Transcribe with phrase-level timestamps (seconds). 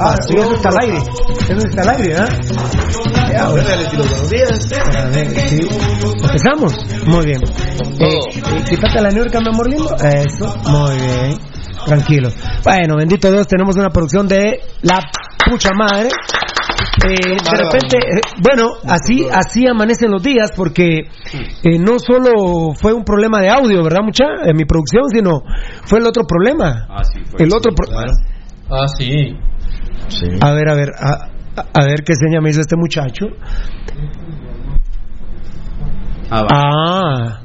[0.00, 0.98] Ah, sí, eso está al aire.
[0.98, 2.28] Eso está al aire, ¿ah?
[3.32, 4.72] Ya, bueno, les digo buenos días.
[4.96, 5.68] A ver, sí.
[6.22, 6.74] ¿Empezamos?
[7.06, 7.40] Muy bien.
[7.42, 9.94] Eh, eh, quítate la neurca, mi amor lindo.
[9.96, 11.38] Eso, muy bien.
[11.86, 12.28] Tranquilo.
[12.64, 15.00] Bueno, bendito Dios, tenemos una producción de La
[15.50, 16.08] Pucha Madre.
[16.08, 20.98] Eh, de repente, eh, bueno, así así amanecen los días porque
[21.62, 24.24] eh, no solo fue un problema de audio, ¿verdad, mucha?
[24.44, 25.42] En mi producción, sino
[25.86, 26.86] fue el otro problema.
[26.88, 27.44] Ah, sí, fue.
[27.44, 27.88] El otro pro-
[28.70, 29.32] Ah, sí.
[30.40, 31.28] A ver, a ver, a,
[31.74, 33.26] a- ver qué seña me hizo este muchacho.
[36.30, 36.48] Ah, va.
[36.50, 37.40] Ah,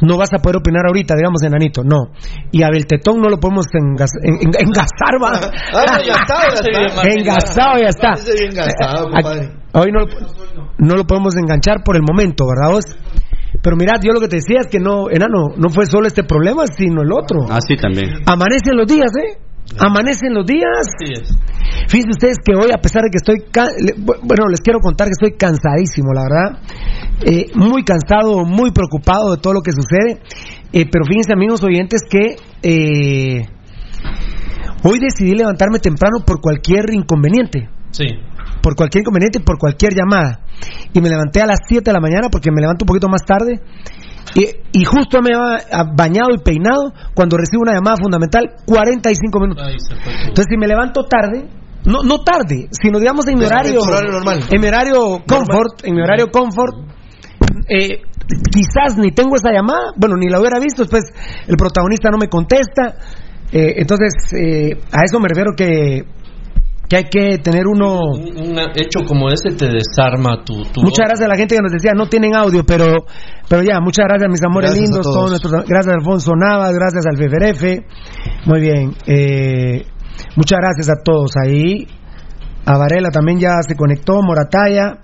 [0.00, 2.12] no vas a poder opinar ahorita, digamos, enanito, no.
[2.52, 5.32] Y a Beltetón no lo podemos engas- en- en- engasar, va.
[5.74, 6.54] Ah, ya está, ya
[6.86, 7.02] está.
[7.08, 8.12] Engasado, ya está.
[8.12, 9.52] Eh, compadre.
[9.74, 10.04] Hoy no,
[10.78, 12.84] no lo podemos enganchar por el momento, ¿verdad vos?
[13.60, 16.22] Pero mirad, yo lo que te decía es que no, enano, no fue solo este
[16.22, 17.40] problema, sino el otro.
[17.50, 18.08] Ah, sí, también.
[18.26, 19.38] Amanecen los días, ¿eh?
[19.78, 20.70] Amanecen los días.
[20.78, 21.36] Así es.
[21.88, 23.44] Fíjense ustedes que hoy, a pesar de que estoy.
[24.22, 26.62] Bueno, les quiero contar que estoy cansadísimo, la verdad.
[27.24, 30.22] Eh, muy cansado, muy preocupado de todo lo que sucede.
[30.72, 32.36] Eh, pero fíjense, amigos oyentes, que.
[32.62, 33.46] eh,
[34.84, 37.68] hoy decidí levantarme temprano por cualquier inconveniente.
[37.90, 38.06] Sí.
[38.62, 40.40] Por cualquier inconveniente, por cualquier llamada.
[40.92, 43.22] Y me levanté a las 7 de la mañana porque me levanto un poquito más
[43.24, 43.60] tarde.
[44.34, 49.64] Y, y justo me había bañado y peinado cuando recibo una llamada fundamental, 45 minutos.
[49.66, 51.48] Entonces, si me levanto tarde,
[51.84, 54.44] no, no tarde, sino digamos en mi horario, horario normal.
[54.50, 56.74] en mi horario comfort, en mi horario comfort,
[57.68, 58.02] eh,
[58.52, 61.04] quizás ni tengo esa llamada, bueno, ni la hubiera visto, después
[61.46, 62.96] el protagonista no me contesta,
[63.50, 66.04] eh, entonces eh, a eso me refiero que,
[66.88, 68.00] que hay que tener uno...
[68.14, 70.62] Un, un hecho como ese te desarma tu.
[70.62, 73.04] tu Muchas gracias a la gente que nos decía, no tienen audio, pero
[73.48, 75.16] pero ya, muchas gracias mis amores Gracias a lindos, todos.
[75.16, 79.86] todos nuestros, gracias a Alfonso Navas, gracias al FFRF, muy bien, eh,
[80.36, 81.86] muchas gracias a todos ahí,
[82.66, 84.98] a Varela también ya se conectó, Morataya,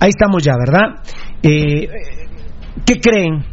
[0.00, 1.02] ahí estamos ya, ¿verdad?
[1.42, 1.86] Eh,
[2.86, 3.51] ¿Qué creen?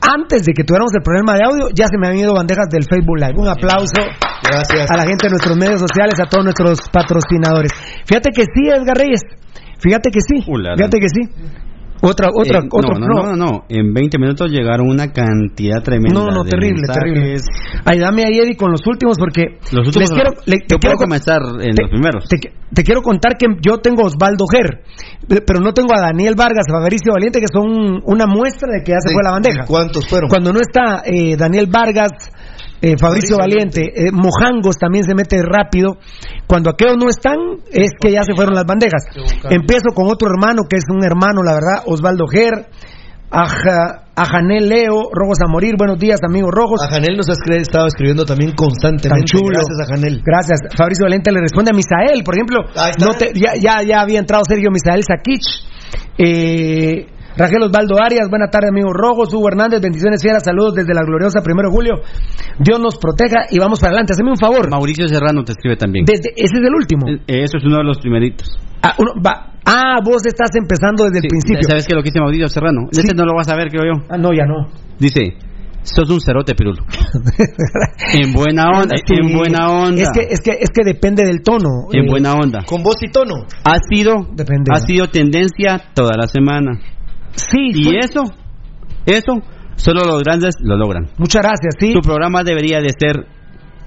[0.00, 2.84] Antes de que tuviéramos el problema de audio, ya se me han ido bandejas del
[2.84, 3.34] Facebook Live.
[3.36, 4.00] Un aplauso
[4.42, 4.90] Gracias.
[4.90, 7.72] a la gente de nuestros medios sociales, a todos nuestros patrocinadores.
[8.06, 9.20] Fíjate que sí, Edgar Reyes.
[9.80, 10.42] Fíjate que sí.
[10.76, 11.22] Fíjate que sí.
[12.02, 12.98] Otra, otra, Eh, otro.
[12.98, 16.12] no, no, no, no, En 20 minutos llegaron una cantidad tremenda.
[16.20, 17.02] No, no, de terrible, mensajes.
[17.02, 17.36] terrible.
[17.84, 19.96] Ayúdame ahí, Eddie, con los últimos, porque Los últimos.
[19.96, 22.24] les quiero, le- yo te quiero puedo comenzar en te- los primeros.
[22.28, 22.36] Te,
[22.74, 24.82] te quiero contar que yo tengo a Osvaldo Ger,
[25.46, 28.92] pero no tengo a Daniel Vargas, a Fabricio Valiente, que son una muestra de que
[28.92, 29.62] ya se ¿De- fue la bandeja.
[29.62, 30.28] de ¿Cuántos fueron?
[30.28, 32.10] Cuando no está eh, Daniel Vargas,
[32.82, 35.96] eh, Fabricio Valiente, eh, Mojangos también se mete rápido.
[36.46, 37.36] Cuando aquellos no están,
[37.72, 39.04] es que ya se fueron las bandejas.
[39.50, 42.68] Empiezo con otro hermano, que es un hermano, la verdad, Osvaldo Ger,
[43.28, 46.80] Aja, Ajanel Leo, Rojos a Morir, buenos días, amigos rojos.
[46.82, 49.26] A Janel nos has cre- estado escribiendo también Tan constantemente.
[49.26, 49.50] chulo.
[49.52, 50.22] Gracias a Janel.
[50.24, 50.58] Gracias.
[50.76, 52.58] Fabricio Valente le responde a Misael, por ejemplo.
[53.00, 55.42] No te- ya, ya, ya había entrado Sergio Misael Sakich.
[56.18, 57.06] Eh,
[57.36, 59.32] Rangel Osvaldo Arias, buena tarde, amigos rojos.
[59.34, 61.94] Hugo Hernández, bendiciones fieras, saludos desde la gloriosa primero de julio.
[62.58, 64.14] Dios nos proteja y vamos para adelante.
[64.14, 64.70] Haceme un favor.
[64.70, 66.04] Mauricio Serrano te escribe también.
[66.06, 67.06] Desde, ese es el último.
[67.08, 68.48] Eh, Eso es uno de los primeritos.
[68.82, 69.52] Ah, uno- va.
[69.66, 71.62] Ah, vos estás empezando desde el principio.
[71.68, 72.88] ¿Sabes qué es lo que dice Mauricio Serrano?
[72.92, 73.00] Sí.
[73.00, 74.02] Este no lo vas a ver, creo yo.
[74.08, 74.68] Ah, no, ya no.
[74.98, 75.34] Dice,
[75.82, 76.84] sos un cerote, Pirulo.
[78.14, 79.14] En buena onda, Sí.
[79.14, 80.00] en buena onda.
[80.02, 81.88] Es que, es que, es que depende del tono.
[81.92, 82.60] En Eh, buena onda.
[82.64, 83.44] Con voz y tono.
[83.64, 84.70] Ha sido, Depende.
[84.72, 86.78] ha sido tendencia toda la semana.
[87.36, 88.24] Sí, Y fue- eso,
[89.06, 89.32] eso,
[89.76, 91.06] solo los grandes lo logran.
[91.18, 91.92] muchas gracias, sí.
[91.92, 93.26] Tu programa debería de ser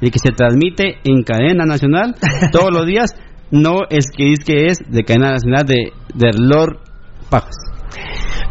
[0.02, 2.16] el que se transmite en cadena nacional
[2.52, 3.12] todos los días,
[3.52, 6.80] no es que dice que es de cadena nacional de, de Lord
[7.30, 7.56] Pajas.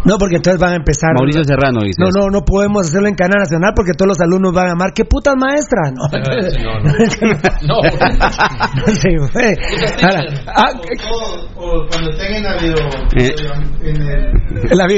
[0.05, 1.11] No, porque entonces van a empezar.
[1.15, 2.01] Mauricio Serrano dice.
[2.01, 4.93] No, no, no podemos hacerlo en cadena nacional porque todos los alumnos van a llamar,
[4.95, 5.91] ¿qué putas maestra?
[5.91, 6.21] No, No,
[7.67, 7.81] no.
[7.83, 8.93] No.
[8.95, 9.57] Sí, güey.
[10.03, 10.23] Ahora,
[10.55, 10.71] ah,
[11.11, 12.77] O, o cuando estén en la video,
[13.17, 13.35] Eh.
[13.83, 14.03] en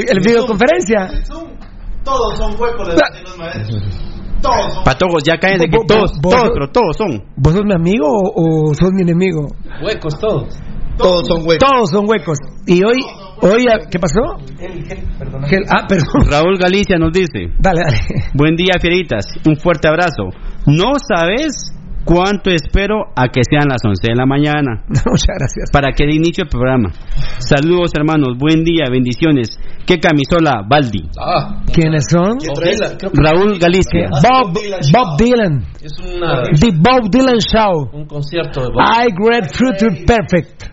[0.09, 1.09] el, videoconferencia.
[2.03, 3.19] todos son huecos de Ah.
[3.23, 3.83] los maestros.
[4.41, 7.23] Todos son Patojos, ya caen de que todos, todos, pero todos son.
[7.35, 9.47] ¿Vos sos mi amigo o, o sos mi enemigo?
[9.83, 10.57] Huecos todos.
[11.01, 11.57] Todos son huecos.
[11.69, 12.37] Todos son huecos.
[12.67, 12.99] Y hoy,
[13.41, 14.21] hoy, ¿qué pasó?
[14.59, 16.29] Gel- ah, perdón.
[16.29, 17.97] Raúl Galicia nos dice, Dale, dale.
[18.33, 20.29] buen día fieritas, un fuerte abrazo.
[20.67, 24.83] ¿No sabes ¿Cuánto espero a que sean las 11 de la mañana?
[24.87, 25.69] Muchas gracias.
[25.71, 26.89] Para que dé inicio el programa.
[27.39, 28.37] Saludos, hermanos.
[28.37, 29.59] Buen día, bendiciones.
[29.85, 31.09] ¿Qué camisola, Baldi?
[31.19, 32.37] Ah, ¿Quiénes son?
[33.13, 34.09] Raúl Galicia.
[34.21, 34.53] Bob,
[34.91, 35.63] Bob Dylan.
[35.81, 37.89] es una, The Bob Dylan Show.
[37.93, 38.81] un concierto de Bob.
[38.81, 40.71] I Great Future Perfect.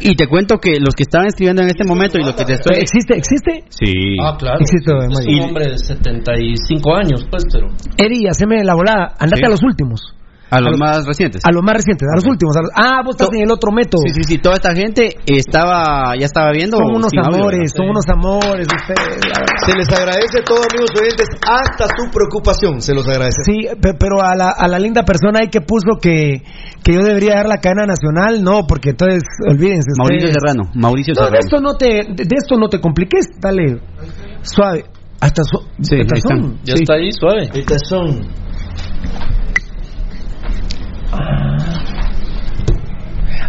[0.00, 2.52] Y te cuento que los que estaban escribiendo en este momento y lo que te
[2.54, 2.76] estoy...
[2.80, 3.16] ¿Existe?
[3.16, 3.64] ¿Existe?
[3.70, 4.16] Sí.
[4.22, 4.58] Ah, claro.
[4.60, 7.68] Existe, es un hombre de 75 años, pues, pero...
[7.96, 9.14] Eddie, haceme la volada.
[9.18, 9.46] Andate Sí.
[9.46, 10.14] a los últimos.
[10.50, 11.42] A los a los- más recientes.
[11.44, 12.56] A los más recientes, a los últimos.
[12.56, 14.00] a los- Ah, vos estás To- en el otro método.
[14.06, 14.38] Sí, sí, sí.
[14.38, 16.78] Toda esta gente estaba, ya estaba viendo.
[16.78, 19.20] Son unos amores, son unos amores ustedes.
[19.66, 22.80] Se les agradece a todos, amigos oyentes, hasta su preocupación.
[22.80, 23.42] Se los agradece.
[23.44, 26.42] Sí, pe- pero a la, a la linda persona ahí que puso que,
[26.82, 29.90] que yo debería dar la cadena nacional, no, porque entonces, olvídense.
[29.98, 30.70] Mauricio ustedes- Serrano.
[30.74, 31.44] Mauricio No, de Serrano.
[31.44, 33.80] esto no te, de, de esto no te compliques, dale,
[34.42, 34.84] suave.
[35.20, 36.40] Hasta su, Sí, hasta ahí están.
[36.40, 36.58] son.
[36.64, 36.82] Ya Sí.
[36.84, 37.50] está ahí, suave.
[37.52, 38.20] Estas son.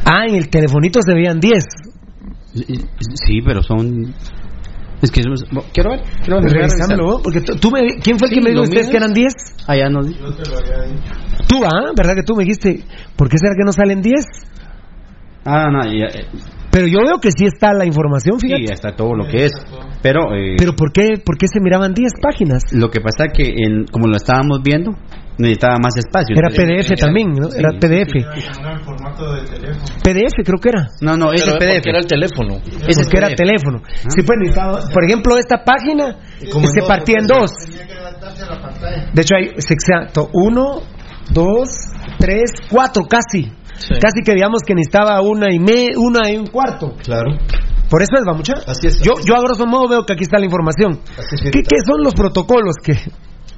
[0.05, 1.53] Ah, en el telefonito se veían 10.
[2.53, 4.13] Sí, pero son.
[5.01, 5.21] Es que.
[5.73, 6.01] Quiero ver.
[6.23, 6.51] Quiero ver.
[6.51, 8.87] Revisámelo, vos, porque tú, me, ¿quién fue el Sí, que me dijo a lo ustedes
[8.87, 9.33] mío que eran 10?
[9.67, 10.01] Allá no.
[11.47, 12.83] Tú, ah, ¿verdad que tú me dijiste?
[13.15, 14.15] ¿Por qué será que no salen 10?
[15.45, 16.25] Ah, no, ya, eh,
[16.71, 18.65] Pero yo veo que sí está la información, sí, fíjate.
[18.67, 19.51] ya está todo lo que es.
[20.01, 20.35] Pero.
[20.35, 22.63] eh, Pero ¿por qué, ¿por qué se miraban 10 páginas?
[22.71, 24.91] Lo que pasa que, en, como lo estábamos viendo,
[25.37, 26.35] necesitaba más espacio.
[26.37, 27.47] Era Entonces- PDF también, ¿no?
[27.55, 28.15] Era PDF.
[28.15, 29.85] Era en formato de teléfono.
[30.03, 30.87] PDF creo que era.
[31.01, 31.87] No, no, ese Pero es es PDF.
[31.89, 32.55] era el teléfono.
[32.57, 33.35] Ese es Porque era PDF.
[33.37, 33.81] teléfono.
[34.09, 36.17] Sí, pues necesitaba, por ejemplo, esta página
[36.51, 37.51] como se dos, partía en dos.
[37.65, 39.09] Tenía que adaptarse a la pantalla.
[39.13, 40.81] De hecho, hay es exacto, uno,
[41.33, 41.69] dos,
[42.19, 43.51] tres, cuatro casi.
[43.79, 43.93] Sí.
[43.99, 46.95] Casi que digamos que necesitaba una y me, una y un cuarto.
[47.03, 47.31] Claro.
[47.89, 48.53] Por eso es, va mucha.
[48.67, 48.99] Así es.
[49.01, 50.99] Yo, yo a grosso modo veo que aquí está la información.
[51.17, 52.93] Así es, ¿Qué, qué son los protocolos que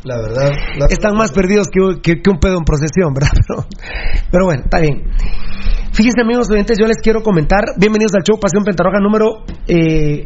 [0.04, 0.52] La verdad.
[0.78, 3.32] la- están más perdidos que, que- que un pedo en procesión, ¿verdad?
[3.48, 3.68] Pero,
[4.32, 5.04] pero bueno, está bien.
[5.92, 7.62] Fíjense, amigos oyentes, yo les quiero comentar.
[7.78, 9.44] Bienvenidos al show Pasión Pentarroja número.
[9.68, 10.26] Eh...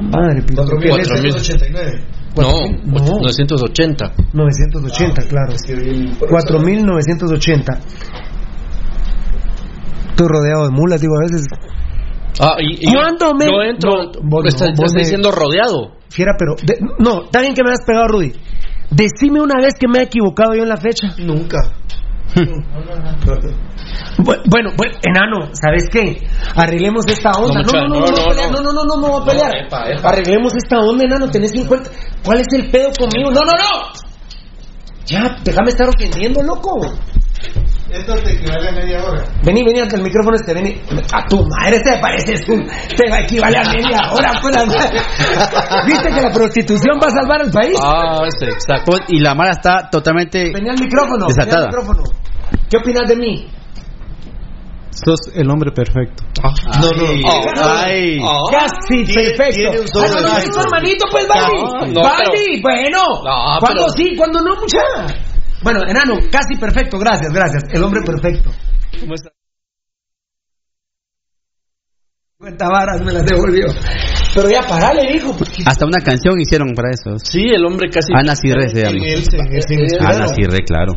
[0.00, 1.56] Madre, pinche,
[2.36, 3.26] Cuatro mil Cuatro mil.
[3.26, 4.12] ochenta y nueve.
[4.32, 4.46] No, No.
[4.46, 5.12] 980.
[5.18, 5.52] 980, claro.
[5.52, 7.80] Es que bien- por eso- 4980.
[10.10, 11.46] Estoy rodeado de mulas, digo, a veces.
[12.40, 13.90] Ah, y, y yo- ¿Cuándo me- Yo entro.
[13.90, 15.92] No, vos no, está, vos me- diciendo rodeado.
[16.08, 16.54] Fiera, pero.
[16.62, 18.32] de- no, está bien que me has pegado, Rudy.
[18.90, 21.14] Decime una vez que me he equivocado yo en la fecha.
[21.18, 21.58] Nunca.
[24.18, 26.26] Bu- Bueno, bueno, enano, ¿sabes qué?
[26.54, 27.62] Arreglemos esta onda.
[27.62, 29.08] No, No, no, no, no, no, no, no.
[29.08, 29.52] voy a pelear.
[30.04, 31.90] Arreglemos esta onda, enano, tenés 50.
[32.24, 33.30] ¿Cuál es el pedo conmigo?
[33.30, 33.92] No, no, no.
[35.06, 36.80] Ya, déjame estar ofendiendo, loco.
[37.88, 39.24] Esto te equivale a media hora.
[39.44, 40.80] Vení, vení ante el micrófono este, vení.
[41.12, 42.66] A tu madre te pareces un...
[42.66, 45.00] Te va a equivale a media hora, pues la madre.
[45.86, 47.78] ¿Viste que la prostitución va a salvar al país?
[47.80, 48.84] Ah, exacto.
[48.86, 50.50] Pues, Y la Mara está totalmente.
[50.52, 51.66] Vení al micrófono, vení Desatada.
[51.66, 52.02] al micrófono.
[52.68, 53.48] ¿Qué opinas de mí?
[54.90, 56.24] Sos el hombre perfecto.
[56.80, 57.62] No, no.
[57.70, 58.18] Ay.
[58.50, 59.70] Casi Tiene- perfecto.
[59.70, 61.56] tiene un Ah, hermanito, pues, Baldi.
[61.56, 62.98] No, no, Baldi, bueno.
[63.22, 64.78] No, ¿Cuándo pero- sí, cuándo no, mucha?
[65.62, 67.64] Bueno, enano, casi perfecto, gracias, gracias.
[67.72, 68.50] El hombre perfecto.
[69.00, 69.30] ¿Cómo está?
[72.38, 73.66] 50 varas me las devolvió.
[74.34, 75.34] Pero ya parale, hijo.
[75.36, 77.18] porque- Hasta una canción hicieron para eso.
[77.18, 78.12] Sí, el hombre casi.
[78.14, 78.98] Ana Cirre se llama.
[80.00, 80.92] Ana Cirre, claro.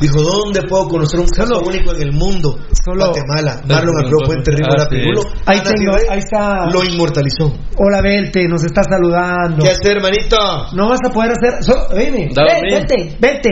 [0.00, 2.58] Dijo, ¿dónde puedo conocer un caso único en el mundo?
[2.84, 3.62] Solo- Guatemala.
[3.68, 4.86] Marlon Alfredo Puente Río Ah.
[4.90, 5.22] Pirulo.
[5.46, 6.66] Ahí tengo, ahí está.
[6.70, 7.52] Lo inmortalizó.
[7.78, 9.64] Hola, Belte, nos está saludando.
[9.64, 10.36] ¿Qué hacer, hermanito?
[10.74, 11.62] No vas a poder hacer.
[11.62, 13.50] So, vente, vente.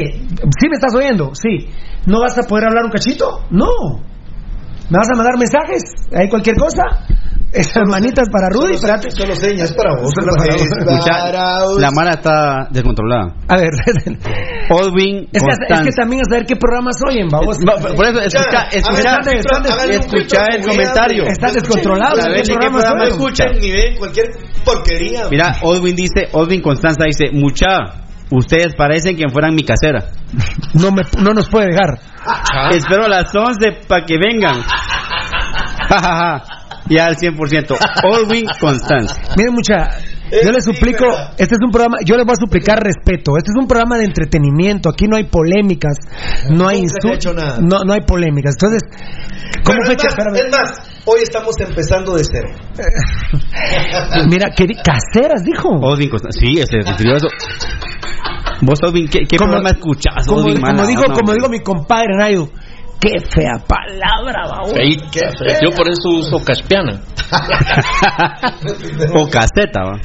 [0.59, 1.31] ¿Sí me estás oyendo?
[1.35, 1.69] Sí.
[2.07, 3.45] ¿No vas a poder hablar un cachito?
[3.51, 4.01] No.
[4.91, 5.83] ¿Me vas a mandar mensajes?
[6.15, 6.83] ¿Hay cualquier cosa?
[7.52, 9.11] Esas manitas para Rudy, Solo, espérate.
[9.11, 10.14] solo señas para vos.
[10.14, 10.47] Para vos.
[11.04, 11.78] Para vos.
[11.80, 13.35] la Mara está descontrolada.
[13.47, 13.68] A ver,
[14.71, 17.59] Odwin es que, es que también a saber qué programas oyen, babos.
[17.61, 19.37] No, por eso, escucha, escucha, ver,
[19.90, 21.25] escucha el comentario.
[21.25, 21.61] A ver, ¿qué ¿de
[22.42, 23.12] qué programas programa oyen?
[23.12, 23.44] escucha?
[23.44, 24.26] Escuchen ni ven cualquier
[24.64, 25.28] porquería.
[25.30, 30.06] Mira, Odwin dice, Odwin Constanza dice, mucha, ustedes parecen que fueran mi casera.
[30.73, 31.99] No, me, no nos puede dejar.
[32.71, 34.56] Espero a las 11 para que vengan.
[36.89, 37.77] Ya al 100%.
[38.05, 39.15] Odwin Constanza.
[39.37, 39.91] Miren, mucha.
[40.45, 41.05] Yo les suplico,
[41.37, 43.37] este es un programa, yo les voy a suplicar respeto.
[43.37, 44.89] Este es un programa de entretenimiento.
[44.89, 45.93] Aquí no hay polémicas,
[46.51, 48.55] no hay insultos, no, no hay polémicas.
[48.59, 48.81] Entonces,
[49.62, 50.37] ¿cómo Pero fue es, más, espérame.
[50.37, 52.49] es más, hoy estamos empezando de cero.
[54.31, 55.69] Mira, di- caseras dijo.
[55.69, 56.41] Odwin Constanza.
[56.41, 57.29] Sí, ese refirió a eso.
[58.62, 62.49] Vos, Odwin, ¿qué, qué Como- programa escuchás, como, como digo, como mi compadre Nayo,
[63.02, 64.62] qué fea palabra.
[64.80, 64.97] Ahí,
[65.62, 67.00] yo por eso uso caspiana.
[69.14, 70.00] o caseta, va.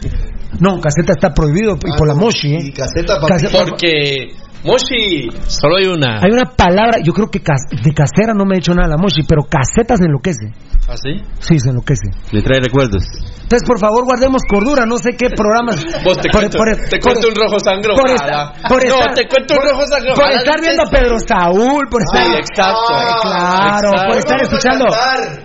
[0.59, 2.73] No, caseta está prohibido y por la moshi, Y ¿eh?
[2.75, 4.29] caseta para Caseta- Porque
[4.63, 6.19] Moshi, solo hay una.
[6.21, 8.97] Hay una palabra, yo creo que cas- de casera no me ha hecho nada la
[8.97, 10.51] Moshi, pero caseta se enloquece.
[10.87, 11.19] ¿Así?
[11.39, 12.07] Sí, se enloquece.
[12.31, 13.03] Le trae recuerdos.
[13.43, 14.85] Entonces, por favor, guardemos cordura.
[14.85, 15.83] No sé qué programas.
[16.03, 17.57] Vos te Por- cuento, por- te por- cuento un rojo
[17.95, 20.11] por esta- por no, te cuento un rojo sangre.
[20.15, 22.23] Por estar viendo a Pedro Saúl, por estar.
[22.23, 22.93] Sí, exacto.
[23.21, 24.07] Claro, Exacto.
[24.07, 24.85] por estar escuchando,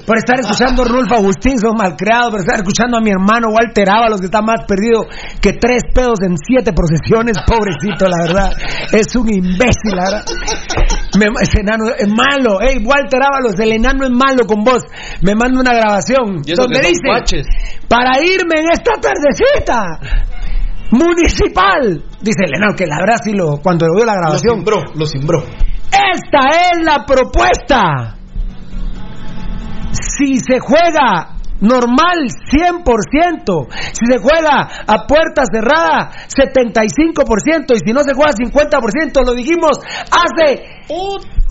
[0.07, 3.89] por estar escuchando a Rulfo Agustín, son malcriados, por estar escuchando a mi hermano Walter
[3.91, 5.07] Ábalos, que está más perdido
[5.41, 8.51] que tres pedos en siete procesiones, pobrecito, la verdad.
[9.05, 10.25] Es un imbécil, verdad.
[11.19, 14.83] Me- ese enano es malo, ey, Walter Ábalos, el enano es malo con vos.
[15.23, 17.43] Me manda una grabación donde dice,
[17.89, 19.83] para irme en esta tardecita
[20.93, 24.55] municipal, dice el enano, que la verdad sí lo, cuando lo vio la Lo grabación,
[24.57, 25.39] cimbró, lo cimbró.
[25.43, 28.17] esta es la propuesta.
[29.93, 38.03] Si se juega normal 100%, si se juega a puerta cerrada 75% y si no
[38.03, 39.79] se juega 50%, lo dijimos
[40.11, 40.63] hace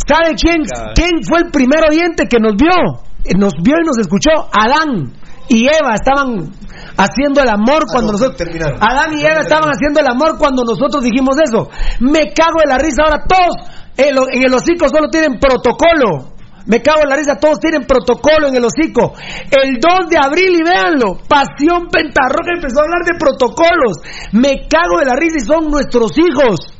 [0.07, 0.63] ¿Sabe quién
[0.95, 3.01] quién fue el primer oyente que nos vio?
[3.23, 5.13] Eh, Nos vio y nos escuchó, Adán
[5.47, 6.51] y Eva estaban
[6.97, 8.77] haciendo el amor cuando no, nosotros terminaron.
[8.81, 11.69] Adán y Eva estaban haciendo el amor cuando nosotros dijimos eso.
[11.99, 13.55] Me cago en la risa ahora todos
[13.97, 16.30] en, lo- en el hocico solo tienen protocolo.
[16.65, 19.13] Me cago en la risa, todos tienen protocolo en el hocico.
[19.49, 23.97] El 2 de abril, y véanlo, Pasión Pentarroja empezó a hablar de protocolos.
[24.33, 26.77] Me cago en la risa y son nuestros hijos.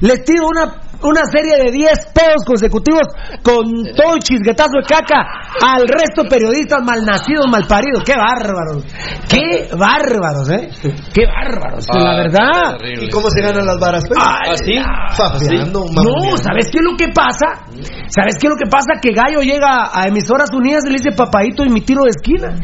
[0.00, 3.02] Les tiro una, una serie de 10 pedos consecutivos
[3.42, 3.64] con
[3.96, 5.22] todo el chisguetazo de caca
[5.64, 8.02] al resto de periodistas malnacidos, malparidos.
[8.04, 8.84] ¡Qué bárbaros!
[9.28, 10.68] ¡Qué bárbaros, eh!
[11.14, 11.86] ¡Qué bárbaros!
[11.90, 12.78] Ah, la verdad.
[13.00, 14.04] ¿Y cómo se ganan las varas?
[14.08, 14.18] pues?
[14.20, 14.74] Ay, ¿Así?
[15.16, 16.36] Fapeando, No, mamoneando.
[16.38, 17.64] ¿sabes qué es lo que pasa?
[18.08, 19.00] ¿Sabes qué es lo que pasa?
[19.00, 22.54] Que Gallo llega a emisoras unidas y le dice papadito y mi tiro de esquina.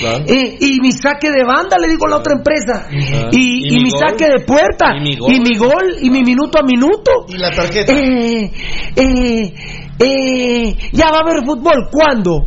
[0.00, 0.24] claro.
[0.64, 2.86] Y mi saque de banda, le digo a la otra empresa.
[3.32, 4.00] Y, Y y mi mi gol.
[4.08, 4.96] saque de puerta.
[4.96, 5.32] Y mi gol.
[5.32, 5.96] Y mi gol.
[6.00, 7.10] Y mi minuto a minuto.
[7.28, 7.92] ¿Y la tarjeta?
[7.92, 8.50] Eh,
[8.96, 9.54] eh,
[9.98, 11.88] eh, ya va a haber fútbol.
[11.90, 12.46] ¿Cuándo?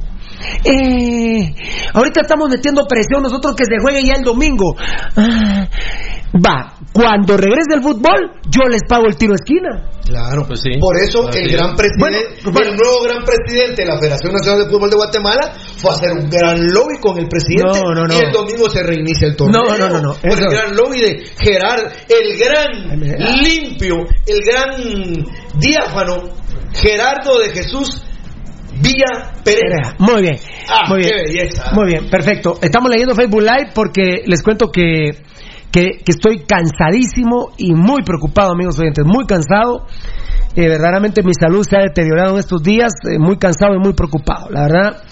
[0.64, 1.54] Eh,
[1.94, 4.76] ahorita estamos metiendo presión nosotros que se juegue ya el domingo.
[5.16, 5.68] Ah,
[6.34, 9.90] va, cuando regrese el fútbol, yo les pago el tiro esquina.
[10.06, 10.80] Claro, Pues sí.
[10.80, 12.18] por eso el gran presidente, Bueno,
[12.54, 12.70] bueno.
[12.72, 16.12] el nuevo gran presidente de la Federación Nacional de Fútbol de Guatemala fue a hacer
[16.14, 18.14] un gran lobby con el presidente No, no, no.
[18.16, 19.64] y el domingo se reinicia el torneo.
[19.66, 20.16] No, no, no, no.
[20.22, 23.00] Pues el gran lobby de Gerard, el gran
[23.44, 25.26] limpio, el gran
[25.60, 26.24] diáfano
[26.74, 28.02] Gerardo de Jesús
[28.82, 29.96] Villa Pereira.
[30.00, 30.38] Muy bien,
[30.70, 31.72] Ah, muy qué bien, belleza.
[31.74, 32.60] muy bien, perfecto.
[32.62, 35.12] Estamos leyendo Facebook Live porque les cuento que,
[35.72, 39.86] que, que estoy cansadísimo y muy preocupado, amigos oyentes, muy cansado.
[40.56, 43.94] Eh, verdaderamente mi salud se ha deteriorado en estos días, eh, muy cansado y muy
[43.94, 45.04] preocupado, la verdad,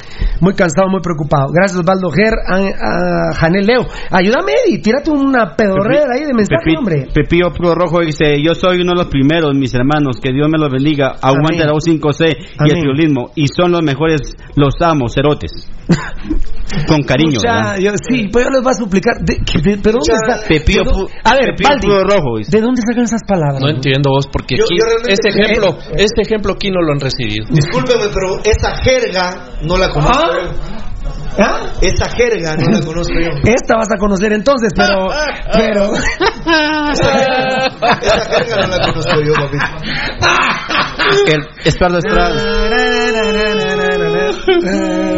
[0.41, 1.50] muy cansado, muy preocupado.
[1.53, 3.85] Gracias Osvaldo Ger, a, a Janel Leo.
[4.09, 7.07] Ayúdame Eddie, tírate una pedorrera ahí de mensaje, Pepi- hombre.
[7.13, 10.57] Pepillo Pro Rojo dice, yo soy uno de los primeros, mis hermanos, que Dios me
[10.57, 12.25] los bendiga, aguante la U5C
[12.65, 14.21] y el triolismo, y son los mejores,
[14.55, 15.51] los amo, cerotes.
[16.88, 19.17] Con cariño, Mucha- yo- sí, pues yo les voy a suplicar.
[19.21, 20.38] De, que- de- ¿Pero dónde está?
[20.59, 22.51] Pepillo ¿De dó- Pu- a ver, Pepillo Baldi, Rojo, dice.
[22.57, 23.62] ¿de dónde sacan esas palabras?
[23.62, 26.81] No entiendo vos, porque Yo- aquí, yo realmente- este ejemplo, Eh, este ejemplo aquí no
[26.81, 27.45] lo han recibido.
[27.50, 30.17] Discúlpeme, pero esa jerga no la conozco.
[30.17, 30.31] ¿Ah?
[30.43, 30.50] yo.
[31.38, 31.59] ¿Ah?
[31.81, 33.29] Esa jerga no la conozco yo.
[33.43, 35.07] Esta vas a conocer entonces, pero.
[35.53, 35.91] pero
[36.91, 37.12] Esa
[38.25, 39.65] jerga no la conozco yo, papito.
[41.27, 42.00] El Estrada.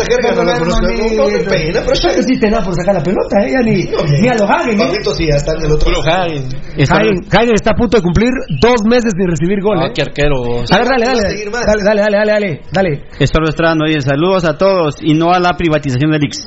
[0.00, 0.80] Esa jerga no la conozco.
[0.80, 3.84] No, pena, pero sí te da por sacar la pelota, ella ni,
[4.20, 4.80] ni a los Hagen.
[4.80, 4.84] ¿eh?
[4.86, 5.84] Papito, sí, ya está en el otro.
[5.90, 6.48] Puro Hagen.
[6.88, 8.30] Hagen, está a punto de cumplir
[8.60, 9.78] dos meses sin recibir gol.
[9.80, 9.92] Ah, ¿eh?
[9.94, 10.60] qué arquero.
[10.70, 11.22] A ver, dale, dale.
[11.50, 13.02] Dale, dale, dale, dale, dale.
[13.18, 16.38] Estrada nos dice, saludos a todos y no a la privatización del IX.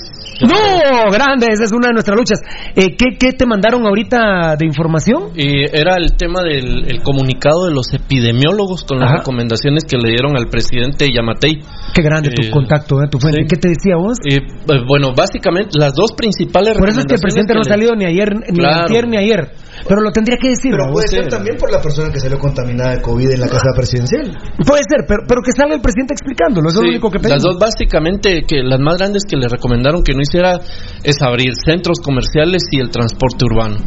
[0.41, 1.11] ¡No!
[1.11, 2.39] Grande, esa es una de nuestras luchas.
[2.75, 5.29] Eh, ¿qué, ¿Qué te mandaron ahorita de información?
[5.35, 9.17] Y era el tema del el comunicado de los epidemiólogos con las Ajá.
[9.19, 11.59] recomendaciones que le dieron al presidente Yamatei.
[11.93, 13.07] Qué grande tu Eh, contacto, ¿eh?
[13.09, 13.42] tu fuente.
[13.47, 14.17] ¿Qué te decía vos?
[14.25, 17.63] Eh, eh, bueno, básicamente las dos principales Por eso es que el presidente no ha
[17.63, 18.87] salido ni ayer, ni Claro.
[18.89, 19.51] ayer, ni ayer.
[19.87, 20.71] Pero lo tendría que decir.
[20.71, 21.31] Pero puede ser ser.
[21.31, 24.31] también por la persona que salió contaminada de COVID en la casa presidencial.
[24.65, 26.69] Puede ser, pero, pero que salga el presidente explicándolo.
[26.69, 27.43] Eso es lo único que las pedimos.
[27.43, 30.59] dos básicamente que las más grandes que le recomendaron que no hiciera
[31.03, 33.77] es abrir centros comerciales y el transporte urbano.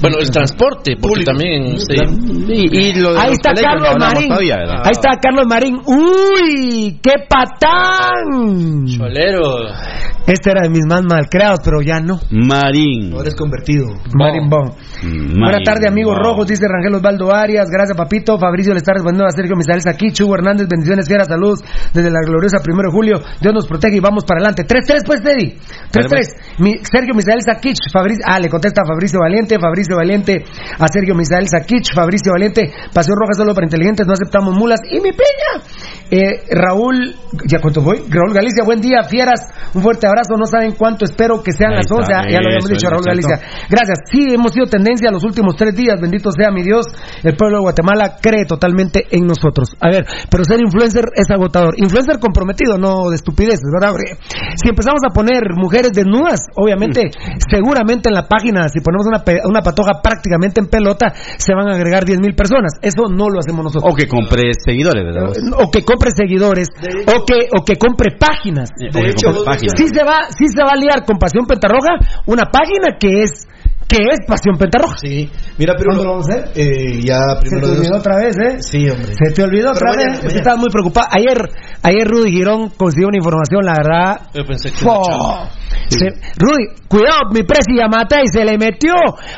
[0.00, 1.32] Bueno, el transporte, porque Público.
[1.32, 1.96] también sí.
[2.48, 4.32] Y, y lo de Ahí está colegios Carlos no Marín.
[4.84, 5.76] Ahí está Carlos Marín.
[5.86, 7.00] ¡Uy!
[7.02, 8.84] ¡Qué patán!
[8.86, 9.68] Cholero.
[10.26, 12.18] Este era de mis más malcreados, pero ya no.
[12.30, 13.12] Marín.
[13.14, 13.86] Ahora es convertido.
[14.12, 14.68] Marín Bon.
[15.02, 16.24] Mm, Buenas tardes, amigos Wow.
[16.24, 17.68] rojos, dice Rangel Osvaldo Arias.
[17.70, 18.38] Gracias, papito.
[18.38, 20.12] Fabricio le está respondiendo a Sergio Misael aquí.
[20.12, 23.20] Chugo Hernández, bendiciones, fieras, saludos desde la gloriosa primero de julio.
[23.40, 24.64] Dios nos protege y vamos para adelante.
[24.64, 25.58] 3-3, pues, Teddy.
[25.90, 26.34] 3-3.
[26.58, 30.44] Mi- Sergio Misael Saquich, Fabricio, ah, le contesta a Fabricio Valiente, Fabricio Valiente
[30.78, 35.00] a Sergio Misael Saquich, Fabricio Valiente, Pasión Roja solo para inteligentes, no aceptamos mulas, y
[35.00, 35.62] mi piña.
[36.10, 37.98] Eh, Raúl, ¿ya cuánto voy?
[38.08, 39.40] Raúl Galicia, buen día, fieras,
[39.74, 42.46] un fuerte abrazo, no saben cuánto espero que sean Ahí las 11, está, ya lo
[42.46, 43.04] habíamos dicho, Raúl.
[43.04, 43.40] Galicia.
[43.68, 46.86] Gracias, sí, hemos sido tendencia los últimos tres días, bendito sea mi Dios,
[47.22, 49.76] el pueblo de Guatemala cree totalmente en nosotros.
[49.80, 51.74] A ver, pero ser influencer es agotador.
[51.76, 53.94] Influencer comprometido, no de estupideces, ¿verdad?
[54.56, 57.10] Si empezamos a poner mujeres desnudas, obviamente,
[57.50, 61.68] seguramente en la página, si ponemos una, pe- una patoja prácticamente en pelota, se van
[61.68, 62.72] a agregar 10 mil personas.
[62.82, 63.92] Eso no lo hacemos nosotros.
[63.92, 65.30] O que compre seguidores, ¿verdad?
[65.58, 66.68] O que compre seguidores,
[67.06, 68.70] o que, o que compre páginas.
[68.78, 69.74] De hecho, páginas.
[69.76, 73.46] Sí se va, sí se va a liar con Pasión Pentarroja, una página que es,
[73.88, 74.96] que es Pasión Pentarroja.
[74.98, 76.50] Sí, mira, pero ¿Cuándo lo vamos a hacer?
[76.56, 77.78] Eh, ya Se primero te Dios.
[77.86, 78.56] olvidó otra vez, ¿eh?
[78.60, 79.12] Sí, hombre.
[79.14, 80.22] Se te olvidó Pero otra mañana, vez.
[80.24, 80.38] Mañana.
[80.40, 81.06] Estaba muy preocupado.
[81.12, 81.38] Ayer,
[81.82, 84.20] ayer Rudy Girón consiguió una información, la verdad.
[84.34, 84.76] Yo pensé que.
[85.88, 88.92] Se- Rudy, cuidado, mi presi Yamatei se le metió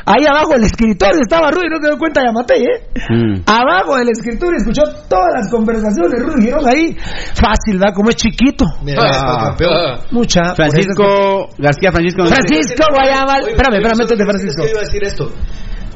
[0.07, 1.21] ahí abajo del escritorio.
[1.21, 2.89] Estaba Rudy, no se dio cuenta Yamatei, ¿eh?
[3.11, 3.43] Mm.
[3.45, 6.23] Abajo del escritorio escuchó todas las conversaciones.
[6.25, 6.97] Rudy Girón ahí.
[7.35, 7.93] Fácil, ¿va?
[7.93, 8.65] Como es chiquito.
[8.83, 9.55] Mira, Ah.
[9.61, 10.55] Ah, Mucha.
[10.55, 12.27] Francisco García Francisco.
[12.27, 13.49] Francisco Guayabal.
[13.49, 14.09] Espérame, oye, espérame,
[14.43, 14.63] de es Francisco.
[14.65, 15.33] que iba a decir esto.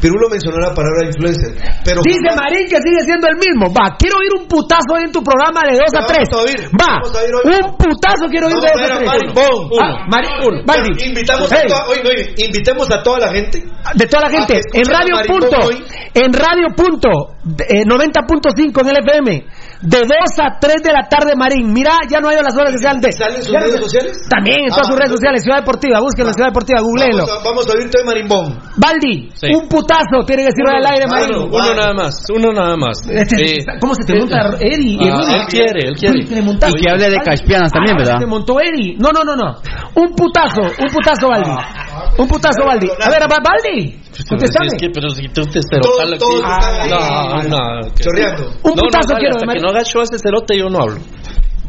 [0.03, 1.55] Pirulo mencionó la palabra influencer.
[1.85, 3.71] Pero Dice jamás- Marín que sigue siendo el mismo.
[3.71, 6.27] Va, quiero oír un putazo hoy en tu programa de 2 a Vamos 3.
[6.27, 7.55] a oír, Va, a oír hoy.
[7.55, 9.31] un putazo quiero oír Vamos de a 2 ver a a 3.
[9.31, 9.31] Marín.
[9.79, 10.07] Ah,
[10.67, 13.63] Marín, invitamos Hey, a toda, oye, oye, invitemos a toda la gente.
[13.95, 15.85] de toda la gente, en radio punto, Bon hoy.
[16.15, 17.09] en radio punto,
[17.69, 19.47] eh, 90.5 en el FM,
[19.83, 21.73] de 2 a 3 de la tarde, Marín.
[21.73, 23.11] Mira, ya no hay las horas que sean de.
[23.13, 24.13] ¿Salen sus no redes sociales?
[24.31, 27.27] También en todas Ah, sus redes entonces- sociales, Ciudad Deportiva, búsquenlo en Ciudad Deportiva, googleenlo.
[27.27, 28.59] Vamos a, vamos a oírte de Marimbón.
[28.79, 29.47] Baldi, Sí.
[29.53, 31.27] un putazo, tiene que decirlo Uno, al aire, claro.
[31.27, 31.43] Marín.
[31.43, 31.75] uno Vale.
[31.77, 32.97] nada más, uno nada más.
[33.09, 34.99] Este- Eh, ¿Cómo se te monta Eddie?
[35.11, 36.19] ah, él quiere, él quiere.
[36.21, 36.27] Y
[36.81, 37.19] que hable de.
[37.23, 38.19] Caspianas también, Ah, ¿verdad?
[38.21, 38.97] Se montó Eddie.
[38.99, 39.57] No, no, no, no.
[39.95, 41.51] Un putazo, un putazo, Baldi.
[42.19, 42.89] Un putazo, Baldi.
[43.01, 43.99] A ver, Ba- Baldi.
[44.29, 44.69] Contéstame.
[44.71, 47.95] si es que, pero si tú te Todo- cerotal todo que haga No, no.
[47.95, 48.47] Chorreando.
[48.63, 51.01] Un putazo quiero hasta que no haga show ese cerote yo no hablo.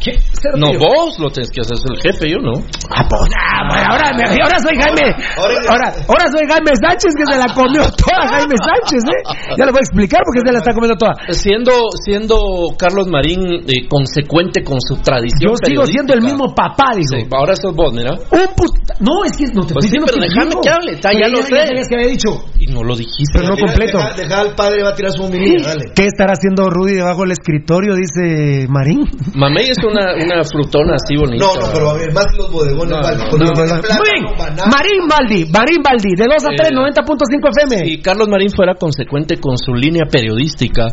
[0.03, 0.11] ¿Qué?
[0.59, 0.79] No, tío.
[0.79, 2.51] vos lo tenés que hacer, es el jefe, yo no.
[2.91, 5.15] Ah, pues, ah, pues, ahora, me- ahora soy Jaime.
[5.39, 9.55] Ahora- Ahora, soy Jaime Sánchez que se la comió toda Jaime Sánchez, ¿eh?
[9.57, 11.13] Ya le voy a explicar porque se la está comiendo toda.
[11.31, 11.71] Siendo,
[12.03, 12.35] siendo
[12.77, 15.55] Carlos Marín eh, consecuente con su tradición.
[15.55, 17.15] Yo sigo siendo el mismo papá, dijo.
[17.15, 18.11] Sí, ahora sos vos, mira.
[18.11, 18.93] Un puta...
[18.99, 21.09] No, es que no te Pues estoy sí, diciendo pero que déjame que hable, está,
[21.13, 21.87] ya lo sé.
[21.87, 22.29] que había dicho.
[22.59, 23.33] Y no lo dijiste.
[23.39, 23.97] Pero no completo.
[23.97, 25.85] Deja, deja al padre, va a tirar su homilía, dale.
[25.95, 27.95] ¿Qué estará haciendo Rudy debajo del escritorio?
[27.95, 29.07] Dice Marín.
[29.35, 31.45] Mamey es una, una frutona así bonita.
[31.45, 33.63] No, no, pero a ver, más los bodegones, No, vale, no, con no, los no,
[33.63, 33.81] de no.
[33.81, 34.37] plátano, Muy bien.
[34.37, 34.63] banana.
[34.73, 37.85] Marín Baldi, Marín Baldi, de 2 a 3, Eh, 90.5 FM.
[37.85, 40.87] Si Carlos Marín fuera consecuente con su línea periodística,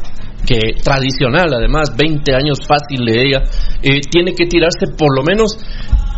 [0.47, 3.43] que tradicional, además, 20 años fácil de ella,
[3.83, 5.59] eh, tiene que tirarse por lo menos,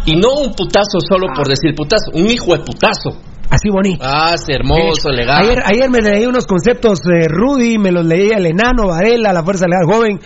[0.06, 3.10] y no un putazo solo por decir putazo, un hijo de putazo.
[3.50, 4.02] Así bonito.
[4.02, 5.42] Ah, es hermoso, legal.
[5.44, 9.42] Ayer, ayer me leí unos conceptos de Rudy, me los leía el enano, Varela, la
[9.44, 10.18] Fuerza Legal Joven,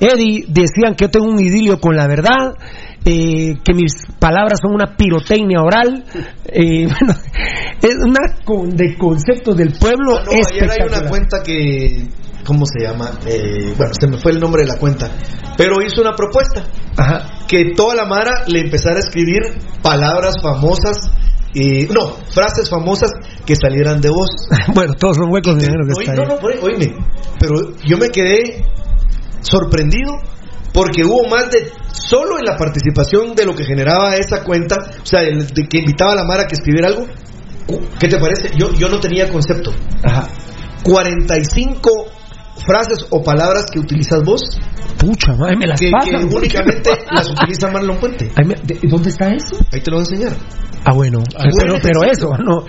[0.00, 2.54] Eddie, decían que yo tengo un idilio con la verdad,
[3.04, 6.04] eh, que mis palabras son una pirotecnia oral,
[6.46, 7.14] eh, bueno,
[7.82, 12.08] es una con- de conceptos del pueblo Ah, no, ayer hay una cuenta que,
[12.44, 13.10] ¿cómo se llama?
[13.26, 15.10] Eh, bueno, se me fue el nombre de la cuenta,
[15.56, 16.64] pero hizo una propuesta
[16.96, 17.46] Ajá.
[17.48, 19.40] que toda la mara le empezara a escribir
[19.82, 21.10] palabras famosas,
[21.54, 23.10] eh, no, frases famosas
[23.46, 24.28] que salieran de vos.
[24.74, 26.94] Bueno, todos son huecos, me imagino que Oí- está no, no, oíme,
[27.40, 27.54] pero
[27.86, 28.62] yo me quedé
[29.46, 30.12] sorprendido
[30.72, 35.06] porque hubo más de solo en la participación de lo que generaba esa cuenta, o
[35.06, 37.06] sea, el de que invitaba a la Mara a que escribiera algo.
[37.98, 38.50] ¿Qué te parece?
[38.58, 39.72] Yo, yo no tenía concepto.
[40.04, 40.28] Ajá.
[40.82, 42.06] 45
[42.64, 44.40] frases o palabras que utilizas vos
[44.98, 48.30] Pucha, madre, me las que, que únicamente las utiliza Marlon Puente.
[48.34, 49.56] Ay, me- de- ¿Dónde está eso?
[49.72, 50.32] Ahí te lo voy a enseñar.
[50.88, 52.64] Ah, bueno, buen pero, pero eso, no.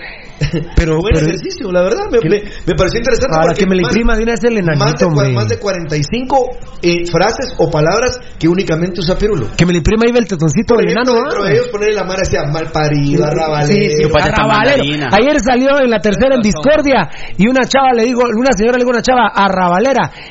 [0.76, 3.34] Pero, Buen pero ejercicio, la verdad, me, me, me pareció interesante.
[3.34, 5.08] Ahora porque que me le más- imprima de una vez el más de, enanito, cua-
[5.08, 5.32] hombre.
[5.34, 6.46] más de 45
[6.82, 9.48] eh, frases o palabras que únicamente usa Pirulo.
[9.56, 11.14] Que me le imprima ahí el tetoncito del enano.
[11.14, 11.48] dentro ¿ah?
[11.48, 13.96] de ellos ponerle la mano decía mal parido, arrabalero.
[13.98, 15.06] Sí, para arrabalero.
[15.10, 18.84] Ayer salió en la tercera en Discordia y una chava le digo, una señora le
[18.84, 19.28] digo a una chava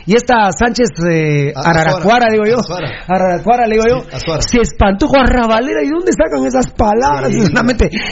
[0.06, 2.58] y esta Sánchez eh, Araracuara, digo yo.
[3.08, 7.32] Araracuara le digo yo, se espantó con arrabalera y dónde sacan esas palabras,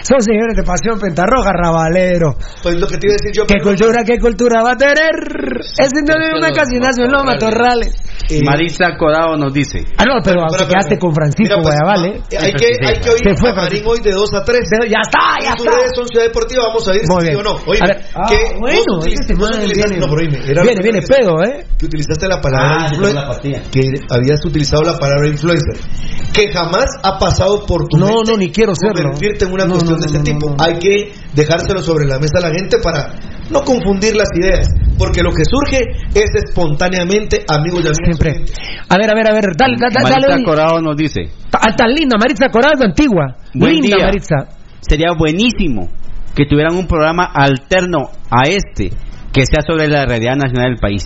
[0.04, 2.36] son señores de pasión pentarroja, arrabalero.
[2.64, 3.46] Pues lo que te iba a decir yo.
[3.46, 5.62] ¿Qué cultura, qué cultura va a tener?
[5.78, 7.94] Es de una casi nació en los matorrales.
[8.30, 9.84] eh, Marisa Codao nos dice.
[9.98, 12.22] Ah, no, pero te quedaste con Francisco Mira, pues, Guayabal, ¿eh?
[12.40, 14.60] Hay que, hay que oír Se fue, Marín hoy de 2 a 3.
[14.70, 15.72] Pero ya está, ya está.
[15.72, 17.34] redes son Ciudad Deportiva, vamos a ver Muy si bien.
[17.36, 17.56] sí o no.
[17.66, 17.80] Oye,
[18.16, 20.82] ah, que bueno, este viene.
[20.82, 21.66] Viene, dedo, ¿eh?
[21.78, 23.64] que utilizaste la palabra Ah, influen- de la apatía.
[23.72, 25.78] que habías utilizado la palabra influencer,
[26.34, 29.12] que jamás ha pasado por tu No, mente no, ni quiero serlo.
[29.12, 30.50] convertirte en una No, cuestión no, de ese no, tipo.
[30.50, 30.64] no, no.
[30.64, 33.14] Hay que dejárselo sobre la mesa a la gente para
[33.50, 35.82] no confundir las ideas, porque lo que surge
[36.14, 37.98] es espontáneamente, amigos y amigas.
[38.04, 38.46] Siempre.
[38.90, 40.10] A ver, a ver, a ver, dale, dale, dale.
[40.10, 40.44] Marita dale.
[40.44, 43.36] Corado nos dice, Ta- Tan linda, Maritza Corado, antigua.
[43.54, 44.06] Buen linda, día.
[44.06, 44.36] Maritza.
[44.82, 45.90] sería buenísimo
[46.36, 48.92] que tuvieran un programa alterno a este
[49.36, 51.04] que sea sobre la realidad nacional del país.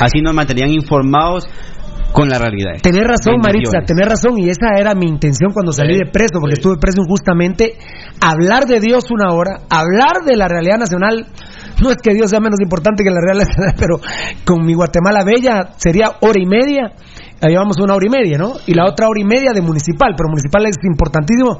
[0.00, 1.48] Así nos mantenían informados
[2.12, 2.72] con la realidad.
[2.82, 6.40] Tenés razón, Maritza, tenés razón, y esa era mi intención cuando salí Sí, de preso,
[6.40, 6.60] porque sí.
[6.60, 7.78] estuve preso injustamente.
[8.20, 11.26] Hablar de Dios una hora, hablar de la realidad nacional.
[11.82, 13.96] No es que Dios sea menos importante que la realidad nacional, pero
[14.44, 16.92] con mi Guatemala Bella sería hora y media.
[17.40, 18.52] Ahí llevamos una hora y media, ¿no?
[18.66, 21.58] Y la otra hora y media de municipal, pero municipal es importantísimo.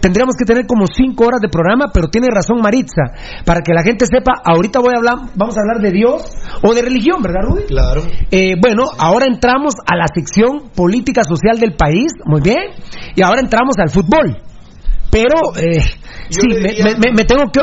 [0.00, 3.12] Tendríamos que tener como cinco horas de programa, pero tiene razón Maritza,
[3.44, 6.24] para que la gente sepa, ahorita voy a hablar, vamos a hablar de Dios
[6.62, 7.64] o de religión, ¿verdad, Rudy?
[7.66, 8.02] Claro.
[8.30, 12.72] Eh, bueno, ahora entramos a la sección política social del país, muy bien,
[13.14, 14.48] y ahora entramos al fútbol.
[15.10, 15.80] Pero, eh,
[16.28, 17.60] sí, me, diría- me- me- me tengo que...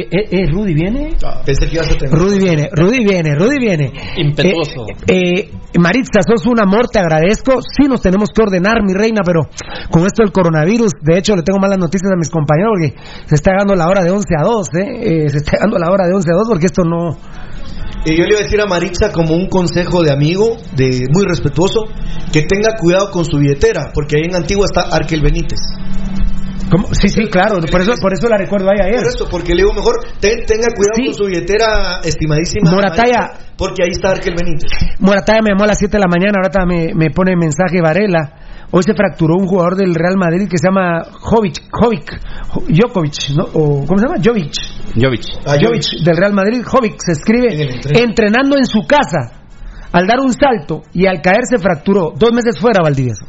[0.00, 1.16] Eh, eh, Rudy viene.
[1.44, 2.14] Pensé que ibas a tener.
[2.14, 3.92] Rudy viene, Rudy viene, Rudy viene.
[4.16, 4.86] Impetuoso.
[5.06, 7.60] Eh, eh, Maritza, sos un amor, te agradezco.
[7.60, 9.42] Sí nos tenemos que ordenar, mi reina, pero
[9.90, 12.94] con esto del coronavirus, de hecho le tengo malas noticias a mis compañeros porque
[13.26, 14.78] se está llegando la hora de 11 a 2, ¿eh?
[15.24, 17.10] Eh, se está llegando la hora de 11 a 2 porque esto no...
[18.06, 21.24] Y yo le iba a decir a Maritza como un consejo de amigo, de muy
[21.26, 21.84] respetuoso,
[22.32, 25.58] que tenga cuidado con su billetera, porque ahí en Antigua está Arkel Benítez.
[26.70, 26.88] ¿Cómo?
[26.92, 28.98] Sí, sí, claro, por eso, por eso la recuerdo ahí ayer.
[29.02, 31.04] Por eso, porque le digo mejor, ten- tenga cuidado Sí.
[31.06, 32.70] con su billetera estimadísima.
[32.70, 33.30] Morataya.
[33.56, 34.70] Porque ahí está Arkel Benítez.
[34.98, 38.32] Morataya me llamó a las 7 de la mañana, ahorita me, me pone mensaje Varela.
[38.72, 43.30] Hoy se fracturó un jugador del Real Madrid que se llama Jovic, Jovic, Jo- Djokovic,
[43.36, 43.44] ¿no?
[43.54, 44.20] O, ¿Cómo se llama?
[44.22, 44.52] Jovic.
[45.00, 45.22] Jovic.
[45.46, 49.32] Ah, Jovic del Real Madrid, Jovic se escribe En entrenando en su casa.
[49.92, 52.12] Al dar un salto y al caer se fracturó.
[52.18, 53.24] Dos meses fuera, Valdivieso.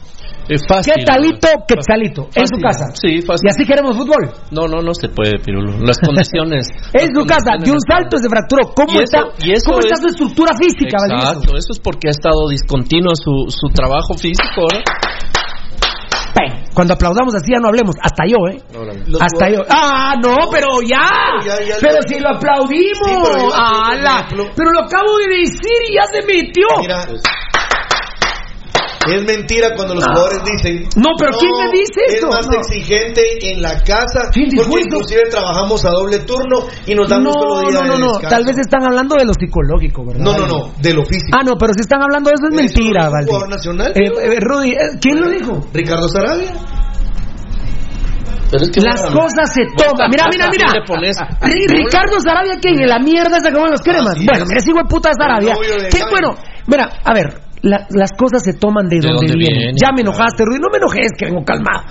[0.49, 0.93] Es fácil.
[0.95, 2.29] ¿Qué talito, qué salito?
[2.36, 2.86] En su casa.
[2.93, 3.47] Sí, fácil.
[3.47, 4.31] Y así queremos fútbol.
[4.51, 5.77] No, no, no se puede, Pirulo.
[5.79, 6.67] Las condiciones.
[6.93, 8.73] En su casa, de un salto se fracturó.
[8.75, 11.31] ¿Cómo eso- está, y eso ¿cómo está es- su estructura física, Valdivieso?
[11.33, 14.79] Exacto, eso es porque ha estado discontinuo su, su trabajo físico, ¿no?
[16.33, 16.65] Pen.
[16.73, 17.95] Cuando aplaudamos así ya no hablemos.
[18.01, 18.62] Hasta yo, ¿eh?
[19.07, 19.62] Los Hasta yo.
[19.69, 21.01] Ah, no, pero ya.
[21.45, 22.07] Ya, ya, pero ya.
[22.07, 23.07] si lo aplaudimos.
[23.07, 26.67] Sí, pero pero lo acabo de decir y ya se metió.
[26.79, 27.05] Mira,
[29.15, 30.11] es mentira cuando los No.
[30.13, 30.89] jugadores dicen.
[30.95, 32.27] No, pero ¿quién me dice Es eso?
[32.27, 32.57] más No.
[32.59, 34.29] exigente en la casa.
[34.33, 34.87] ¿Quién dijo porque eso?
[34.97, 38.05] inclusive trabajamos a doble turno y nos dan no, un solo día no, no, no.
[38.13, 38.29] descanso.
[38.29, 40.23] Tal vez están hablando de lo psicológico, ¿verdad?
[40.23, 41.37] No, no, no, de lo físico.
[41.39, 43.27] Ah, no, pero si están hablando de eso es mentira, Valdi.
[43.27, 43.91] jugador nacional.
[43.95, 45.67] Eh, eh, Rudy, eh, ¿quién lo dijo?
[45.73, 46.51] Ricardo Sarabia.
[48.49, 50.09] Pero es que Las bueno, cosas se toman.
[50.09, 50.71] Mira, mira, mira.
[50.73, 54.15] le pones- Ri- Ricardo Sarabia, que en la mierda se acaban los cremas.
[54.15, 54.47] Bueno, es.
[54.47, 55.53] mira, ese hijo de puta Sarabia.
[55.91, 56.33] Qué bueno.
[56.65, 59.75] Mira, a ver, la- las cosas se toman de, ¿De donde, vienen.
[59.81, 60.59] Ya me enojaste, Rudy.
[60.59, 61.83] No me enojes, que vengo calmado.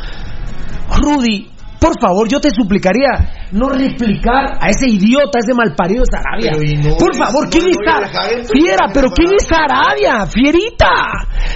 [1.02, 1.48] Rudy,
[1.80, 6.90] por favor, yo te suplicaría no replicar a ese idiota, a ese malparido de Sarabia.
[6.90, 8.44] No por favor, no ¿quién es es Sarabia?
[8.50, 10.26] Fiera, pero no ¿quién es Sarabia?
[10.26, 10.90] Fierita.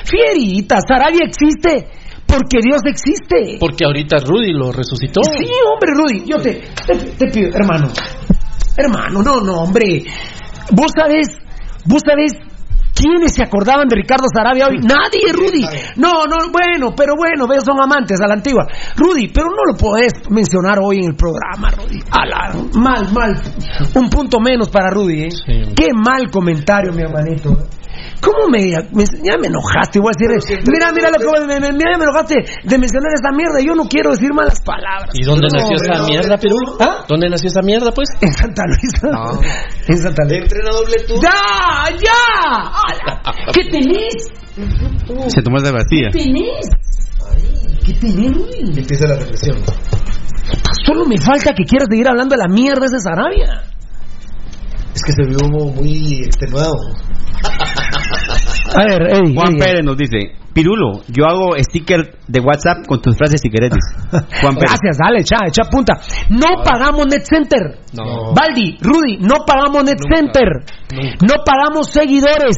[0.05, 0.79] Fierita.
[0.87, 1.89] Sarabia existe
[2.27, 3.57] porque Dios existe.
[3.59, 5.21] Porque ahorita Rudy lo resucitó.
[5.25, 7.89] Sí, hombre, Rudy, yo te, te, te pido, hermano.
[8.77, 10.05] Hermano, no, no, hombre.
[10.73, 11.27] Vos sabés,
[11.87, 12.33] vos sabés
[13.01, 14.79] quiénes se acordaban de Ricardo Sarabia hoy.
[14.79, 15.65] Nadie, Rudy.
[15.97, 18.67] No, no, bueno, pero bueno, ellos son amantes a la antigua.
[18.97, 22.01] Rudy, pero no lo podés mencionar hoy en el programa, Rudy.
[22.75, 23.41] Mal, mal.
[23.95, 25.31] Un punto menos para Rudy, ¿eh?
[25.31, 25.75] Sí.
[25.75, 27.57] Qué mal comentario, mi hermanito.
[28.21, 28.61] ¿Cómo me,
[28.93, 30.01] me- ya me enojaste?
[30.01, 32.35] Voy a decir, mira, mira lo que me, me- mira, me enojaste
[32.65, 33.61] de mencionar esta mierda.
[33.65, 35.11] Yo no quiero decir malas palabras.
[35.15, 36.77] ¿Y dónde No, nació hombre, esa no, mierda, Pirulo?
[36.81, 37.05] ¿Ah?
[37.09, 38.09] ¿Dónde nació esa mierda, pues?
[38.21, 39.09] En Santa Luisa.
[39.89, 40.43] En Santa Luisa.
[40.45, 41.23] Entrena doble turno.
[41.23, 41.97] ¡Ya!
[41.97, 42.71] ¡Ya!
[42.89, 43.23] ¡Ala!
[43.53, 44.31] ¿Qué tenés?
[45.33, 46.09] Se tomó esa vacía.
[46.13, 46.67] ¿Tenés?
[47.87, 48.79] ¿Qué tenés, Rudy?
[48.81, 49.57] Empieza la reflexión.
[50.85, 53.63] Solo me falta que quieras seguir hablando de la mierda de esa Sarabia.
[54.95, 56.75] Es que se vio muy extenuado.
[58.77, 59.35] A ver, Eddie.
[59.35, 59.57] Juan.
[59.57, 63.75] Pérez nos dice, Pirulo, yo hago sticker de WhatsApp con tus frases stickers.
[64.11, 64.71] Juan Pérez.
[64.81, 65.95] Gracias, dale, echa, echa punta.
[66.31, 67.79] No pagamos Net Center.
[67.93, 68.33] No.
[68.35, 70.49] Baldi, Rudy, no pagamos Net Nunca, Center.
[70.93, 71.17] nunca.
[71.27, 72.57] No pagamos seguidores.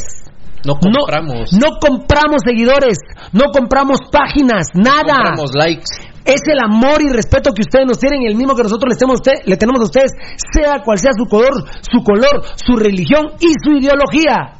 [0.64, 1.52] No compramos.
[1.52, 2.98] No, no compramos seguidores.
[3.32, 4.68] No compramos páginas.
[4.74, 5.16] Nada.
[5.24, 5.90] compramos likes.
[6.24, 9.18] Es el amor y respeto que ustedes nos tienen, el mismo que nosotros les tenemos,
[9.18, 10.12] a usted- le tenemos a ustedes,
[10.54, 14.52] sea cual sea su color, su color, su religión y su ideología.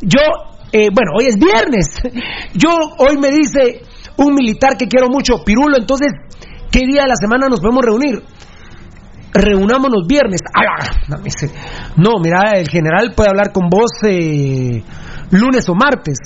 [0.00, 0.20] Yo,
[0.72, 1.86] eh, bueno, hoy es viernes.
[2.54, 3.82] Yo, hoy me dice
[4.16, 6.12] un militar que quiero mucho, Pirulo, entonces,
[6.70, 8.22] ¿qué día de la semana nos podemos reunir?
[9.34, 10.40] reunámonos viernes.
[10.54, 11.50] A la- me dice,
[11.96, 14.82] no, mira, el general puede hablar con vos eh,
[15.30, 16.18] lunes o martes.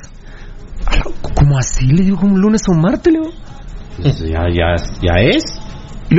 [0.86, 1.04] A la-
[1.34, 1.86] ¿Cómo así?
[1.86, 3.12] Le digo, ¿como lunes o martes?
[3.12, 3.32] Le digo.
[4.02, 5.44] Ya, ya, ya es.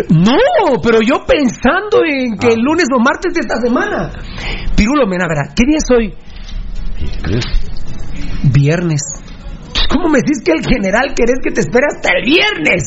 [0.09, 4.09] No, pero yo pensando en que el lunes o martes de esta semana.
[4.77, 6.13] Pirulo, mira, verá, ¿qué día es hoy?
[8.43, 9.01] Viernes.
[9.89, 12.83] ¿Cómo me decís que el general querés que te espere hasta el viernes?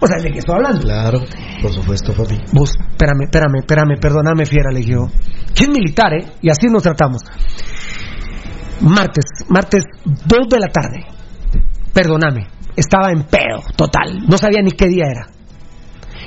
[0.00, 0.80] O sea, ¿de qué estoy hablando?
[0.80, 1.20] Claro,
[1.60, 2.36] por supuesto, papi.
[2.52, 5.08] Vos, espérame, espérame, espérame, perdóname, fiera, le dije yo.
[5.54, 6.26] Que es militar, ¿eh?
[6.40, 7.22] Y así nos tratamos.
[8.80, 11.06] Martes, martes, 2 de la tarde.
[11.92, 14.26] Perdóname, estaba en pedo, total.
[14.26, 15.26] No sabía ni qué día era.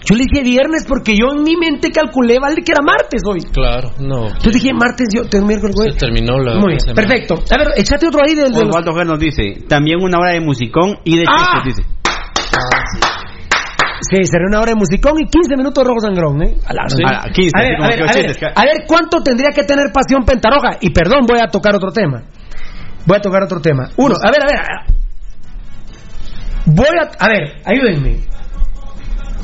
[0.05, 3.39] Yo le dije viernes porque yo en mi mente calculé, vale, que era martes hoy.
[3.51, 4.27] Claro, no.
[4.27, 5.91] Entonces dije martes, yo tengo miércoles, güey.
[5.93, 6.59] Se terminó la.
[6.59, 6.95] Muy bien, semana.
[7.07, 7.35] perfecto.
[7.51, 8.51] A ver, échate otro ahí del.
[8.53, 11.61] de los- Osvaldo Ger nos dice, también una hora de musicón y de Ah.
[11.63, 11.89] chistes, dice.
[14.07, 16.55] Sí, sería una hora de musicón y 15 minutos de rojo sangrón, ¿eh?
[16.67, 17.01] A la- Sí.
[17.03, 19.49] Ah, 15, A ver, así como a ver, a ver, 80, a ver, ¿cuánto tendría
[19.49, 20.77] que tener pasión pentarroja?
[20.81, 22.21] Y perdón, voy a tocar otro tema.
[23.07, 23.89] Voy a tocar otro tema.
[23.97, 24.57] Uno, a ver, a ver.
[24.59, 24.85] a-
[26.67, 27.23] Voy a.
[27.25, 28.19] A ver, ayúdenme.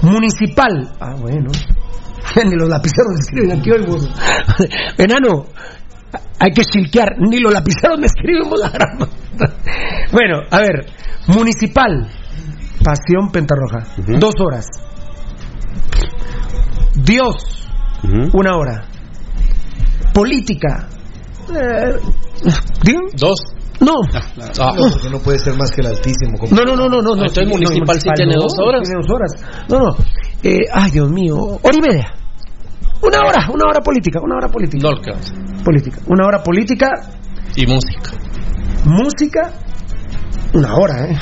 [0.02, 0.92] Municipal.
[1.00, 1.52] Ah, bueno.
[2.46, 4.10] Ni los lapiceros me escriben aquí hoy, vos.
[4.98, 5.46] Enano,
[6.40, 7.16] hay que chilquear.
[7.20, 8.62] Ni los lapiceros me escriben, vos.
[10.12, 10.86] Bueno, a ver.
[11.28, 12.08] Municipal.
[12.84, 13.80] Pasión pentarroja.
[14.20, 14.66] Dos horas.
[16.96, 17.70] Dios.
[18.34, 18.88] Una hora.
[20.14, 20.90] Política.
[21.50, 21.96] Eh.
[23.16, 23.40] Dos.
[23.82, 23.94] No.
[24.14, 26.38] Ah, No, porque no puede ser más que el altísimo.
[26.40, 27.16] como- No, no, no, no, no.
[27.16, 28.82] no, Entonces, municipal sí tiene dos horas.
[28.84, 29.32] Tiene dos horas.
[29.70, 29.96] No, no.
[30.44, 31.36] Eh, ay, Dios mío.
[31.36, 32.14] Hora y media.
[33.02, 34.88] Una hora, una hora política, una hora política.
[34.88, 35.64] no.
[35.64, 35.98] Política.
[36.08, 36.88] Una hora política,
[37.56, 38.12] Y música.
[38.86, 39.52] música,
[40.54, 41.18] una hora, ¿eh?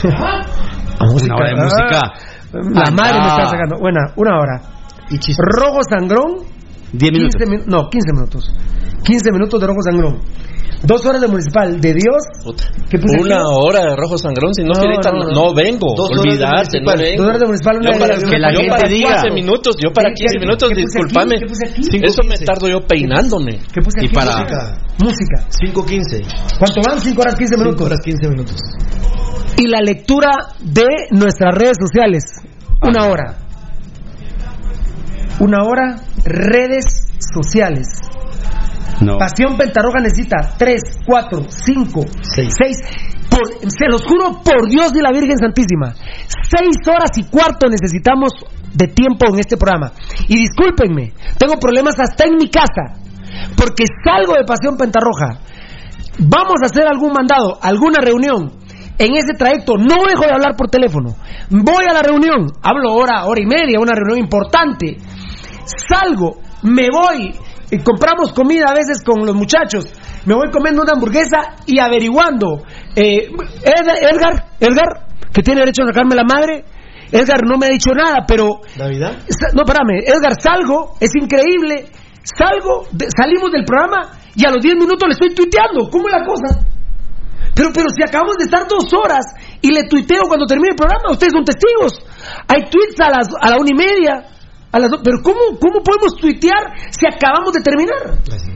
[1.02, 2.14] Ah, música, Una hora de ah, música.
[2.52, 3.36] La madre me Ah.
[3.38, 3.78] está sacando.
[3.80, 4.62] Buena, una hora.
[5.10, 5.42] Y chiste.
[5.46, 6.44] Rojo sangrón,
[6.92, 7.36] 10 minutos.
[7.40, 7.68] 15 minutos.
[7.74, 8.54] No, 15 minutos.
[9.04, 10.20] 15 minutos de rojo sangrón.
[10.82, 11.80] Dos horas de municipal.
[11.82, 12.64] De Dios, Puta.
[12.90, 13.46] ¿Qué puse Una aquí?
[13.52, 15.54] hora de rojo sangrón, si no, No, no, no, no.
[15.54, 15.88] vengo.
[15.96, 17.18] Dos horas de Olvidarte, no vengo.
[17.18, 19.10] dos horas de municipal, una Yo de para, de- que la yo gente para diga.
[19.22, 21.36] 15 minutos, yo para ¿Qué- 15 qué- minutos, discúlpame.
[21.36, 22.46] Eso me 5:15.
[22.46, 23.60] tardo yo peinándome.
[23.74, 24.16] ¿Qué puse Y aquí?
[24.16, 24.78] para- Música.
[25.04, 25.38] Música.
[25.50, 26.22] 5.15.
[26.58, 27.00] ¿Cuánto van?
[27.02, 27.86] 5 horas 15 5 minutos.
[27.86, 28.58] horas 15 minutos.
[29.58, 32.24] Y la lectura de nuestras redes sociales.
[32.82, 33.38] Una hora.
[35.42, 37.88] Una hora, redes sociales.
[39.02, 39.18] No.
[39.18, 42.54] Pasión Pentarroja necesita 3, 4, 5, Seis.
[42.58, 42.78] 6.
[43.68, 45.94] se los juro por Dios de la Virgen Santísima.
[45.94, 48.34] 6 horas y cuarto necesitamos
[48.74, 49.92] de tiempo en este programa.
[50.28, 53.00] Y discúlpenme, tengo problemas hasta en mi casa.
[53.56, 55.40] Porque salgo de Pasión Pentarroja.
[56.20, 58.60] Vamos a hacer algún mandado, alguna reunión.
[58.98, 61.16] En ese trayecto no dejo de hablar por teléfono.
[61.50, 64.98] Voy a la reunión, hablo hora, hora y media, una reunión importante.
[65.88, 67.34] Salgo, me voy,
[67.72, 69.86] y compramos comida a veces con los muchachos.
[70.26, 72.64] Me voy comiendo una hamburguesa y averiguando.
[72.96, 76.66] Eh, Ed- Edgar, Edgar, que tiene derecho a sacarme la madre.
[77.12, 79.14] Edgar no me ha dicho nada, pero ¿Navidad?
[79.54, 81.90] No, espérame, Edgar, salgo, es increíble.
[82.24, 85.90] Salgo, de- salimos del programa y a los 10 minutos le estoy tuiteando.
[85.90, 86.66] ¿Cómo es la cosa?
[87.56, 89.26] Pero, pero si acabamos de estar dos horas
[89.62, 91.94] y le tuiteo cuando termine el programa, ustedes son testigos.
[92.48, 94.26] Hay tweets a, las, a la una y media.
[94.72, 98.20] A las do- pero ¿cómo, ¿cómo podemos tuitear si acabamos de terminar?
[98.32, 98.52] Así.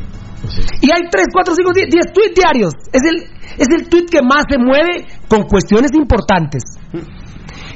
[0.82, 2.74] Y hay 3, 4, 5, 10, 10 tweets diarios.
[2.92, 3.24] Es el,
[3.58, 6.64] es el tweet que más se mueve con cuestiones importantes.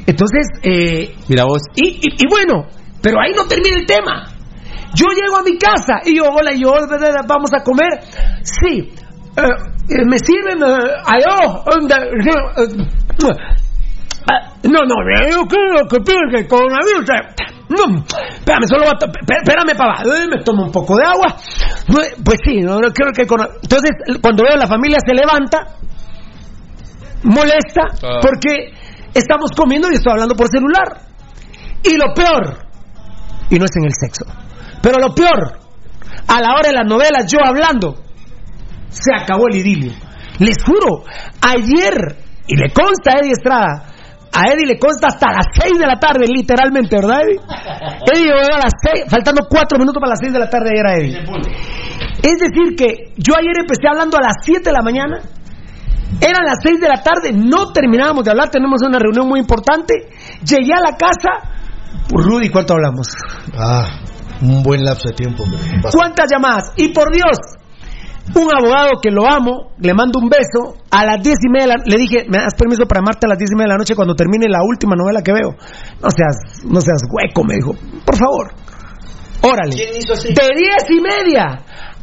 [0.05, 1.61] Entonces, eh, Mira vos.
[1.75, 2.67] y, y- y bueno,
[3.01, 4.25] pero ahí no termina el tema.
[4.95, 6.71] Yo llego a mi casa y yo, hola, yo,
[7.27, 7.89] vamos a comer.
[8.43, 8.89] Sí,
[9.35, 9.41] eh,
[9.89, 10.59] eh, me sirven.
[10.63, 10.91] eh,
[14.63, 14.95] no, no,
[15.29, 17.09] yo creo que tiene que coronavirus.
[17.09, 18.03] eh, No,
[18.37, 21.35] espérame, solo va espérame para me tomo un poco de agua.
[21.87, 25.13] Pues pues sí, no, no creo que corona- Entonces, cuando veo a la familia se
[25.13, 25.75] levanta,
[27.23, 28.19] molesta, Ah.
[28.21, 28.73] porque
[29.13, 31.01] estamos comiendo y estoy hablando por celular.
[31.83, 32.57] Y lo peor,
[33.49, 34.25] y no es en el sexo,
[34.81, 35.59] pero lo peor,
[36.27, 37.95] a la hora de las novelas, yo hablando,
[38.89, 39.93] se acabó el idilio.
[40.39, 41.03] Les juro,
[41.41, 43.85] ayer, y le consta a Eddie Estrada,
[44.31, 47.39] a Eddie le consta hasta las 6 de la tarde, literalmente, ¿verdad, Eddie?
[48.13, 50.85] Eddie llegó a las 6, faltando 4 minutos para las 6 de la tarde, ayer
[50.85, 51.17] a Eddie.
[52.23, 55.21] Es decir, que yo ayer empecé hablando a las 7 de la mañana,
[56.21, 60.09] eran las 6 de la tarde, no terminábamos de hablar, tenemos una reunión muy importante,
[60.43, 61.57] llegué a la casa,
[62.09, 63.07] Rudy, ¿cuánto hablamos?
[63.57, 63.99] Ah,
[64.41, 65.43] un buen lapso de tiempo.
[65.91, 66.71] ¿Cuántas llamadas?
[66.75, 67.37] Y por Dios,
[68.37, 71.73] un abogado que lo amo, le mando un beso, a las diez y media, de
[71.77, 73.77] la- le dije, ¿me das permiso para llamarte a las diez y media de la
[73.77, 75.55] noche cuando termine la última novela que veo?
[76.01, 77.71] No seas, no seas hueco, me dijo,
[78.05, 78.53] por favor.
[79.41, 79.75] Órale.
[79.75, 80.29] ¿Quién hizo así?
[80.29, 81.43] De diez y media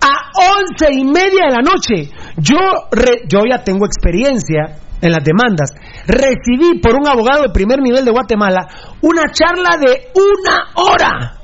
[0.01, 0.15] a
[0.59, 2.11] once y media de la noche.
[2.37, 2.59] Yo,
[2.93, 5.73] re- yo ya tengo experiencia en las demandas.
[6.07, 8.67] Recibí por un abogado de primer nivel de Guatemala
[9.03, 11.39] una charla de una hora.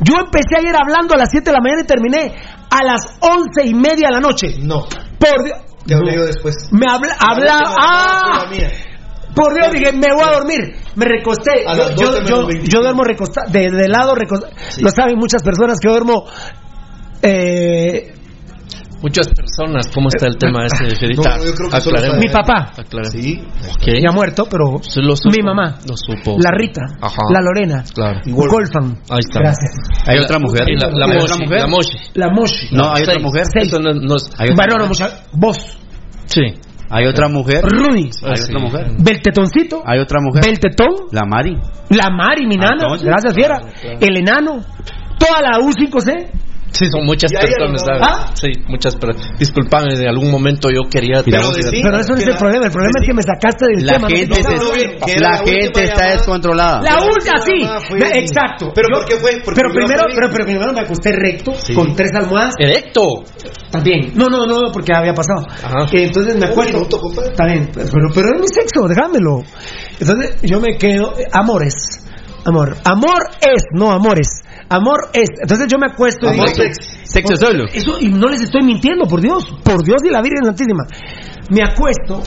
[0.00, 2.34] Yo empecé ayer hablando a las 7 de la mañana y terminé
[2.70, 4.56] a las once y media de la noche.
[4.60, 4.82] No,
[5.18, 5.58] Por Dios.
[5.86, 6.54] te hablé yo después.
[6.72, 8.44] Me habla, habla, ah,
[9.34, 10.60] por Dios, dije, me voy a dormir.
[10.94, 11.64] Me recosté.
[11.66, 12.70] A Yo, yo, 12 menos yo- 25.
[12.72, 14.52] yo duermo recostado, de, de lado recostado.
[14.70, 14.80] Sí.
[14.82, 16.24] Lo saben muchas personas que duermo.
[17.22, 18.12] Eh,
[19.04, 21.36] Muchas personas, ¿cómo está el tema ese, Fierita?
[21.36, 22.18] No, yo creo que Aclaremos.
[22.24, 23.12] mi papá, Aclaremos.
[23.12, 23.38] Sí.
[23.68, 24.00] Ok.
[24.02, 25.28] ya muerto, pero Se lo supo.
[25.36, 26.38] mi mamá, Lo supo.
[26.42, 27.20] la Rita, Ajá.
[27.30, 28.20] la Lorena, Claro.
[28.26, 28.96] Golfan.
[29.10, 29.40] Ahí está.
[29.40, 29.72] Gracias.
[30.06, 30.62] Hay La- otra mujer.
[30.80, 31.60] La, la ¿Hay Moshi, otra mujer?
[31.60, 31.98] La Moshi.
[32.14, 32.68] La Moshi.
[32.72, 33.42] No, hay otra mujer.
[33.54, 35.06] Eso no, no es- Hay otra Bueno, no, mujer.
[35.10, 35.78] mucha- vos,
[36.24, 36.42] Sí.
[36.90, 37.62] Hay otra mujer.
[37.62, 38.44] Rudy, Ah, Hay sí.
[38.52, 38.86] otra mujer.
[38.98, 40.44] Beltetoncito, Hay otra mujer.
[40.46, 41.56] Beltetón, La Mari.
[41.90, 43.60] la Mari, mi nana, gracias Fiera,
[44.00, 44.60] el enano,
[45.18, 46.30] toda la U5C.
[46.74, 48.02] Sí, son muchas personas, ¿sabes?
[48.02, 48.26] ¿Ah?
[48.34, 49.38] Sí, muchas personas.
[49.38, 51.22] Disculpame, de algún momento yo quería...
[51.24, 53.86] Pero decí- Pero eso no es el problema, el problema es que me sacaste del
[53.86, 54.08] La tema.
[54.08, 56.12] gente, no, la la gente está llamada.
[56.14, 56.82] descontrolada.
[56.82, 57.98] La última, sí.
[58.18, 58.72] Exacto.
[58.74, 59.40] ¿Pero Yo- por qué fue?
[59.44, 61.74] Porque pero primero, pero, pero primero me acosté recto Sí.
[61.74, 62.54] con tres almohadas.
[62.58, 63.22] ¡Erecto!
[63.70, 64.10] También.
[64.14, 65.46] No, no, no, porque había pasado.
[65.48, 65.84] Ajá.
[65.92, 66.72] Eh, Entonces me acuerdo.
[66.72, 66.98] minuto.
[67.24, 69.42] Está bien, pero, pero es mi sexo, déjamelo.
[70.00, 71.14] Entonces yo me quedo.
[71.18, 72.00] eh, Amores.
[72.46, 72.76] Amor.
[72.84, 74.28] Amor es, no amores.
[74.68, 75.28] Amor es.
[75.40, 77.64] Entonces yo me acuesto y Amor digo, es Sexo solo.
[77.72, 79.44] Eso, y no les estoy mintiendo, por Dios.
[79.62, 80.84] Por Dios y la Virgen Santísima.
[81.50, 82.22] Me acuesto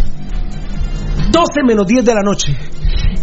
[1.32, 2.54] 12 menos 10 de la noche.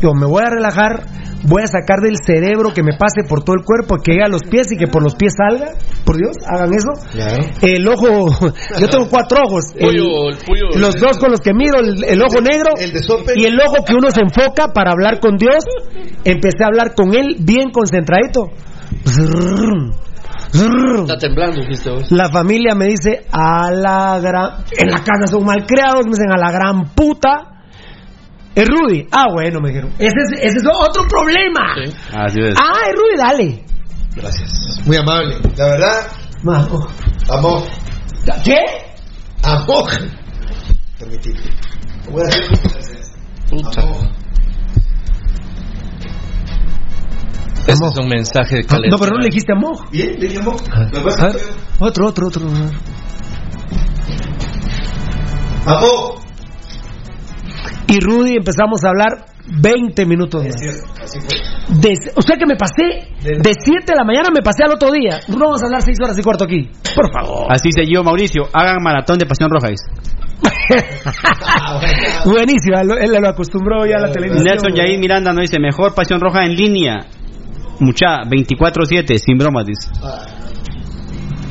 [0.03, 1.05] Yo me voy a relajar,
[1.45, 4.29] voy a sacar del cerebro que me pase por todo el cuerpo, que llegue a
[4.29, 5.73] los pies y que por los pies salga.
[6.05, 6.91] Por Dios, hagan eso.
[7.13, 7.43] Claro.
[7.63, 8.27] El ojo,
[8.81, 9.65] yo tengo cuatro ojos.
[9.77, 12.93] El- Pollo, el pollo- los dos con los que miro, el, el ojo negro el
[12.93, 13.33] de sope.
[13.37, 15.65] y el ojo que uno se enfoca para hablar con Dios.
[16.25, 18.51] Empecé a hablar con él bien concentradito.
[20.55, 22.11] Está temblando, dijiste vos.
[22.13, 24.65] La familia me dice a la gran.
[24.79, 27.51] En la casa son malcriados, me dicen a la gran puta.
[28.55, 29.09] Es Rudy.
[29.11, 29.93] Ah, bueno, me dijeron.
[29.99, 31.75] Ese es, ese es otro problema.
[31.85, 31.93] Sí.
[32.17, 32.55] Así es.
[32.57, 33.65] Ah, es Rudy, dale.
[34.15, 34.81] Gracias.
[34.87, 35.39] Muy amable.
[35.57, 36.07] La verdad,
[36.45, 36.89] Majo.
[37.31, 37.65] amor.
[38.45, 38.59] ¿Qué?
[39.43, 39.91] Amor.
[40.99, 41.51] Permitidme.
[42.11, 42.43] Voy a hacer
[43.51, 43.81] Puta.
[43.83, 44.24] Amor.
[47.73, 47.91] Amor.
[47.93, 48.99] es un mensaje de No, calentamiento.
[48.99, 49.77] pero no le dijiste amor.
[49.91, 50.41] Bien, le dije.
[50.41, 51.53] A Lo que pasa ver, es que-
[51.85, 52.43] otro, otro, otro.
[55.67, 56.15] Amor.
[57.87, 59.27] Y Rudy empezamos a hablar
[59.61, 60.55] 20 minutos más.
[60.55, 61.37] Es cierto, así fue.
[61.81, 62.83] De- o sea que me pasé
[63.23, 65.21] de 7 de la mañana, me pasé al otro día.
[65.29, 66.71] No vamos a hablar 6 horas y cuarto aquí.
[66.95, 67.47] Por favor.
[67.51, 68.43] Así se yo, Mauricio.
[68.53, 69.69] Hagan maratón de Pasión Roja.
[69.69, 69.85] dice.
[72.27, 74.45] Buenísima, lo- él lo acostumbró ya a la televisión.
[74.45, 77.01] Nelson Yair Miranda nos dice, mejor Pasión Roja en línea.
[77.81, 79.91] Mucha, 24-7, sin bromas, dice.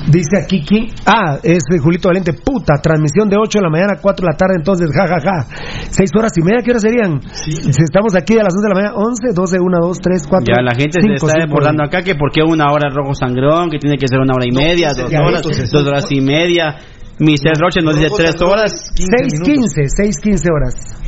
[0.07, 0.87] Dice aquí quién.
[1.05, 2.33] Ah, es Julito Valente.
[2.33, 5.19] Puta, transmisión de 8 de la mañana a 4 de la tarde, entonces, ja, ja,
[5.19, 5.47] ja.
[5.89, 7.21] 6 horas y media, ¿qué horas serían?
[7.31, 10.55] Si estamos aquí a las 11 de la mañana, 11, 12, 1, 2, 3, 4.
[10.55, 13.79] Ya la gente se está desbordando acá que por qué una hora rojo sangrón, que
[13.79, 16.75] tiene que ser una hora y media, dos ya, horas, entonces, dos horas y media.
[17.19, 18.91] Michelle Roche nos dice Rojo tres sangrón, horas.
[18.95, 21.02] 6, 15, 6, 15 horas.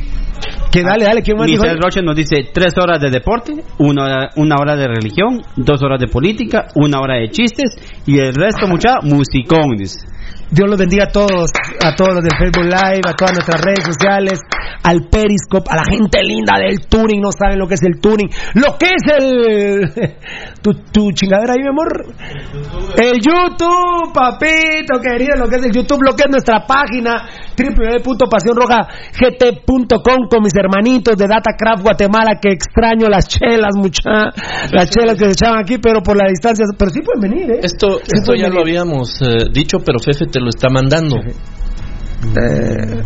[0.70, 1.48] Que dale, dale, ¿quién más?
[1.48, 5.82] Michelle Roche nos dice tres horas de deporte, una hora, una hora de religión, dos
[5.82, 10.15] horas de política, una hora de chistes y el resto mucha musicón, dice.
[10.50, 11.50] Dios los bendiga a todos,
[11.82, 14.40] a todos los del Facebook Live, a todas nuestras redes sociales,
[14.82, 18.30] al Periscope, a la gente linda del tuning, no saben lo que es el tuning,
[18.54, 19.92] lo que es el...
[20.62, 22.06] tu, tu chingadera ahí, mi amor.
[22.96, 27.26] El YouTube, papito querido, lo que es el YouTube, lo que es nuestra página,
[27.58, 34.30] www.pasionrojagt.com con mis hermanitos de Datacraft Guatemala, que extraño las chelas, mucha,
[34.70, 37.58] las chelas que se echaban aquí, pero por la distancia, pero sí pueden venir, ¿eh?
[37.62, 41.16] Esto, Sí esto ya lo habíamos eh, dicho, pero Fefe te lo está mandando.
[41.16, 43.02] Eh,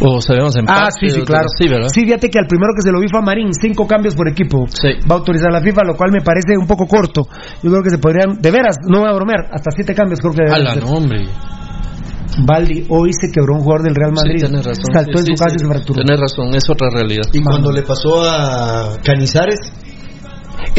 [0.00, 1.46] O sabemos en Ah, parte, sí, sí, claro.
[1.56, 1.88] Sí, ¿verdad?
[1.88, 4.28] Sí, fíjate que al primero que se lo vi fue a Marín, cinco cambios por
[4.28, 4.66] equipo.
[4.68, 4.88] Sí.
[5.08, 7.22] Va a autorizar la FIFA, lo cual me parece un poco corto.
[7.62, 10.32] Yo creo que se podrían, de veras, no voy a bromear, hasta siete cambios creo
[10.32, 10.82] que ser.
[10.82, 11.26] no, hombre.
[12.44, 14.38] Baldi, hoy se quebró un jugador del Real Madrid.
[14.40, 14.84] Sí, tienes razón.
[14.92, 16.02] Saltó Sí, en su sí, casa y se fracturó.
[16.02, 17.24] Tienes razón, es otra realidad.
[17.32, 19.58] Y cuando le pasó a Canizares,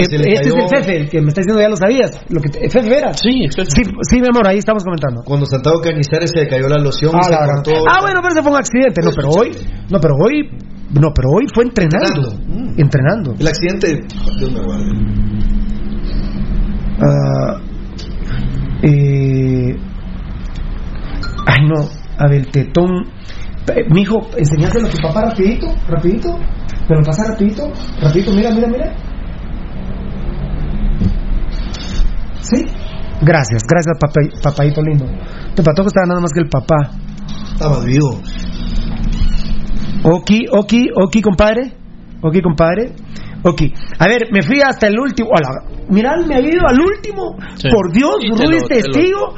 [0.04, 2.12] este cayó- es el Fefe, el que me está diciendo ya lo sabías.
[2.30, 3.14] Lo que te- Fefe era.
[3.14, 3.70] Sí, Fefe.
[3.72, 5.22] Sí, sí, mi amor, ahí estamos comentando.
[5.26, 7.72] cuando Santiago Canizares se le cayó la loción y Ah, se la gran- cortó.
[7.90, 9.02] ah, bueno, pero ese fue un accidente.
[9.04, 9.52] No, pero hoy,
[9.90, 10.50] no, pero hoy,
[10.94, 12.32] no, pero hoy fue entrenando.
[12.32, 12.46] Entrenando.
[12.48, 12.80] Mm.
[12.82, 13.34] Entrenando.
[13.40, 14.04] El accidente,
[14.40, 14.86] Dios me guarde.
[17.02, 17.60] Ah,
[18.84, 19.76] eh,
[21.48, 21.90] ay, no.
[22.18, 22.90] A ver, tetón.
[23.68, 26.38] Eh, Mijo, enseñáselo a tu papá rapidito, rapidito.
[26.88, 27.72] Me lo pasa rapidito,
[28.02, 28.32] rapidito.
[28.32, 28.96] Mira, mira, mira.
[32.52, 32.64] ¿Sí?
[33.22, 35.06] Gracias, gracias, papá- papadito lindo.
[35.56, 36.92] Te patojo está nada más que el papá.
[37.60, 38.22] Más vivo.
[40.04, 41.74] Oki, Oki, Oki, compadre.
[42.22, 42.92] Oki, compadre.
[43.44, 43.74] Oki.
[44.00, 45.30] A ver, me fui hasta el último.
[45.30, 45.50] Hola,
[45.90, 47.36] mirad, me había ido al último.
[47.56, 47.70] Sí.
[47.70, 49.34] Por Dios, Rudy te lo- testigo.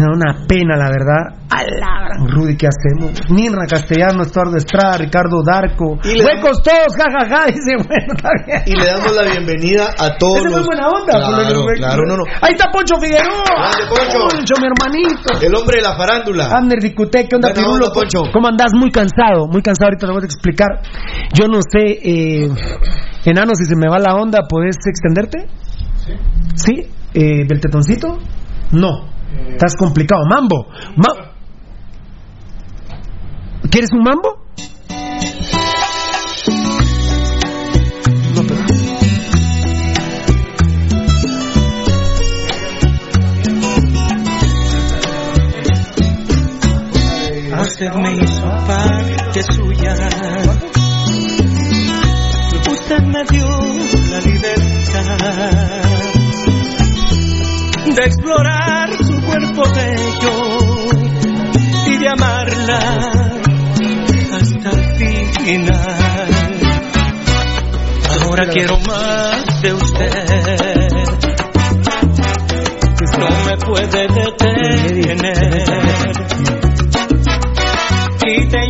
[0.00, 1.44] Me da una pena, la verdad.
[1.50, 3.20] A la gran Rudy, ¿qué hacemos?
[3.28, 5.98] Mirna Castellano, Estuardo Estrada, Ricardo Darco.
[6.04, 7.46] Y Huecos todos, jajaja.
[7.52, 8.62] Dice, bueno, está bien.
[8.64, 10.64] Y le damos la bienvenida a todos fue los...
[10.64, 11.12] buena onda.
[11.12, 11.66] Claro, Fulano.
[11.76, 12.24] claro, no, no.
[12.40, 13.44] Ahí está Poncho Figueroa.
[13.44, 14.54] Grande, Poncho.
[14.56, 15.28] mi hermanito.
[15.44, 16.46] El hombre de la farándula.
[16.48, 17.84] Abner Dicute, ¿qué onda, Buena Pirulo?
[17.84, 18.20] onda, Poncho.
[18.32, 18.72] ¿Cómo andás?
[18.72, 19.88] Muy cansado, muy cansado.
[19.92, 20.80] Ahorita te voy a explicar.
[21.34, 22.48] Yo no sé, eh,
[23.26, 25.44] enano, si se me va la onda, ¿puedes extenderte?
[26.54, 26.88] Sí.
[27.12, 28.16] Eh, ¿Del tetoncito?
[28.72, 29.10] No.
[29.52, 30.24] Estás complicado.
[30.28, 30.66] Mambo.
[30.96, 31.32] Ma-
[33.70, 34.40] ¿Quieres un mambo?
[47.60, 49.94] Usted me hizo parte suya.
[52.70, 53.48] Usted me dio
[54.10, 55.18] la libertad
[57.96, 58.79] de explorar
[59.64, 60.86] bello
[61.86, 62.78] y de amarla
[64.32, 66.28] hasta el final.
[68.22, 70.90] Ahora quiero más de usted.
[73.18, 75.64] No me puede detener.
[78.18, 78.58] Quite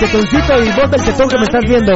[0.00, 1.92] Oíme, Beltetoncito y vos, Beltetón, que me estás viendo.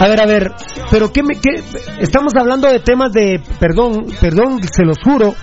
[0.00, 0.52] A ver, a ver,
[0.90, 1.62] pero ¿qué me, qué?
[2.00, 5.34] Estamos hablando de temas de, perdón, perdón, se los juro,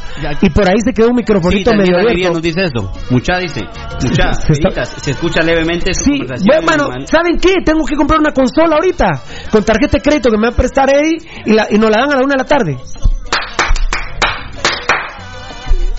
[0.42, 2.34] y por ahí se quedó un Sí, microfonito también medio abierto.
[2.34, 2.92] nos dice esto.
[3.10, 3.62] Mucha dice.
[4.02, 4.34] Mucha.
[4.34, 7.08] Se está- Se escucha levemente su Sí, bueno, hermano.
[7.08, 7.54] ¿saben qué?
[7.66, 9.06] Tengo que comprar una consola ahorita,
[9.52, 11.98] con tarjeta de crédito que me va a prestar Eddie, y, la, y nos la
[12.02, 12.78] dan a la una de la tarde.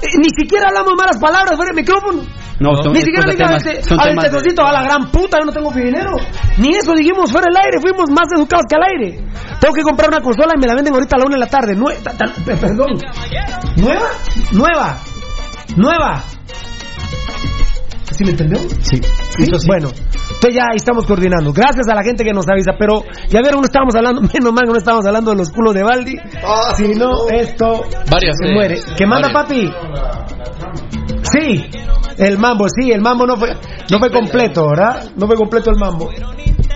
[0.02, 2.22] Eh, Ni siquiera hablamos malas palabras fuera del micrófono.
[2.58, 4.72] No, son, Ni siquiera le estos dije a temas- este- son a temas de- a
[4.72, 6.12] la gran puta, yo no tengo dinero.
[6.58, 9.24] Ni eso dijimos fuera del aire, fuimos más educados que al aire.
[9.60, 11.46] Tengo que comprar una consola y me la venden ahorita a la una de la
[11.48, 11.76] tarde.
[11.76, 12.98] Nue- ta- ta- perdón.
[13.76, 14.08] ¿Nueva?
[14.52, 14.98] Nueva.
[15.76, 16.22] Nueva.
[18.12, 18.58] ¿Sí me entendió?
[18.80, 18.96] Sí.
[19.36, 19.44] ¿Sí?
[19.66, 21.52] Bueno, entonces ya estamos coordinando.
[21.52, 24.64] Gracias a la gente que nos avisa, pero ya vieron, no estábamos hablando, menos mal
[24.64, 26.16] que no estábamos hablando de los culos de Baldi.
[26.42, 28.80] Ah, si no, esto Varias, se eh, muere.
[28.96, 29.70] ¿Qué manda, varias.
[29.74, 31.16] papi?
[31.30, 31.66] Sí,
[32.18, 33.50] el mambo, sí, el mambo no fue,
[33.90, 35.10] no fue completo, ¿verdad?
[35.16, 36.10] No fue completo el mambo.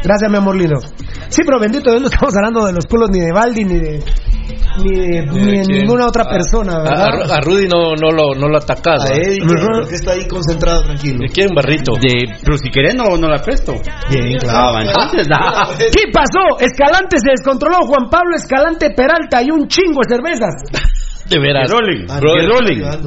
[0.03, 0.81] Gracias, mi amor lindo.
[1.29, 4.03] Sí, pero bendito Dios, no estamos hablando de los culos ni de Baldi, ni de,
[4.83, 7.31] ni de, ni de ninguna otra persona, ¿verdad?
[7.31, 9.05] a- a Rudy no, no lo, no lo atacas.
[9.11, 9.15] A.
[9.15, 9.39] Eddie,
[9.89, 11.19] que, está ahí concentrado, tranquilo.
[11.21, 11.93] ¿De quién, Barrito?
[12.01, 13.75] De, pero si querés no, no la presto.
[14.11, 15.69] Bien, Ah, entonces, ah.
[15.79, 16.59] ¿Qué pasó?
[16.59, 20.55] Escalante se descontroló, Juan Pablo Escalante Peralta y un chingo de cervezas.
[21.31, 21.71] De veras.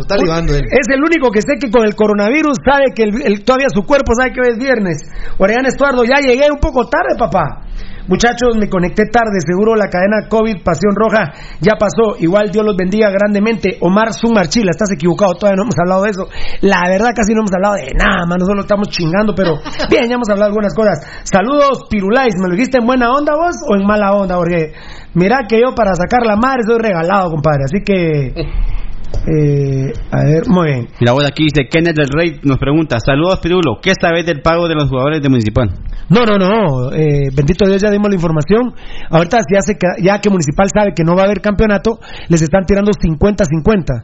[0.02, 0.64] Está libando, él.
[0.72, 3.84] Es el único que sé que con el coronavirus sabe que el- el- todavía su
[3.84, 4.98] cuerpo sabe que hoy es viernes.
[5.38, 7.63] Orellana Estuardo, ya llegué un poco tarde, papá.
[8.08, 11.32] Muchachos, me conecté tarde, seguro la cadena COVID Pasión Roja
[11.62, 12.20] ya pasó.
[12.20, 13.78] Igual Dios los bendiga grandemente.
[13.80, 16.28] Omar Sumarchila, estás equivocado, todavía no hemos hablado de eso.
[16.62, 19.56] La verdad casi no hemos hablado de nada, mano, solo estamos chingando, pero
[19.90, 21.00] bien, ya hemos hablado de algunas cosas.
[21.24, 24.36] Saludos, Pirulais, ¿me lo dijiste en buena onda vos o en mala onda?
[24.36, 24.74] Porque
[25.14, 28.83] mira que yo para sacar la madre soy regalado, compadre, así que...
[29.26, 30.88] Eh, a ver, muy bien.
[31.00, 34.68] La voz aquí dice Kenneth del Rey nos pregunta, saludos Pirulo, ¿qué sabes del pago
[34.68, 35.70] de los jugadores de Municipal?
[36.10, 36.92] No, no, no.
[36.92, 38.74] eh, bendito Dios, ya dimos la información.
[39.10, 42.66] Ahorita ya, se, ya que Municipal sabe que no va a haber campeonato, les están
[42.66, 44.04] tirando 50-50.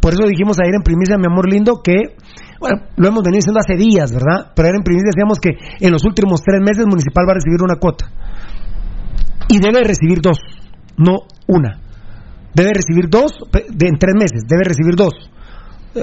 [0.00, 2.16] Por eso dijimos ayer en primicia, mi amor lindo, que,
[2.60, 4.52] bueno, lo hemos venido diciendo hace días, ¿verdad?
[4.54, 5.50] Pero ayer en primicia decíamos que
[5.80, 8.10] en los últimos tres meses Municipal va a recibir una cuota.
[9.48, 10.36] Y debe recibir dos,
[10.98, 11.80] no una.
[12.54, 15.12] Debe recibir dos pe- de, en tres meses, debe recibir dos.
[15.94, 16.02] Eh,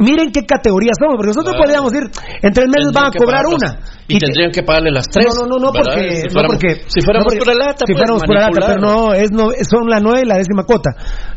[0.00, 1.62] Miren qué categoría somos, porque nosotros Claro.
[1.64, 2.04] podríamos ir,
[2.42, 3.78] en tres meses van a cobrar una.
[4.10, 5.26] Y, te- tendrían que pagarle las tres.
[5.30, 7.82] no, no, no, no, porque, Si no fuéramos, porque si fuéramos no porque- pura lata,
[7.86, 10.64] si pues, fuéramos pura lata, pero no, es no, son la nueve y la décima
[10.66, 10.90] cuota.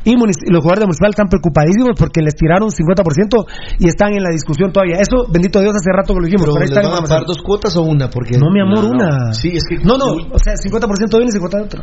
[0.04, 3.46] Y los jugadores de municipal están preocupadísimos porque les tiraron 50%
[3.80, 4.98] y están en la discusión todavía.
[4.98, 6.50] Eso, bendito Dios, hace rato que lo dijimos.
[6.50, 8.10] Pero pero ahí ¿les está la van a pagar dos cuotas o una?
[8.10, 9.06] Porque No, mi amor, No, no.
[9.06, 9.34] una.
[9.34, 11.82] Sí, es que- No, no, o sea, 50% de una y 50% de otra.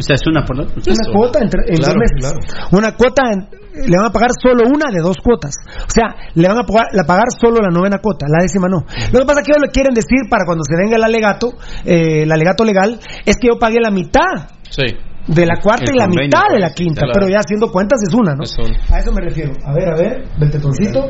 [0.00, 0.74] O sea, es una por la otra.
[0.80, 2.16] Una cuota entre, en Claro, dos meses.
[2.18, 2.38] claro.
[2.72, 3.48] Una cuota, en-
[3.86, 5.54] le van a pagar solo una de dos cuotas.
[5.86, 8.84] O sea, le van a pagar, la pagar solo la novena cuota, la décima no.
[9.12, 11.52] Lo que pasa es que ellos le quieren decir para cuando se venga el alegato,
[11.84, 14.82] eh, el alegato legal, es que yo pagué la mitad Sí.
[15.28, 17.70] de la cuarta El y la convenio, mitad de la pues, quinta, pero ya haciendo
[17.70, 18.42] cuentas es una, ¿no?
[18.42, 18.56] Es.
[18.90, 19.52] A eso me refiero.
[19.64, 21.04] A ver, a ver, Beltetoncito.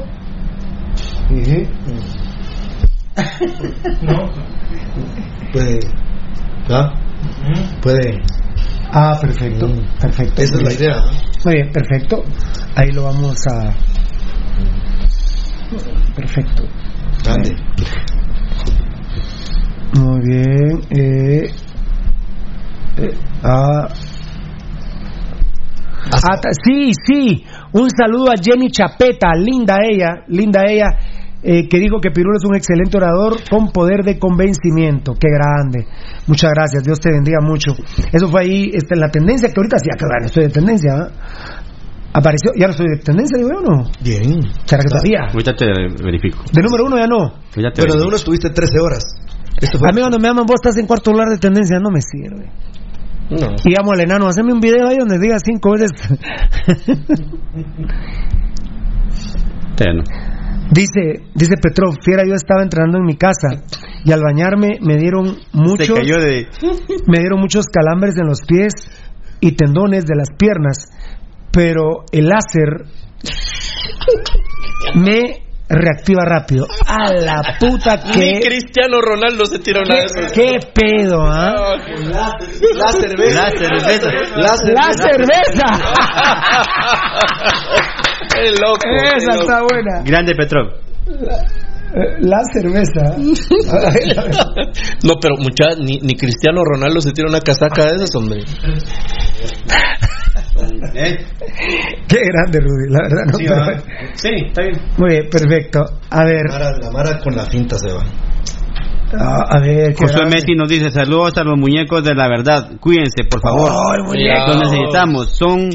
[1.31, 1.65] Ujú.
[5.53, 5.79] Puede.
[6.69, 6.93] ¿Ah?
[7.83, 8.19] Puede.
[8.93, 9.99] Ah, perfecto, Mm.
[10.01, 10.43] perfecto.
[10.43, 10.97] Esa es la idea.
[11.45, 12.25] Muy bien, perfecto.
[12.75, 13.73] Ahí lo vamos a.
[16.17, 16.65] Perfecto.
[17.25, 17.57] Grande.
[19.95, 20.81] Muy bien.
[20.91, 21.51] Eh,
[22.99, 23.89] eh, ah,
[26.13, 27.45] ah, sí, sí.
[27.73, 30.87] Un saludo a Jenny Chapeta, linda ella, linda ella,
[31.43, 35.15] eh, que dijo que Pirulo es un excelente orador con poder de convencimiento.
[35.15, 35.87] Qué grande.
[36.27, 36.85] Muchas gracias.
[36.85, 37.73] Dios te bendiga mucho.
[38.13, 40.93] Eso fue ahí, este, la tendencia que ahorita sí, ya que bueno, estoy de tendencia.
[40.95, 41.09] ¿ah?
[42.13, 43.91] Apareció, ya no estoy de tendencia, digo yo, ¿no?
[44.03, 44.43] Bien.
[44.67, 45.29] ¿Será que todavía?
[45.33, 45.67] Ahorita te
[46.03, 46.43] verifico.
[46.53, 47.35] De número uno ya no.
[47.55, 49.05] Pero de uno estuviste 13 horas.
[49.61, 49.89] Esto fue.
[49.89, 52.51] A mí cuando me llaman vos estás en cuarto lugar de tendencia, no me sirve.
[53.31, 53.55] No.
[53.65, 55.93] Y llamo al enano, haceme un video ahí donde diga cinco veces.
[59.77, 60.03] Te no.
[60.71, 63.63] Dice, dice Petrov, fiera, yo estaba entrenando en mi casa
[64.05, 66.49] y al bañarme me dieron muchos, Se cayó de.
[67.07, 68.73] me dieron muchos calambres en los pies
[69.41, 70.91] y tendones de las piernas,
[71.53, 72.87] pero el láser
[74.95, 76.67] me reactiva rápido.
[76.87, 80.33] A la puta Ni que Cristiano Ronaldo se tiró una de esas.
[80.33, 81.77] qué pedo, ¿ah?
[82.75, 83.43] La cerveza.
[83.43, 84.11] La cerveza.
[84.35, 85.65] La La cerveza.
[88.61, 88.87] Loco.
[89.17, 89.41] Esa loco.
[89.43, 90.03] está buena.
[90.05, 90.69] Grande Petrov.
[91.93, 93.17] Eh, La cerveza.
[95.05, 98.45] No, pero mucha, ni, ni Cristiano Ronaldo se tira una casaca de esas, hombre.
[100.95, 101.17] ¿Eh?
[102.07, 103.25] Qué grande, Rudy, la verdad.
[103.33, 103.39] ¿no?
[103.39, 103.47] Sí.
[104.15, 104.77] Sí, está bien.
[104.99, 105.85] Muy bien, perfecto.
[106.11, 108.03] A ver, La Mara, la Mara con la finta se va.
[109.19, 109.95] A, a ver.
[109.97, 110.27] Josué.
[110.27, 112.71] Messi nos dice saludos a los muñecos de la verdad.
[112.81, 114.05] Cuídense, por favor.
[114.05, 114.47] Muñeco.
[114.49, 115.37] Los necesitamos.
[115.37, 115.71] Son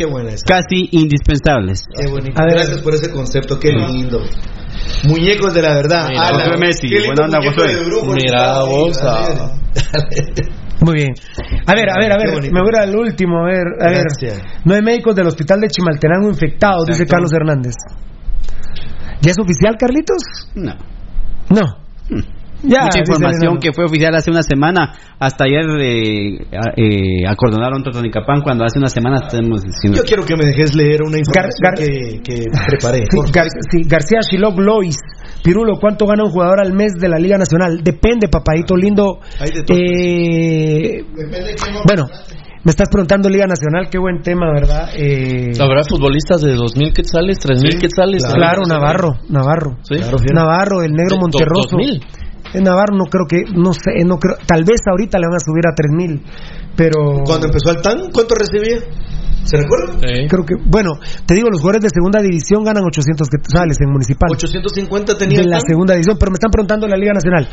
[0.45, 1.85] casi indispensables.
[1.97, 2.41] Qué bonito.
[2.41, 2.55] A ver.
[2.55, 4.21] Gracias por ese concepto, qué lindo.
[5.03, 6.07] Muñecos de la verdad.
[6.09, 7.77] Mira, Josué Messi, buena onda, Josué.
[8.13, 9.51] Mira vos, ah.
[10.81, 11.13] Muy bien.
[11.65, 12.51] A ver, a ver, a ver.
[12.51, 13.39] Me voy al último.
[13.39, 14.05] A ver, a ver.
[14.65, 17.05] No hay médicos del hospital de Chimaltenango infectados, dice.
[17.05, 17.75] Carlos Hernández.
[19.21, 20.21] ¿Ya es oficial, Carlitos?
[20.55, 20.75] No.
[21.49, 21.63] No.
[22.63, 24.93] Ya, Mucha información que fue oficial hace una semana.
[25.19, 26.37] Hasta ayer eh,
[26.77, 29.97] eh, acordonaron Totonicapán cuando hace una semana estamos diciendo.
[29.99, 33.03] Yo quiero que me dejes leer una información Gar- que, que preparé.
[33.09, 34.97] Sí, Gar- sí, García Shilog Lois.
[35.43, 37.81] Pirulo, ¿cuánto gana un jugador al mes de la Liga Nacional?
[37.83, 39.19] Depende, papadito lindo.
[39.39, 39.77] Hay de todo.
[39.77, 41.05] Eh,
[41.85, 42.07] bueno,
[42.63, 44.89] me estás preguntando Liga Nacional, qué buen tema, ¿verdad?
[44.97, 48.23] Eh, ¿Habrá futbolistas de 2.000 quetzales, 3.000 Sí, quetzales?
[48.33, 49.77] claro, Navarro, Navarro.
[49.83, 49.95] Sí.
[50.33, 51.77] Navarro, el negro Monterroso.
[51.77, 52.01] 2.000.
[52.57, 55.39] En Navarro no creo que, no sé, no creo, tal vez ahorita le van a
[55.39, 56.23] subir a 3000,
[56.75, 58.79] pero Cuando empezó el TAN, ¿cuánto recibía?
[59.45, 60.01] ¿Se recuerdan?
[60.01, 60.25] Sí.
[60.27, 64.31] creo que, bueno, te digo, los jugadores de segunda división ganan 800 quetzales en municipal.
[64.33, 67.47] 850 tenía el la segunda división, pero me están preguntando de la Liga Nacional.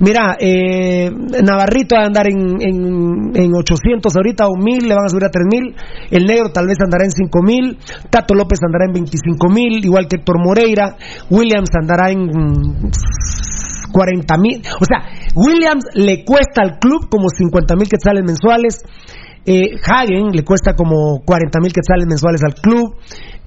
[0.00, 1.08] Mira, eh,
[1.42, 5.24] Navarrito va a andar en, en, en 800 ahorita o 1000, le van a subir
[5.24, 5.74] a 3000.
[6.10, 7.78] El negro tal vez andará en 5000.
[8.10, 10.96] Tato López andará en 25000, igual que Héctor Moreira.
[11.30, 12.28] Williams andará en
[13.88, 14.66] mm, 40.000.
[14.80, 18.84] O sea, Williams le cuesta al club como 50.000 quetzales mensuales.
[19.44, 22.96] Eh, Hagen le cuesta como 40.000 quetzales mensuales al club.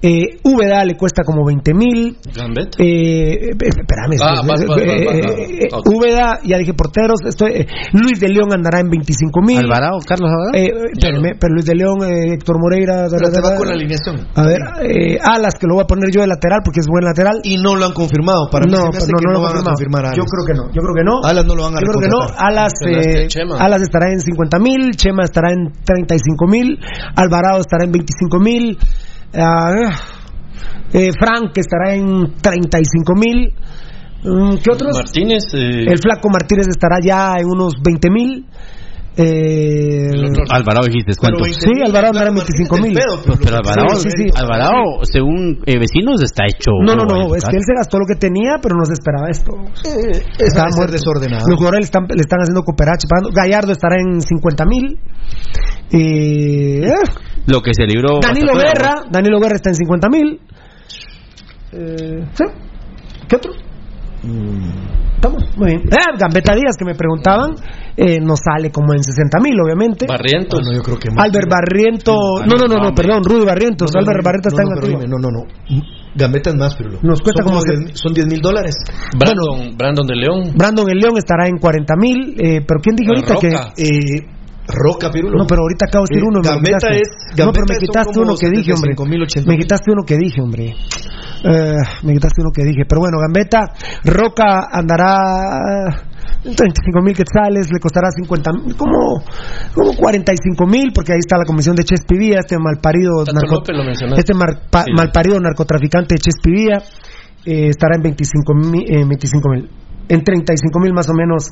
[0.04, 2.16] Eh, Úbeda le cuesta como 20.000.
[2.34, 2.74] Gambet.
[2.78, 4.18] Eh, espérame.
[4.20, 5.86] Ah, vas, vas, vas, eh, Ok.
[5.94, 7.20] Úbeda, ya dije porteros.
[7.24, 9.58] Estoy, eh, Luis de León andará en 25 mil.
[9.58, 10.58] Alvarado, Carlos Alvarado.
[10.58, 13.06] Eh, espérame, pero Luis de León, eh, Héctor Moreira.
[13.08, 14.26] Pero te va con la alineación.
[14.34, 17.04] A ver, eh, Alas, que lo voy a poner yo de lateral porque es buen
[17.04, 17.38] lateral.
[17.44, 18.50] Y no lo han confirmado.
[18.50, 20.32] Para mí no, hace no, que no, lo van a confirmar a Yo Alas.
[20.34, 21.22] creo que no, yo creo que no.
[21.22, 22.26] Alas no lo van a Yo creo que no.
[22.36, 22.72] Alas.
[23.60, 26.78] Alas estará en 50 mil, Chema estará en 35 mil,
[27.16, 28.78] Alvarado estará en 25 mil.
[30.92, 33.52] Eh, Frank, estará en 35 mil.
[34.24, 34.96] Mm, ¿Qué otros?
[34.96, 35.44] Martínez.
[35.54, 38.46] eh, El Flaco Martínez estará ya en unos 20 mil.
[39.14, 40.08] Eh,
[40.48, 41.40] Alvarado dijiste, ¿cuánto?
[41.42, 42.94] Pero Sí, Alvarado andará en 25 mil.
[42.94, 44.30] Pero, pero Alvarado, Sí, sí, sí.
[44.34, 46.70] Alvarado, según eh, vecinos, está hecho.
[46.80, 49.28] no, no, no, es que él se gastó lo que tenía, pero no se esperaba
[49.28, 49.52] esto.
[49.76, 50.92] Está Estaba ser muerto.
[50.92, 51.44] desordenado.
[51.46, 53.06] Los jugadores le están, le están haciendo cooperache.
[53.34, 54.98] Gallardo estará en 50 mil.
[55.92, 56.88] Eh,
[57.46, 58.20] Lo que se libró.
[58.22, 60.40] Danilo Guerra, Danilo Guerra está en 50 mil.
[61.72, 62.44] Eh, ¿sí?
[63.28, 63.52] ¿Qué otro?
[65.22, 65.80] Estamos, muy bien.
[65.86, 67.54] Eh, Gambetta Díaz, que me preguntaban,
[67.96, 70.04] eh, no sale como en 60 mil, obviamente.
[70.08, 70.58] Barrientos.
[70.66, 71.24] No, yo creo que más.
[71.26, 73.92] Albert Barriento, no, no, no, no, perdón, Rudy Barrientos.
[73.94, 75.42] No, no, Albert no, Barriento está no, en dime, No, no, no.
[76.16, 78.74] Gambetta es más, pero Nos cuesta son como como se- 10 son 10 mil dólares.
[79.16, 80.52] Brandon, Brandon de León.
[80.56, 83.50] Brandon el León estará en 40 mil, eh, pero ¿quién dijo ahorita que...?
[83.50, 83.72] Roca.
[83.78, 84.26] Eh,
[84.66, 85.38] Roca, Pirulo.
[85.38, 86.40] No, pero ahorita acabo de decir Eh, uno.
[86.40, 86.98] me lo Gambetta quitaste.
[86.98, 88.90] es- no, pero me Gambetta quitaste uno que dije, hombre.
[88.94, 89.46] 75,000, 80,000.
[89.46, 90.74] Me quitaste uno que dije, hombre.
[91.44, 92.82] Eh, me quitaste uno que dije.
[92.88, 93.60] Pero bueno, Gambetta,
[94.04, 96.04] Roca andará
[96.42, 99.22] 35 mil quetzales, le costará 50 mil, como,
[99.74, 103.62] como 45 mil, porque ahí está la comisión de Chespivía, este malparido, narco-
[104.18, 104.92] este mar- pa- Sí.
[104.96, 106.78] malparido narcotraficante de Chespivía,
[107.44, 108.84] eh, estará en 25 mil.
[108.88, 109.68] eh, 25 mil.
[110.08, 111.48] En 35 mil más o menos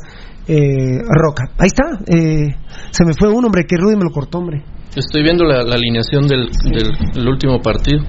[0.48, 1.44] eh, Roca.
[1.58, 1.84] Ahí está.
[2.06, 2.48] eh,
[2.90, 4.64] se me fue uno, hombre, que Rudy me lo cortó, hombre.
[4.96, 8.02] Estoy viendo la, la alineación del, del, del último partido.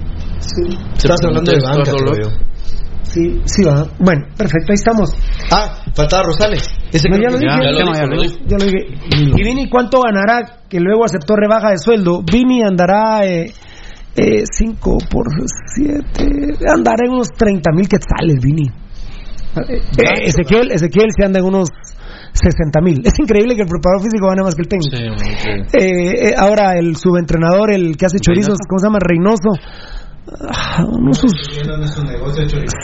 [0.96, 1.92] Estás hablando de banca.
[3.02, 3.86] Sí, sí va.
[3.98, 5.10] Bueno, perfecto, ahí estamos.
[5.50, 6.64] Ah, faltaba Rosales.
[6.92, 7.64] Ese No, ya lo Ya, dije.
[7.64, 8.36] Ya lo tema, dijo, ya lo lo dijo.
[8.46, 9.36] Ya lo dije.
[9.36, 10.60] ¿Y Vini cuánto ganará?
[10.68, 12.22] Que luego aceptó rebaja de sueldo.
[12.22, 13.20] Vini andará
[14.14, 15.26] 5 por
[15.74, 16.58] 7.
[16.74, 18.68] Andará en unos 30 mil quetzales, Vini.
[19.56, 19.82] Eh,
[20.24, 21.68] Ezequiel, Ezequiel se anda en unos
[22.32, 23.00] 60 mil.
[23.04, 24.96] Es increíble que el preparador físico gane más que el técnico.
[24.96, 25.76] Sí.
[25.78, 28.98] Eh, eh, ahora el subentrenador, el que hace chorizos, ¿cómo se llama?
[29.00, 29.50] Reynoso.
[30.48, 31.32] Ah, unos sus-.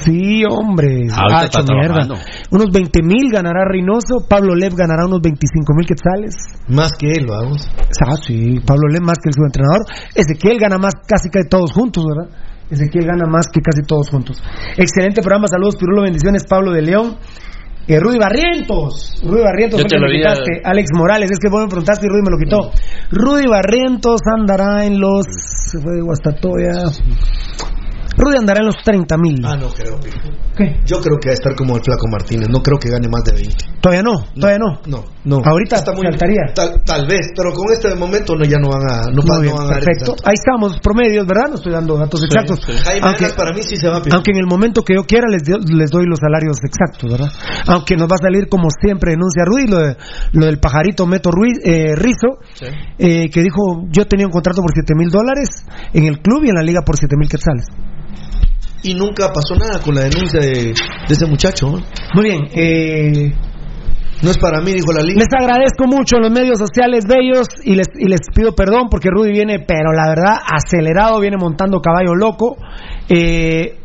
[0.02, 1.06] Sí, hombre.
[1.12, 2.06] Ah, Ah, está mierda.
[2.50, 4.26] Unos 20 mil ganará Reynoso.
[4.28, 6.34] Pablo Lev ganará unos 25 mil quetzales.
[6.68, 7.70] Más que él, vamos.
[8.04, 8.60] Ah, sí.
[8.66, 9.86] Pablo Lev más que el subentrenador.
[10.14, 12.28] Ezequiel gana más casi que todos juntos, ¿verdad?
[12.70, 14.42] Ezequiel gana más que casi todos juntos.
[14.76, 15.46] Excelente programa.
[15.46, 16.02] Saludos, Pirulo.
[16.02, 17.16] Bendiciones, Pablo de León.
[17.88, 19.18] Eh, Rudy Barrientos.
[19.24, 20.60] Rudy Barrientos, Yo te lo me quitaste.
[20.62, 22.70] Alex Morales, es que vos me preguntaste y Rudy me lo quitó.
[23.10, 25.24] Rudy Barrientos andará en los.
[25.24, 26.72] Se fue de Guastatoya.
[28.16, 29.36] Rudy andará en los 30 mil.
[29.44, 30.18] Ah, no creo, Pico.
[30.56, 30.80] ¿Qué?
[30.84, 32.48] Yo creo que va a estar como el Flaco Martínez.
[32.48, 33.54] No creo que gane más de 20.
[33.80, 34.80] Todavía no, todavía no.
[34.86, 35.36] No, no.
[35.44, 36.50] Ahorita faltaría.
[36.54, 39.00] Tal, tal vez, pero con este momento no, ya no van a.
[39.12, 40.16] No, Muy bien, no van perfecto.
[40.24, 41.44] Ahí estamos, promedios, ¿verdad?
[41.50, 42.58] No estoy dando datos exactos.
[42.66, 42.72] sí.
[42.84, 44.16] Jaime Aunque, para mí sí se va a Pico.
[44.16, 47.30] aunque en el momento que yo quiera les, les doy los salarios exactos, ¿verdad?
[47.68, 49.96] Aunque nos va a salir como siempre denuncia Ruiz, lo, de-
[50.32, 52.66] lo del pajarito Meto Ruiz, eh, Rizo, Sí.
[52.98, 55.48] eh, que dijo, yo tenía un contrato por 7 mil dólares
[55.92, 57.66] en el club y en la liga por 7 mil quetzales.
[58.82, 60.74] Y nunca pasó nada con la denuncia de, de
[61.08, 61.66] ese muchacho.
[61.66, 61.78] ¿no?
[62.14, 63.32] Muy bien, eh,
[64.22, 65.18] No es para mí, dijo la liga.
[65.20, 69.32] Les agradezco mucho los medios sociales bellos y les, y les pido perdón porque Rudy
[69.32, 72.56] viene, pero la verdad, acelerado, viene montando caballo loco.
[73.08, 73.77] Eh,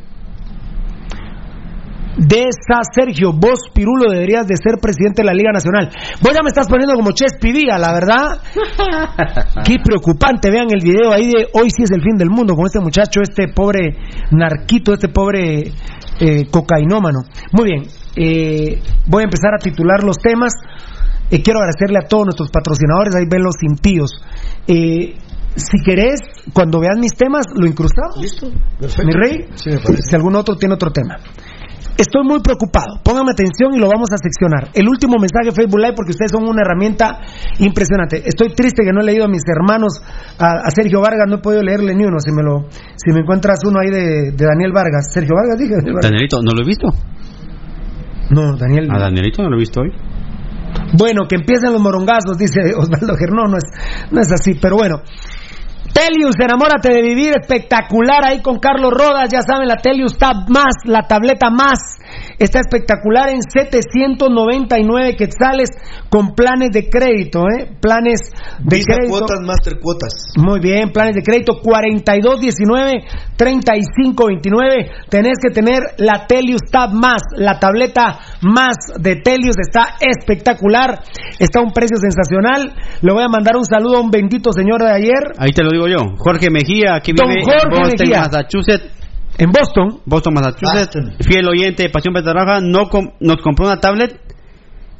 [2.17, 5.89] de esa Sergio, vos Pirulo deberías de ser presidente de la Liga Nacional.
[6.21, 8.41] Vos ya me estás poniendo como Chespidía, la verdad.
[9.65, 12.65] Qué preocupante, vean el video ahí de hoy sí es el fin del mundo con
[12.65, 13.97] este muchacho, este pobre
[14.31, 15.71] narquito, este pobre
[16.19, 17.19] eh, cocainómano.
[17.51, 17.83] Muy bien,
[18.15, 20.53] eh, voy a empezar a titular los temas.
[21.31, 24.11] Eh, quiero agradecerle a todos nuestros patrocinadores, ahí ven los impíos.
[24.67, 25.15] Eh,
[25.55, 26.19] si querés,
[26.51, 28.17] cuando veas mis temas, lo incrustamos.
[28.19, 28.49] Listo,
[28.79, 29.05] perfecto.
[29.05, 31.17] Mi rey, Sí, si algún otro tiene otro tema.
[31.97, 32.99] Estoy muy preocupado.
[33.03, 34.69] Pónganme atención y lo vamos a seccionar.
[34.73, 37.21] El último mensaje de Facebook Live porque ustedes son una herramienta
[37.59, 38.23] impresionante.
[38.25, 40.01] Estoy triste que no he leído a mis hermanos,
[40.39, 42.19] a, a Sergio Vargas, no he podido leerle ni uno.
[42.19, 42.65] Si me lo,
[42.95, 45.75] si me encuentras uno ahí de, de Daniel Vargas, Sergio Vargas, dije.
[45.75, 46.09] Daniel Vargas.
[46.09, 46.87] Danielito, ¿no lo he visto?
[48.31, 48.89] No, Daniel.
[48.89, 49.91] A Danielito no lo he visto hoy.
[50.97, 55.01] Bueno, que empiecen los morongazos, dice Osvaldo Gernón, no es, no es así, pero bueno.
[55.93, 60.73] Telius, enamórate de vivir, espectacular ahí con Carlos Rodas, ya saben, la Telius Tab más,
[60.85, 61.79] la tableta más,
[62.39, 65.69] está espectacular en 799 quetzales
[66.09, 67.69] con planes de crédito, ¿eh?
[67.79, 68.19] Planes
[68.59, 69.19] de Visa crédito.
[69.19, 70.13] cuotas, master cuotas.
[70.35, 73.05] Muy bien, planes de crédito 4219
[73.37, 74.91] 3529.
[75.09, 80.99] Tenés que tener la Telius Tab más, la tableta más de Telius está espectacular,
[81.39, 82.73] está a un precio sensacional.
[83.01, 85.71] Le voy a mandar un saludo a un bendito señor de ayer Ahí te lo
[85.71, 86.15] digo yo.
[86.17, 88.19] Jorge Mejía, que Don vive Jorge en Boston, Mejía.
[88.21, 88.85] Massachusetts.
[89.37, 89.99] en Boston.
[90.05, 90.95] Boston, Massachusetts.
[90.95, 91.15] Boston.
[91.21, 92.59] Fiel oyente de Pasión Petarraja.
[92.61, 94.19] No com- nos compró una tablet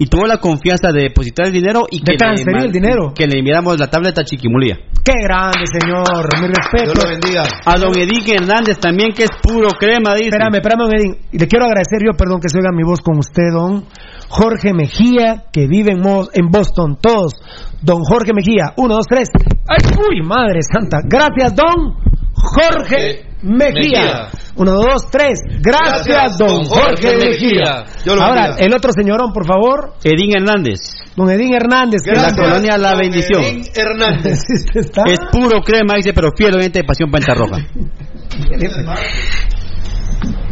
[0.04, 3.14] y tuvo la confianza de depositar el dinero y De que, transferir le, el dinero.
[3.16, 4.76] que le enviáramos la tableta a Chiquimulía.
[5.04, 6.28] Qué grande, señor.
[6.42, 6.94] Mi Dios respeto.
[6.94, 7.44] lo bendiga.
[7.66, 10.30] A don Edique Hernández también, que es puro crema, dice.
[10.30, 11.16] Espérame, espérame, Edín.
[11.32, 13.86] Y le quiero agradecer yo, perdón que se oiga mi voz con usted, don
[14.30, 16.98] Jorge Mejía, que vive en, Mo- en Boston.
[17.02, 17.34] Todos.
[17.82, 18.74] Don Jorge Mejía.
[18.78, 19.30] Uno, dos, tres.
[19.68, 21.00] ¡Ay, uy, madre santa!
[21.06, 21.96] Gracias, don
[22.44, 23.74] Jorge Mejía.
[23.74, 24.28] Mejía.
[24.56, 25.40] Uno, dos, tres.
[25.62, 27.50] Gracias, Gracias, don don Jorge Jorge Mejía.
[27.50, 27.86] Mejía.
[28.04, 29.94] Dios lo Ahora, el otro señorón, por favor.
[30.04, 30.80] Edín Hernández.
[31.16, 32.02] Don Edín Hernández.
[32.08, 33.44] anda- La colonia La Bendición.
[33.44, 34.40] Edín Hernández.
[34.50, 37.58] Este está- Es puro crema, dice, pero fiel oyente de Pasión Penta Roja.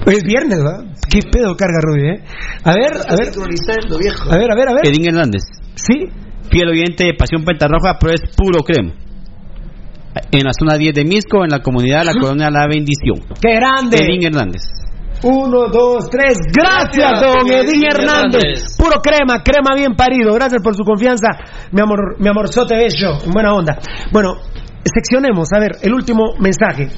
[0.07, 0.83] Es viernes, ¿verdad?
[1.09, 2.23] ¿Qué pedo carga Rudy, eh?
[2.63, 3.29] A ver, a ver,
[4.31, 4.87] a ver, a ver, a ver.
[4.87, 5.43] Edín Hernández.
[5.75, 6.09] Sí.
[6.49, 8.93] Fiel oyente de Pasión Penta Roja, pero es puro crema.
[10.31, 13.19] En la zona 10 de Misco, en la comunidad La Colonia La Bendición.
[13.41, 13.97] ¡Qué grande!
[13.97, 14.61] Edín Hernández.
[15.23, 16.37] Uno, dos, tres.
[16.51, 18.43] Gracias, Gracias, don Edín Edín Hernández.
[18.43, 18.77] Hernández.
[18.77, 20.33] Puro crema, crema bien parido.
[20.33, 21.27] Gracias por su confianza,
[21.71, 23.23] mi amor, mi amorzote bello.
[23.23, 23.77] En buena onda.
[24.11, 24.33] Bueno,
[24.83, 25.49] seccionemos.
[25.53, 26.89] A ver, el último mensaje.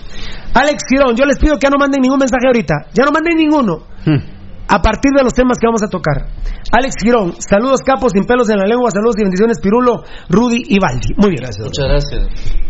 [0.54, 2.74] Alex Girón, yo les pido que ya no manden ningún mensaje ahorita.
[2.94, 3.88] Ya no manden ninguno.
[4.06, 4.22] Hmm.
[4.68, 6.30] A partir de los temas que vamos a tocar.
[6.72, 10.80] Alex Girón, saludos capos sin pelos en la lengua, saludos y bendiciones Pirulo, Rudy y
[10.80, 11.14] Valdi.
[11.18, 11.44] Muy bien.
[11.44, 12.64] Muchas gracias.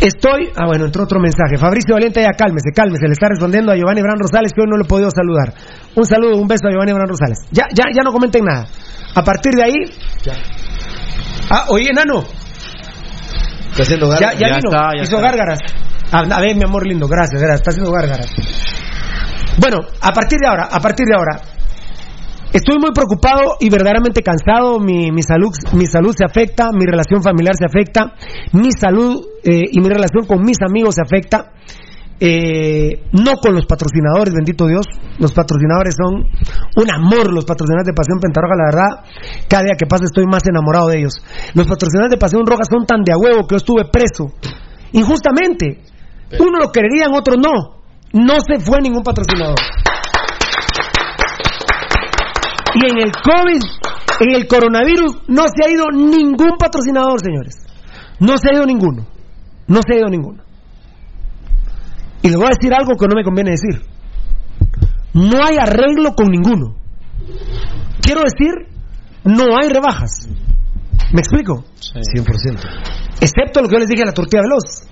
[0.00, 0.48] Estoy.
[0.56, 1.56] Ah, bueno, entró otro mensaje.
[1.58, 3.06] Fabricio Valiente, ya cálmese, cálmese.
[3.06, 5.52] Le está respondiendo a Giovanni Bran Rosales, que hoy no lo he podido saludar.
[5.96, 7.38] Un saludo, un beso a Giovanni Bran Rosales.
[7.50, 8.66] Ya, ya, ya no comenten nada.
[9.14, 9.74] A partir de ahí.
[11.50, 12.22] Ah, oye, enano.
[13.70, 14.32] Está haciendo Ya, garra.
[14.34, 14.70] ya, Ya vino.
[14.70, 15.20] está, ya Hizo está.
[15.28, 15.58] gárgaras.
[16.12, 17.60] A, a ver, mi amor lindo, gracias, gracias.
[17.60, 18.28] Está haciendo gárgaras.
[19.58, 21.40] Bueno, a partir de ahora, a partir de ahora.
[22.52, 24.80] Estoy muy preocupado y verdaderamente cansado.
[24.80, 28.14] Mi, mi salud, mi salud se afecta, mi relación familiar se afecta,
[28.52, 31.52] mi salud eh, y mi relación con mis amigos se afecta.
[32.20, 34.86] Eh, no con los patrocinadores, bendito Dios.
[35.18, 36.24] Los patrocinadores son
[36.76, 39.04] un amor, los patrocinadores de Pasión Pentarroja, la verdad.
[39.48, 41.14] Cada día que pasa estoy más enamorado de ellos.
[41.54, 44.34] Los patrocinadores de Pasión Roja son tan de a huevo que yo estuve preso.
[44.92, 45.84] Injustamente.
[46.40, 47.78] Uno lo querían, otro no.
[48.12, 49.56] No se fue ningún patrocinador.
[52.74, 53.62] Y en el COVID,
[54.20, 57.66] en el coronavirus, no se ha ido ningún patrocinador, señores.
[58.20, 59.06] No se ha ido ninguno.
[59.66, 60.42] No se ha ido ninguno.
[62.22, 63.82] Y les voy a decir algo que no me conviene decir.
[65.14, 66.76] No hay arreglo con ninguno.
[68.00, 68.68] Quiero decir,
[69.24, 70.28] no hay rebajas.
[71.12, 71.64] ¿Me explico?
[71.80, 72.98] 100%.
[73.20, 74.86] Excepto lo que yo les dije a la tortilla veloz.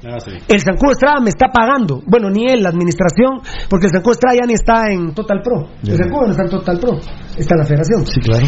[0.49, 2.03] El Zancudo Estrada me está pagando.
[2.07, 5.69] Bueno, ni él, la administración, porque el Zancudo Estrada ya ni está en Total Pro.
[5.83, 5.93] Ya.
[5.93, 6.99] El Zancudo no está en Total Pro,
[7.37, 8.07] está en la federación.
[8.07, 8.47] Sí, claro.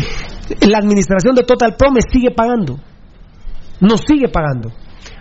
[0.67, 2.79] La administración de Total Pro me sigue pagando.
[3.81, 4.73] Nos sigue pagando.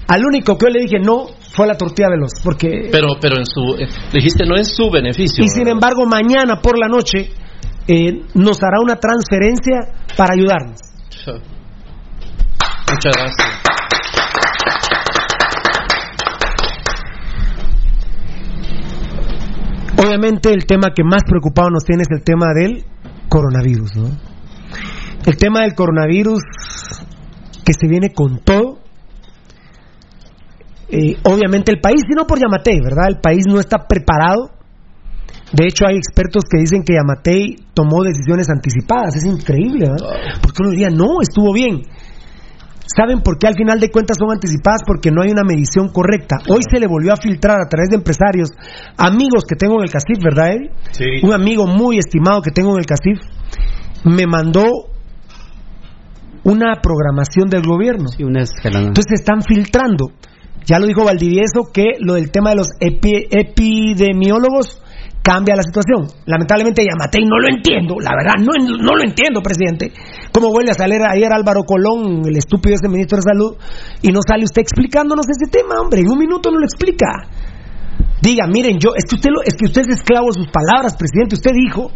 [0.07, 2.89] Al único que yo le dije no fue la tortilla veloz, porque...
[2.91, 3.75] Pero, pero en su.
[3.77, 5.43] eh, dijiste, no es su beneficio.
[5.43, 7.29] y sin embargo, mañana por la noche
[7.87, 10.79] eh, nos hará una transferencia para ayudarnos.
[12.89, 13.67] Muchas gracias.
[19.97, 22.85] Obviamente el tema que más preocupado nos tiene es el tema del
[23.29, 24.09] coronavirus, ¿no?
[25.25, 26.41] El tema del coronavirus
[27.65, 28.79] que se viene con todo.
[30.89, 33.09] Eh, obviamente el país, y no por Yamatei, ¿verdad?
[33.09, 34.51] El país no está preparado.
[35.51, 39.15] De hecho hay expertos que dicen que Yamatei tomó decisiones anticipadas.
[39.15, 40.39] Es increíble, ¿verdad?
[40.41, 41.81] Porque uno diría, no, estuvo bien.
[42.95, 44.81] ¿Saben por qué al final de cuentas son anticipadas?
[44.85, 46.38] Porque no hay una medición correcta.
[46.49, 48.49] Hoy se le volvió a filtrar a través de empresarios,
[48.97, 50.71] amigos que tengo en el CACIF, ¿verdad, Eddie?
[50.91, 51.05] Sí.
[51.23, 53.19] Un amigo muy estimado que tengo en el CACIF
[54.05, 54.63] me mandó
[56.43, 58.07] una programación del gobierno.
[58.07, 58.39] Sí, una.
[58.63, 60.11] Entonces se están filtrando.
[60.65, 64.81] Ya lo dijo Valdivieso que lo del tema de los epi- epidemiólogos
[65.28, 66.07] cambia la situación.
[66.25, 69.91] Lamentablemente Yamatei no lo entiendo, la verdad, no, no lo entiendo, presidente.
[70.32, 73.51] ¿Cómo vuelve a salir ayer Álvaro Colón, el estúpido ese ministro de Salud,
[74.01, 75.99] y no sale usted explicándonos ese tema, hombre?
[75.99, 77.28] En un minuto no lo explica.
[78.22, 80.97] Diga, miren, yo, es que usted lo, es que usted es esclavo de sus palabras,
[80.97, 81.36] presidente.
[81.36, 81.91] Usted dijo,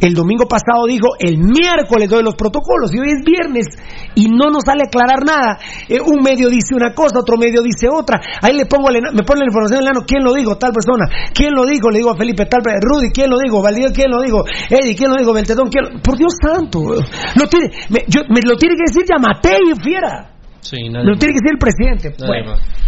[0.00, 3.66] el domingo pasado dijo, el miércoles doy los protocolos y hoy es viernes
[4.14, 5.58] y no nos sale a aclarar nada.
[5.88, 8.20] Eh, un medio dice una cosa, otro medio dice otra.
[8.40, 10.56] Ahí le pongo, me pone la información el enano, ¿quién lo dijo?
[10.56, 11.04] Tal persona.
[11.34, 11.90] ¿Quién lo dijo?
[11.90, 13.60] Le digo a Felipe tal, Rudy, ¿quién lo dijo?
[13.62, 14.42] Valdivia, ¿quién lo dijo?
[14.70, 15.32] Eddie, ¿quién lo dijo?
[15.34, 19.04] Beltetón, ¿quién lo- Por Dios santo, lo tiene, me, yo- me lo tiene que decir
[19.06, 20.32] Yamatei, fiera.
[20.60, 22.08] Sí, nadie lo tiene que decir el presidente.
[22.18, 22.50] Nadie Bueno.
[22.52, 22.79] más.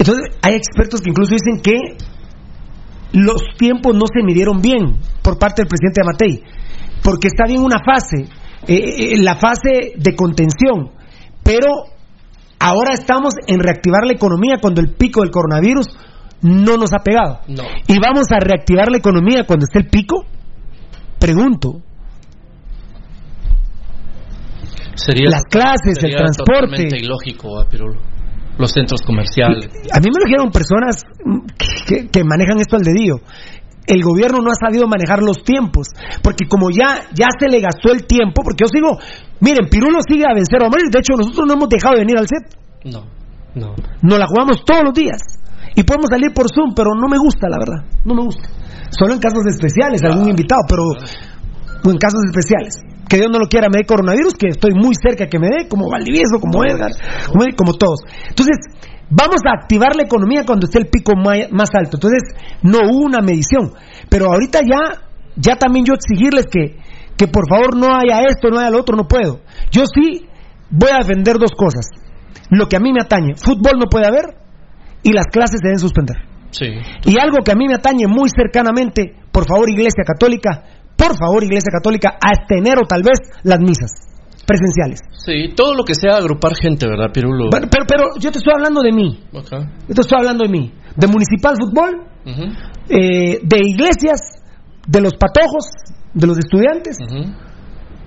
[0.00, 1.76] Entonces, hay expertos que incluso dicen que
[3.12, 6.42] los tiempos no se midieron bien por parte del presidente Amatei,
[7.02, 8.22] porque está bien una fase,
[8.66, 10.92] eh, eh, la fase de contención,
[11.42, 11.66] pero
[12.58, 15.86] ahora estamos en reactivar la economía cuando el pico del coronavirus
[16.40, 17.40] no nos ha pegado.
[17.48, 17.64] No.
[17.86, 20.24] Y vamos a reactivar la economía cuando esté el pico.
[21.18, 21.82] Pregunto,
[24.94, 26.60] Sería las clases, el transporte.
[26.62, 28.00] totalmente ilógico, ah, Pirulo.
[28.60, 29.66] Los centros comerciales.
[29.90, 31.02] A mí me lo dijeron personas
[31.88, 33.16] que, que manejan esto al dedillo.
[33.86, 35.88] El gobierno no ha sabido manejar los tiempos,
[36.22, 39.00] porque como ya, ya se le gastó el tiempo, porque yo sigo,
[39.40, 42.18] miren, Pirulo sigue a vencer a morir, de hecho nosotros no hemos dejado de venir
[42.18, 42.54] al set,
[42.84, 43.02] No,
[43.56, 43.74] no.
[44.02, 45.18] nos la jugamos todos los días,
[45.74, 48.46] y podemos salir por Zoom, pero no me gusta, la verdad, no me gusta.
[48.90, 50.84] Solo en casos especiales, algún invitado, pero
[51.90, 52.74] en casos especiales.
[53.10, 55.66] Que Dios no lo quiera, me dé coronavirus, que estoy muy cerca que me dé,
[55.66, 56.92] como Valdivieso, como Edgar,
[57.26, 57.98] como, como todos.
[58.28, 58.56] Entonces,
[59.10, 61.96] vamos a activar la economía cuando esté el pico más alto.
[61.96, 62.22] Entonces,
[62.62, 63.72] no hubo una medición.
[64.08, 65.02] Pero ahorita ya,
[65.34, 66.76] ya también yo exigirles que,
[67.16, 69.40] que por favor no haya esto, no haya lo otro, no puedo.
[69.72, 70.28] Yo sí
[70.70, 71.90] voy a defender dos cosas.
[72.48, 74.36] Lo que a mí me atañe, fútbol no puede haber
[75.02, 76.16] y las clases deben suspender.
[76.50, 76.66] Sí.
[77.04, 80.64] Y algo que a mí me atañe muy cercanamente, por favor, Iglesia Católica,
[81.00, 83.88] por favor, Iglesia Católica, hasta enero tal vez las misas
[84.44, 85.00] presenciales.
[85.24, 87.48] Sí, todo lo que sea agrupar gente, ¿verdad, Pirulo?
[87.50, 89.72] Bueno, pero, pero yo te estoy hablando de mí, Acá.
[89.88, 92.04] yo te estoy hablando de mí, de municipal fútbol,
[92.88, 94.44] eh, de iglesias,
[94.86, 95.64] de los patojos,
[96.12, 96.98] de los estudiantes,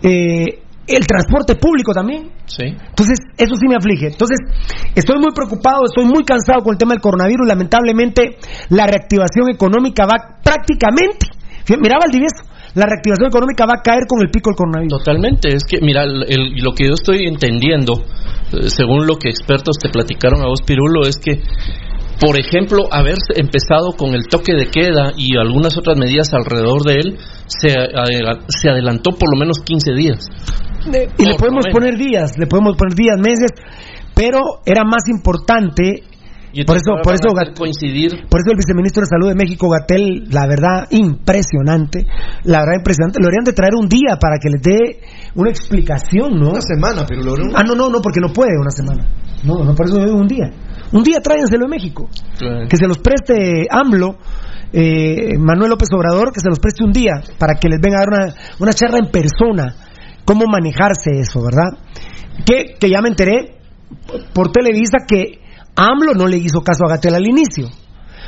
[0.04, 2.30] eh, el transporte público también.
[2.46, 2.66] Sí.
[2.66, 4.08] Entonces, eso sí me aflige.
[4.08, 4.38] Entonces,
[4.94, 7.48] estoy muy preocupado, estoy muy cansado con el tema del coronavirus.
[7.48, 8.38] Lamentablemente,
[8.70, 11.28] la reactivación económica va prácticamente,
[11.80, 12.44] mira Valdivieso,
[12.76, 14.98] la reactivación económica va a caer con el pico del coronavirus.
[15.04, 18.04] Totalmente, es que, mira, el- lo que yo estoy entendiendo,
[18.54, 21.42] eh, según lo que expertos te platicaron a vos, Pirulo, es que,
[22.20, 26.94] por ejemplo, haber empezado con el toque de queda y algunas otras medidas alrededor de
[26.94, 27.18] él,
[27.48, 30.26] se, adela- se adelantó por lo menos 15 días.
[31.18, 33.52] Y le podemos poner días, le podemos poner días, meses,
[34.16, 36.04] pero era más importante,
[36.56, 38.12] Y Por eso- por eso Gat- coincidir.
[38.30, 42.06] por eso el viceministro de Salud de México, Gatel, la verdad, impresionante,
[42.44, 45.00] la verdad, impresionante, lo deberían de traer un día para que les dé
[45.36, 46.52] una explicación, ¿no?
[46.52, 49.08] Una semana, pero lo Ah, no, no, no, porque no puede una semana.
[49.44, 50.50] No, no, por eso digo un día.
[50.92, 52.08] Un día tráiganselo a México.
[52.70, 54.18] Que se los preste AMLO,
[54.72, 58.02] eh, Manuel López Obrador, que se los preste un día para que les venga a
[58.02, 59.76] dar una, una charla en persona.
[60.24, 61.80] Cómo manejarse eso, ¿verdad?
[62.46, 63.58] Que, que ya me enteré
[64.34, 65.40] por Televisa que
[65.76, 67.70] AMLO no le hizo caso a Gatel al inicio.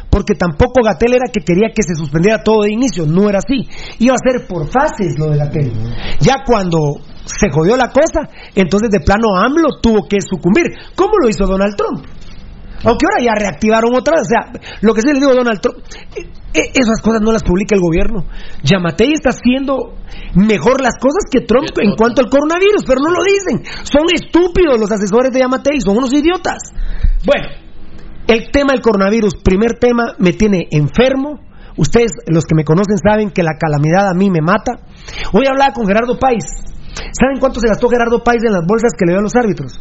[0.10, 3.68] Porque tampoco Gatel era que quería que se suspendiera todo de inicio, no era así.
[4.00, 5.74] Iba a ser por fases lo de Gatel.
[6.20, 6.78] Ya cuando
[7.26, 10.66] se jodió la cosa, entonces de plano AMLO tuvo que sucumbir.
[10.96, 12.06] ¿Cómo lo hizo Donald Trump?
[12.84, 14.28] Aunque ahora ya reactivaron otra vez.
[14.28, 15.78] O sea, lo que sí le digo a Donald Trump,
[16.16, 18.26] eh, eh, esas cosas no las publica el gobierno.
[18.64, 19.96] Yamatei está haciendo
[20.36, 23.64] mejor las cosas que Trump en cuanto al coronavirus, pero no lo dicen.
[23.84, 26.60] Son estúpidos los asesores de Yamatei, son unos idiotas.
[27.26, 27.48] Bueno,
[28.28, 31.40] el tema del coronavirus, primer tema, me tiene enfermo.
[31.78, 34.74] Ustedes, los que me conocen, saben que la calamidad a mí me mata.
[35.34, 36.46] Hoy hablaba con Gerardo Páez.
[37.12, 39.80] ¿Saben cuánto se gastó Gerardo Páez en las bolsas que le dio a los árbitros?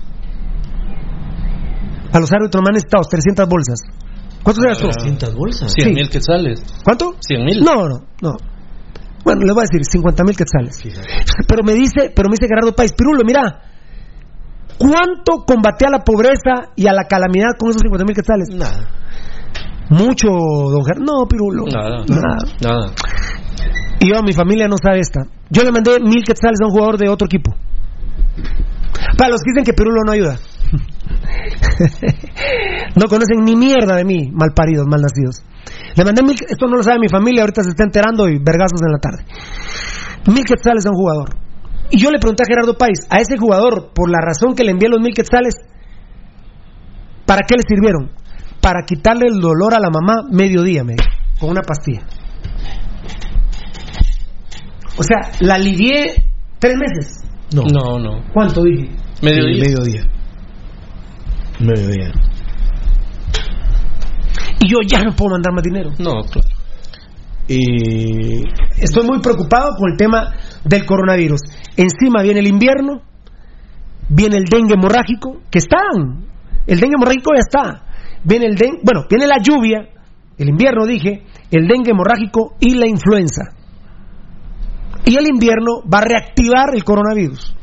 [2.14, 3.80] A los árbitros me han estado 300 bolsas.
[4.44, 4.88] ¿Cuánto se gastó?
[4.88, 5.72] 300 bolsas.
[5.74, 5.94] 100 sí.
[5.94, 6.62] mil quetzales.
[6.84, 7.16] ¿Cuánto?
[7.18, 7.64] 100 mil.
[7.64, 8.36] No, no, no.
[9.24, 10.78] Bueno, les voy a decir 50 mil quetzales.
[11.48, 13.62] Pero me dice, pero me dice Gerardo Páez, Pirulo, mira,
[14.78, 18.48] ¿cuánto combate a la pobreza y a la calamidad con esos 50 mil quetzales?
[18.54, 18.90] Nada.
[19.90, 21.04] Mucho, don Gerardo.
[21.04, 21.64] No, Pirulo.
[21.66, 22.04] Nada.
[22.06, 22.38] Nada.
[22.62, 22.92] Nada.
[23.98, 25.26] Y yo, mi familia no sabe esta.
[25.50, 27.56] Yo le mandé mil quetzales a un jugador de otro equipo.
[29.18, 30.38] Para los que dicen que Pirulo no ayuda.
[32.96, 35.42] no conocen ni mierda de mí, malparidos, malnacidos.
[35.96, 38.80] Le mandé mil, esto no lo sabe mi familia, ahorita se está enterando y vergazos
[38.84, 39.24] en la tarde.
[40.26, 41.36] Mil quetzales a un jugador.
[41.90, 44.72] Y yo le pregunté a Gerardo Páez, a ese jugador, por la razón que le
[44.72, 45.54] envié los mil quetzales,
[47.26, 48.10] ¿para qué le sirvieron?
[48.60, 51.08] Para quitarle el dolor a la mamá mediodía, me dijo,
[51.38, 52.02] con una pastilla.
[54.96, 56.14] O sea, la alivié
[56.58, 57.24] tres meses.
[57.54, 57.62] No.
[57.62, 58.24] No, no.
[58.32, 58.90] ¿Cuánto dije?
[59.22, 59.64] Mediodía.
[59.64, 60.13] Mediodía.
[61.64, 62.12] Mediodía.
[64.60, 65.90] Y yo ya no puedo mandar más dinero.
[65.98, 66.48] No, claro.
[67.46, 68.42] Y
[68.78, 70.34] Estoy muy preocupado con el tema
[70.64, 71.40] del coronavirus.
[71.76, 73.02] Encima viene el invierno,
[74.08, 76.26] viene el dengue hemorrágico, que están.
[76.66, 77.84] El dengue hemorrágico ya está.
[78.24, 79.88] Viene el dengue, bueno, viene la lluvia,
[80.38, 83.52] el invierno dije, el dengue hemorrágico y la influenza.
[85.04, 87.54] Y el invierno va a reactivar el coronavirus.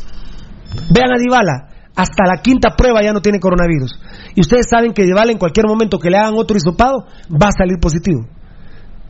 [0.94, 1.70] Vean a Dybala,
[2.02, 4.00] hasta la quinta prueba ya no tiene coronavirus.
[4.36, 7.58] Y ustedes saben que Dybala en cualquier momento que le hagan otro hisopado va a
[7.58, 8.26] salir positivo.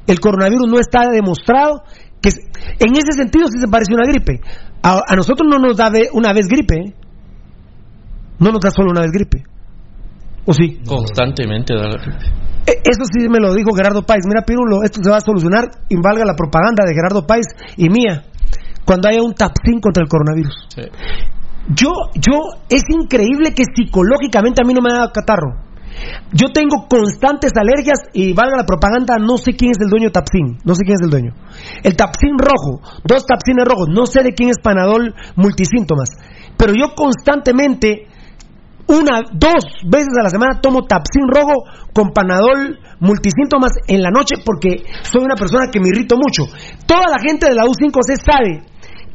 [0.08, 1.84] El coronavirus no está demostrado
[2.22, 4.42] que en ese sentido sí se parece a una gripe.
[4.84, 6.94] A, a nosotros no nos da de- una vez gripe, ¿eh?
[8.39, 9.44] no nos da solo una vez gripe.
[10.46, 10.80] ¿O sí?
[10.86, 11.98] Constantemente da la
[12.66, 14.24] E- Eso sí me lo dijo Gerardo Páez.
[14.28, 17.46] Mira, Pirulo, esto se va a solucionar y valga la propaganda de Gerardo Páez
[17.78, 18.24] y mía
[18.86, 20.66] cuando haya un tapsín contra el coronavirus.
[20.76, 20.82] Sí.
[21.76, 25.72] Yo, yo, es increíble que psicológicamente a mí no me da catarro.
[26.34, 30.11] Yo tengo constantes alergias y valga la propaganda, no sé quién es el dueño de
[30.11, 31.34] Tapsin, no sé quién es el dueño.
[31.84, 36.09] El Tapsin rojo, dos Tapsines rojos, no sé de quién es Panadol multisíntomas,
[36.57, 38.07] pero yo constantemente
[38.88, 41.63] una, dos veces a la semana tomo Tapsin rojo
[41.93, 46.43] con Panadol multisíntomas en la noche porque soy una persona que me irrito mucho.
[46.86, 48.63] Toda la gente de la U5C sabe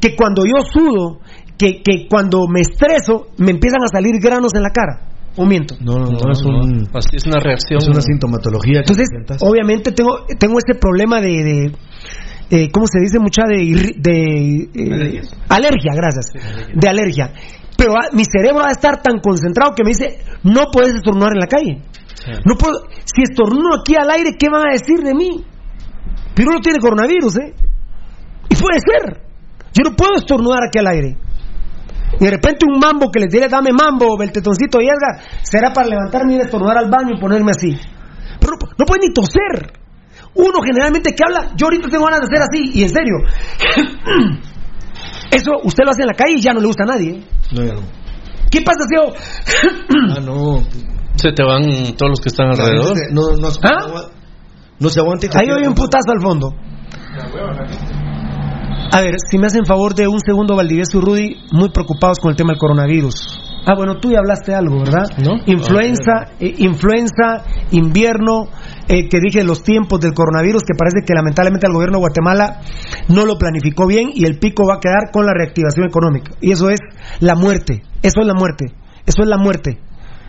[0.00, 1.20] que cuando yo sudo,
[1.58, 5.08] que, que cuando me estreso, me empiezan a salir granos en la cara.
[5.38, 5.74] ¿O miento?
[5.80, 7.78] No, no, no, es, un, Así es una reacción.
[7.80, 8.80] es una sintomatología.
[8.82, 9.42] que Entonces, presentas.
[9.42, 11.72] obviamente tengo, tengo este problema de, de
[12.50, 13.18] eh, ¿cómo se dice?
[13.18, 16.32] Mucha de, irri- de eh, alergia, gracias,
[16.74, 17.32] de alergia.
[17.76, 21.32] Pero ah, mi cerebro va a estar tan concentrado que me dice, no puedes estornudar
[21.34, 21.82] en la calle.
[22.46, 25.44] No puedo, si estornudo aquí al aire, ¿qué van a decir de mí?
[26.34, 27.54] Pero no tiene coronavirus, ¿eh?
[28.48, 29.20] Y puede ser.
[29.74, 31.16] Yo no puedo estornudar aquí al aire.
[32.20, 35.88] Y de repente un mambo que les diré, dame mambo, beltetoncito y Edgar, será para
[35.88, 37.76] levantarme y ir a estornudar al baño y ponerme así.
[38.40, 39.72] Pero no, no puede ni toser.
[40.34, 43.14] Uno generalmente que habla, yo ahorita tengo ganas de hacer así, y en serio.
[45.30, 47.10] Eso usted lo hace en la calle y ya no le gusta a nadie.
[47.10, 47.24] ¿eh?
[47.52, 47.82] No, ya no.
[48.50, 49.12] ¿Qué pasa yo...
[50.16, 50.58] Ah, no.
[51.16, 51.62] Se te van
[51.96, 52.94] todos los que están alrededor.
[53.12, 54.10] No, no, se- ¿Ah?
[54.78, 56.50] no se aguanta y te Ahí oye un la putazo al fondo.
[58.90, 62.30] A ver, si me hacen favor de un segundo, Valdivieso y Rudy, muy preocupados con
[62.30, 63.40] el tema del coronavirus.
[63.68, 65.08] Ah, bueno, tú ya hablaste algo, ¿verdad?
[65.18, 65.38] ¿No?
[65.46, 68.44] Influenza, eh, influenza, invierno,
[68.86, 72.60] eh, que dije los tiempos del coronavirus, que parece que lamentablemente el gobierno de Guatemala
[73.08, 76.30] no lo planificó bien y el pico va a quedar con la reactivación económica.
[76.40, 76.78] Y eso es
[77.18, 78.66] la muerte, eso es la muerte,
[79.04, 79.80] eso es la muerte.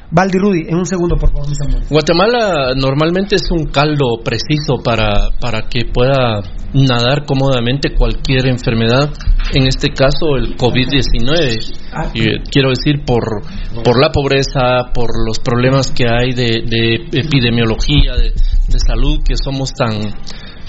[0.10, 1.90] Valdi Rudy, en un segundo, por favor, mis.
[1.90, 6.42] Guatemala normalmente es un caldo preciso para, para que pueda
[6.74, 9.10] nadar cómodamente cualquier enfermedad,
[9.54, 11.76] en este caso el COVID-19.
[12.14, 13.24] Y, eh, quiero decir, por,
[13.84, 19.36] por la pobreza, por los problemas que hay de, de epidemiología, de, de salud, que
[19.36, 20.14] somos tan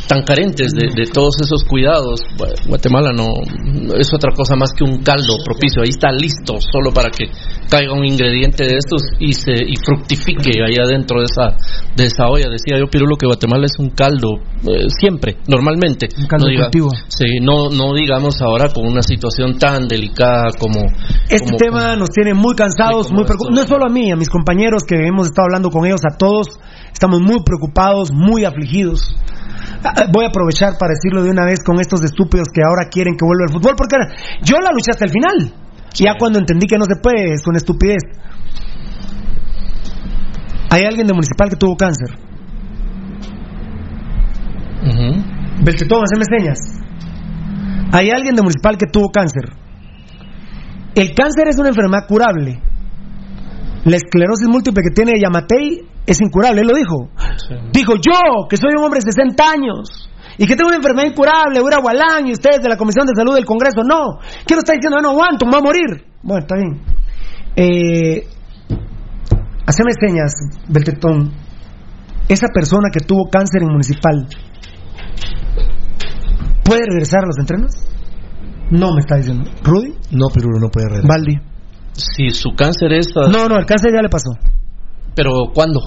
[0.08, 2.20] tan carentes de, de todos esos cuidados.
[2.38, 3.28] Bueno, Guatemala no,
[3.64, 5.82] no es otra cosa más que un caldo propicio.
[5.82, 7.26] Ahí está listo, solo para que
[7.68, 11.54] caiga un ingrediente de estos y se y fructifique allá dentro de esa
[11.94, 12.48] de esa olla.
[12.48, 14.30] Decía yo Pirulo que Guatemala es un caldo
[14.66, 16.08] eh, siempre, normalmente.
[16.18, 16.88] Un caldo no diga- cultivo.
[17.08, 20.80] Sí, no no digamos ahora con una situación tan delicada como
[21.28, 23.54] Este como- tema nos tiene muy cansados, muy preocupados.
[23.54, 26.16] No es solo a mí, a mis compañeros que hemos estado hablando con ellos, a
[26.16, 26.46] todos,
[26.92, 29.16] estamos muy preocupados, muy afligidos.
[29.82, 33.16] Ah, Voy a aprovechar para decirlo de una vez con estos estúpidos que ahora quieren
[33.16, 33.96] que vuelva el fútbol, porque
[34.42, 35.52] yo la luché hasta el final.
[35.94, 38.02] Ya cuando entendí que no se puede, es una estupidez.
[40.70, 42.28] Hay alguien de municipal que tuvo cáncer.
[45.62, 46.58] Beltetón, haceme señas.
[47.92, 49.50] Hay alguien de municipal que tuvo cáncer.
[50.94, 52.60] El cáncer es una enfermedad curable.
[53.84, 57.10] La esclerosis múltiple que tiene Yamatei es incurable, él lo dijo.
[57.36, 57.54] Sí.
[57.70, 61.60] Dijo yo, que soy un hombre de 60 años y que tengo una enfermedad incurable,
[61.60, 64.18] voy a ir a Gualán y ustedes de la Comisión de Salud del Congreso, no.
[64.46, 64.98] ¿Qué no está diciendo?
[65.02, 66.06] No aguanto, me voy a morir.
[66.22, 66.80] Bueno, está bien.
[67.56, 68.26] Eh,
[69.66, 70.32] haceme señas,
[70.68, 71.32] Beltetón.
[72.26, 74.28] Esa persona que tuvo cáncer en municipal,
[76.64, 77.72] ¿puede regresar a los entrenos?
[78.70, 79.50] No me está diciendo.
[79.62, 79.94] ¿Rudy?
[80.12, 81.08] No, Pirulo no puede regresar.
[81.08, 81.36] ¿Baldi?
[81.92, 84.30] Si su cáncer es ah, No, no, el cáncer ya le pasó.
[85.18, 85.80] Pero ¿cuándo?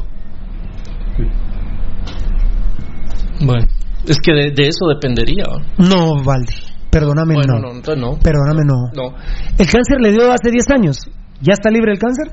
[3.39, 3.65] Bueno,
[4.05, 5.45] es que de, de eso dependería.
[5.77, 6.21] ¿no?
[6.23, 6.53] Baldi.
[6.91, 7.59] Perdóname, Bueno, no.
[7.69, 8.19] no, entonces no.
[8.19, 8.91] Perdóname, no.
[8.93, 9.15] No.
[9.57, 10.97] El cáncer le dio hace 10 años.
[11.39, 12.27] ¿Ya está libre el cáncer?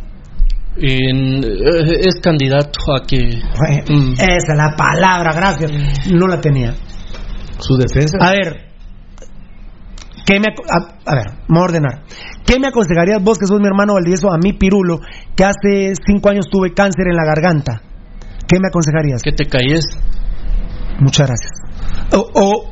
[0.76, 3.18] En- eh, es candidato a que
[3.88, 4.12] Mm.
[4.14, 5.70] Esa es la palabra, gracias.
[6.12, 6.74] No la tenía.
[7.60, 8.18] Su defensa.
[8.20, 8.67] A ver.
[10.28, 12.02] ¿Qué me, a, a ver, me voy a ordenar.
[12.44, 15.00] ¿Qué me aconsejarías vos, que sos mi hermano Valdivieso, a mí, Pirulo,
[15.34, 17.80] que hace 5 años tuve cáncer en la garganta?
[18.46, 19.22] ¿Qué me aconsejarías?
[19.22, 19.86] que te calles.
[21.00, 21.52] Muchas gracias.
[22.12, 22.70] O, o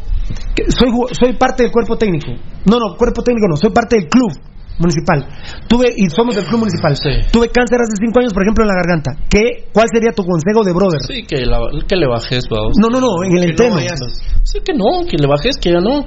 [0.68, 2.28] soy, soy parte del cuerpo técnico.
[2.66, 4.32] No, no, cuerpo técnico no, soy parte del club
[4.78, 5.24] municipal.
[5.68, 6.94] Tuve, y somos del club municipal.
[6.96, 7.08] Sí.
[7.32, 9.12] Tuve cáncer hace cinco años, por ejemplo, en la garganta.
[9.30, 11.00] ¿Qué, ¿Cuál sería tu consejo de brother?
[11.06, 12.74] Sí, que, la- que le bajes, vamos.
[12.80, 13.74] No, no, no, en el Que no entreno.
[13.76, 14.00] vayas.
[14.44, 16.04] Sí, que no, que le bajes, que ya no.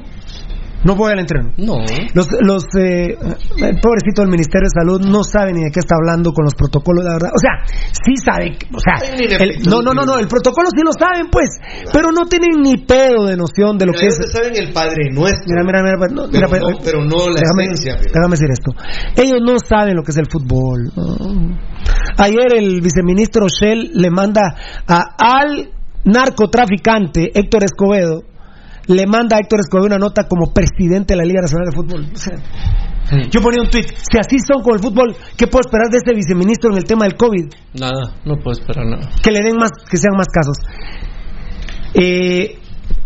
[0.84, 1.52] No voy al entreno.
[1.58, 1.76] No.
[2.14, 3.18] Los, los eh,
[3.58, 6.56] el pobrecito del Ministerio de Salud no sabe ni de qué está hablando con los
[6.56, 7.32] protocolos, la verdad.
[7.36, 7.52] O sea,
[7.92, 8.96] sí sabe, o sea,
[9.40, 11.50] el- no, no, no, no, el protocolo sí lo saben, pues,
[11.92, 14.32] pero no tienen ni pedo de noción de lo Mira, que ellos es.
[14.32, 15.44] saben el Padre Nuestro.
[15.48, 17.96] Mira, mira, mira, no, mira, pero, no, pero no la déjame, esencia.
[18.00, 18.72] pero- déjame decir esto.
[19.22, 20.92] Ellos no saben lo que es el fútbol.
[22.18, 24.56] Ayer el viceministro Shell le manda
[24.88, 25.72] a, al
[26.06, 28.24] narcotraficante Héctor Escobedo,
[28.90, 32.10] le manda a Héctor Escobedo una nota como presidente de la Liga Nacional de Fútbol.
[32.12, 32.36] O sea,
[33.30, 36.14] Yo ponía un tweet, si así son con el fútbol, ¿qué puedo esperar de este
[36.14, 37.54] viceministro en el tema del COVID?
[37.80, 39.10] Nada, no puedo esperar nada.
[39.22, 40.58] Que le den más, que sean más casos.
[41.94, 42.58] Eh,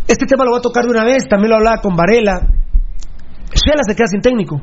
[0.08, 2.48] este tema lo voy a tocar de una vez, también lo hablaba con Varela.
[3.52, 4.62] Shela se queda sin técnico.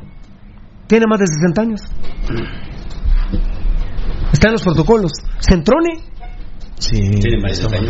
[0.87, 1.81] Tiene más de 60 años.
[4.33, 5.11] Está en los protocolos.
[5.39, 6.10] Centrone
[6.81, 6.99] Sí.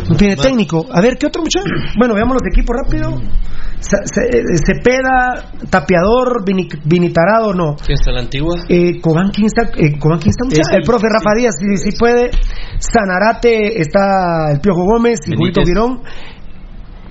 [0.09, 0.85] no tiene técnico.
[0.91, 1.65] A ver, ¿qué otro muchacho?
[1.97, 3.09] Bueno, veamos los equipos rápido.
[3.21, 7.75] Eh, Cepeda, Tapeador, Vini- Vinitarado, no.
[7.77, 8.55] ¿Quién está en la antigua?
[8.69, 9.63] Eh, Cobán, ¿quién está?
[9.77, 10.43] Eh, Cobán, ¿quién está?
[10.45, 10.75] muchacho?
[10.77, 12.31] El- profe Rafa Díaz, si, si puede.
[12.79, 15.61] Sanarate, está el Piojo Gómez y Julito.
[15.63, 16.01] Girón.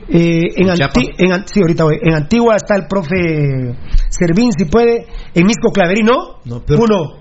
[0.09, 0.71] Eh, en.
[0.71, 1.97] Anti- en sí, ahorita voy.
[2.03, 3.77] En Antigua está el profe
[4.09, 5.07] Servín, si puede.
[5.35, 7.19] En Misco Claverino, No, pero- uno.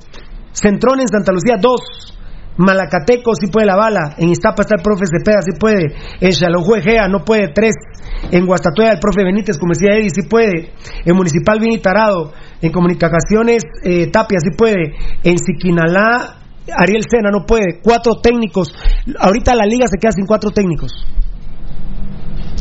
[0.52, 1.80] Centrón en Santa Lucía, dos.
[2.60, 4.16] Malacateco, si puede la bala.
[4.18, 5.96] En Iztapa está el profe Cepeda, si puede.
[6.20, 7.74] En Xalojue no puede, tres.
[8.32, 10.74] En Guastatoya, el profe Benítez, como decía Eddie, si puede.
[11.06, 12.34] En Municipal Vini Tarado.
[12.62, 14.94] En Comunicaciones, eh, Tapia, si puede.
[15.24, 16.36] En Siquinalá,
[16.76, 17.80] Ariel Sena, no puede.
[17.82, 18.76] Cuatro técnicos.
[19.18, 20.92] Ahorita la liga se queda sin cuatro técnicos.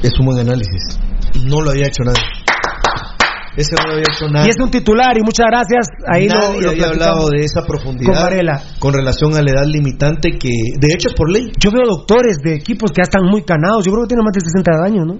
[0.00, 1.00] Es un buen análisis.
[1.44, 2.37] No lo había hecho nadie.
[3.58, 4.46] Ese no había hecho nadie.
[4.46, 5.88] Y es un titular, y muchas gracias.
[6.06, 8.62] Ahí Nadie lo había hablado de esa profundidad con Varela.
[8.78, 10.48] con relación a la edad limitante que
[10.78, 11.50] de hecho es por ley.
[11.58, 13.84] Yo veo doctores de equipos que ya están muy canados.
[13.84, 15.18] Yo creo que tienen más de 60 años, ¿no?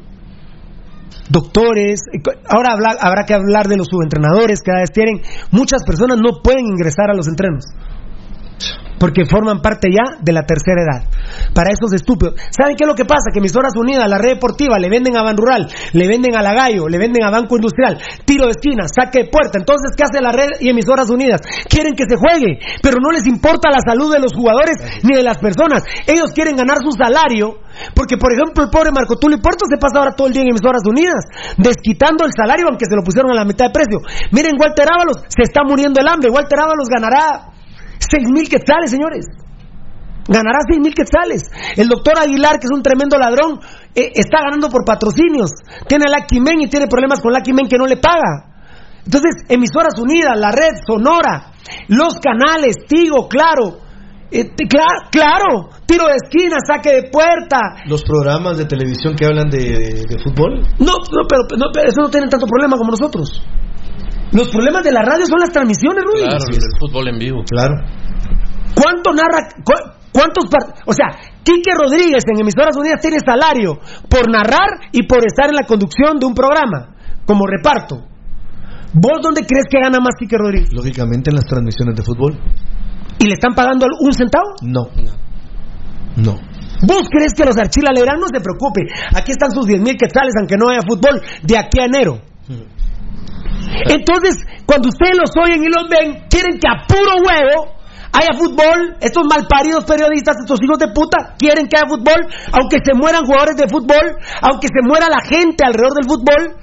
[1.31, 2.01] Doctores.
[2.49, 5.21] Ahora habla- habrá que hablar de los subentrenadores que cada vez tienen.
[5.51, 7.65] Muchas personas no pueden ingresar a los entrenos.
[8.99, 11.09] Porque forman parte ya de la tercera edad.
[11.55, 12.35] Para esos estúpidos.
[12.51, 13.31] ¿Saben qué es lo que pasa?
[13.33, 16.55] Que Emisoras Unidas, la red deportiva, le venden a Ban Rural, le venden a La
[16.55, 19.59] Gallo, le venden a Banco Industrial, tiro de esquina, saque de puerta.
[19.59, 21.41] Entonces, ¿qué hace la red y Emisoras Unidas?
[21.69, 25.23] Quieren que se juegue, pero no les importa la salud de los jugadores ni de
[25.23, 25.83] las personas.
[26.07, 27.61] Ellos quieren ganar su salario,
[27.95, 30.51] porque por ejemplo el pobre Marco Tulio Puerto se pasa ahora todo el día en
[30.51, 31.25] Emisoras Unidas,
[31.57, 33.99] desquitando el salario aunque se lo pusieron a la mitad de precio.
[34.33, 36.31] Miren, Walter Ábalos, se está muriendo el hambre.
[36.31, 37.58] Walter Ábalos ganará
[37.99, 39.27] seis mil quetzales, señores.
[40.29, 41.43] Ganará seis mil quetzales.
[41.77, 43.61] El doctor Aguilar, que es un tremendo ladrón,
[43.95, 45.53] eh, está ganando por patrocinios.
[45.89, 48.45] Tiene a Lucky Men y tiene problemas con Lucky Men que no le paga.
[49.07, 51.53] Entonces, emisoras unidas, la red, Sonora,
[51.89, 53.79] los canales, Tigo, claro.
[54.31, 54.51] Eh,
[55.11, 57.77] claro, tiro de esquina, saque de puerta.
[57.87, 60.61] Los programas de televisión que hablan de, de- de fútbol.
[60.79, 63.43] No, no, pero, no, pero eso no tienen tanto problema como nosotros.
[64.33, 66.25] Los problemas de la radio son las transmisiones, Rudy.
[66.29, 67.43] Claro, el fútbol en vivo.
[67.49, 67.75] Claro.
[68.75, 69.49] ¿Cuánto narra?
[69.65, 70.45] cu- ¿Cuántos
[70.87, 71.07] O sea,
[71.45, 76.19] Quique Rodríguez en Emisoras Unidas tiene salario por narrar y por estar en la conducción
[76.19, 78.05] de un programa como reparto.
[78.95, 80.73] ¿Vos dónde crees que gana más Quique Rodríguez?
[80.73, 82.39] Lógicamente en las transmisiones de fútbol.
[83.19, 84.55] ¿Y le están pagando un centavo?
[84.63, 84.89] No.
[86.17, 86.35] No.
[86.87, 87.91] ¿Vos crees que los Archila?
[87.93, 88.83] No se preocupe,
[89.15, 92.21] aquí están sus 10 mil quetzales aunque no haya fútbol de aquí a enero.
[93.89, 97.79] Entonces, cuando ustedes los oyen y los ven, quieren que a puro huevo
[98.13, 98.97] haya fútbol.
[99.01, 103.57] Estos malparidos periodistas, estos hijos de puta, quieren que haya fútbol, aunque se mueran jugadores
[103.57, 106.57] de fútbol, aunque se muera la gente alrededor del fútbol,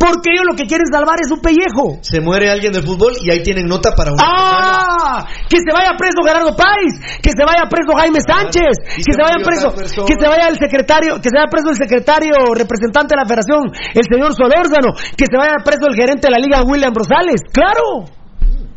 [0.00, 2.00] porque ellos lo que quieren salvar es su pellejo.
[2.00, 4.48] Se muere alguien del fútbol y ahí tienen nota para una semana.
[4.48, 5.26] ¡Ah!
[5.44, 9.20] Que se vaya preso Gerardo Páez, que se vaya preso Jaime Sánchez, y que se
[9.20, 13.12] se vaya preso, que se vaya el secretario, que se vaya preso el secretario representante
[13.12, 16.64] de la Federación, el señor Solórzano, que se vaya preso el gerente de la Liga
[16.64, 17.44] William Rosales.
[17.52, 18.08] ¡Claro!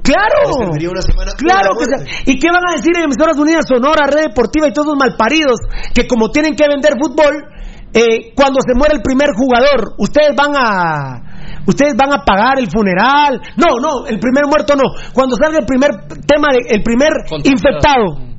[0.03, 0.67] ¡Claro!
[0.75, 2.31] una semana Claro que se-.
[2.31, 5.55] ¿Y qué van a decir en emisoras unidas Sonora, Red Deportiva y todos los malparidos
[5.95, 7.47] que como tienen que vender fútbol,
[7.93, 12.69] eh, cuando se muere el primer jugador, ustedes van a ustedes van a pagar el
[12.69, 13.41] funeral?
[13.55, 14.89] No, no, el primer muerto no.
[15.13, 15.91] Cuando salga el primer
[16.25, 17.11] tema de, el primer
[17.43, 18.33] infectado.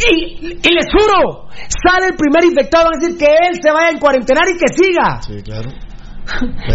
[0.00, 3.96] Y, y les juro, sale el primer infectado, van a decir que él se vaya
[3.96, 5.20] a cuarentenar y que siga.
[5.20, 5.70] Sí, claro.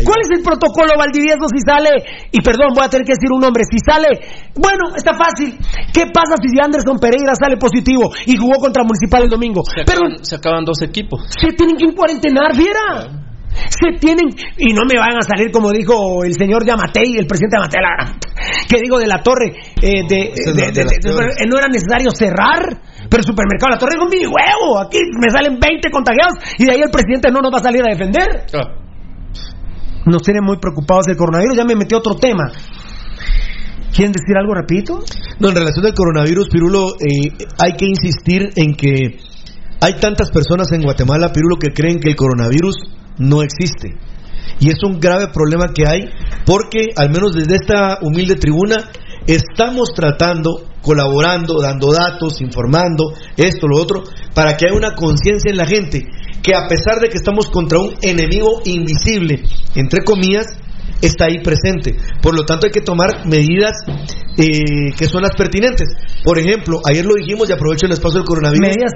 [0.04, 1.90] ¿Cuál es el protocolo Valdivieso si sale,
[2.32, 4.08] y perdón, voy a tener que decir un nombre, si sale,
[4.56, 5.58] bueno, está fácil,
[5.94, 9.62] ¿qué pasa si Anderson Pereira sale positivo y jugó contra Municipal el domingo?
[9.64, 11.22] Se Pero acaban, se acaban dos equipos.
[11.40, 13.22] se tienen que cuarentenar, viera.
[13.56, 14.28] Se tienen,
[14.58, 18.20] y no me van a salir como dijo el señor Yamatei, el presidente Yamatei, la-
[18.68, 23.26] que digo de la torre, eh, de, es eh, no era necesario cerrar, pero el
[23.26, 26.92] supermercado La Torre dijo, mi huevo, aquí me salen 20 contagiados y de ahí el
[26.92, 28.46] presidente no nos va a salir a defender.
[28.54, 28.76] Ah,
[30.06, 31.58] nos tienen muy preocupados del coronavirus.
[31.58, 32.52] Ya me metí a otro tema.
[33.94, 35.00] ¿Quieren decir algo, repito?
[35.40, 39.18] No, en relación al coronavirus, Pirulo, eh, hay que insistir en que
[39.80, 42.76] hay tantas personas en Guatemala, Pirulo, que creen que el coronavirus
[43.18, 43.96] no existe.
[44.60, 46.02] Y es un grave problema que hay
[46.46, 48.90] porque, al menos desde esta humilde tribuna,
[49.28, 54.04] estamos tratando, colaborando, dando datos, informando, esto, lo otro,
[54.34, 56.06] para que haya una conciencia en la gente
[56.46, 59.42] que a pesar de que estamos contra un enemigo invisible,
[59.74, 60.46] entre comillas,
[61.02, 61.96] está ahí presente.
[62.22, 63.74] Por lo tanto, hay que tomar medidas
[64.38, 65.88] eh, que son las pertinentes.
[66.24, 68.62] Por ejemplo, ayer lo dijimos y aprovecho el espacio del coronavirus.
[68.62, 68.94] Medidas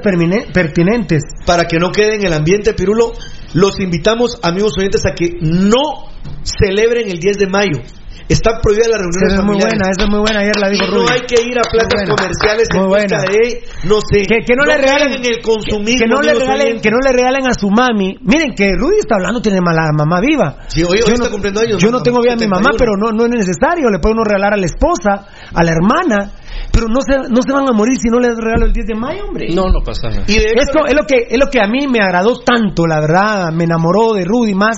[0.53, 1.23] pertinentes.
[1.47, 3.13] Para que no quede en el ambiente, Pirulo,
[3.55, 6.05] los invitamos, amigos oyentes, a que no
[6.43, 7.81] celebren el 10 de mayo.
[8.30, 10.40] Están prohibidas las reuniones Esa es muy buena, esa es muy buena.
[10.41, 13.18] Ayer la dijo no hay que ir a plazas comerciales en Muy busca buena.
[13.26, 15.98] de, no sé, que, que no, le regalen en el consumismo.
[15.98, 18.99] que, que no le regalen que no le regalen a su mami miren que Rudy
[18.99, 21.88] está hablando tiene mala mamá viva Sí, hoy- hoy yo está no, cumpliendo años, yo
[21.90, 22.77] no mamá, tengo vida a mi mamá 71.
[22.77, 26.31] pero no no es necesario le puede uno regalar a la esposa a la hermana
[26.72, 28.95] pero no se no se van a morir si no les regalo el 10 de
[28.95, 30.23] mayo hombre No, no pasa nada.
[30.27, 32.86] Y de hecho, esto es lo que es lo que a mí me agradó tanto
[32.86, 34.77] la verdad me enamoró de Rudy más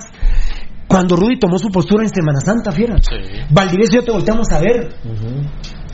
[0.91, 3.15] cuando Rudy tomó su postura en Semana Santa fiera Sí.
[3.49, 4.89] Valdivieso y yo te volteamos a ver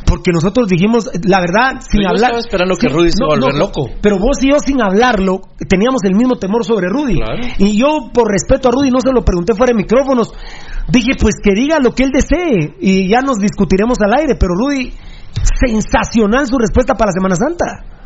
[0.08, 2.32] porque nosotros dijimos, la verdad, sin Yo hablar.
[2.32, 3.90] estaba esperando que Rudy se volver loco.
[4.02, 7.16] Pero vos y yo, sin hablarlo, teníamos el mismo temor sobre Rudy.
[7.16, 7.44] Claro.
[7.58, 10.32] Y yo, por respeto a Rudy, no se lo pregunté fuera de micrófonos.
[10.88, 12.76] Dije, pues que diga lo que él desee.
[12.80, 14.36] Y ya nos discutiremos al aire.
[14.40, 14.94] Pero Rudy,
[15.60, 17.97] sensacional su respuesta para la Semana Santa.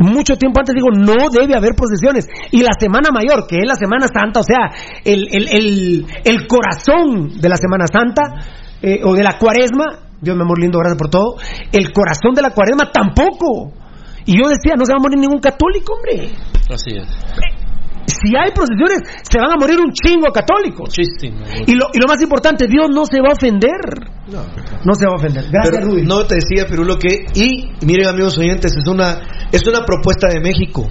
[0.00, 2.26] Mucho tiempo antes digo, no debe haber procesiones.
[2.50, 4.72] Y la Semana Mayor, que es la Semana Santa, o sea,
[5.04, 8.22] el, el, el, el corazón de la Semana Santa,
[8.82, 11.36] eh, o de la cuaresma, Dios mi amor lindo, gracias por todo,
[11.70, 13.72] el corazón de la cuaresma tampoco.
[14.24, 16.32] Y yo decía, no se va a morir ningún católico, hombre.
[16.72, 17.59] Así es.
[18.10, 20.90] Si hay procesiones, se van a morir un chingo de católicos.
[20.90, 21.40] Muchísimo.
[21.66, 23.80] Y lo, y lo más importante, Dios no se va a ofender.
[24.84, 25.44] No se va a ofender.
[25.50, 26.02] Gracias, Pero Rudy.
[26.02, 29.20] no te decía, Pirulo, que, y miren amigos oyentes, es una,
[29.52, 30.88] es una propuesta de México.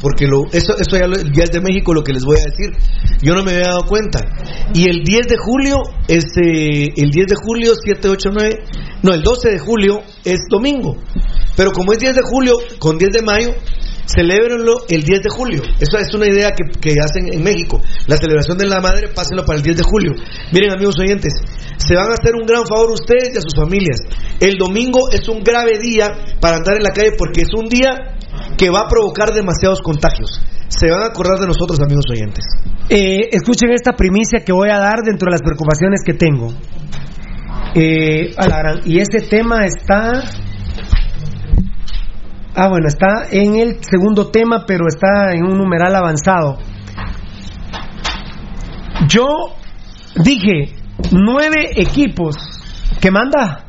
[0.00, 2.50] Porque lo, eso, eso ya, lo- ya es de México lo que les voy a
[2.50, 2.70] decir.
[3.22, 4.18] Yo no me había dado cuenta.
[4.74, 5.76] Y el 10 de julio,
[6.08, 8.50] este, el 10 de julio, 7, 8, 9,
[9.04, 10.96] no, el 12 de julio es domingo.
[11.56, 13.50] Pero como es 10 de julio, con 10 de mayo,
[14.06, 15.62] celébrenlo el 10 de julio.
[15.78, 17.80] Eso es una idea que, que hacen en México.
[18.06, 20.12] La celebración de la madre, pásenlo para el 10 de julio.
[20.52, 21.32] Miren, amigos oyentes,
[21.76, 23.98] se van a hacer un gran favor ustedes y a sus familias.
[24.40, 26.08] El domingo es un grave día
[26.40, 28.16] para andar en la calle porque es un día
[28.56, 30.40] que va a provocar demasiados contagios.
[30.68, 32.44] Se van a acordar de nosotros, amigos oyentes.
[32.88, 36.52] Eh, escuchen esta primicia que voy a dar dentro de las preocupaciones que tengo.
[37.74, 38.34] Eh,
[38.84, 40.24] y ese tema está.
[42.54, 46.58] Ah, bueno, está en el segundo tema, pero está en un numeral avanzado.
[49.08, 49.26] Yo
[50.16, 50.74] dije
[51.12, 52.36] nueve equipos.
[53.00, 53.64] ¿Qué manda?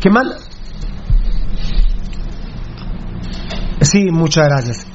[0.00, 0.36] ¿Qué manda?
[3.80, 4.86] Sí, muchas gracias.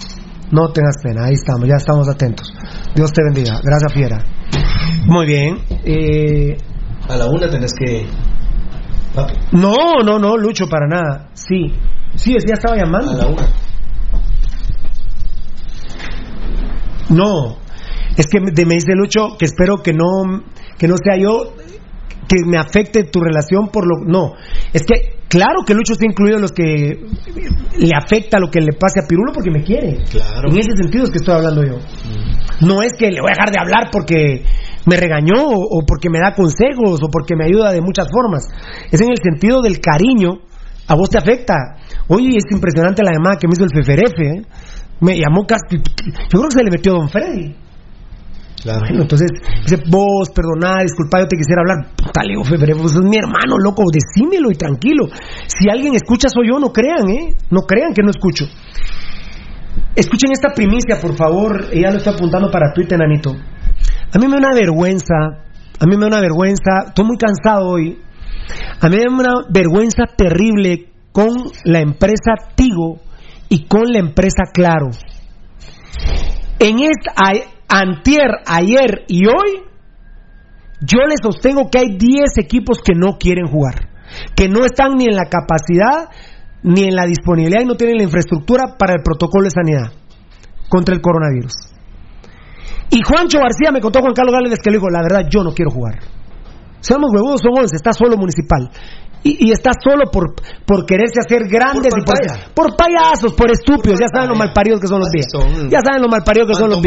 [0.52, 2.54] No tengas pena, ahí estamos, ya estamos atentos.
[2.96, 3.60] Dios te bendiga.
[3.64, 4.18] Gracias, Fiera.
[5.08, 5.58] Muy bien.
[5.84, 6.56] Eh,
[7.10, 8.08] A la una tenés que.
[9.52, 9.74] No,
[10.06, 11.30] no, no, Lucho, para nada.
[11.34, 11.74] Sí,
[12.18, 13.12] sí, ya estaba llamando.
[13.12, 13.48] a la una.
[17.10, 17.58] No,
[18.18, 20.44] es que me, me dice Lucho que espero que no,
[20.78, 21.54] que no sea yo
[22.28, 24.04] que me afecte tu relación por lo.
[24.06, 24.34] No,
[24.74, 27.06] es que claro que Lucho está incluido en los que
[27.78, 30.04] le afecta lo que le pase a Pirulo porque me quiere.
[30.12, 30.50] Claro.
[30.50, 31.78] En ese sentido es que estoy hablando yo.
[32.62, 34.44] No es que le voy a dejar de hablar porque
[34.86, 38.44] me regañó o, o porque me da consejos o porque me ayuda de muchas formas.
[38.92, 40.42] Es en el sentido del cariño.
[40.88, 41.56] A vos te afecta.
[42.08, 44.24] Oye, es impresionante la llamada que me hizo el Feferefe.
[44.24, 44.42] ¿eh?
[45.02, 45.78] Me llamó casi.
[45.78, 47.56] Yo creo que se le metió Don Freddy.
[48.64, 48.80] Claro.
[48.80, 49.30] Bueno, entonces,
[49.62, 51.94] dice, vos, perdona, disculpa, yo te quisiera hablar.
[51.96, 55.08] Puta, le digo, Feferefe, vos sos mi hermano, loco, decímelo y tranquilo.
[55.46, 57.36] Si alguien escucha soy yo, no crean, ¿eh?
[57.52, 58.46] No crean que no escucho.
[59.96, 61.74] Escuchen esta primicia, por favor.
[61.74, 63.32] Ya lo estoy apuntando para Twitter, Nanito.
[63.32, 65.16] A mí me da una vergüenza.
[65.80, 66.88] A mí me da una vergüenza.
[66.88, 68.00] Estoy muy cansado hoy.
[68.80, 71.30] A mí me da una vergüenza terrible con
[71.66, 73.00] la empresa Tigo
[73.50, 74.88] y con la empresa Claro.
[76.60, 79.64] En esta, a- antier, ayer y hoy,
[80.82, 83.90] yo les sostengo que hay 10 equipos que no quieren jugar,
[84.36, 86.10] que no están ni en la capacidad
[86.64, 89.92] ni en la disponibilidad y no tienen la infraestructura para el protocolo de sanidad
[90.70, 91.54] contra el coronavirus.
[92.90, 95.52] Y Juancho García me contó Juan Carlos Gálvez que le dijo, la verdad, yo no
[95.54, 96.00] quiero jugar.
[96.80, 98.70] Seamos huevudos, son 11, está solo municipal.
[99.24, 100.36] Y, y está solo por,
[100.66, 102.06] por quererse hacer grandes Por y
[102.54, 103.98] por, payasos, por estúpidos.
[103.98, 105.26] Por ya saben lo malparidos que son los días.
[105.32, 106.82] Son- Ya saben lo malparidos que son los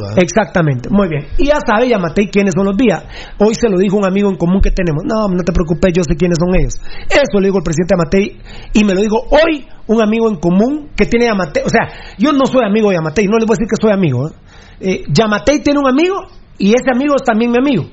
[0.00, 0.18] ¿verdad?
[0.22, 1.26] Exactamente, muy bien.
[1.38, 3.02] Y ya sabe, ya maté quiénes son los días.
[3.38, 5.02] Hoy se lo dijo un amigo en común que tenemos.
[5.04, 6.74] No, no te preocupes, yo sé quiénes son ellos.
[7.10, 8.40] Eso le dijo el presidente Amatei
[8.72, 11.64] y me lo dijo hoy un amigo en común que tiene Yamatei.
[11.66, 13.90] O sea, yo no soy amigo de Yamatei, no les voy a decir que soy
[13.92, 14.28] amigo.
[14.28, 14.32] ¿eh?
[14.80, 16.14] Eh, Yamatei tiene un amigo
[16.58, 17.84] y ese amigo es también mi amigo.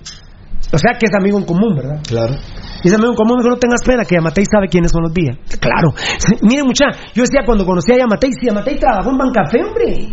[0.72, 2.00] O sea que es amigo en común, ¿verdad?
[2.08, 2.36] Claro.
[2.84, 5.02] Y ese amigo en común me dijo, no tengas pena, que Yamatei sabe quiénes son
[5.04, 5.36] los días.
[5.60, 5.90] Claro.
[6.41, 10.10] Miren, mucha, yo decía cuando conocí a Yamatei, si Yamatei trabajó en Bancafé, hombre.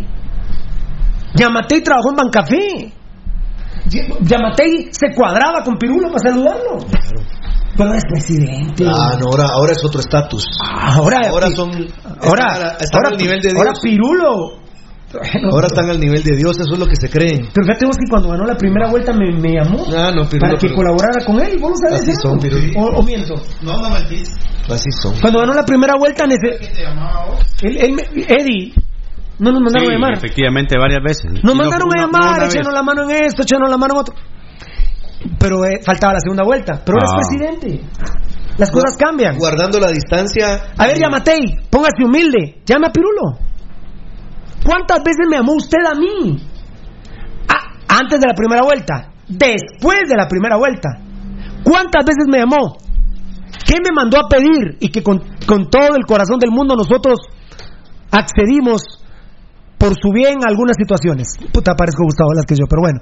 [1.35, 2.93] Yamatei trabajó en Bancafé.
[4.23, 6.79] Yamatei se cuadraba con Pirulo para saludarlo.
[7.77, 8.85] Pero es presidente.
[8.87, 10.47] Ah, no, ahora, ahora es otro estatus.
[10.67, 11.71] Ahora, Ahora son.
[12.23, 13.81] ahora, ahora- al nivel de ahora Dios.
[15.53, 17.49] Ahora están al nivel de Dios, eso es lo que se creen.
[17.53, 20.41] Pero fíjate vos que cuando ganó la primera vuelta me, me llamó Ah, no, Pirulo,
[20.41, 21.59] para que pero- colaborara con él.
[21.61, 22.03] ¿Vos lo sabés?
[22.03, 22.39] Así son,
[22.77, 23.35] o, o miento.
[23.63, 24.29] No, no mentís.
[24.69, 25.15] Así son.
[25.21, 27.41] Cuando ganó la primera vuelta, ¿Qué te llamaba vos?
[27.63, 28.75] él- él me- Eddie,
[29.39, 30.13] no nos mandaron Sí, a llamar.
[30.15, 31.33] efectivamente, varias veces.
[31.33, 34.01] Nos no mandaron a no llamar, echaron la mano en esto, echaron la mano en
[34.01, 34.15] otro.
[35.39, 36.83] Pero eh, faltaba la segunda vuelta.
[36.85, 37.21] Pero ahora Ah.
[37.21, 37.81] es presidente.
[38.59, 39.37] Las cosas cambian.
[39.37, 40.63] Guardando la distancia.
[40.79, 41.41] A ver, Yamatei,
[41.71, 42.63] póngase humilde.
[42.65, 43.39] Llame a Pirulo.
[44.67, 46.43] ¿Cuántas veces me llamó usted a mí?
[47.89, 49.13] Antes de la primera vuelta.
[49.29, 50.89] Después de la primera vuelta.
[51.63, 52.77] ¿Cuántas veces me llamó?
[53.65, 54.77] ¿Qué me mandó a pedir?
[54.81, 57.21] Y que con, con todo el corazón del mundo nosotros
[58.11, 58.83] accedimos
[59.79, 61.29] por su bien a algunas situaciones.
[61.53, 63.01] Puta, parezco Gustavo Velázquez yo, pero bueno.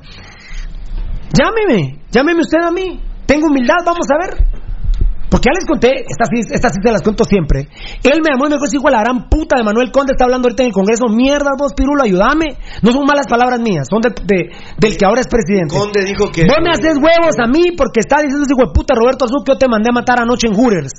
[1.32, 3.00] Llámeme, llámeme usted a mí.
[3.26, 4.46] Tengo humildad, vamos a ver.
[5.34, 7.66] Porque ya les conté, estas sí, estas sí se las cuento siempre.
[8.06, 10.12] Él me llamó y me dijo, "Ese hijo de la gran puta de Manuel Conde
[10.14, 11.10] está hablando ahorita en el Congreso.
[11.10, 12.54] Mierda, vos, Pirulo, ayúdame.
[12.86, 14.46] No son malas palabras mías, son de- de-
[14.78, 15.74] del que ahora es presidente.
[15.74, 16.46] Conde dijo que.
[16.46, 19.42] Vos me haces huevos a mí porque está diciendo ese hijo de puta Roberto Azul
[19.44, 20.92] que yo te mandé a matar anoche en Hooters.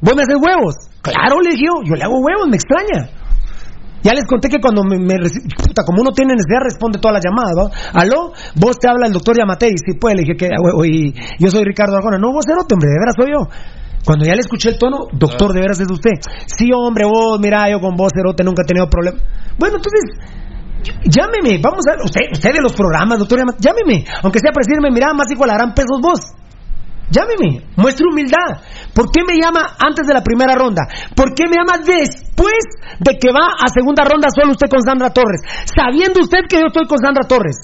[0.00, 0.74] Vos me haces huevos.
[1.02, 3.10] Claro, le dije yo, yo le hago huevos, me extraña.
[4.02, 7.52] Ya les conté que cuando me, puta, como uno tiene necesidad, responde todas las llamadas,
[7.52, 8.00] ¿va?
[8.00, 10.48] Aló, vos te habla el doctor Yamatei, sí, pues, le dije que,
[10.86, 12.18] y yo soy Ricardo Arjona.
[12.18, 13.48] No, vos eres hombre, de veras soy yo.
[14.04, 16.16] Cuando ya le escuché el tono, doctor, de veras es usted.
[16.46, 19.18] Sí, hombre, vos, mira, yo con vos, Cerote, nunca he tenido problema.
[19.58, 20.02] Bueno, entonces,
[21.04, 24.64] llámeme, vamos a ver, usted, usted de los programas, doctor, Yamatei, llámeme, aunque sea para
[24.64, 26.20] decirme, mira, más la gran pesos vos.
[27.10, 28.62] Llámeme, muestre humildad.
[28.94, 30.82] ¿Por qué me llama antes de la primera ronda?
[31.16, 32.62] ¿Por qué me llama después
[33.00, 35.40] de que va a segunda ronda solo usted con Sandra Torres?
[35.74, 37.56] Sabiendo usted que yo estoy con Sandra Torres.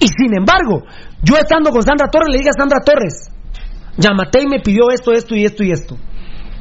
[0.00, 0.84] Y sin embargo,
[1.22, 3.30] yo estando con Sandra Torres le dije a Sandra Torres,
[3.96, 5.96] Yamatei me pidió esto, esto y esto y esto.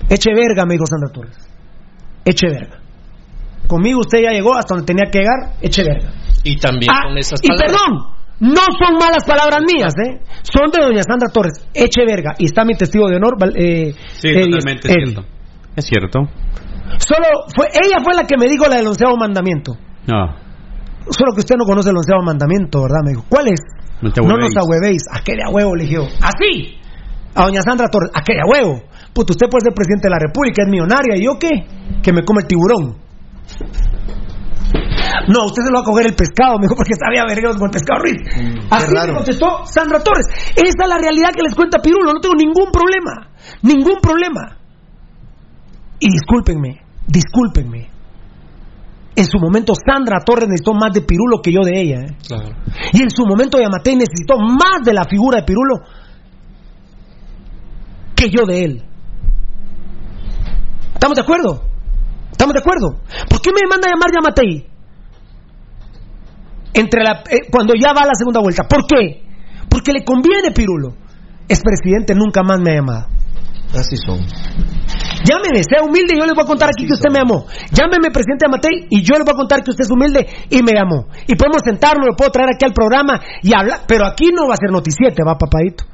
[0.10, 1.36] Eche verga, me dijo Sandra Torres.
[2.24, 2.80] Eche verga.
[3.68, 6.11] Conmigo usted ya llegó hasta donde tenía que llegar, eche verga.
[6.44, 7.72] Y también Ah, con esas y palabras.
[7.72, 8.06] perdón,
[8.44, 10.20] no son malas palabras mías, ¿eh?
[10.44, 11.65] Son de doña Sandra Torres.
[11.74, 12.36] Eche verga.
[12.38, 15.26] Y está mi testigo de honor, eh, Sí, totalmente es cierto.
[15.78, 16.20] Es cierto.
[16.99, 19.78] Solo fue, ella fue la que me dijo la del onceavo mandamiento.
[20.07, 20.36] No.
[21.10, 22.99] Solo que usted no conoce el onceavo mandamiento, ¿verdad?
[23.06, 23.61] Me dijo, ¿cuál es?
[24.02, 25.03] No no nos ahuevéis.
[25.10, 25.76] ¿A qué de a huevo?
[25.76, 25.98] Le dije.
[26.20, 26.76] ¿Así?
[27.36, 28.11] A doña Sandra Torres.
[28.14, 28.84] ¿A qué de a huevo?
[29.14, 31.15] Puto, usted puede ser presidente de la República, es millonaria.
[31.15, 31.65] ¿Y yo qué?
[32.03, 32.98] Que me come el tiburón.
[35.28, 37.68] No, usted se lo va a coger el pescado, me dijo, porque sabía vergueros con
[37.68, 38.20] el pescado Ruiz.
[38.70, 40.28] Así me contestó Sandra Torres.
[40.56, 43.30] Esa es la realidad que les cuenta Pirulo, no tengo ningún problema.
[43.62, 44.58] Ningún problema.
[46.00, 47.90] Y discúlpenme, discúlpenme.
[49.16, 52.00] En su momento Sandra Torres necesitó más de Pirulo que yo de ella.
[52.02, 52.18] ¿eh?
[52.28, 52.56] Claro.
[52.92, 55.86] Y en su momento Yamatei necesitó más de la figura de Pirulo
[58.16, 58.84] que yo de él.
[60.94, 61.62] ¿Estamos de acuerdo?
[62.32, 63.02] ¿Estamos de acuerdo?
[63.30, 64.73] ¿Por qué me manda a llamar Yamatei?
[66.74, 68.64] Entre la, eh, cuando ya va a la segunda vuelta.
[68.64, 69.24] ¿Por qué?
[69.70, 70.95] Porque le conviene Pirulo.
[71.48, 73.08] Es presidente, nunca más me ha llamado.
[73.78, 74.20] Así son.
[75.26, 77.45] Llámeme, sea humilde y yo les voy a contar aquí que usted me llamó.
[77.72, 80.74] Llámeme, presidente Amatei, y yo les voy a contar que usted es humilde y me
[80.74, 81.08] llamó.
[81.28, 84.56] Y podemos sentarnos, lo puedo traer aquí al programa y hablar, pero aquí no va
[84.56, 85.86] a ser noticiete, va papadito.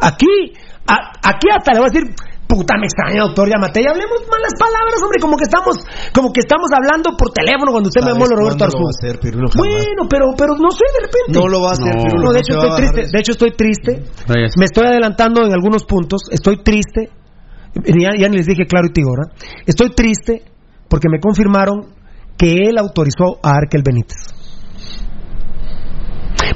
[0.00, 0.54] Aquí,
[0.86, 2.14] a- aquí hasta le voy a decir,
[2.50, 5.78] puta me extraña, doctor Yamatei, hablemos malas palabras, hombre, como que estamos,
[6.10, 8.90] como que estamos hablando por teléfono cuando usted me llamó ¿Sabes Roberto cuándo lo va
[8.90, 8.90] Arzú.
[8.90, 9.46] a hacer, Pirulo?
[9.46, 9.62] Jamás.
[9.62, 11.30] Bueno, pero, pero no sé, de repente.
[11.38, 12.02] No lo va a hacer, No.
[12.02, 12.24] Pirulo.
[12.26, 13.90] No, de hecho estoy triste, de hecho estoy triste.
[14.58, 17.14] Me estoy adelantando en algunos puntos, estoy triste.
[17.86, 19.30] Ya, ya les dije claro y tigo, ¿verdad?
[19.64, 20.42] Estoy triste
[20.90, 21.94] porque me confirmaron
[22.36, 24.18] que él autorizó a Arkel Benítez.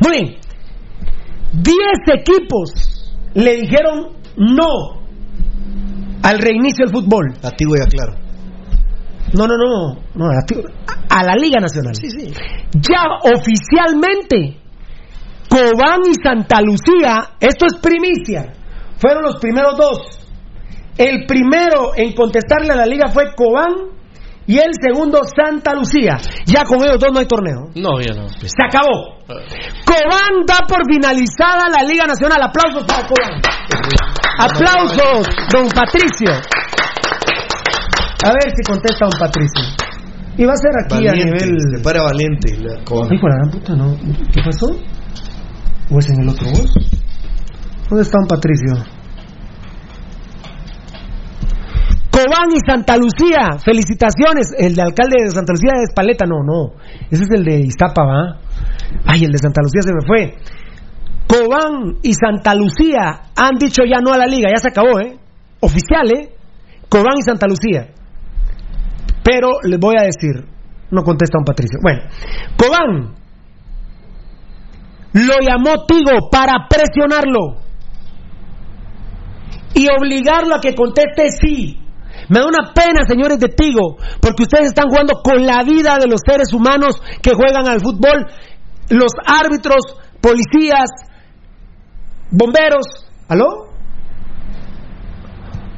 [0.02, 0.36] Muy bien.
[1.52, 5.03] Diez equipos le dijeron no
[6.24, 7.34] al reinicio del fútbol.
[7.42, 8.14] Activo y aclaro.
[9.34, 10.44] No, no, no, no, a,
[11.10, 11.94] a la Liga Nacional.
[11.94, 12.32] Sí, sí.
[12.72, 14.58] Ya oficialmente,
[15.48, 18.54] Cobán y Santa Lucía, esto es primicia,
[18.96, 20.20] fueron los primeros dos.
[20.96, 23.74] El primero en contestarle a la liga fue Cobán
[24.46, 26.16] y el segundo Santa Lucía.
[26.46, 27.70] Ya con ellos dos no hay torneo.
[27.74, 28.28] No, ya no.
[28.28, 29.18] Se acabó.
[29.26, 32.42] Cobán da por finalizada la Liga Nacional.
[32.42, 33.40] Aplausos para Cobán.
[34.38, 36.30] Aplausos, don Patricio.
[38.24, 39.64] A ver si contesta don Patricio.
[40.36, 41.56] Y va a ser aquí a nivel.
[41.76, 42.56] Se para valiente.
[42.60, 43.12] La Cobán.
[43.14, 43.96] Hijo de la gran puta, ¿no?
[44.32, 44.76] ¿Qué pasó?
[45.90, 46.72] ¿O es en el otro bus?
[47.88, 48.93] ¿Dónde está don Patricio?
[52.24, 54.48] Cobán y Santa Lucía, felicitaciones.
[54.56, 56.74] El de alcalde de Santa Lucía es Paleta, no, no.
[57.10, 58.40] Ese es el de Iztapa.
[59.06, 60.36] Ay, el de Santa Lucía se me fue.
[61.26, 65.18] Cobán y Santa Lucía han dicho ya no a la liga, ya se acabó, ¿eh?
[65.60, 66.32] Oficial, ¿eh?
[66.88, 67.88] Cobán y Santa Lucía.
[69.22, 70.46] Pero les voy a decir,
[70.90, 71.78] no contesta un Patricio.
[71.82, 72.02] Bueno,
[72.56, 73.14] Cobán
[75.12, 77.60] lo llamó Tigo para presionarlo
[79.74, 81.83] y obligarlo a que conteste sí.
[82.28, 86.06] Me da una pena, señores de Tigo, porque ustedes están jugando con la vida de
[86.06, 88.26] los seres humanos que juegan al fútbol,
[88.88, 90.90] los árbitros, policías,
[92.30, 92.86] bomberos.
[93.28, 93.74] ¿Aló?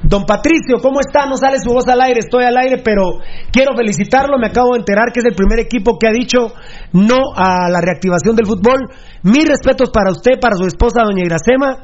[0.08, 1.26] Don Patricio, ¿cómo está?
[1.26, 3.02] No sale su voz al aire, estoy al aire, pero
[3.50, 4.38] quiero felicitarlo.
[4.38, 6.52] Me acabo de enterar que es el primer equipo que ha dicho
[6.92, 8.88] no a la reactivación del fútbol.
[9.24, 11.78] Mis respetos para usted, para su esposa, doña Iracema.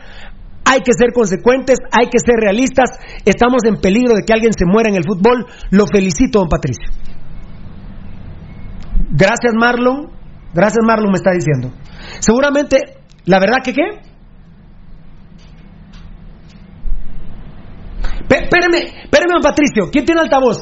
[0.65, 2.91] Hay que ser consecuentes, hay que ser realistas.
[3.25, 5.47] Estamos en peligro de que alguien se muera en el fútbol.
[5.71, 6.89] Lo felicito, don Patricio.
[9.11, 10.11] Gracias, Marlon.
[10.55, 11.73] Gracias, Marlon, me está diciendo.
[12.21, 12.77] Seguramente,
[13.25, 13.83] la verdad que qué?
[18.29, 19.91] Espéreme, espéreme, don Patricio.
[19.91, 20.61] ¿Quién tiene altavoz?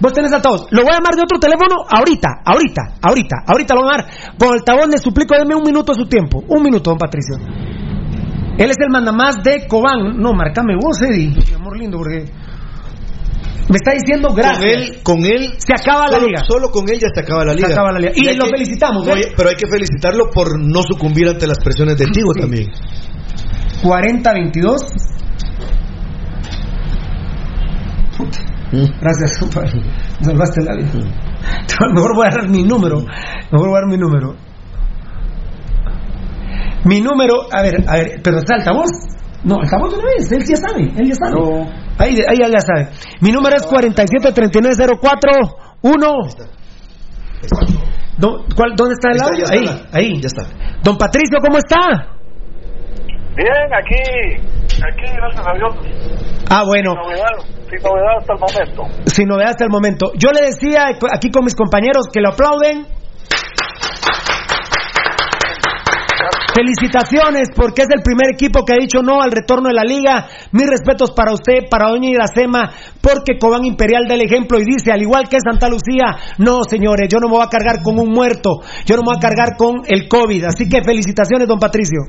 [0.00, 0.66] Vos tenés altavoz.
[0.70, 4.36] Lo voy a llamar de otro teléfono ahorita, ahorita, ahorita, ahorita lo voy a llamar.
[4.38, 6.42] Con altavoz le suplico, denme un minuto de su tiempo.
[6.48, 7.36] Un minuto, don Patricio.
[8.58, 10.18] Él es el mandamás de Cobán.
[10.18, 11.28] No, marcame vos, Eddie.
[11.48, 12.24] Mi amor lindo, porque.
[13.68, 14.64] Me está diciendo Con gracias.
[14.72, 15.54] él, con él.
[15.56, 16.42] Se acaba la liga.
[16.46, 17.68] Solo con él ya se acaba la liga.
[17.68, 18.12] acaba la liga.
[18.14, 19.12] Y hay lo felicitamos, ¿eh?
[19.12, 22.40] Oye, pero hay que felicitarlo por no sucumbir ante las presiones del Tigo Sí.
[22.40, 22.66] también.
[23.82, 24.76] 40-22.
[29.00, 29.70] Gracias, compadre.
[30.20, 30.90] Salvaste la vida.
[31.94, 33.00] Mejor voy a dar mi número.
[33.50, 34.34] Mejor voy a dar mi número.
[36.84, 38.90] Mi número, a ver, a ver, pero está altavoz.
[39.44, 41.40] No, altavoz una vez, él ya sabe, él ya sabe.
[41.98, 42.88] Ahí, ahí ya sabe.
[43.20, 46.48] Mi número es 473904-1.
[48.18, 49.44] ¿Dó- cuál- ¿Dónde está el Ahí audio?
[49.44, 50.20] está, Ahí, ahí.
[50.20, 50.44] Ya está.
[50.82, 51.78] Don Patricio, ¿cómo está?
[53.34, 54.36] Bien, aquí,
[54.76, 55.74] aquí, gracias a Dios,
[56.50, 56.92] Ah, bueno.
[56.92, 57.34] sin novedad,
[57.70, 58.82] sin novedad hasta el momento.
[59.06, 60.12] sin novedad hasta el momento.
[60.18, 62.86] Yo le decía aquí con mis compañeros que lo aplauden.
[66.54, 70.26] Felicitaciones porque es el primer equipo que ha dicho no al retorno de la liga.
[70.52, 72.68] Mis respetos para usted, para Doña Iracema,
[73.00, 77.08] porque Cobán Imperial da el ejemplo y dice, al igual que Santa Lucía, no señores,
[77.08, 79.56] yo no me voy a cargar con un muerto, yo no me voy a cargar
[79.56, 80.44] con el COVID.
[80.44, 82.00] Así que felicitaciones, don Patricio.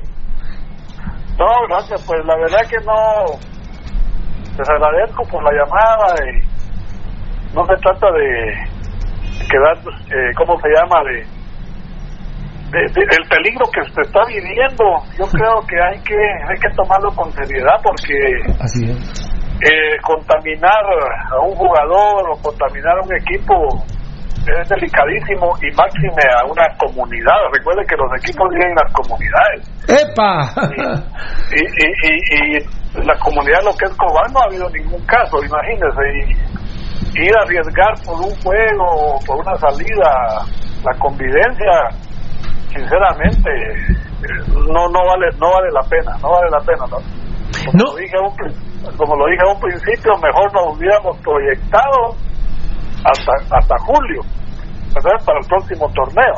[1.38, 3.40] No, gracias, pues la verdad que no,
[4.58, 8.52] les agradezco por la llamada y no se trata de
[9.48, 9.76] quedar,
[10.12, 11.02] eh, ¿cómo se llama?
[11.02, 11.33] De,
[12.70, 14.84] de- de- el peligro que se está viviendo.
[15.18, 18.14] Yo creo que hay que hay que tomarlo con seriedad porque
[18.60, 18.98] Así es.
[19.64, 20.82] eh, contaminar
[21.30, 23.54] a un jugador o contaminar a un equipo
[24.44, 27.48] es delicadísimo y máxime a una comunidad.
[27.52, 30.52] Recuerde que los equipos viven en las comunidades ¡Epa!
[31.52, 35.38] y, y, y, y la comunidad lo que es Cobán no ha habido ningún caso,
[35.42, 36.02] imagínese,
[37.14, 40.44] y ir a arriesgar por un juego o por una salida,
[40.84, 41.72] la convivencia,
[42.74, 43.50] sinceramente,
[44.56, 46.98] no no vale no vale la pena, no vale la pena, ¿no?
[47.64, 47.84] Como, No.
[47.92, 52.16] Lo dije a un, como lo dije a un principio, mejor nos hubiéramos proyectado
[53.04, 54.22] hasta hasta julio,
[54.94, 55.24] ¿verdad?
[55.24, 56.34] Para el próximo torneo.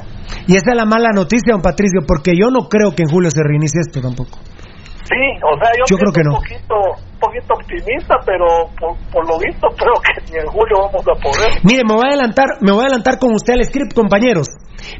[0.47, 3.31] Y esa es la mala noticia, don Patricio, porque yo no creo que en julio
[3.31, 4.39] se reinicie esto tampoco.
[5.07, 6.35] Sí, o sea, yo, Yo creo que no.
[6.35, 6.74] un poquito,
[7.15, 8.47] un poquito optimista, pero
[8.78, 11.51] por, por lo visto creo que ni en julio vamos a poder.
[11.62, 14.49] Mire, me voy a adelantar, me voy a adelantar con usted al script, compañeros.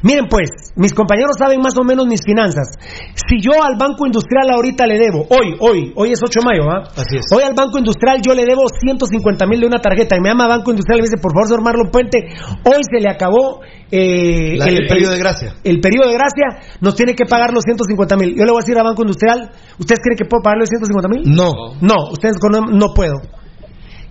[0.03, 2.67] Miren pues, mis compañeros saben más o menos mis finanzas.
[3.15, 6.63] Si yo al Banco Industrial ahorita le debo, hoy, hoy, hoy es 8 de mayo,
[6.71, 6.83] ¿ah?
[6.97, 7.27] Así es.
[7.35, 10.49] Hoy al Banco Industrial yo le debo 150 mil de una tarjeta y me llama
[10.49, 12.19] Banco Industrial y me dice, por favor, señor Marlon Puente,
[12.65, 13.61] hoy se le acabó
[13.91, 15.53] eh, La- el periodo de gracia.
[15.63, 18.31] El periodo de gracia nos tiene que pagar los 150 mil.
[18.35, 21.09] Yo le voy a decir a Banco Industrial, ¿ustedes creen que puedo pagar los 150
[21.09, 21.23] mil?
[21.35, 21.53] No.
[21.81, 23.15] No, ustedes con- no puedo.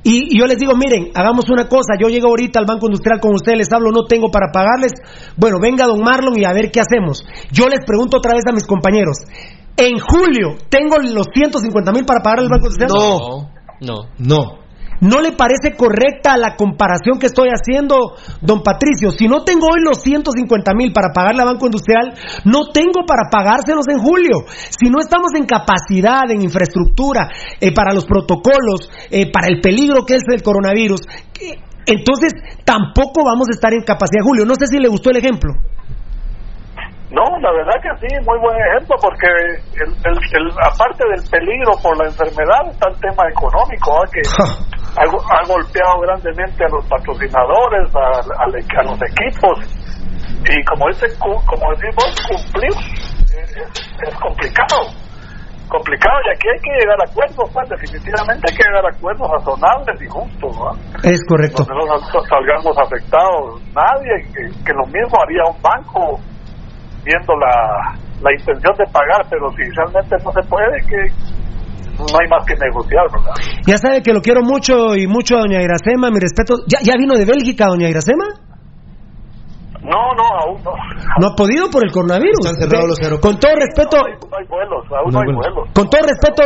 [0.04, 3.20] Y, y yo les digo, miren, hagamos una cosa, yo llego ahorita al Banco Industrial
[3.20, 4.92] con ustedes, les hablo, no tengo para pagarles.
[5.36, 7.26] Bueno, venga don Marlon y a ver qué hacemos.
[7.52, 9.18] Yo les pregunto otra vez a mis compañeros,
[9.78, 12.92] en julio, ¿tengo los 150 mil para pagar al Banco Industrial?
[12.94, 13.50] No.
[13.82, 13.96] No.
[14.20, 14.65] No.
[15.02, 19.12] ¿No le parece correcta la comparación que estoy haciendo, don Patricio?
[19.12, 22.14] Si no tengo hoy los 150 mil para pagarle a Banco Industrial,
[22.46, 24.46] no tengo para pagárselos en julio.
[24.48, 27.28] Si no estamos en capacidad, en infraestructura,
[27.60, 31.02] eh, para los protocolos, eh, para el peligro que es el coronavirus,
[31.42, 34.46] eh, entonces tampoco vamos a estar en capacidad en julio.
[34.46, 35.54] No sé si le gustó el ejemplo.
[37.12, 41.72] No, la verdad que sí, muy buen ejemplo, porque el, el- el- aparte del peligro
[41.82, 44.10] por la enfermedad está el tema económico, ¿ah?
[44.12, 44.22] que
[44.98, 49.56] ha, go- ha golpeado grandemente a los patrocinadores, a, a le- a los equipos.
[50.48, 53.58] Y como dice, como decimos, cumplir es,
[54.08, 54.88] es complicado.
[55.68, 59.28] Complicado, y aquí hay que llegar a acuerdos, pues definitivamente hay que llegar a acuerdos
[59.32, 60.72] razonables y justos, ¿no?
[61.10, 61.64] Es correcto.
[61.66, 66.22] donde no sal- salgamos afectados nadie, que, que lo mismo haría un banco
[67.04, 71.02] viendo la, la intención de pagar, pero si realmente no se puede, que
[71.98, 73.34] no hay más que negociar, ¿verdad?
[73.66, 76.56] Ya sabe que lo quiero mucho y mucho a doña Iracema, mi respeto.
[76.68, 78.26] ¿Ya, ya vino de Bélgica doña Iracema?
[79.82, 80.72] No, no, aún no.
[81.22, 82.42] No ha podido por el coronavirus.
[82.42, 83.32] Están cerrados los aeropuertos.
[83.32, 85.70] Con todo respeto, No hay, no hay vuelos, aún no, hay vuelos.
[85.74, 86.44] con todo respeto,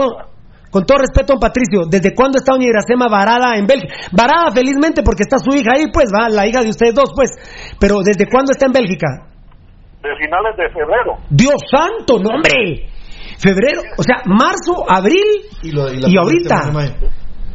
[0.69, 3.95] con todo respeto, don Patricio, ¿desde cuándo está doña Iracema varada en Bélgica?
[4.11, 7.31] Varada felizmente porque está su hija ahí, pues, va, la hija de ustedes dos, pues.
[7.79, 9.07] Pero ¿desde cuándo está en Bélgica?
[10.03, 11.15] De finales de febrero.
[11.29, 12.91] Dios santo, no hombre.
[13.39, 16.59] Febrero, o sea, marzo, abril Y, lo, y ahorita.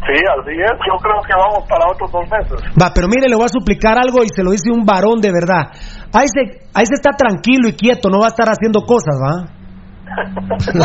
[0.05, 0.77] Sí, así es.
[0.85, 2.57] Yo creo que vamos para otros dos meses.
[2.77, 5.33] Va, pero mire, le voy a suplicar algo y se lo dice un varón de
[5.33, 5.73] verdad.
[6.13, 9.65] Ahí se, ahí se está tranquilo y quieto, no va a estar haciendo cosas, ¿va?
[10.15, 10.85] no,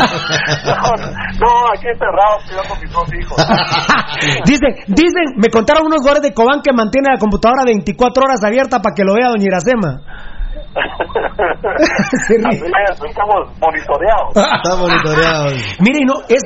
[1.40, 3.36] no, aquí cerrado cuidando a mis dos hijos.
[4.46, 8.80] dicen, dicen, me contaron unos jugadores de Cobán que mantiene la computadora 24 horas abierta
[8.80, 10.00] para que lo vea doña Iracema.
[12.26, 12.46] Se ríe.
[12.46, 14.30] Así es, estamos monitoreados.
[14.36, 15.46] Está monitoreado.
[15.80, 16.42] Mire, y no, es,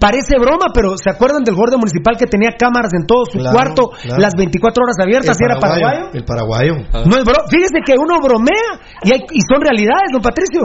[0.00, 3.54] parece broma, pero ¿se acuerdan del gordo municipal que tenía cámaras en todo su Claro,
[3.54, 4.20] cuarto, claro.
[4.20, 6.10] las 24 horas abiertas, y era paraguayo?
[6.12, 6.74] El paraguayo.
[7.06, 10.60] No es bro, fíjese que uno bromea y, hay- y son realidades, don Patricio.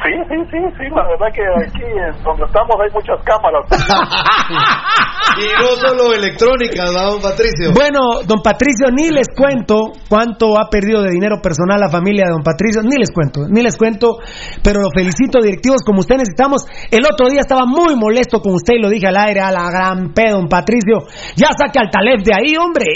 [0.00, 3.64] Sí, sí, sí, sí, la verdad que aquí en donde estamos hay muchas cámaras.
[5.30, 7.70] Y no solo electrónica, ¿verdad, don Patricio?
[7.72, 12.32] Bueno, don Patricio, ni les cuento cuánto ha perdido de dinero personal la familia de
[12.32, 14.18] don Patricio, ni les cuento, ni les cuento,
[14.64, 16.66] pero lo felicito, directivos, como usted necesitamos.
[16.90, 19.70] El otro día estaba muy molesto con usted y lo dije al aire, a la
[19.70, 21.06] gran P, don Patricio.
[21.36, 22.86] Ya saque al Taleb de ahí, hombre.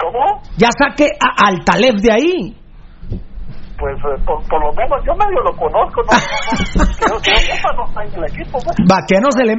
[0.00, 0.40] ¿Cómo?
[0.56, 2.56] Ya saque a- al Taleb de ahí.
[3.78, 6.16] Pues eh, por, por lo menos yo medio lo conozco, no,
[7.20, 7.30] que
[7.76, 8.58] no está en el equipo.
[8.64, 8.76] pues.
[8.88, 9.54] Va, que no se le,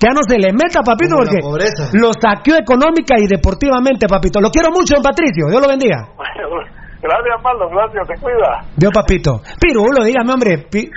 [0.00, 1.68] que no se le meta, papito, Como porque
[2.00, 4.40] lo saqueó económica y deportivamente, papito.
[4.40, 5.46] Lo quiero mucho, don Patricio.
[5.50, 6.00] Dios lo bendiga.
[7.02, 8.62] Gracias, Marlon, gracias, te cuida.
[8.76, 9.42] Dios, papito.
[9.60, 10.58] Pirulo, dígame, hombre.
[10.70, 10.88] Pi-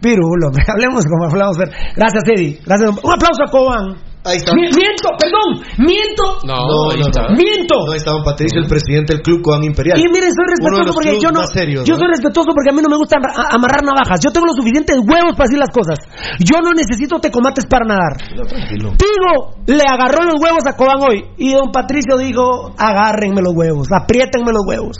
[0.00, 0.48] Pirulo.
[0.72, 1.58] Hablemos como hablamos.
[1.96, 2.60] Gracias, Eddie.
[2.64, 2.90] Gracias.
[3.02, 3.96] Un aplauso a Cobán.
[4.26, 4.52] Ahí está.
[4.58, 5.62] Mi- Miento, perdón.
[5.78, 6.42] Miento.
[6.42, 7.30] No, No, ahí no, está.
[7.30, 7.36] no.
[7.38, 7.86] Miento.
[7.86, 9.94] No, está don Patricio, el presidente del Club Cobán Imperial.
[9.98, 12.00] Y miren, soy respetuoso porque yo no, serios, yo ¿no?
[12.00, 14.18] soy respetuoso porque a mí no me gusta amarrar navajas.
[14.18, 16.02] Yo tengo los suficientes huevos para decir las cosas.
[16.42, 18.18] Yo no necesito tecomates para nadar.
[18.34, 18.92] No, tranquilo.
[18.98, 23.86] Tigo le agarró los huevos a Cobán hoy y don Patricio dijo, agárrenme los huevos,
[23.94, 24.96] apriétenme los huevos.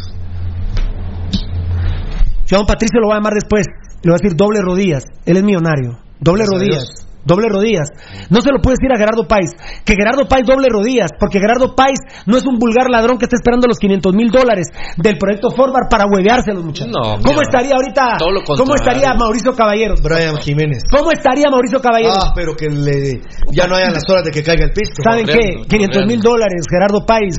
[2.46, 3.66] Yo a don Patricio lo voy a llamar después,
[4.02, 7.06] le voy a decir doble rodillas, él es millonario, doble Gracias rodillas.
[7.26, 7.88] Doble rodillas.
[8.30, 9.50] No se lo puede decir a Gerardo Páez.
[9.84, 11.10] Que Gerardo Páez doble rodillas.
[11.18, 14.68] Porque Gerardo Páez no es un vulgar ladrón que está esperando los 500 mil dólares
[14.96, 16.92] del proyecto Forward para huevearse a los muchachos.
[16.94, 18.16] No, ¿Cómo mira, estaría ahorita?
[18.18, 20.00] todo lo ¿Cómo estaría Mauricio Caballeros?
[20.00, 20.84] Brian Jiménez.
[20.90, 22.16] ¿Cómo estaría Mauricio Caballeros?
[22.16, 23.20] Ah, pero que le,
[23.50, 25.02] ya no hayan las horas de que caiga el pisto.
[25.02, 25.66] ¿Saben qué?
[25.68, 27.34] 500 mil dólares, Gerardo Páez.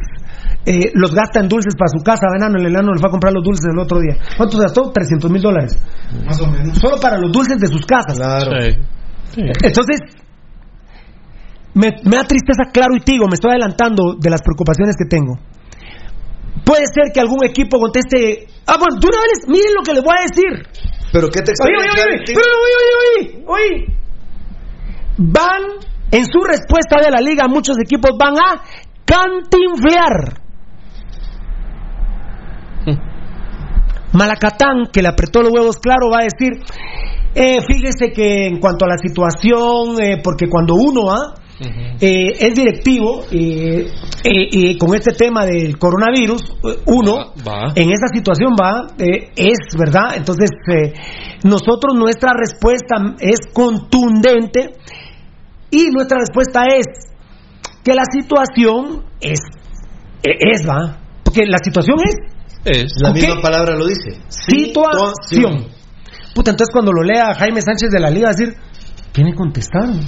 [0.65, 2.59] eh, los gasta en dulces para su casa, enano.
[2.59, 4.18] El enano le fue a comprar los dulces el otro día.
[4.35, 4.91] ¿Cuánto gastó?
[4.91, 5.77] 300 mil dólares.
[6.26, 6.77] Más o menos.
[6.77, 8.18] Solo para los dulces de sus casas.
[8.18, 8.51] Claro.
[8.61, 8.76] Sí.
[9.35, 9.99] Entonces,
[11.73, 15.37] me, me da tristeza claro y tigo, me estoy adelantando de las preocupaciones que tengo.
[16.65, 20.03] Puede ser que algún equipo conteste, ah, bueno, de una vez, miren lo que les
[20.03, 20.67] voy a decir.
[21.13, 23.97] Pero ¿qué te Oye, oye, oye, oye, pero, oye, oye, oye, oye.
[25.17, 25.63] Van,
[26.11, 28.61] en su respuesta de la liga, muchos equipos van a
[29.05, 30.41] cantinflear.
[34.13, 36.63] Malacatán, que le apretó los huevos claro, va a decir,
[37.38, 41.34] eh, fíjese que en cuanto a la situación, eh, porque cuando uno ah,
[41.99, 43.88] eh, es directivo eh,
[44.23, 46.41] eh, eh, con este tema del coronavirus,
[46.85, 47.73] uno Va, va.
[47.76, 50.93] en esa situación va, eh, es verdad, entonces eh,
[51.43, 54.76] nosotros nuestra respuesta es contundente
[55.72, 56.85] y nuestra respuesta es
[57.84, 59.39] que la situación es,
[60.23, 62.15] eh, es va, porque la situación es
[62.65, 62.91] Es.
[63.01, 64.19] La misma palabra lo dice.
[64.27, 65.76] situación.
[66.38, 68.53] Puta, entonces cuando lo lea Jaime Sánchez de la Liga va a decir,
[69.11, 69.99] ¿qué me contestaron?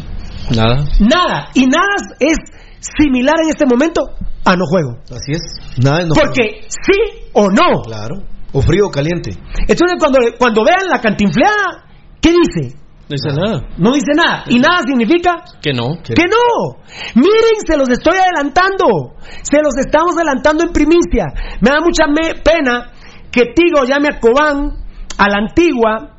[0.55, 0.85] Nada.
[0.99, 2.37] Nada, y nada es
[2.79, 4.01] similar en este momento
[4.45, 4.99] a no juego.
[5.09, 5.41] Así es.
[5.83, 6.13] Nada, no.
[6.13, 7.81] Porque sí o no.
[7.81, 8.21] Claro.
[8.53, 9.31] O frío o caliente.
[9.67, 11.89] Entonces cuando, cuando vean la cantinfleada,
[12.21, 12.77] ¿qué dice?
[13.09, 13.67] No dice nada.
[13.79, 14.43] No dice nada.
[14.49, 15.97] Y nada significa Que no.
[16.03, 16.77] Que no.
[17.15, 19.15] Miren, se los estoy adelantando.
[19.41, 21.25] Se los estamos adelantando en primicia.
[21.59, 22.91] Me da mucha me- pena
[23.31, 24.73] que Tigo llame a Cobán,
[25.17, 26.18] a la Antigua,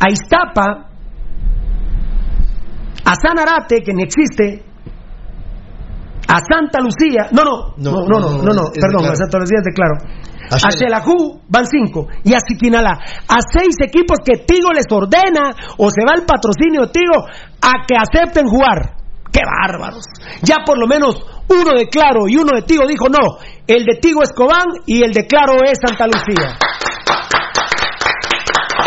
[0.00, 0.88] a Iztapa,
[3.04, 4.64] a Sanarate, que ni existe,
[6.28, 9.64] a Santa Lucía, no, no, no, no, no, no, no, perdón, a Santa Lucía es
[9.64, 9.94] de claro.
[10.50, 10.70] A.
[10.70, 12.92] Xelajú van cinco y a Siquinalá,
[13.28, 17.24] a seis equipos que Tigo les ordena o se va el patrocinio de Tigo
[17.60, 18.96] a que acepten jugar.
[19.30, 20.04] ¡Qué bárbaros!
[20.42, 21.16] Ya por lo menos
[21.48, 23.38] uno de Claro y uno de Tigo dijo no.
[23.66, 26.56] El de Tigo es Cobán y el de Claro es Santa Lucía.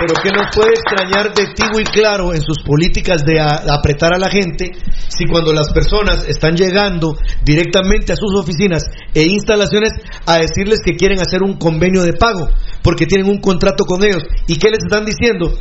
[0.01, 4.13] Pero ¿qué nos puede extrañar de Tigo y Claro en sus políticas de a- apretar
[4.15, 4.71] a la gente
[5.07, 8.83] si cuando las personas están llegando directamente a sus oficinas
[9.13, 9.91] e instalaciones
[10.25, 12.49] a decirles que quieren hacer un convenio de pago
[12.81, 14.23] porque tienen un contrato con ellos?
[14.47, 15.53] ¿Y qué les están diciendo?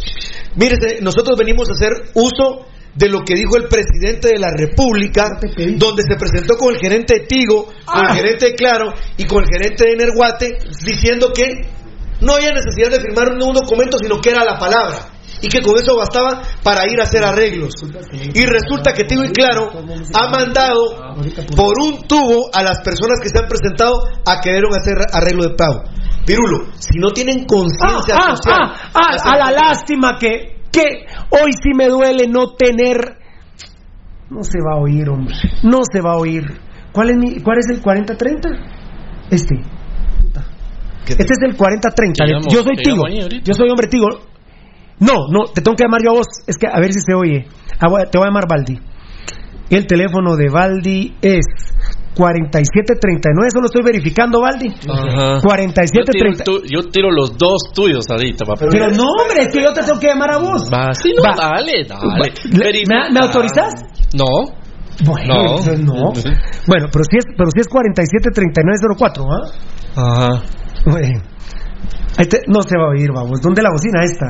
[0.56, 5.38] Mírese, nosotros venimos a hacer uso de lo que dijo el presidente de la República,
[5.76, 9.44] donde se presentó con el gerente de Tigo, con el gerente de Claro y con
[9.44, 11.44] el gerente de Energuate, diciendo que
[12.20, 14.98] no había necesidad de firmar un documento, sino que era la palabra.
[15.42, 17.72] Y que con eso bastaba para ir a hacer arreglos.
[18.34, 19.70] Y resulta que Tigo y Claro
[20.14, 21.14] ha mandado
[21.56, 23.94] por un tubo a las personas que se han presentado
[24.26, 25.84] a querer hacer arreglo de pago.
[26.26, 31.06] Pirulo, si no tienen Ah, conciencia ah, social, ah, ah, a la lástima que, que
[31.30, 33.16] hoy sí me duele no tener.
[34.28, 35.34] No se va a oír, hombre.
[35.62, 36.44] No se va a oír.
[36.92, 39.30] ¿Cuál es, mi, cuál es el 40-30?
[39.30, 39.79] Este.
[41.00, 41.06] Puta.
[41.06, 42.24] ¿Qué- Este es el 40-30.
[42.24, 43.04] Te llamo- Yo soy Tigo.
[43.44, 44.06] Yo soy hombre Tigo.
[45.00, 46.26] No, no, te tengo que llamar yo a vos.
[46.46, 47.46] Es que a ver si se oye.
[47.80, 48.78] Ah, Te voy a llamar Baldi.
[49.70, 51.46] El teléfono de Baldi es
[52.16, 53.48] 4739.
[53.48, 54.66] Eso lo estoy verificando, Baldi.
[54.68, 55.40] Ajá.
[55.40, 56.38] Yo tiro, 4730.
[56.38, 58.66] el tu- yo tiro los dos tuyos ahorita, papá.
[58.70, 60.68] Pero no, hombre, es que yo te tengo que llamar a vos.
[60.72, 61.34] Va, sí, no, Va.
[61.36, 62.06] dale, dale.
[62.06, 62.16] Va.
[62.18, 63.72] ¿me- me autorizás?
[64.14, 64.24] No.
[65.04, 65.34] Bueno,
[65.78, 66.12] No.
[66.66, 69.50] Bueno, pero si es, pero si es 473904, ¿ah?
[69.96, 70.42] Ajá.
[70.86, 71.22] Bueno.
[72.18, 73.40] Este no se va a oír, vamos.
[73.40, 74.26] ¿Dónde la bocina esta?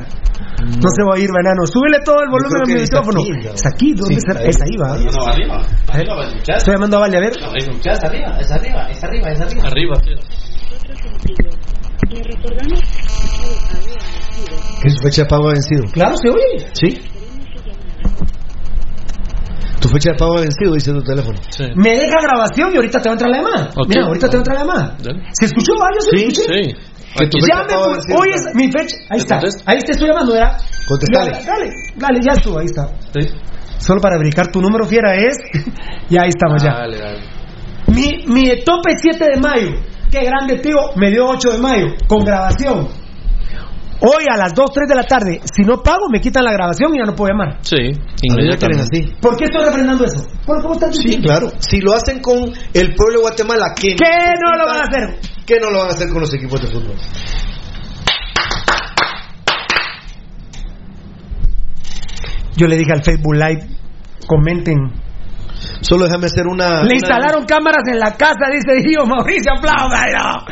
[0.63, 1.67] No, se va a oír, banano.
[1.67, 3.21] Súbele todo el volumen creo a mi que está micrófono.
[3.23, 3.49] aquí.
[3.55, 4.41] Está aquí, ¿dónde Sí, será?
[4.41, 4.49] ahí.
[4.49, 4.89] Es ahí, va.
[4.99, 5.63] No, arriba.
[5.89, 6.57] Arriba, va a escuchar.
[6.59, 7.33] Estoy llamando a Vale, a ver.
[7.41, 9.63] No, escuchar, es arriba, es arriba, es arriba, es arriba.
[9.67, 9.95] Arriba,
[14.83, 15.85] que su fecha de pago ha vencido.
[15.93, 16.67] Claro, se oye.
[16.73, 17.01] ¿Sí?
[19.81, 21.39] Tu fecha de pago ha vencido, dice tu teléfono.
[21.51, 21.65] Sí.
[21.75, 23.71] Me deja grabación y ahorita te va a entrar la llamada.
[23.89, 24.97] Mira, ahorita te va a entrar la llamada.
[25.03, 25.23] Dale.
[25.33, 25.73] ¿Se escuchó?
[25.83, 26.43] Ah, yo se Sí, escuché.
[26.65, 26.75] Sí.
[27.19, 28.19] Que tu por- vencido.
[28.21, 28.97] hoy es mi fecha.
[29.09, 29.41] Ahí ¿Te está.
[29.67, 30.57] Ahí te estoy llamando, ¿verdad?
[30.87, 31.33] Contestale.
[31.33, 32.89] Ya, Dale, dale, ya estuvo, ahí está.
[33.19, 33.29] Sí.
[33.79, 35.37] Solo para verificar tu número fiera es.
[36.11, 36.73] y ahí estamos ya.
[36.75, 37.19] Dale, dale.
[37.89, 39.71] Mi, mi tope es 7 de mayo.
[40.11, 40.77] Qué grande, tío.
[40.97, 41.87] Me dio 8 de mayo.
[42.07, 42.89] Con grabación.
[44.03, 45.41] Hoy a las 2, 3 de la tarde.
[45.45, 47.59] Si no pago, me quitan la grabación y ya no puedo llamar.
[47.61, 47.77] Sí,
[48.23, 49.17] inmediatamente.
[49.21, 50.27] ¿Por qué estoy refrendando eso?
[50.47, 51.51] ¿Por cómo estás Sí, claro.
[51.59, 55.21] Si lo hacen con el pueblo de Guatemala, ¿qué, ¿Qué no lo van a hacer?
[55.45, 56.97] ¿Qué no lo van a hacer con los equipos de fútbol?
[62.57, 63.67] Yo le dije al Facebook Live,
[64.27, 65.10] comenten.
[65.81, 66.81] Solo déjame hacer una.
[66.83, 70.07] Le una- instalaron cámaras en la casa, dice Dios Mauricio, aplauda.
[70.13, 70.45] no.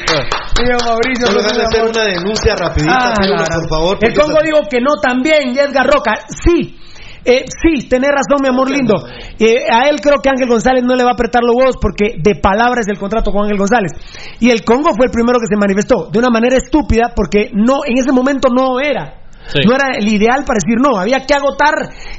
[0.65, 3.13] Dios Mauricio, Solo déjame hacer una denuncia rapidita, Ah,
[3.61, 3.99] por favor.
[4.01, 6.77] El Congo esa- digo que no también, Edgar Roca, sí.
[7.25, 8.95] Eh, sí, tenés razón, mi amor lindo.
[9.39, 12.15] Eh, a él creo que Ángel González no le va a apretar los huevos porque
[12.23, 13.93] de palabra es el contrato con Ángel González.
[14.41, 17.81] Y el Congo fue el primero que se manifestó de una manera estúpida porque no
[17.85, 19.28] en ese momento no era.
[19.48, 19.60] Sí.
[19.66, 21.73] No era el ideal para decir no, había que agotar,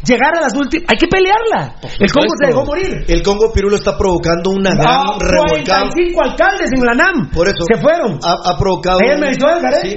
[0.04, 1.76] llegar a las últimas, hay que pelearla.
[2.00, 3.06] El Congo se dejó morir.
[3.08, 5.90] El Congo Pirulo está provocando una gran Ah, revolcada.
[5.94, 7.30] 45 alcaldes en la NAM.
[7.30, 7.64] Por eso.
[7.72, 8.18] Se fueron.
[8.24, 9.00] Ha, ha provocado.
[9.00, 9.28] Ayer me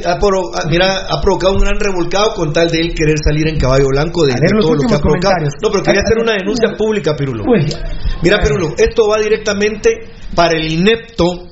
[0.04, 3.48] ha provo- ha- mira, ha provocado un gran revolcado con tal de él querer salir
[3.48, 5.34] en caballo blanco de, todo lo que ha provocado.
[5.62, 7.44] No, pero quería hacer una denuncia pública, Pirulo.
[7.48, 7.64] Uy.
[8.22, 9.90] Mira, Pirulo, esto va directamente
[10.34, 11.48] para el inepto,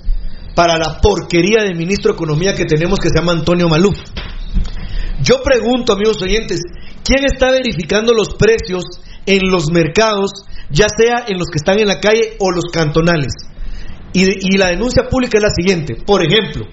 [0.55, 3.97] para la porquería de ministro de Economía que tenemos que se llama Antonio Maluf.
[5.23, 6.61] Yo pregunto, amigos oyentes,
[7.05, 8.85] ¿quién está verificando los precios
[9.27, 10.31] en los mercados,
[10.71, 13.33] ya sea en los que están en la calle o los cantonales?
[14.13, 15.95] Y, la denuncia pública es la siguiente.
[15.95, 16.65] Por ejemplo,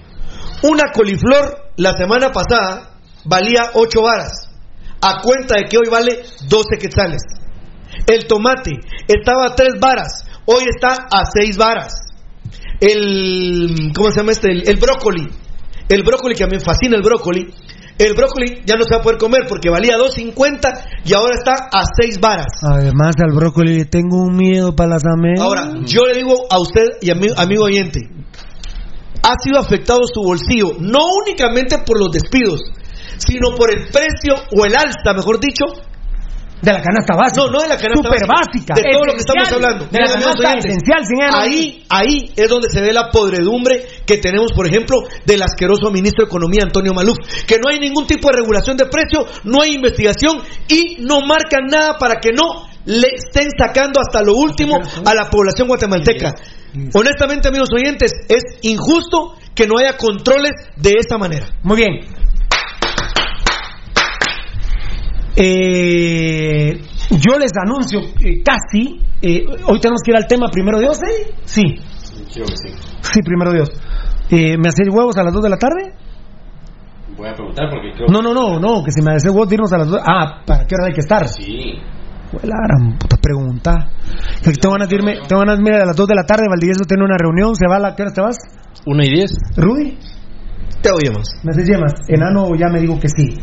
[0.62, 4.50] una coliflor la semana pasada valía 8 varas,
[5.00, 7.22] a cuenta de que hoy vale 12 quetzales.
[8.06, 8.72] El tomate
[9.06, 11.94] estaba a 3 varas, hoy está a 6 varas.
[12.80, 14.50] El, ¿cómo se llama este?
[14.50, 15.28] El, el brócoli.
[15.88, 17.46] El brócoli, que a mí me fascina el brócoli.
[17.98, 21.52] El brócoli ya no se va a poder comer porque valía 2.50 y ahora está
[21.72, 22.46] a 6 varas.
[22.62, 25.40] Además al brócoli tengo un miedo para las amejas.
[25.44, 28.00] Ahora, yo le digo a usted y ami- amigo oyente,
[29.22, 32.60] ha sido afectado su bolsillo, no únicamente por los despidos,
[33.18, 35.64] sino por el precio o el alza, mejor dicho,
[36.60, 37.42] de la canasta básica.
[37.42, 38.74] no, no de la canasta Super básica.
[38.74, 39.86] de todo lo que estamos hablando.
[39.86, 41.02] De la canasta esencial,
[41.32, 46.24] ahí, ahí es donde se ve la podredumbre que tenemos, por ejemplo, del asqueroso ministro
[46.24, 47.16] de Economía, Antonio Maluf,
[47.46, 51.66] que no hay ningún tipo de regulación de precio, no hay investigación y no marcan
[51.70, 56.34] nada para que no le estén sacando hasta lo último a la población guatemalteca.
[56.94, 61.46] Honestamente, amigos oyentes, es injusto que no haya controles de esta manera.
[61.62, 62.18] Muy bien.
[65.40, 69.00] Eh, yo les anuncio eh, casi.
[69.22, 71.32] eh, hoy tenemos que ir al tema primero Dios, ¿eh?
[71.44, 71.62] Sí.
[73.02, 73.70] Sí, primero Dios.
[74.30, 75.94] Eh, ¿Me hacéis huevos a las 2 de la tarde?
[77.16, 79.72] Voy a preguntar porque creo No, no, no, no, que si me hacéis huevos, irnos
[79.72, 80.00] a las 2.
[80.04, 81.26] Ah, ¿para qué hora hay que estar?
[81.28, 81.74] Sí.
[82.32, 83.74] Huela, gran puta pregunta.
[84.44, 86.24] Que te van a decirme, te van a decir, mira, a las 2 de la
[86.24, 87.94] tarde, Valdivieso tiene una reunión, se va a la.
[87.96, 88.36] ¿Qué hora te vas?
[88.86, 89.32] Una y diez.
[89.56, 89.96] ¿Rudy?
[90.82, 91.28] Te oímos.
[91.42, 91.92] ¿Me haces yemas?
[92.08, 93.34] Enano ya me digo que sí.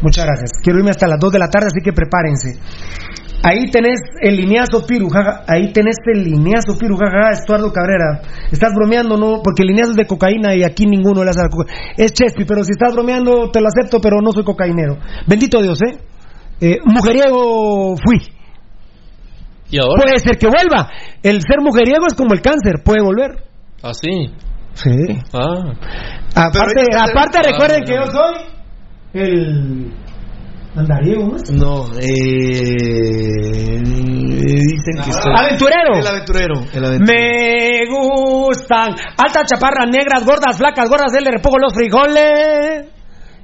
[0.00, 0.52] Muchas gracias.
[0.62, 2.60] Quiero irme hasta las 2 de la tarde, así que prepárense.
[3.42, 5.44] Ahí tenés el lineazo Piru, jaja.
[5.46, 8.22] Ahí tenés el lineazo Piru, jaja, Estuardo Cabrera.
[8.50, 9.42] Estás bromeando, ¿no?
[9.42, 11.78] Porque el lineazo es de cocaína y aquí ninguno le hace la cocaína.
[11.96, 14.98] Es Chespi, pero si estás bromeando, te lo acepto, pero no soy cocainero.
[15.26, 15.98] Bendito Dios, ¿eh?
[16.60, 18.22] Eh, mujeriego fui.
[19.70, 20.04] ¿Y ahora?
[20.04, 20.88] Puede ser que vuelva.
[21.22, 23.44] El ser mujeriego es como el cáncer, puede volver.
[23.82, 23.92] Ah,
[24.74, 24.90] sí.
[25.32, 25.72] Ah.
[26.34, 28.34] Aparte, aparte Ah, recuerden no, que yo soy
[29.14, 29.92] el
[30.76, 31.36] andariego, ¿no?
[31.52, 35.94] No, eh, dicen que soy- Aventurero.
[35.98, 36.54] El aventurero.
[36.72, 37.04] El aventurero.
[37.06, 42.86] Me gustan altas chaparras negras, gordas, flacas, gordas, él le repongo los frijoles.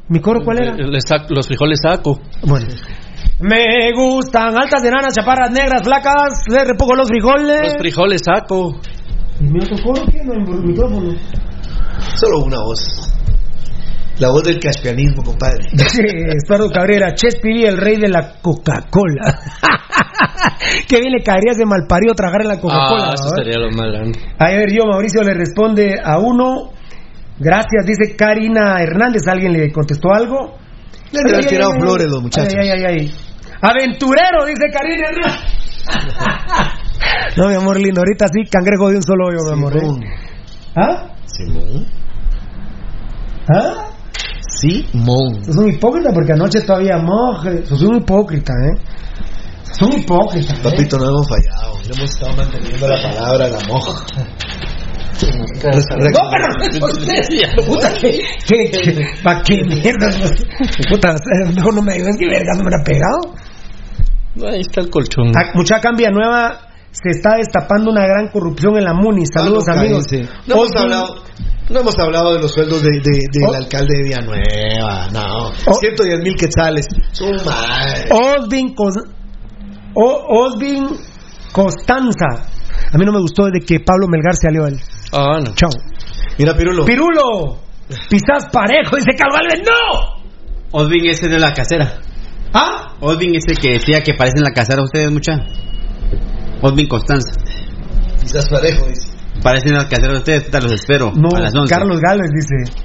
[0.08, 0.74] ¿Mi coro cuál era?
[0.74, 2.20] Sac- los frijoles saco.
[2.42, 2.66] Bueno.
[3.42, 7.60] Me gustan altas enanas, chaparras negras, flacas, le repongo los frijoles.
[7.62, 8.80] Los frijoles saco.
[9.40, 10.22] ¿Y mi otro coro qué?
[10.22, 11.14] No hay micrófono.
[12.16, 12.80] Solo una voz.
[14.18, 15.64] La voz del caspianismo, compadre.
[15.72, 16.02] Dice
[16.36, 19.40] Estuardo Cabrera, Chespi el rey de la Coca-Cola.
[20.88, 23.08] Qué bien le caería ese malparido tragar en la Coca-Cola.
[23.08, 23.36] Ah, eso ¿verdad?
[23.36, 24.18] sería lo más grande.
[24.38, 26.72] A ver, yo, Mauricio le responde a uno.
[27.38, 29.22] Gracias, dice Karina Hernández.
[29.26, 30.58] ¿Alguien le contestó algo?
[31.12, 32.54] Le han de tirado flores los muchachos.
[32.60, 33.14] Ay, ay, ay, ay.
[33.62, 36.80] Aventurero, dice Karina Hernández.
[37.36, 38.00] no, mi amor lindo.
[38.00, 39.76] Ahorita sí, cangrejo de un solo hoyo, mi amor.
[39.76, 39.80] ¿eh?
[40.76, 41.12] ¿Ah?
[41.26, 41.86] Simón.
[43.54, 43.86] ¿Ah?
[44.40, 45.44] Simón.
[45.44, 47.64] Sos un hipócrita porque anoche todavía moje.
[47.66, 48.80] Sos un hipócrita, ¿eh?
[49.62, 50.54] Sos un hipócrita.
[50.54, 50.58] ¿eh?
[50.62, 51.78] Papito, no hemos fallado.
[51.82, 54.06] Le hemos estado manteniendo la palabra, la moja.
[55.22, 60.08] No, pero puta, que, que, que, pa' qué mierda,
[60.90, 61.14] puta,
[61.74, 63.34] no me digas que verga no me la ha pegado.
[64.50, 65.32] Ahí está el colchón.
[65.36, 69.24] Ah, Mucha cambia nueva, se está destapando una gran corrupción en la MUNI.
[69.26, 70.06] Saludos Ah, no, amigos.
[70.06, 70.32] cállense.
[70.46, 71.14] No hemos hablado.
[71.70, 73.54] No hemos hablado de los sueldos de, de- del Oh.
[73.54, 75.48] alcalde de Villanueva, no.
[75.66, 75.74] Oh.
[75.74, 76.86] 110 mil quetzales.
[77.12, 78.08] Su madre.
[78.10, 79.04] Osvin, Cos-
[79.94, 80.88] O- Osvin
[81.52, 82.26] Costanza.
[82.92, 84.80] A mí no me gustó desde que Pablo Melgar se alió a él.
[85.12, 85.54] Ah, no.
[85.54, 85.70] Chao.
[86.38, 86.84] Mira, Pirulo.
[86.84, 87.58] Pirulo,
[88.08, 90.20] pisás parejo, dice Calvalves, ¡no!
[90.72, 91.98] Osvin ese de la casera.
[92.52, 92.94] ¿Ah?
[93.00, 95.32] Osvin ese que decía que parecen la casera ustedes mucha.
[96.62, 97.32] Osvin Constanza.
[98.20, 99.08] Quizás parejo, dice.
[99.42, 101.12] Parecen casera de ustedes, los espero.
[101.14, 101.72] No, a las 11.
[101.74, 102.76] Carlos Gálvez dice.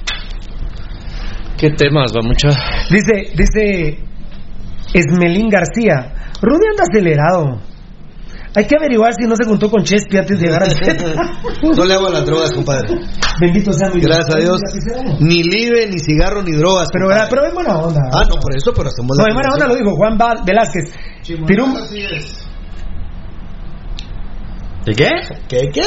[1.58, 2.48] ¿Qué temas va mucha?
[2.90, 3.98] Dice, dice
[4.94, 6.14] Esmelín García.
[6.42, 7.60] Rudy anda acelerado.
[8.54, 11.02] Hay que averiguar si no se juntó con Chespi antes de llegar al set.
[11.76, 12.88] No le hago a las drogas, compadre.
[13.38, 14.60] Bendito sea mi Gracias a Dios.
[15.20, 16.88] Ni libre, ni cigarro, ni drogas.
[16.90, 17.26] Pero, compadre.
[17.28, 18.00] pero es buena onda.
[18.14, 20.40] Ah, no, por eso, pero hacemos No, la en buena onda lo dijo Juan Val-
[20.46, 20.94] Velázquez.
[21.46, 22.00] Pirum- Así
[24.86, 25.10] ¿De qué?
[25.48, 25.82] ¿Qué, qué?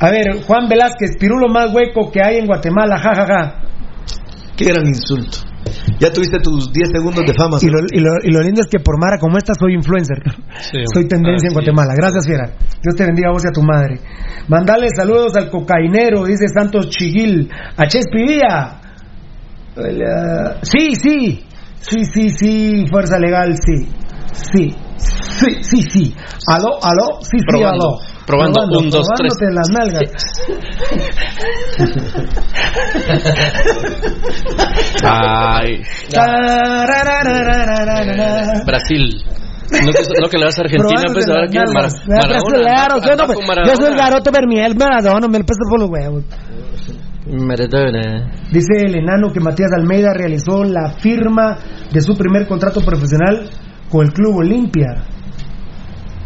[0.00, 3.62] a ver, Juan Velázquez, pirulo más hueco que hay en Guatemala, jajaja.
[4.56, 5.38] Qué gran insulto.
[6.00, 7.58] Ya tuviste tus 10 segundos de fama.
[7.60, 10.18] Y lo, y, lo, y lo lindo es que por Mara como esta soy influencer.
[10.58, 11.54] Sí, soy tendencia ah, en sí.
[11.54, 11.94] Guatemala.
[11.96, 12.50] Gracias, Fiera.
[12.82, 14.00] Dios te bendiga a vos y a tu madre.
[14.48, 17.50] Mandale saludos al cocainero, dice Santos Chiguil.
[17.76, 18.80] A Chespi Vía.
[19.76, 20.58] Hola.
[20.62, 21.44] Sí, sí.
[21.80, 22.86] Sí, sí, sí.
[22.90, 23.88] Fuerza legal, sí.
[24.32, 24.74] Sí.
[24.96, 26.14] Sí, sí, sí.
[26.46, 27.18] Aló, aló.
[27.22, 27.88] Sí, sí, Probando.
[27.88, 27.98] aló.
[28.26, 28.60] Probando.
[28.78, 29.32] Un, dos, tres.
[29.38, 30.10] probándote las nalgas.
[35.04, 35.82] Ay.
[38.66, 39.22] Brasil.
[39.70, 41.88] No que, no que le vas a Argentina, pues ahora que Mar.
[42.06, 42.58] Maradona.
[42.58, 46.24] Claro, anda- yo, soy el garoto Bermiel Maradona, me lo peso por los huevos.
[47.26, 48.32] Maradona.
[48.50, 51.58] Dice el enano que Matías Almeida realizó la firma
[51.92, 53.50] de su primer contrato profesional
[53.90, 55.04] con el Club Olimpia.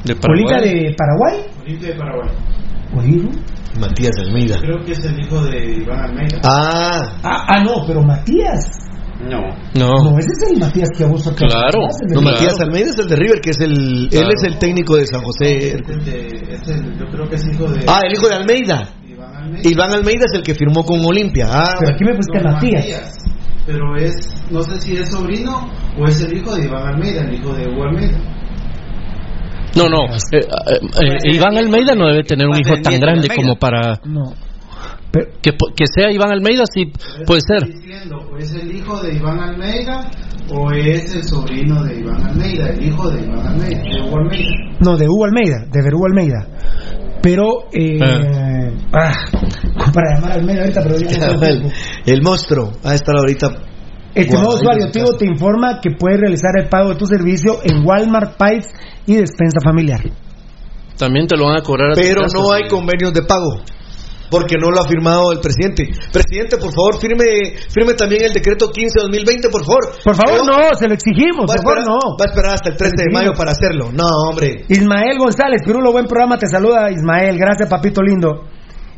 [0.04, 0.84] De ¿Olimpia Paraguay.
[0.84, 1.50] de Paraguay?
[1.64, 2.28] Olimpia de Paraguay.
[2.96, 3.28] Oído.
[3.80, 4.56] Matías Almeida.
[4.60, 6.40] Creo que es el hijo de Iván Almeida.
[6.44, 8.66] Ah, Ah, ah, no, pero Matías.
[9.22, 9.38] No.
[9.74, 10.10] No.
[10.10, 11.86] No, ese es el Matías que vos acá- Claro.
[12.12, 12.20] no.
[12.22, 14.08] Matías Almeida es el de River, que es el.
[14.12, 15.56] Él es el técnico de San José.
[15.56, 18.34] Es el de, es el, yo creo que es hijo de Ah, el hijo de
[18.34, 18.82] Almeida.
[19.08, 19.70] Iván Almeida.
[19.70, 21.46] Iván Almeida es el que firmó con Olimpia.
[21.48, 23.14] Ah, Pero aquí me pusiste Matías.
[23.66, 24.14] Pero es,
[24.50, 25.68] no sé si es sobrino
[25.98, 28.18] o es el hijo de Iván Almeida, el hijo de Hugo Almeida.
[29.76, 30.04] No, no.
[30.04, 34.34] eh, eh, eh, Iván Almeida no debe tener un hijo tan grande como para No.
[35.12, 36.92] que sea Iván Almeida, sí
[37.26, 37.64] puede ser.
[37.66, 40.10] diciendo, ¿o es el hijo de Iván Almeida
[40.50, 44.50] o es el sobrino de Iván Almeida, el hijo de Iván Almeida, de Hugo Almeida?
[44.80, 46.46] No, de Hugo Almeida, de Verú Almeida.
[47.22, 47.98] Pero, eh,
[48.92, 49.12] ah,
[49.94, 51.72] para llamar a Almeida ahorita, pero ya no el,
[52.06, 53.48] el monstruo va a estar ahorita.
[54.14, 55.18] Estimado Guau, usuario, ahí en Tigo casa.
[55.18, 58.68] te informa que puedes realizar el pago de tu servicio en Walmart, Pipes
[59.06, 60.00] y Despensa Familiar.
[60.98, 61.92] También te lo van a cobrar.
[61.92, 62.68] a tu Pero casa, no hay sí.
[62.68, 63.62] convenios de pago.
[64.32, 65.84] Porque no lo ha firmado el presidente.
[66.10, 69.84] Presidente, por favor, firme, firme también el decreto 15-2020, por favor.
[70.02, 72.16] Por favor, no, se lo exigimos, por favor, esperar, no.
[72.16, 73.92] va a esperar hasta el 13 de mayo para hacerlo.
[73.92, 74.64] No, hombre.
[74.68, 78.48] Ismael González, Pirulo, buen programa, te saluda Ismael, gracias papito lindo.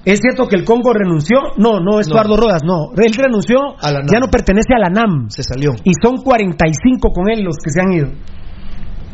[0.04, 1.38] ¿Es cierto que el Congo renunció?
[1.56, 2.12] No, no, es No.
[2.14, 2.92] Eduardo Rodas, no.
[2.96, 4.08] Él renunció, A la NAM.
[4.12, 5.30] ya no pertenece a la NAM.
[5.30, 5.72] Se salió.
[5.82, 8.08] Y son 45 con él los que se han ido.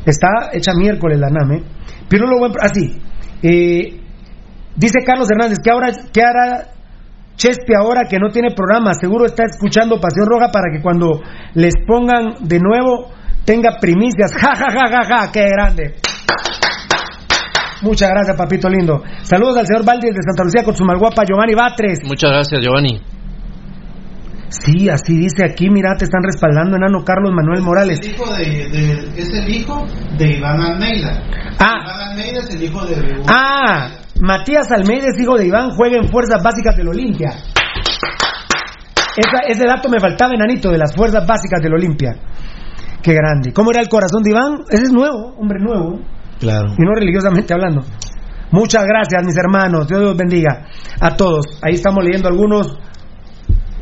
[0.05, 1.63] Está hecha miércoles la NAM, ¿eh?
[2.09, 2.99] Pirulo, buen pro- Así.
[3.43, 4.00] eh,
[4.77, 6.69] dice Carlos Hernández, ¿qué, ahora, ¿qué hará
[7.37, 8.93] Chespi ahora que no tiene programa?
[8.95, 11.21] Seguro está escuchando Pasión Roja para que cuando
[11.55, 13.11] les pongan de nuevo
[13.45, 14.33] tenga primicias.
[14.35, 15.95] Ja, ja, ja, ja, ja, qué grande.
[17.83, 19.03] Muchas gracias, papito lindo.
[19.23, 22.01] Saludos al señor Valdi de Santa Lucía con su malguapa Giovanni Batres.
[22.05, 23.01] Muchas gracias, Giovanni.
[24.51, 28.01] Sí, así dice aquí, mira, te están respaldando, enano Carlos Manuel Morales.
[28.03, 29.87] El hijo de, de- es el hijo
[30.19, 31.23] de Iván Almeida.
[31.59, 31.77] Ah.
[31.85, 32.97] Iván Almeida es el hijo de
[33.29, 33.89] Ah,
[34.21, 37.31] Matías Almeida es hijo de Iván, juega en Fuerzas Básicas del Olimpia.
[39.17, 42.15] Esa- ese dato me faltaba, enanito, de las Fuerzas Básicas del Olimpia.
[43.03, 43.53] Qué grande.
[43.53, 44.59] ¿Cómo era el corazón de Iván?
[44.71, 46.01] Ese es nuevo, hombre nuevo.
[46.39, 46.69] Claro.
[46.79, 47.83] Y no religiosamente hablando.
[48.53, 49.87] Muchas gracias, mis hermanos.
[49.89, 50.67] Dios los bendiga
[51.01, 51.47] a todos.
[51.63, 52.79] Ahí estamos leyendo algunos.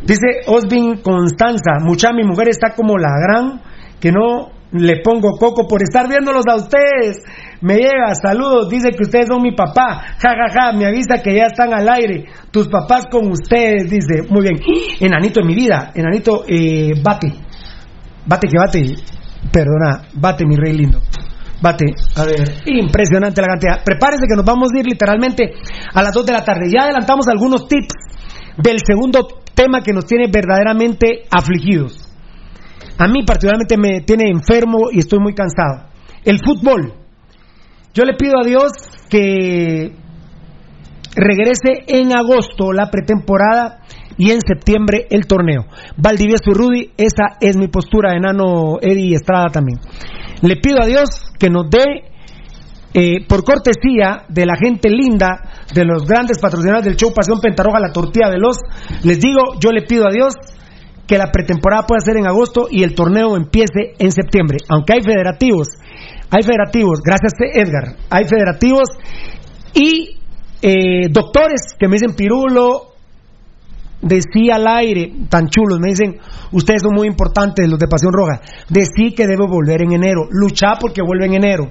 [0.04, 3.60] Dice Osvin Constanza, mucha mi mujer está como la gran
[4.00, 7.18] que no le pongo coco por estar viéndolos a ustedes.
[7.60, 10.14] Me llega, saludos, dice que ustedes son mi papá.
[10.18, 12.26] Ja, ja, ja, me avisa que ya están al aire.
[12.50, 14.22] Tus papás con ustedes, dice.
[14.30, 14.60] Muy bien.
[15.00, 17.32] Enanito en mi vida, enanito, eh, bate.
[18.26, 18.94] Bate que bate.
[19.50, 21.00] Perdona, bate mi rey lindo.
[21.60, 23.84] Bate, a ver, impresionante la cantidad.
[23.84, 25.54] Prepárense que nos vamos a ir literalmente
[25.92, 26.70] a las 2 de la tarde.
[26.72, 27.94] Ya adelantamos algunos tips
[28.58, 32.08] del segundo tema que nos tiene verdaderamente afligidos.
[32.98, 35.88] A mí particularmente me tiene enfermo y estoy muy cansado.
[36.24, 37.07] El fútbol.
[37.98, 38.70] Yo le pido a Dios
[39.10, 39.90] que
[41.16, 43.80] regrese en agosto la pretemporada
[44.16, 45.66] y en septiembre el torneo.
[45.96, 49.80] Valdivieso y Rudy, esa es mi postura, enano Eddie Estrada también.
[50.42, 51.08] Le pido a Dios
[51.40, 52.04] que nos dé,
[52.94, 57.80] eh, por cortesía de la gente linda, de los grandes patrocinadores del show Pasión Pentarroja,
[57.80, 58.58] la tortilla veloz,
[59.02, 60.34] les digo, yo le pido a Dios
[61.08, 64.58] que la pretemporada pueda ser en agosto y el torneo empiece en septiembre.
[64.68, 65.66] Aunque hay federativos,
[66.30, 68.88] hay federativos, gracias Edgar, hay federativos
[69.74, 70.18] y
[70.60, 72.88] eh, doctores que me dicen Pirulo,
[74.00, 76.18] decía al aire, tan chulos, me dicen,
[76.52, 80.78] ustedes son muy importantes, los de Pasión Roja, decí que debo volver en enero, luchar
[80.80, 81.70] porque vuelve en enero.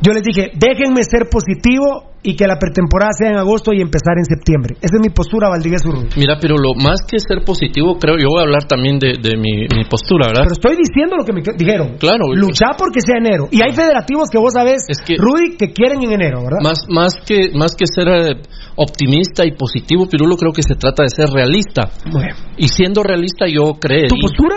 [0.00, 4.18] Yo les dije, déjenme ser positivo y que la pretemporada sea en agosto y empezar
[4.18, 4.74] en septiembre.
[4.82, 6.08] Esa es mi postura, Valdivieso Rudy.
[6.16, 9.36] Mira, pero lo más que ser positivo, creo, yo voy a hablar también de, de
[9.36, 10.42] mi, mi postura, ¿verdad?
[10.46, 11.96] Pero estoy diciendo lo que me dijeron.
[11.98, 12.34] Claro.
[12.34, 13.48] Luchar porque sea enero.
[13.50, 16.58] Y hay federativos que vos sabés, Es que- Rudy, que quieren en enero, ¿verdad?
[16.62, 18.42] Más, más, que, más que ser eh,
[18.76, 21.90] optimista y positivo, Pirulo, creo que se trata de ser realista.
[22.10, 22.34] Bueno.
[22.56, 24.56] Y siendo realista, yo creería ¿Tu postura?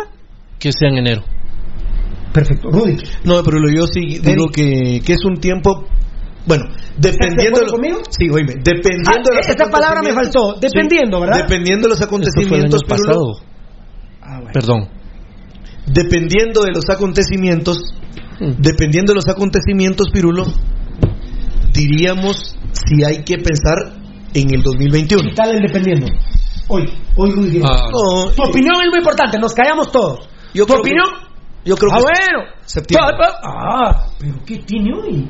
[0.60, 1.24] que sea en enero.
[2.34, 2.70] Perfecto.
[2.70, 2.98] Rudy.
[3.24, 5.86] No, pero yo sí digo que, que es un tiempo.
[6.46, 6.66] Bueno,
[6.98, 7.60] dependiendo.
[7.62, 8.00] ¿Estás de conmigo?
[8.10, 10.56] Sí, oíme, Ah, dependiendo de los esta palabra me faltó.
[10.60, 11.42] Dependiendo, Sí, ¿verdad?
[11.44, 12.34] Dependiendo de los Esto fue el año
[12.66, 13.52] acontecimientos, Pirulo, pasado.
[14.22, 14.52] Ah, bueno.
[14.54, 14.90] Perdón.
[15.88, 17.78] dependiendo de los acontecimientos,
[18.40, 18.54] Mm.
[18.60, 20.46] dependiendo de los acontecimientos, Pirulo,
[21.74, 23.76] diríamos si hay que pensar
[24.34, 25.30] en el 2021.
[25.30, 26.08] ¿Qué tal el dependiendo?
[26.68, 26.86] Hoy,
[27.18, 27.62] hoy Rudy.
[27.64, 30.28] Ah, No, Tu opinión es muy importante, nos callamos todos.
[30.54, 31.06] Yo ¿Tu que- opinión?
[31.64, 32.52] Yo creo ah, que bueno.
[32.66, 33.16] septiembre.
[33.44, 35.30] Ah, pero ¿qué tiene hoy?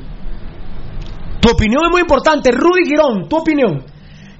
[1.40, 2.50] Tu opinión es muy importante.
[2.52, 3.84] Rudy Girón, tu opinión.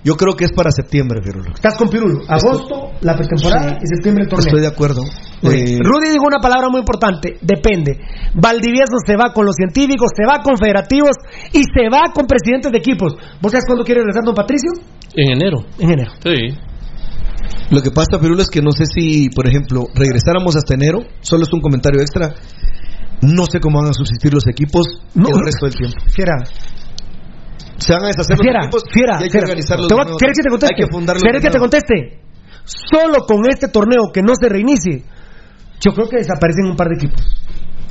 [0.05, 1.53] yo creo que es para septiembre, Pirulo.
[1.55, 2.21] Estás con Pirulo.
[2.29, 4.47] Agosto, la pretemporada y septiembre el torneo.
[4.47, 5.03] Estoy de acuerdo.
[5.43, 7.99] Eh, Rudy dijo una palabra muy importante, depende.
[8.35, 11.17] Valdivieso se va con los científicos, se va con federativos
[11.53, 13.15] y se va con presidentes de equipos.
[13.41, 14.71] ¿Vos sabes cuándo quiere regresar don Patricio?
[15.15, 15.65] en enero.
[15.79, 16.13] En enero.
[16.23, 16.57] Sí.
[17.71, 21.45] Lo que pasa, Pirulo, es que no sé si, por ejemplo, regresáramos hasta enero, solo
[21.45, 22.35] es un comentario extra.
[23.23, 25.29] No sé cómo van a subsistir los equipos No.
[25.29, 25.97] el resto del tiempo.
[26.09, 26.35] Fiera,
[27.79, 29.13] Se van a deshacer los fiera, equipos fiera.
[29.15, 29.45] y hay que fiera.
[29.47, 29.89] organizarlos.
[29.89, 30.19] Te de voy nuevo.
[30.19, 30.75] ¿Quieres que te conteste?
[30.75, 32.21] Hay que fundarlos ¿Quieres de que te conteste?
[32.65, 35.03] Solo con este torneo que no se reinicie,
[35.81, 37.23] yo creo que desaparecen un par de equipos.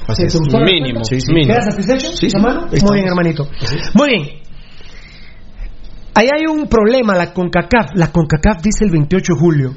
[0.08, 0.40] Así ¿Te es.
[0.40, 1.54] Mínimo, sí, mínimo.
[1.54, 2.38] ¿Quedas satisfecho, Sí, sí.
[2.38, 3.48] Muy bien, hermanito.
[3.94, 4.41] Muy bien.
[6.14, 7.92] Ahí hay un problema, la CONCACAF.
[7.96, 9.72] La CONCACAF dice el 28 de julio.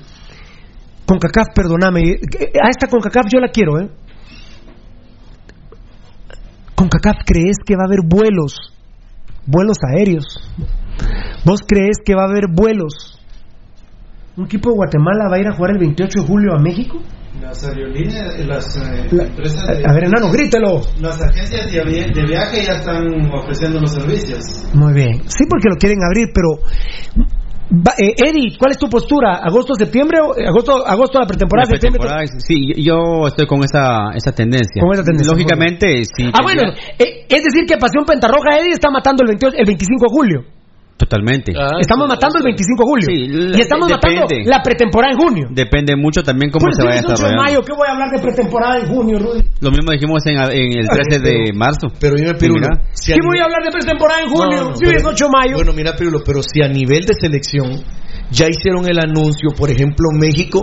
[1.07, 2.01] CONCACAF, perdóname.
[2.63, 3.91] A esta CONCACAF yo la quiero, ¿eh?
[6.75, 8.75] CONCACAF, ¿crees que va a haber vuelos?
[9.47, 10.25] Vuelos aéreos.
[11.45, 13.21] ¿Vos crees que va a haber vuelos?
[14.37, 17.01] ¿Un equipo de Guatemala va a ir a jugar el 28 de julio a México?
[17.41, 20.81] Las aerolíneas, las eh, La- empresas a, de, a ver, enano, grítelo.
[21.01, 21.81] las agencias de,
[22.15, 24.41] de viaje ya están ofreciendo los servicios.
[24.73, 25.21] Muy bien.
[25.27, 26.63] Sí, porque lo quieren abrir, pero.
[27.75, 29.37] Va- eh, Eddie, ¿cuál es tu postura?
[29.43, 30.19] ¿Agosto, septiembre?
[30.21, 31.67] o- eh, ¿Agosto, agosto la pretemporada?
[31.69, 31.99] La septiembre?
[32.01, 34.81] pretemporada, sí, yo estoy con esa, esa tendencia.
[34.81, 36.31] Con esa tendencia, Lógicamente, sí.
[36.33, 36.63] Ah, bueno,
[36.99, 40.41] eh, es decir que Pasión Pentarroja Eddie está matando el, 28 el 25 de julio.
[40.97, 41.53] Totalmente.
[41.59, 43.07] Ah, estamos matando el 25 de julio.
[43.11, 44.49] Sí, la- y estamos matando depende.
[44.49, 45.47] la pretemporada en junio.
[45.51, 47.43] Depende mucho también cómo Pues se vaya es 8 de desarrollando.
[47.43, 49.43] mayo, ¿qué voy a hablar de pretemporada en junio, Rudy?
[49.61, 51.89] Lo mismo dijimos en, en el 13 de marzo.
[51.99, 52.69] Pero dime, Pirulo.
[52.93, 54.57] si a ¿Qué voy a hablar de pretemporada en junio?
[54.63, 55.55] No, no, si pero- es 8 de mayo.
[55.57, 57.83] Bueno, mira, Pirulo, pero si a nivel de selección
[58.31, 60.63] ya hicieron el anuncio, por ejemplo, México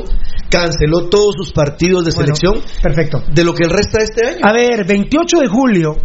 [0.50, 3.22] canceló todos sus partidos de Bueno, selección Perfecto.
[3.32, 4.40] de lo que el resta de este año.
[4.48, 5.96] A ver, 28 de julio.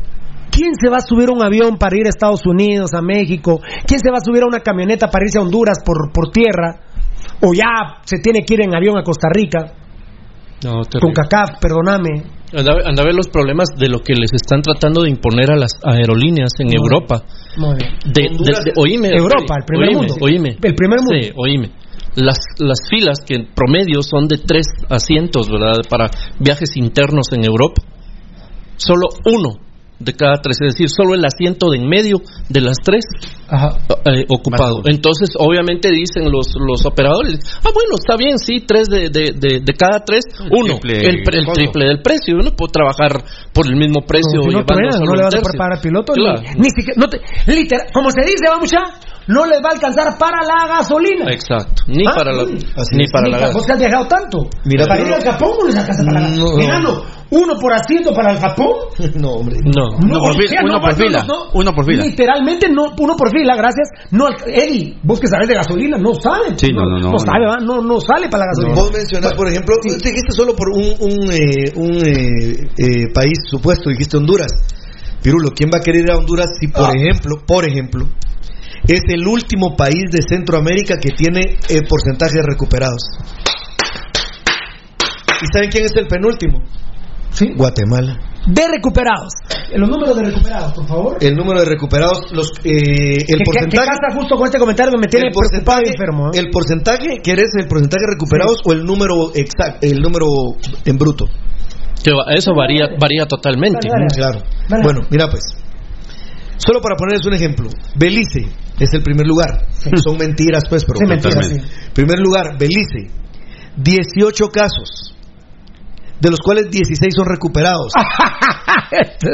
[0.50, 3.60] ¿Quién se va a subir a un avión para ir a Estados Unidos, a México?
[3.86, 6.80] ¿Quién se va a subir a una camioneta para irse a Honduras por, por tierra?
[7.42, 9.74] ¿O ya se tiene que ir en avión a Costa Rica?
[10.64, 11.12] No, Con.
[11.12, 12.24] CACAF, perdóname.
[12.56, 15.56] Anda, anda a ver los problemas de lo que les están tratando de imponer a
[15.56, 16.72] las aerolíneas en.
[16.72, 17.22] Europa.
[17.58, 17.90] Muy bien.
[18.06, 20.14] De, de- de- oíme, Europa, el primer oíme, mundo.
[20.20, 20.48] Oíme.
[20.62, 21.14] El primer mundo.
[21.20, 21.70] Sí, oíme.
[22.14, 25.82] Las, las filas que en promedio son de tres asientos, ¿verdad?
[25.90, 26.08] Para
[26.38, 27.82] viajes internos en Europa.
[28.76, 29.65] Solo uno
[29.98, 32.18] de cada tres, es decir, solo el asiento de en medio
[32.48, 33.04] de las tres
[33.48, 33.78] Ajá.
[34.04, 34.82] eh, ocupado.
[34.84, 39.60] Entonces, obviamente dicen los, los operadores, ah, bueno, está bien, sí, tres de, de, de,
[39.60, 43.66] de cada tres, uno, triple el, pre- el triple del precio, uno puede trabajar por
[43.66, 44.40] el mismo precio.
[44.40, 46.12] No, si no llevando truena, solo no le vas a pagar al piloto.
[46.14, 46.40] ni- Claro.
[46.58, 48.82] Ni, siquiera, no te, literal, como se dice, vamos ya,
[49.28, 51.32] no les va a alcanzar para la gasolina.
[51.32, 52.42] Exacto, ni Ah, para la.
[52.42, 53.54] Así ni para Ni la ca- gas.
[53.54, 54.38] vos que has viajado tanto.
[54.64, 56.28] Mira, para ir al Japón no les alcanza para la
[56.80, 57.02] No.
[57.28, 58.70] Uno por asiento para el Japón.
[59.16, 59.56] no, hombre.
[59.64, 59.96] No.
[59.98, 61.50] Uno por fila, sea, uno por no, fila, no, no.
[61.54, 62.04] uno por fila.
[62.04, 63.88] Literalmente no, uno por fila, gracias.
[64.12, 66.54] No, al- Eddie, vos que sabes de gasolina, no sale.
[66.56, 67.50] Sí, no, no, no, No sabe, no.
[67.50, 67.56] ¿va?
[67.58, 68.74] no, no sale para la gasolina.
[68.80, 73.90] Vos mencionás, por ejemplo, dijiste solo por un, un, eh, un eh, eh, país supuesto,
[73.90, 74.52] dijiste Honduras.
[75.22, 76.92] Pirulo, ¿quién va a querer ir a Honduras si, por Ah.
[76.94, 78.06] ejemplo, por ejemplo,
[78.86, 83.02] es el último país de Centroamérica que tiene eh, porcentaje de recuperados?
[85.42, 86.62] ¿Y saben quién es el penúltimo?
[87.36, 87.52] Sí.
[87.56, 88.18] Guatemala.
[88.46, 89.32] De recuperados.
[89.74, 91.16] Los números de recuperados, por favor.
[91.20, 93.88] El número de recuperados, los, eh, el que, que- que porcentaje.
[93.88, 96.26] casa justo con este comentario que me tiene el preocupado porcentaje, enfermo.
[96.32, 96.38] ¿eh?
[96.38, 100.26] el porcentaje, ¿quieres el porcentaje de recuperados o el número exacto, el número
[100.84, 101.26] en bruto?
[102.02, 103.88] Que eso varía, varía totalmente.
[103.88, 104.40] Dale, dale.
[104.40, 104.46] Claro.
[104.68, 104.82] Dale.
[104.84, 105.42] Bueno, mira pues.
[106.56, 108.46] Solo para ponerles un ejemplo, Belice
[108.78, 109.66] es el primer lugar.
[110.02, 110.98] Son mentiras, pues, pero.
[111.00, 111.56] Sí, mentiras, sí.
[111.92, 113.10] Primer lugar, Belice.
[113.76, 115.15] 18 casos,
[116.20, 117.92] de los cuales 16 son recuperados.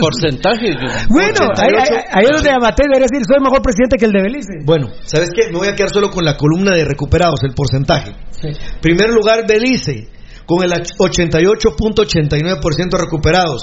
[0.00, 0.70] Porcentaje.
[1.08, 1.94] Bueno, ahí, 88.
[1.94, 4.52] ahí- ahí es donde Amateur debería decir, soy mejor presidente que el de Belice.
[4.64, 5.50] Bueno, ¿sabes qué?
[5.52, 8.12] Me voy a quedar solo con la columna de recuperados, el porcentaje.
[8.30, 8.48] Sí.
[8.80, 10.08] Primer lugar, Belice,
[10.46, 13.62] con el 88.89% recuperados.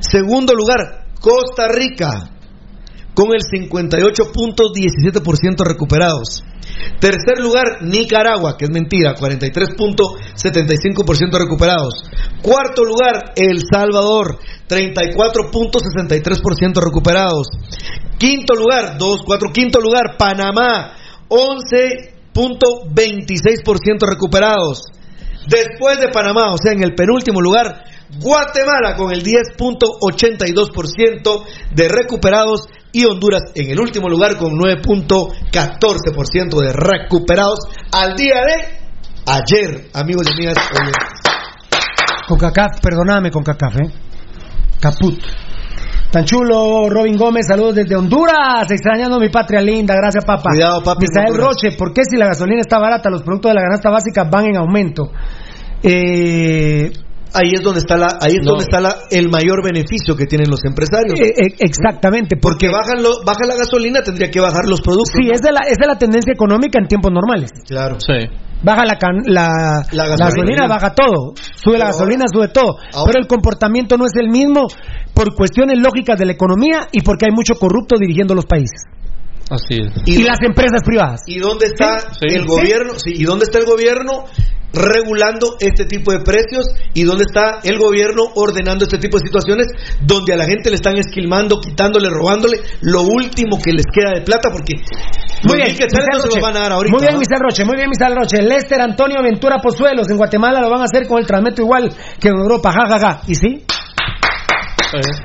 [0.00, 2.30] Segundo lugar, Costa Rica,
[3.14, 6.44] con el 58.17% recuperados.
[7.00, 12.04] Tercer lugar, Nicaragua, que es mentira, 43.75% recuperados.
[12.40, 14.38] Cuarto lugar, El Salvador,
[14.68, 17.48] 34.63% recuperados.
[18.18, 20.94] Quinto lugar, 2, 4, quinto lugar, Panamá,
[21.28, 24.84] 11.26% recuperados.
[25.46, 27.84] Después de Panamá, o sea, en el penúltimo lugar,
[28.20, 31.44] Guatemala con el 10.82%
[31.74, 37.58] de recuperados y Honduras en el último lugar con 9.14% de recuperados
[37.92, 38.54] al día de
[39.26, 40.56] ayer, amigos y amigas.
[40.70, 40.94] oyentes.
[42.28, 43.90] Con CACAF, perdóname con CACAF, ¿eh?
[44.80, 45.20] Caput.
[46.12, 50.50] Tan chulo, Robin Gómez, saludos desde Honduras, extrañando mi patria linda, gracias papá.
[50.50, 51.36] Cuidado, papi, Misael.
[51.36, 54.46] Roche, ¿por qué si la gasolina está barata, los productos de la canasta básica van
[54.46, 55.10] en aumento?
[55.82, 56.92] Eh,
[57.34, 58.50] Ahí es donde está la, ahí es No.
[58.52, 61.18] donde está la- el mayor beneficio que tienen los empresarios.
[61.18, 65.12] eh, eh, exactamente, Porque porque, bajan lo- baja la gasolina, tendría que bajar los productos.
[65.18, 67.50] sí, es de, la, es de la tendencia económica en tiempos normales.
[67.66, 67.96] Claro.
[67.98, 68.28] Sí.
[68.62, 69.48] Baja la, can- la,
[69.92, 70.66] La la gasolina.
[70.66, 71.34] baja todo.
[71.56, 72.78] Sube la gasolina, sube todo.
[72.94, 74.66] ahora- Pero el comportamiento no es el mismo
[75.12, 78.84] por cuestiones lógicas de la economía y porque hay mucho corrupto dirigiendo los países.
[79.50, 79.92] Así es.
[80.06, 81.20] Y, las empresas privadas.
[81.26, 82.34] ¿Y dónde está Sí, sí.
[82.36, 82.92] el gobierno?
[82.96, 84.24] Sí, ¿Y dónde está el gobierno
[84.74, 89.66] regulando este tipo de precios y dónde está el gobierno ordenando este tipo de situaciones
[90.00, 94.22] donde a la gente le están esquilmando, quitándole, robándole lo último que les queda de
[94.22, 94.74] plata porque
[95.46, 96.40] Muy bien, no se Roche.
[96.40, 96.96] van a dar ahorita.
[96.96, 97.18] Muy bien.
[97.18, 98.42] Misael Roche, muy bien, Misael Roche.
[98.42, 101.90] Lester Antonio Ventura Pozuelos, en Guatemala lo van a hacer con el transmetro igual
[102.20, 103.20] que en Europa, ja, ja, ja.
[103.26, 103.64] ¿Y sí?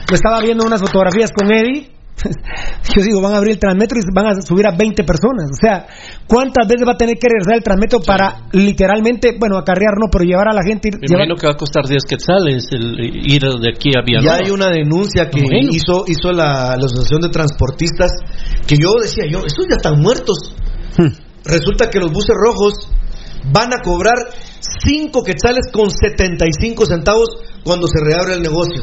[0.10, 1.99] Yo estaba viendo unas fotografías con Eddie.
[2.96, 5.50] Yo digo, van a abrir el transmetro y van a subir a 20 personas.
[5.52, 5.86] O sea,
[6.28, 10.26] ¿cuántas veces va a tener que regresar el transmetro para literalmente, bueno, acarrear no, pero
[10.26, 10.90] llevar a la gente?
[10.91, 13.00] Me llevar- imagino que va a costar 10 quetzales el
[13.32, 14.38] ir de aquí a Ya Villanueva.
[14.44, 15.70] hay una denuncia que Bueno.
[15.72, 18.12] hizo hizo la, la Asociación de Transportistas
[18.68, 20.38] que yo decía yo, estos ya están muertos.
[21.46, 22.74] Resulta que los buses rojos
[23.54, 24.16] van a cobrar
[24.60, 27.30] 5 quetzales con 75 centavos
[27.64, 28.82] cuando se reabre el negocio.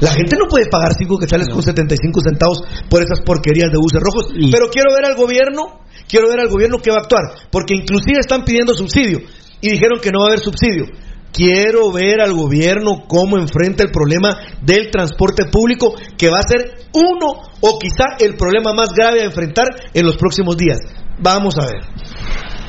[0.00, 4.00] La gente no puede pagar 5 quetzales con 75 centavos por esas porquerías de buses
[4.00, 4.32] rojos.
[4.34, 7.74] Y- Pero quiero ver al gobierno, quiero ver al gobierno que va a actuar, porque
[7.74, 9.20] inclusive están pidiendo subsidio
[9.60, 10.86] y dijeron que no va a haber subsidio.
[11.32, 16.72] Quiero ver al gobierno cómo enfrenta el problema del transporte público, que va a ser
[16.92, 17.28] uno
[17.60, 20.78] o quizá el problema más grave a enfrentar en los próximos días.
[21.20, 21.82] Vamos a ver.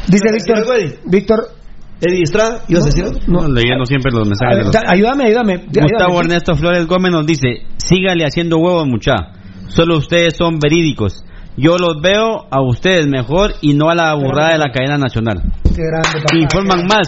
[0.08, 1.00] Dice ¿Vas a decir algo, Víctor?
[1.06, 1.50] Víctor,
[2.02, 3.20] Eddie Estrada, ¿ibas a decir algo?
[3.28, 4.72] no, leyendo siempre los mensajes de los...
[4.74, 5.58] da- ayúdame, ayúdame.
[5.58, 6.20] Gustavo ayúdame.
[6.20, 9.14] Ernesto Flores Gómez nos dice, sígale haciendo huevos mucha,
[9.68, 11.24] solo ustedes son verídicos.
[11.58, 15.44] Yo los veo a ustedes mejor y no a la burrada de la cadena nacional.
[15.64, 16.38] Qué grande, papá.
[16.38, 17.08] Informan más.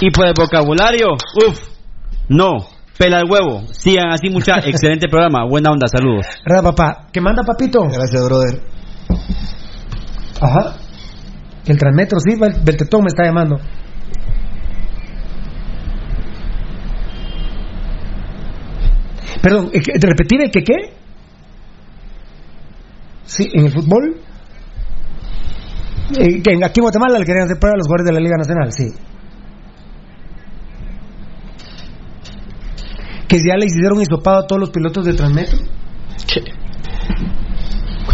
[0.00, 1.08] Y por el vocabulario,
[1.46, 1.60] uff,
[2.28, 2.58] no,
[2.96, 3.64] pela el huevo.
[3.72, 6.24] Sigan así mucha, excelente programa, buena onda, saludos.
[6.46, 7.06] ¿Verdad, papá?
[7.12, 7.80] ¿Qué manda, papito?
[7.82, 8.60] Gracias, brother.
[10.40, 10.76] Ajá.
[11.66, 13.56] El transmetro, sí, Bel- Beltetón me está llamando.
[19.42, 20.74] Perdón, eh, que- repetime que qué?
[23.24, 24.16] Sí, en el fútbol.
[26.18, 28.20] Eh, que en- aquí en Guatemala le querían hacer prueba a los jugadores de la
[28.20, 28.88] Liga Nacional, sí.
[33.28, 35.58] Que ya les hicieron hisopado a todos los pilotos de Transmetro.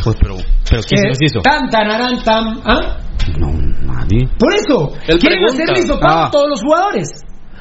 [0.05, 0.37] Pues, pero,
[0.69, 1.41] pero ¿quién se Eh, los hizo?
[1.41, 2.99] Tan, tararán, tam, ¿ah?
[3.39, 3.51] No,
[3.83, 4.29] nadie.
[4.39, 5.53] Por eso, Él quieren pregunta.
[5.65, 6.27] hacerle hisopado Ah.
[6.27, 7.09] a todos los jugadores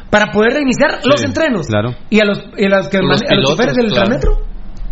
[0.09, 1.67] para poder reiniciar los Sí, entrenos.
[1.67, 1.95] claro.
[2.09, 4.05] ¿Y a los, y a los, que Los a los choferes del claro.
[4.05, 4.45] Transmetro?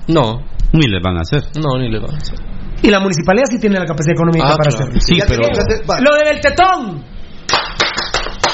[0.07, 0.41] No,
[0.73, 1.43] Ni les van a hacer.
[1.59, 2.39] no, ni le va a hacer.
[2.81, 4.85] Y la municipalidad sí tiene la capacidad económica Ah, para claro.
[4.91, 5.01] hacerlo.
[5.01, 5.43] Sí, pero...
[6.01, 7.03] Lo de Beltetón.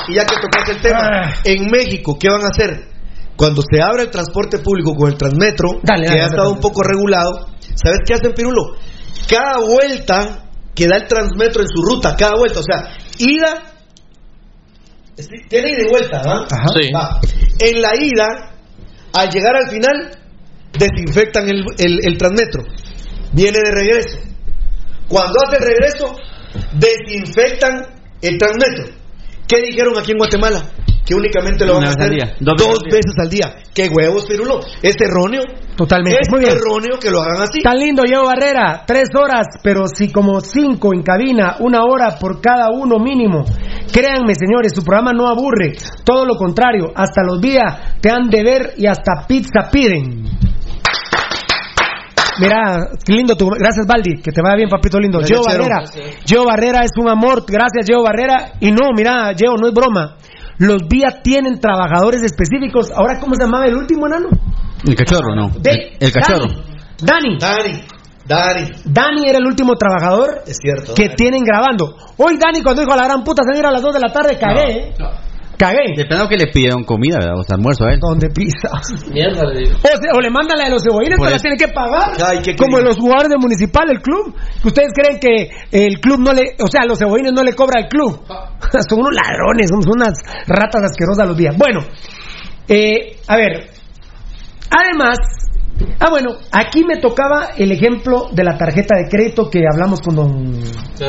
[0.07, 1.33] Y ya que tocaste el tema, Ah.
[1.43, 2.87] en México, ¿qué van a hacer?
[3.35, 6.43] Cuando se abra el transporte público con el Transmetro, Dale, que dale, ha dale, estado
[6.49, 6.55] dale.
[6.55, 8.75] un poco regulado, ¿sabes qué hacen, Pirulo?
[9.29, 10.43] Cada vuelta
[10.75, 13.68] que da el Transmetro en su ruta, cada vuelta, o sea, ida,
[15.49, 16.45] tiene ida y vuelta, ¿va?
[16.51, 16.65] Ajá.
[16.79, 16.91] Sí.
[16.93, 17.19] Va.
[17.59, 18.55] En la ida,
[19.13, 20.11] al llegar al final,
[20.77, 22.63] desinfectan el, el- el Transmetro.
[23.33, 24.17] Viene de regreso.
[25.07, 26.15] Cuando hace el regreso,
[26.73, 27.85] desinfectan
[28.21, 28.85] el Transmetro.
[29.47, 30.63] ¿Qué dijeron aquí en Guatemala?
[31.09, 33.47] Que únicamente lo van a hacer día, dos dos, veces al día.
[33.47, 33.63] veces al día.
[33.73, 34.59] ¿Qué huevos, Pirulo?
[34.83, 35.41] Es erróneo.
[35.75, 36.19] Totalmente.
[36.21, 36.51] Es Muy bien.
[36.51, 37.63] erróneo que lo hagan así.
[37.63, 38.83] Tan lindo, Diego Barrera.
[38.85, 43.43] Tres horas, pero si como cinco en cabina, una hora por cada uno mínimo.
[43.91, 45.77] Créanme, señores, su programa no aburre.
[46.05, 50.25] Todo lo contrario, hasta los días te han de ver y hasta pizza piden.
[52.39, 53.47] Mira, qué lindo tu.
[53.49, 54.21] Gracias, Baldi.
[54.21, 55.17] Que te vaya bien, papito lindo.
[55.17, 55.59] Gracias, Geo.
[55.59, 55.83] Barrera.
[56.25, 57.43] Geo Barrera es un amor.
[57.47, 58.53] Gracias, Geo Barrera.
[58.61, 60.15] Y no, mira, Geo, no es broma.
[60.59, 62.91] Los días tienen trabajadores específicos.
[62.91, 64.27] Ahora, ¿cómo se llamaba el último enano?
[64.85, 65.49] El cachorro, no.
[65.59, 66.45] De- El, el cachorro.
[67.01, 67.37] Dani.
[67.39, 67.81] Dani,
[68.27, 70.93] Dani, Dani era el último trabajador es cierto.
[70.93, 71.15] que Dani.
[71.15, 71.95] tienen grabando.
[72.17, 74.37] Hoy Dani cuando dijo a la gran puta se a las 2 de la tarde,
[74.37, 74.95] cagué, ¿eh?
[75.59, 75.91] Cagué.
[75.93, 77.37] De plano que le pidieron comida, ¿verdad?
[77.37, 77.99] O sea, almuerzo a él.
[77.99, 78.71] ¿Dónde pisa?
[79.11, 79.77] Mierda, le digo.
[80.15, 82.15] O, le mandan la de los cebollines, pero la tienen que pagar.
[82.25, 84.33] Ay, qué como los jugadores de municipal, el club.
[84.63, 87.89] Ustedes creen que el club no le, o sea, los cebollines no le cobra al
[87.89, 88.23] club.
[88.89, 90.15] son unos ladrones, son unas
[90.47, 91.53] ratas asquerosas los días.
[91.57, 91.81] Bueno,
[92.69, 93.69] eh, a ver.
[94.71, 95.17] Además,
[95.99, 100.15] ah bueno, aquí me tocaba el ejemplo de la tarjeta de crédito que hablamos con
[100.15, 100.61] don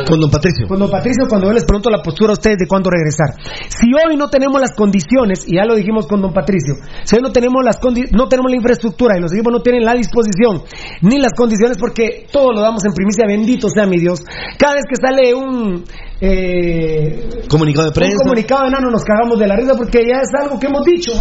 [0.07, 0.67] Con don Patricio.
[0.69, 3.35] cuando Patricio, cuando yo les pregunto la postura a ustedes de cuándo regresar.
[3.69, 6.75] Si hoy no tenemos las condiciones, y ya lo dijimos con don Patricio,
[7.05, 9.85] si hoy no tenemos las condi- no tenemos la infraestructura y los equipos no tienen
[9.85, 10.63] la disposición
[11.03, 14.21] ni las condiciones porque todo lo damos en primicia, bendito sea mi Dios.
[14.59, 15.85] Cada vez que sale un
[16.21, 18.17] eh, Comunicado de un prensa.
[18.23, 21.13] comunicado enano nos cagamos de la risa porque ya es algo que hemos dicho.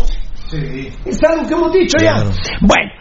[1.05, 2.29] Es algo que hemos dicho Claro.
[2.31, 2.35] ya.
[2.61, 2.91] Bueno,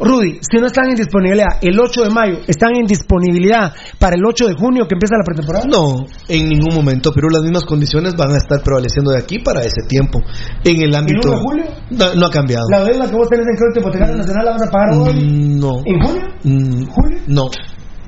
[0.00, 4.22] Rudy, si no están en disponibilidad el 8 de mayo, ¿están en disponibilidad para el
[4.24, 5.66] 8 de junio que empieza la pretemporada?
[5.66, 9.60] No, en ningún momento, pero las mismas condiciones van a estar prevaleciendo de aquí para
[9.60, 10.20] ese tiempo.
[10.64, 11.28] En el ámbito.
[11.28, 11.64] uno de julio?
[11.90, 12.66] No, no ha cambiado.
[12.70, 15.12] La deuda que vos tenés en crédito hipotecario nacional la vas a pagar hoy.
[15.14, 15.82] Mm, No.
[15.84, 16.22] ¿En junio?
[16.44, 17.18] Mm, ¿Julio?
[17.26, 17.44] No.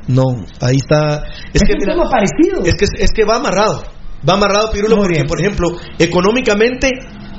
[0.08, 0.24] No.
[0.60, 1.24] Ahí está.
[1.52, 2.62] Es Es, que, un mira, parecido.
[2.64, 3.82] es que, es que va amarrado.
[4.28, 5.26] Va amarrado Pirulo Muy porque, bien.
[5.26, 6.90] por ejemplo, económicamente,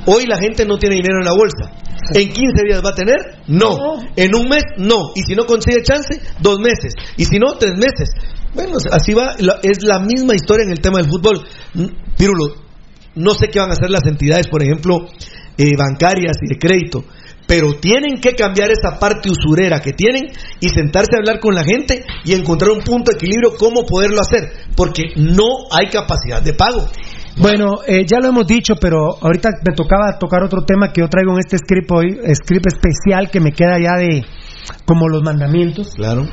[0.05, 1.83] hoy la gente no tiene dinero en la bolsa.
[2.13, 3.15] ¿En 15 días va a tener?
[3.47, 3.99] No.
[4.15, 4.63] ¿En un mes?
[4.77, 5.11] No.
[5.15, 6.93] Y si no consigue chance, dos meses.
[7.17, 8.09] Y si no, tres meses.
[8.53, 9.35] Bueno, así va.
[9.63, 11.45] Es la misma historia en el tema del fútbol.
[12.17, 12.55] Pirulo,
[13.15, 15.07] no sé qué van a hacer las entidades, por ejemplo,
[15.57, 17.03] eh, bancarias y de crédito.
[17.45, 20.31] Pero tienen que cambiar esa parte usurera que tienen
[20.61, 24.21] y sentarse a hablar con la gente y encontrar un punto de equilibrio cómo poderlo
[24.21, 24.51] hacer.
[24.75, 26.87] Porque no hay capacidad de pago.
[27.37, 31.07] Bueno, eh, ya lo hemos dicho, pero ahorita me tocaba tocar otro tema que yo
[31.07, 34.23] traigo en este script hoy, script especial que me queda ya de
[34.85, 35.93] como los mandamientos.
[35.95, 36.27] Claro.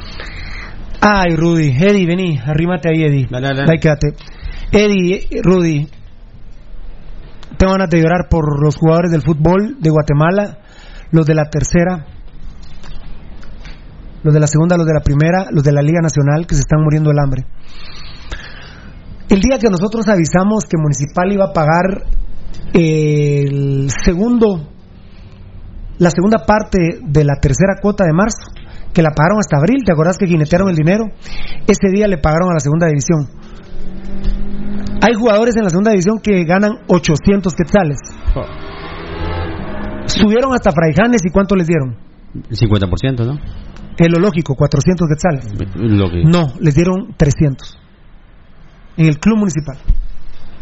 [1.00, 3.26] Ay, Rudy, Eddie, vení, arrímate ahí, Eddie.
[3.30, 3.72] Dale, dale.
[3.72, 4.08] Ahí quédate.
[4.70, 5.88] Eddie, Rudy,
[7.56, 10.58] tengo ganas de llorar por los jugadores del fútbol de Guatemala,
[11.10, 12.06] los de la tercera,
[14.22, 16.60] los de la segunda, los de la primera, los de la Liga Nacional que se
[16.60, 17.46] están muriendo del hambre.
[19.30, 22.02] El día que nosotros avisamos que Municipal iba a pagar
[22.74, 24.68] el segundo,
[25.98, 28.50] la segunda parte de la tercera cuota de marzo,
[28.92, 31.04] que la pagaron hasta abril, ¿te acordás que guinetearon el dinero?
[31.64, 33.28] Ese día le pagaron a la segunda división.
[35.00, 37.98] Hay jugadores en la segunda división que ganan 800 quetzales.
[40.06, 41.96] Subieron hasta Fraijanes y ¿cuánto les dieron?
[42.34, 43.38] El 50%, ¿no?
[43.96, 45.46] Es lo lógico, 400 quetzales.
[46.24, 47.79] No, les dieron 300.
[49.00, 49.78] En el club municipal.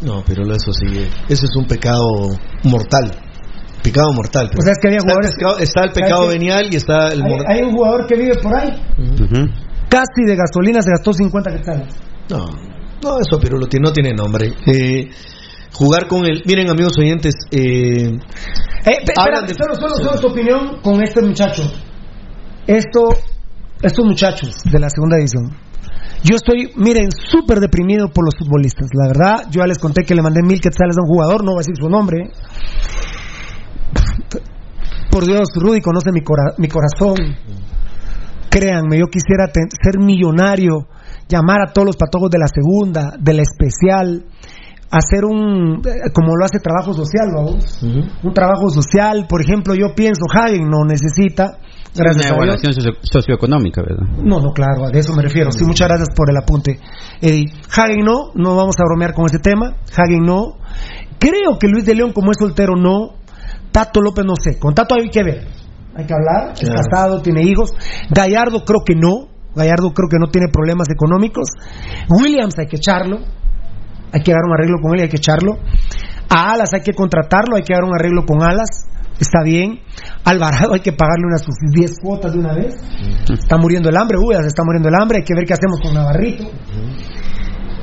[0.01, 0.85] No, pero eso sí,
[1.27, 2.05] eso es un pecado
[2.63, 3.11] mortal.
[3.83, 4.49] Pecado mortal.
[4.57, 6.39] O sea, es que había está, el jugadores- pecado, está el pecado ¿sabes qué?
[6.39, 8.69] venial y está el Hay, mor- hay un jugador que vive por ahí.
[9.89, 11.95] Casi de gasolina se gastó 50 quetzales.
[12.29, 12.45] No,
[13.03, 14.53] no, eso Pirulo tiene- no tiene nombre.
[14.67, 15.09] Eh,
[15.73, 16.43] jugar con el.
[16.45, 18.07] Miren, amigos oyentes, eh,
[18.85, 21.63] Eh, de- solo, solo, solo tu opinión con este muchacho.
[22.67, 23.09] Esto,
[23.81, 25.49] estos muchachos de la segunda división.
[26.23, 28.89] Yo estoy, miren, súper deprimido por los futbolistas.
[28.93, 31.51] La verdad, yo ya les conté que le mandé mil quetzales a un jugador, no
[31.51, 32.29] voy a decir su nombre.
[35.09, 37.15] Por Dios, Rudy conoce mi, cora- mi corazón.
[38.49, 40.87] Créanme, yo quisiera ser millonario,
[41.27, 44.25] llamar a todos los patojos de la segunda, de la especial,
[44.91, 47.79] hacer un, eh, como lo hace trabajo social, vamos
[48.23, 51.59] un trabajo social, por ejemplo, yo pienso, Hagen no necesita,
[51.95, 52.37] gracias Una a Dios.
[52.63, 54.05] evaluación socio- socioeconómica, ¿verdad?
[54.23, 55.51] No, no, claro, a eso me refiero.
[55.51, 56.79] Sí, muchas gracias por el apunte.
[57.21, 57.45] Eddie,
[57.75, 59.75] Hagen no, no vamos a bromear con ese tema.
[59.97, 60.57] Hagen no.
[61.19, 63.15] Creo que Luis de León, como es soltero, no.
[63.71, 64.57] Tato López, no sé.
[64.59, 65.47] Con Tato hay que ver.
[65.95, 66.53] Hay que hablar.
[66.53, 66.81] Es Claro.
[66.89, 67.71] casado, tiene hijos.
[68.09, 69.27] Gallardo, creo que no.
[69.55, 71.49] Gallardo, creo que no tiene problemas económicos.
[72.09, 73.17] Williams, hay que echarlo.
[74.11, 75.57] Hay que dar un arreglo con él, hay que echarlo.
[76.29, 78.69] A Alas hay que contratarlo, hay que dar un arreglo con Alas.
[79.19, 79.79] Está bien.
[80.23, 82.75] Alvarado hay que pagarle unas sus 10 cuotas de una vez.
[83.31, 85.17] Está muriendo el hambre, se está muriendo el hambre.
[85.19, 86.45] Hay que ver qué hacemos con Navarrito.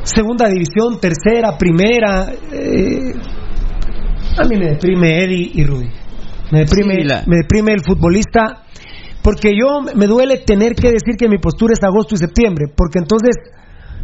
[0.03, 2.27] Segunda división, tercera, primera.
[2.53, 3.13] eh,
[4.39, 5.89] a mí me deprime Eddie y Rudy.
[6.53, 8.63] Me deprime, Sí, la- me deprime el futbolista.
[9.23, 12.67] Porque yo me duele tener que decir que mi postura es agosto y septiembre.
[12.75, 13.35] Porque entonces,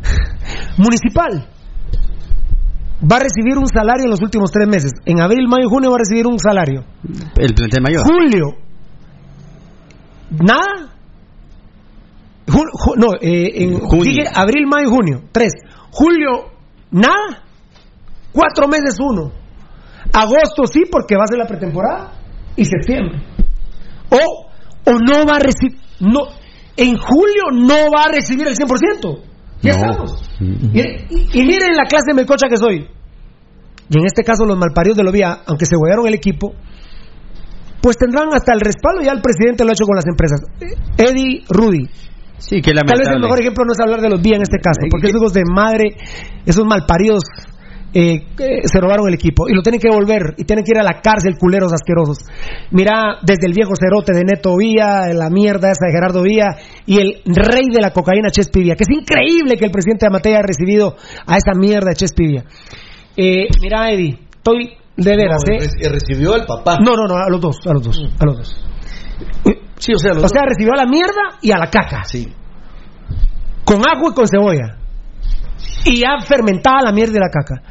[0.78, 1.48] Municipal
[3.10, 4.92] va a recibir un salario en los últimos tres meses.
[5.04, 6.84] En abril, mayo y junio va a recibir un salario.
[7.36, 8.02] El plantel mayor.
[8.04, 8.56] Julio,
[10.30, 10.88] nada.
[12.46, 14.04] Ju- ju- no, eh, en Junio.
[14.04, 15.22] dije abril, mayo y junio.
[15.32, 15.52] Tres.
[15.90, 16.50] Julio,
[16.90, 17.42] nada.
[18.32, 19.30] Cuatro meses uno.
[20.12, 22.12] Agosto sí, porque va a ser la pretemporada.
[22.56, 23.22] Y septiembre.
[24.10, 25.78] O, o no va a recibir.
[26.00, 26.20] No,
[26.76, 29.20] en julio no va a recibir el 100%.
[29.62, 29.90] Ya No.
[29.92, 30.30] estamos.
[30.40, 32.86] Y, y- y miren la clase de melcocha que soy.
[33.88, 36.52] Y en este caso los malparidos de Lovía, aunque se huearon el equipo,
[37.80, 40.40] pues tendrán hasta el respaldo, ya el presidente lo ha hecho con las empresas.
[40.60, 41.88] Eh, Eddie Rudy.
[42.38, 44.58] Sí, que Tal vez el mejor ejemplo no es hablar de los Vía en este
[44.58, 45.96] caso, Eh, porque que- esos hijos de madre,
[46.44, 47.22] esos malparidos,
[47.94, 50.78] eh, eh, se robaron el equipo y lo tienen que devolver y tienen que ir
[50.80, 52.18] a la cárcel, culeros asquerosos.
[52.70, 56.46] Mira, desde el viejo cerote de Neto Vía, la mierda esa de Gerardo Vía
[56.86, 60.08] y el rey de la cocaína, Chespi Vía, que es increíble que el presidente de
[60.08, 60.96] Amatea haya recibido
[61.26, 62.44] a esa mierda de Chespi Vía.
[63.16, 65.58] Eh, mira, Eddie, estoy de veras, no, ¿eh?
[65.60, 66.78] re- recibió al papá.
[66.82, 68.56] No, no, no, a los dos, a los dos, a los dos.
[69.78, 72.04] Sí, o sea, los O sea, recibió a la mierda y a la caca.
[72.04, 72.26] sí.
[73.64, 74.76] Con agua y con cebolla.
[75.84, 77.62] Y ya fermentada la mierda y la caca.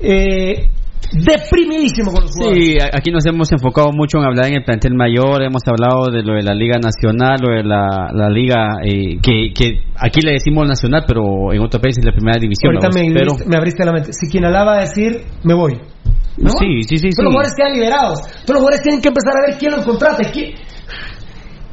[0.00, 0.68] Eh,
[1.12, 2.64] deprimidísimo con los jugadores.
[2.64, 6.22] Sí, aquí nos hemos enfocado mucho en hablar en el plantel mayor, hemos hablado de
[6.22, 10.32] lo de la Liga Nacional, lo de la, la Liga, eh, que, que aquí le
[10.32, 12.74] decimos nacional, pero en otro país es la primera división.
[12.76, 14.12] Ahorita me, pero, abriste- me abriste la mente.
[14.12, 15.74] Si quien alaba a decir, me voy.
[16.36, 16.50] ¿No?
[16.50, 17.50] Sí, sí, sí, Todos los sí.
[17.50, 18.20] jugadores quedan liberados.
[18.22, 20.30] Todos los jugadores tienen que empezar a ver quién los contrata.
[20.30, 20.52] ¿Quién,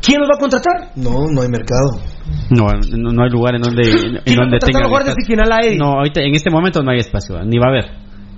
[0.01, 0.91] ¿Quién los va a contratar?
[0.95, 2.01] No, no hay mercado.
[2.49, 4.03] No, no, no hay lugar en donde, en ¿Quién
[4.39, 5.23] va a donde contratar tengan los guardias espacio.
[5.23, 5.77] y quién a la Eddie?
[5.77, 7.85] No, ahorita en este momento no hay espacio, ni va a haber.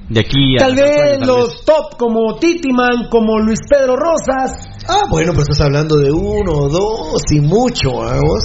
[0.10, 4.54] De aquí a Tal vez tal los top como Titiman, como Luis Pedro Rosas.
[4.88, 8.44] Ah, bueno, pero estás hablando de uno, dos y mucho, ¿ah, vos?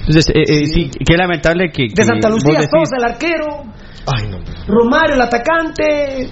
[0.00, 3.46] Entonces, eh, eh, sí, qué lamentable que, De Santa Lucía, decís- Sosa, el arquero.
[4.06, 4.38] Ay, no.
[4.68, 6.30] Romario, el atacante.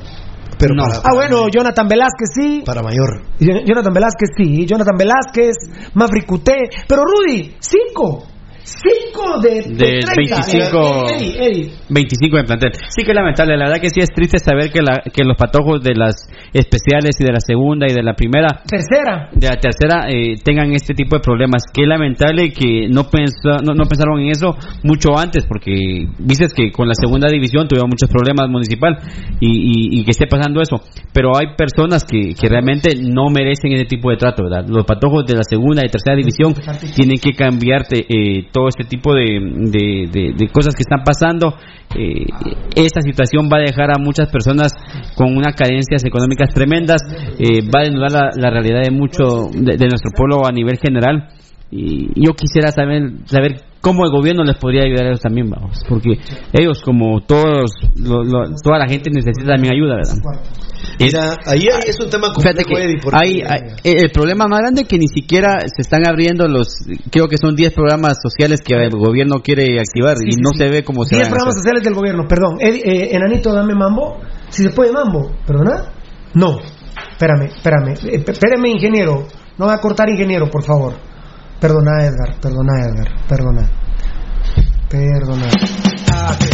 [0.66, 0.82] Pero No.
[0.84, 2.62] para, Ah, bueno, Jonathan Velázquez sí.
[2.64, 3.22] para mayor.
[3.38, 4.66] Jonathan Velázquez sí.
[4.66, 5.54] Jonathan Velázquez,
[5.94, 6.56] Mafri Cuté.
[6.88, 8.24] Pero Rudy, cinco.
[8.64, 10.14] Cinco de, De 30.
[10.16, 11.08] 25.
[11.10, 11.70] Eddie, Eddie.
[11.90, 12.72] 25 en plantel.
[12.88, 15.36] Sí que es lamentable, la verdad que sí es triste saber que, la, que los
[15.36, 16.14] patojos de las
[16.52, 19.28] especiales y de la segunda y de la primera, Tercera.
[19.34, 21.62] de la tercera, eh, tengan este tipo de problemas.
[21.72, 26.70] Qué lamentable que no, pensa- no, no pensaron en eso mucho antes, porque viste que
[26.72, 28.96] con la segunda división tuvieron muchos problemas municipal
[29.40, 30.80] y, y- y que esté pasando eso.
[31.12, 34.64] Pero hay personas que, que realmente no merecen ese tipo de trato, ¿verdad?
[34.68, 36.54] Los patojos de la segunda y tercera división
[36.96, 39.26] tienen que cambiarte eh, todo este tipo de,
[39.74, 41.54] de- de- cosas que están pasando.
[41.98, 42.26] Eh,
[42.76, 44.72] esta situación va a dejar a muchas personas
[45.16, 47.02] con unas carencias económicas tremendas,
[47.38, 51.28] eh, va a desnudar la, la realidad de mucho de nuestro pueblo a nivel general.
[51.70, 55.78] Y yo quisiera saber, saber cómo el gobierno les podría ayudar a ellos también, vamos,
[55.86, 56.18] porque
[56.52, 60.14] ellos, como todos, lo- lo- toda la gente necesita también ayuda, ¿verdad?
[60.98, 64.46] Mira, ahí hay- es un tema Fíjate complejo, que Eddie, porque- hay, hay- el problema
[64.46, 66.68] más grande es que ni siquiera se están abriendo los,
[67.10, 70.58] creo que son 10 programas sociales que el gobierno quiere activar y sí, no sí.
[70.58, 71.62] se ve cómo se Diez van a programas hacer.
[71.62, 72.24] sociales del gobierno.
[72.28, 72.56] Perdón.
[72.60, 74.18] Eddie, eh, Enanito, dame mambo.
[74.48, 75.30] Si se puede mambo.
[75.46, 75.90] ¿Perdona?
[76.34, 76.58] No.
[77.12, 77.94] Espérame, espérame.
[78.06, 79.26] Eh, Espérame, ingeniero.
[79.58, 80.94] No va a cortar, ingeniero, por favor.
[81.64, 82.34] Perdona, Edgar.
[82.42, 83.08] Perdona, Edgar.
[83.26, 83.62] Perdona.
[84.90, 85.48] Perdona.
[85.48, 86.53] Viva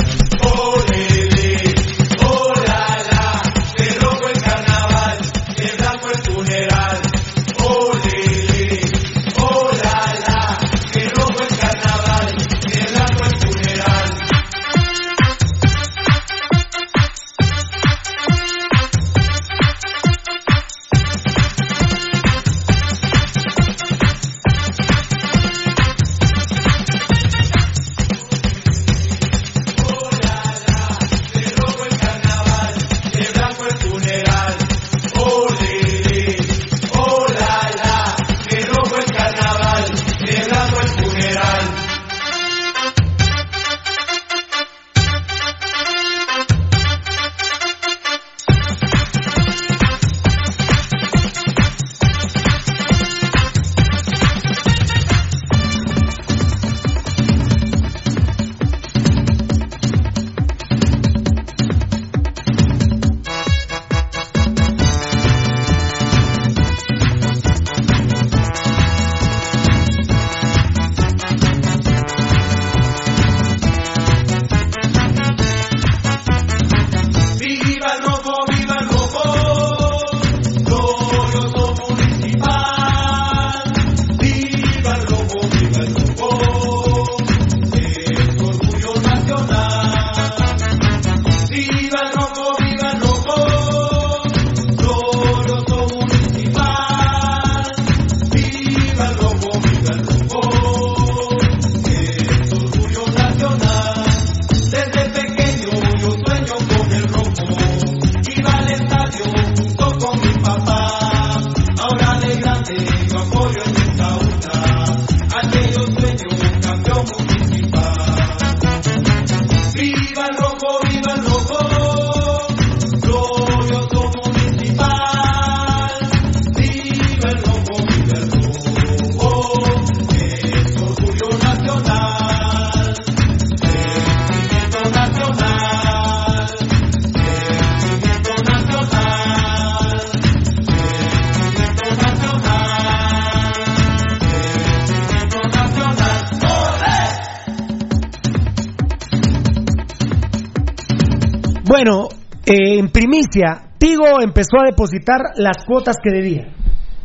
[153.78, 156.54] Tigo empezó a depositar las cuotas que debía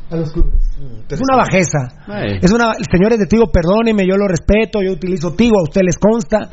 [0.09, 0.53] a los clubes.
[1.09, 2.03] Es una bajeza.
[2.07, 2.39] Ay.
[2.41, 5.97] Es una, señores de Tigo, perdónenme, yo lo respeto, yo utilizo Tigo, a usted les
[5.97, 6.49] consta,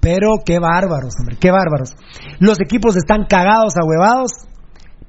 [0.00, 1.94] pero qué bárbaros, hombre, qué bárbaros.
[2.40, 4.32] Los equipos están cagados, ahuevados,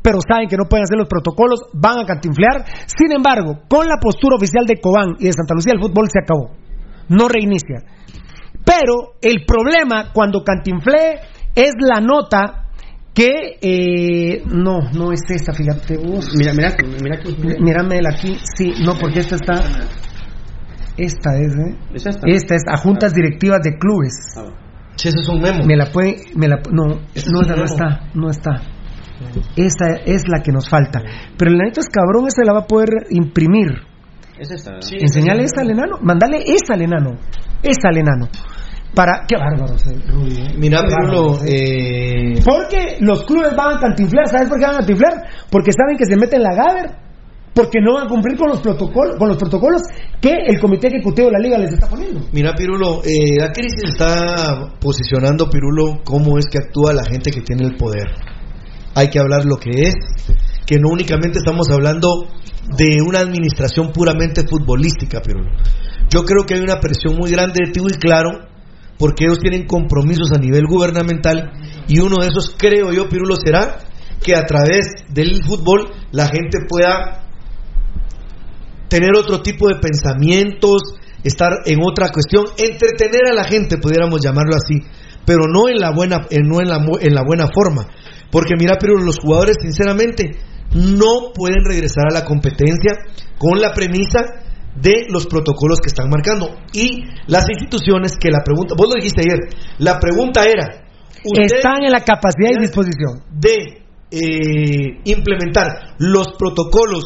[0.01, 2.65] pero saben que no pueden hacer los protocolos, van a cantinflear.
[2.85, 6.19] Sin embargo, con la postura oficial de Cobán y de Santa Lucía, el fútbol se
[6.19, 6.55] acabó.
[7.09, 7.83] No reinicia.
[8.63, 11.19] Pero el problema cuando cantinflee
[11.55, 12.58] es la nota
[13.19, 16.33] que eh, no, no es esta, fíjate vos.
[16.37, 16.73] Mira, mira,
[17.03, 19.55] mira que Míramela aquí, sí, no, porque esta está.
[20.95, 21.77] Esta es, ¿eh?
[21.93, 22.27] Es esta.
[22.27, 24.13] Esta es a juntas directivas de clubes.
[24.95, 25.65] Sí, eso es un memo.
[25.65, 28.61] Me la puede, me la, no, no, no está, no está.
[29.57, 31.01] Esa es la que nos falta.
[31.37, 33.81] Pero el enanito es cabrón, esa la va a poder imprimir.
[34.37, 34.71] Es esta.
[34.71, 34.77] ¿no?
[34.97, 37.19] Enseñale esta al enano, mandale esa al enano,
[37.63, 38.29] esa al enano.
[38.93, 39.75] Para, qué bárbaro,
[40.07, 40.41] Rudy.
[40.41, 40.53] ¿eh?
[40.57, 41.37] Mira, Pirulo,
[42.43, 45.13] Porque los clubes van a cantinflar, ¿sabes por qué van a cantinflar?
[45.51, 46.91] Porque saben que se meten la Gaber,
[47.53, 49.81] porque no van a cumplir con los protocolos, con los protocolos
[50.21, 52.21] que el comité ejecutivo de la liga les está poniendo.
[52.31, 57.41] mira, Pirulo, eh, la crisis está posicionando, Pirulo, cómo es que actúa la gente que
[57.41, 58.07] tiene el poder.
[58.95, 59.95] Hay que hablar lo que es,
[60.65, 62.27] que no únicamente estamos hablando
[62.75, 65.51] de una administración puramente futbolística, Pirulo.
[66.09, 68.48] Yo creo que hay una presión muy grande de Tigo y Claro,
[68.99, 71.53] porque ellos tienen compromisos a nivel gubernamental,
[71.87, 73.79] y uno de esos, creo yo, Pirulo, será
[74.21, 77.23] que a través del fútbol la gente pueda
[78.89, 80.81] tener otro tipo de pensamientos,
[81.23, 84.85] estar en otra cuestión, entretener a la gente, pudiéramos llamarlo así,
[85.25, 87.87] pero no en la buena, en, no en la, en la buena forma.
[88.29, 90.31] Porque mira, pero los jugadores, sinceramente,
[90.75, 92.93] no pueden regresar a la competencia
[93.37, 94.19] con la premisa
[94.75, 96.55] de los protocolos que están marcando.
[96.73, 99.39] Y las instituciones que la pregunta, vos lo dijiste ayer,
[99.79, 100.85] la pregunta era,
[101.23, 103.23] ¿usted Están en la capacidad y disposición.
[103.31, 107.05] de eh, implementar los protocolos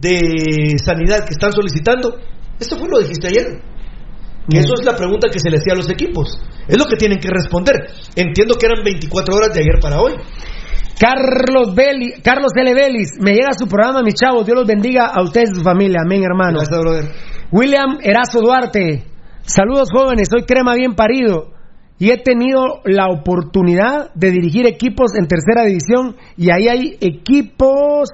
[0.00, 2.18] de sanidad que están solicitando?
[2.58, 3.46] Esto fue lo dijiste ayer.
[4.50, 6.40] Que eso es la pregunta que se le hacía a los equipos.
[6.66, 7.90] Es lo que tienen que responder.
[8.16, 10.14] Entiendo que eran 24 horas de ayer para hoy.
[10.98, 12.74] Carlos Beli, Carlos L.
[12.74, 14.44] Vélez, me llega su programa, mis chavos.
[14.44, 16.00] Dios los bendiga a ustedes y su familia.
[16.04, 16.58] Amén, hermano.
[16.58, 17.04] Gracias, brother.
[17.52, 19.04] William Erazo Duarte,
[19.42, 21.52] saludos jóvenes, soy crema bien parido
[21.98, 28.10] y he tenido la oportunidad de dirigir equipos en tercera división y ahí hay equipos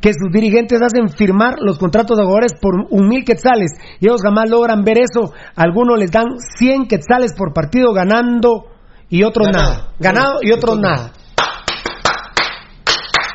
[0.00, 4.22] que sus dirigentes hacen firmar los contratos de jugadores por un mil quetzales y ellos
[4.22, 5.32] jamás logran ver eso.
[5.54, 8.66] Algunos les dan 100 quetzales por partido ganando
[9.10, 9.92] y otros nada.
[9.98, 11.12] Ganado y Otros nada.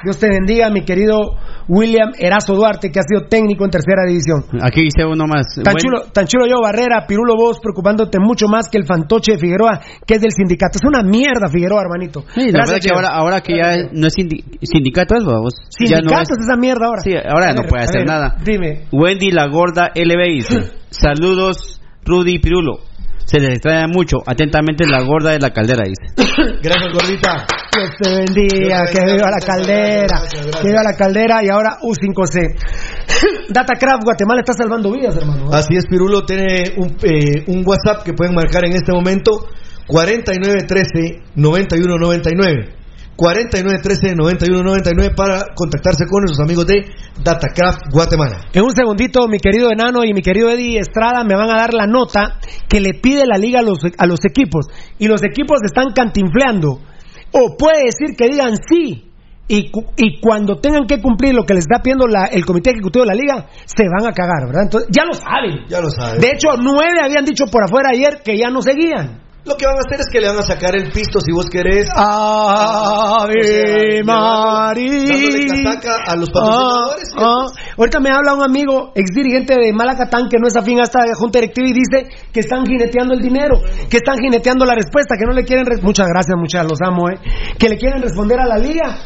[0.06, 1.36] Dios te bendiga, mi querido
[1.68, 4.46] William Erazo Duarte, que ha sido técnico en tercera división.
[4.62, 5.56] Aquí dice uno más.
[5.56, 9.34] Tan Buen- chulo, tan chulo yo, Barrera, Pirulo vos, preocupándote mucho más que el fantoche
[9.34, 10.78] de Figueroa, que es del sindicato.
[10.78, 12.24] Es una mierda, Figueroa, hermanito.
[12.34, 15.54] Sí, la verdad que ahora, ahora que ya no es sindi- sindicato, es vos.
[15.80, 17.02] Ya no Sindicato es- es esa mierda ahora.
[17.02, 18.38] Sí, ahora A no ver, puede hacer ver, nada.
[18.46, 18.86] Dime.
[18.92, 22.80] Wendy la gorda LB dice: Saludos, Rudy Pirulo.
[23.26, 24.20] Se les extraña mucho.
[24.26, 26.14] Atentamente la gorda de la caldera, dice.
[26.62, 27.46] Gracias, gordita.
[27.76, 30.22] Dios te bendiga, que viva la caldera,
[30.62, 32.56] que viva la caldera y ahora U5C.
[33.54, 35.48] Datacraft Guatemala está salvando vidas, hermano.
[35.48, 35.50] ¿eh?
[35.52, 39.50] Así es, Pirulo tiene un, eh, un WhatsApp que pueden marcar en este momento
[39.88, 42.85] 4913-9199.
[43.18, 46.86] 4913-9199 para contactarse con nuestros amigos de
[47.24, 48.42] Datacraft Guatemala.
[48.54, 51.74] En un segundito, mi querido Enano y mi querido Eddie Estrada me van a dar
[51.74, 54.68] la nota que le pide la liga a los, a los equipos.
[55.00, 56.80] Y los equipos están cantinfleando.
[57.32, 59.12] O puede decir que digan sí.
[59.48, 63.06] Y, y cuando tengan que cumplir lo que les está pidiendo la- el comité ejecutivo
[63.06, 64.64] de la liga, se van a cagar, ¿verdad?
[64.64, 65.66] Entonces, ya lo saben.
[65.70, 66.20] Ya lo saben.
[66.20, 69.22] De hecho, nueve habían dicho por afuera ayer que ya no seguían.
[69.46, 71.46] Lo que van a hacer es que le van a sacar el pisto si vos
[71.46, 71.88] querés.
[71.96, 73.36] Ave
[74.04, 75.04] María.
[75.06, 77.10] Dándole casaca a los patrocinadores.
[77.16, 77.46] Ah, ah.
[77.78, 81.00] Ahorita me habla un amigo, ex dirigente de Malacatán, que no es afín a esta
[81.14, 85.26] junta directiva, y dice que están jineteando el dinero, que están jineteando la respuesta, que
[85.28, 85.64] no le quieren.
[85.84, 87.20] Muchas gracias, muchachos, los amo, ¿eh?
[87.60, 88.98] Que le quieren responder a la liga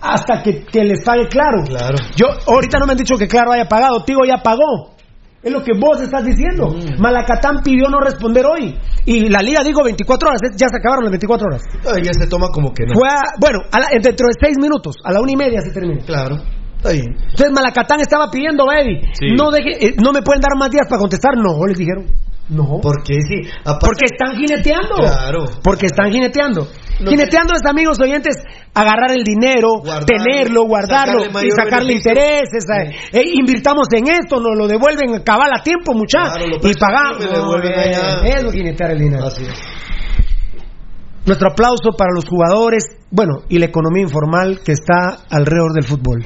[0.00, 1.64] hasta que, que les pague claro.
[1.66, 1.96] Claro.
[2.14, 4.97] Yo, ahorita no me han dicho que Claro haya pagado, Tigo ya pagó.
[5.42, 6.66] Es lo que vos estás diciendo.
[6.68, 7.00] Mm.
[7.00, 8.74] Malacatán pidió no responder hoy.
[9.06, 10.54] Y la liga dijo 24 horas, ¿eh?
[10.56, 11.62] ya se acabaron las 24 horas.
[11.94, 12.94] Ay, ya se toma como que no.
[12.94, 15.70] Fue a- bueno, a la- dentro de seis minutos, a la una y media se
[15.72, 16.04] termina.
[16.04, 16.36] Claro.
[16.76, 17.06] Está bien.
[17.14, 19.34] Entonces Malacatán estaba pidiendo, Eddie, Sí.
[19.36, 21.32] no, deje, eh, no me pueden dar más días para contestar.
[21.36, 22.06] No, les dijeron.
[22.50, 22.80] No.
[22.82, 23.42] Porque sí.
[23.64, 24.94] aparte- Porque están jineteando.
[24.96, 25.44] Claro.
[25.62, 26.66] Porque están jineteando.
[27.00, 28.36] No jineteando es, amigos oyentes,
[28.74, 32.10] agarrar el dinero, Guardarlo, tenerlo, guardarlo sacarle y sacarle beneficio.
[32.12, 32.64] intereses.
[32.74, 36.34] eh, eh, invirtamos en esto, nos lo devuelven a cabal a tiempo, muchachos.
[36.38, 37.30] Claro, lo y pagamos.
[37.30, 38.26] No, allá.
[38.26, 39.26] eh, Eso es jinetear el dinero.
[39.26, 39.60] Así es.
[41.26, 46.24] Nuestro aplauso para los jugadores, bueno, y la economía informal que está alrededor del fútbol.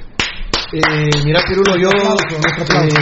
[0.72, 1.88] Eh, mira, Pirulo, yo.
[1.88, 2.96] Aplauso, nuestro aplauso.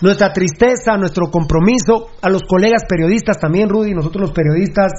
[0.00, 4.92] Nuestra tristeza, nuestro compromiso, a los colegas periodistas también, Rudy, nosotros los periodistas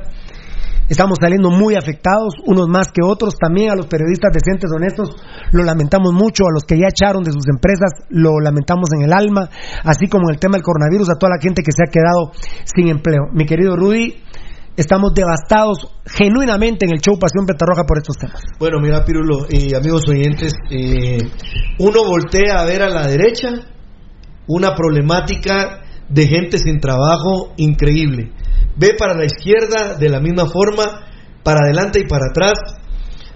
[0.91, 5.09] estamos saliendo muy afectados, unos más que otros, también a los periodistas decentes, honestos,
[5.51, 9.13] lo lamentamos mucho, a los que ya echaron de sus empresas, lo lamentamos en el
[9.13, 9.49] alma,
[9.83, 12.31] así como en el tema del coronavirus, a toda la gente que se ha quedado
[12.65, 13.31] sin empleo.
[13.31, 14.21] Mi querido Rudy,
[14.75, 18.41] estamos devastados genuinamente en el show Pasión Petarroja por estos temas.
[18.59, 21.19] Bueno, mira, Pirulo y amigos oyentes, eh,
[21.79, 23.49] uno voltea a ver a la derecha
[24.47, 28.31] una problemática de gente sin trabajo increíble.
[28.75, 31.07] Ve para la izquierda de la misma forma,
[31.43, 32.53] para adelante y para atrás.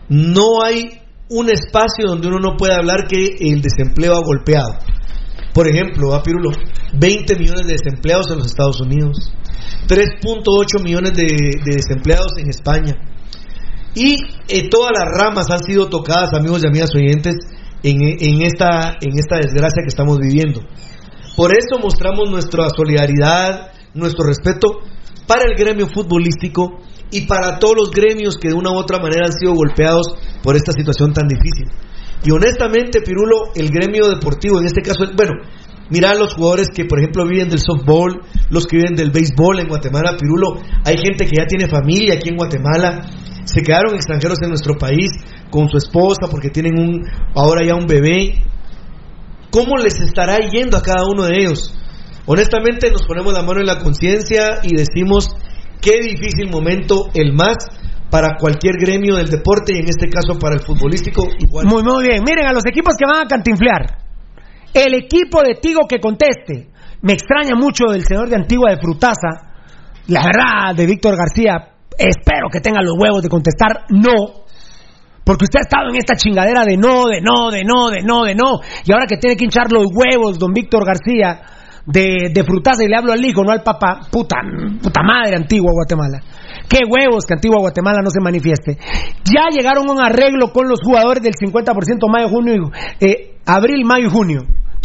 [0.09, 4.77] No hay un espacio donde uno no pueda hablar que el desempleo ha golpeado.
[5.53, 6.51] Por ejemplo, a Pirulo,
[6.93, 9.31] 20 millones de desempleados en los Estados Unidos,
[9.87, 12.93] 3.8 millones de, de desempleados en España.
[13.95, 14.17] Y
[14.49, 17.35] eh, todas las ramas han sido tocadas, amigos y amigas oyentes,
[17.81, 20.61] en, en esta, en esta desgracia que estamos viviendo.
[21.35, 24.79] Por eso mostramos nuestra solidaridad, nuestro respeto
[25.27, 26.81] para el gremio futbolístico
[27.11, 30.55] y para todos los gremios que de una u otra manera han sido golpeados por
[30.55, 31.67] esta situación tan difícil.
[32.23, 35.33] Y honestamente, Pirulo, el gremio deportivo, en este caso, bueno,
[35.89, 39.67] mira los jugadores que, por ejemplo, viven del softball, los que viven del béisbol en
[39.67, 43.09] Guatemala, Pirulo, hay gente que ya tiene familia aquí en Guatemala,
[43.45, 45.11] se quedaron extranjeros en nuestro país
[45.51, 47.05] con su esposa porque tienen un,
[47.35, 48.43] ahora ya un bebé.
[49.55, 51.73] ¿Cómo les estará yendo a cada uno de ellos?
[52.25, 55.33] Honestamente nos ponemos la mano en la conciencia y decimos
[55.81, 57.55] qué difícil momento el más
[58.11, 61.67] para cualquier gremio del deporte y en este caso para el futbolístico igual.
[61.67, 62.21] Muy, muy bien.
[62.27, 63.97] Miren, a los equipos que van a cantinflear.
[64.73, 66.67] El equipo de Tigo que conteste.
[67.01, 69.55] Me extraña mucho el señor de Antigua de Frutaza.
[70.07, 71.75] La verdad, de Víctor García.
[71.97, 74.44] Espero que tenga los huevos de contestar no.
[75.25, 78.23] Porque usted ha estado en esta chingadera de no, de no, de no, de no,
[78.23, 78.61] de no.
[78.85, 81.41] Y ahora que tiene que hinchar los huevos, don Víctor García,
[81.85, 84.01] de, de Frutaza, y le hablo al hijo, no al papá.
[84.11, 84.37] Puta,
[84.81, 86.21] puta madre, Antigua Guatemala.
[86.69, 88.77] Qué huevos que Antigua Guatemala no se manifieste.
[89.25, 91.73] Ya llegaron a un arreglo con los jugadores del 50%
[92.07, 94.41] mayo, junio, eh, abril, mayo y junio.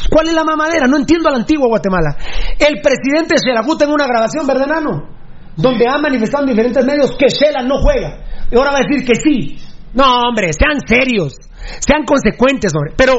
[0.08, 0.86] ¿Cuál es la mamadera?
[0.86, 2.16] No entiendo a la Antigua Guatemala.
[2.58, 5.08] El presidente Shelagut en una grabación, ¿verdad, Nano?
[5.56, 8.24] Donde ha manifestado en diferentes medios que Shela no juega.
[8.50, 9.58] Y ahora va a decir que sí.
[9.94, 11.34] No, hombre, sean serios.
[11.80, 12.94] Sean consecuentes, hombre.
[12.96, 13.14] Pero,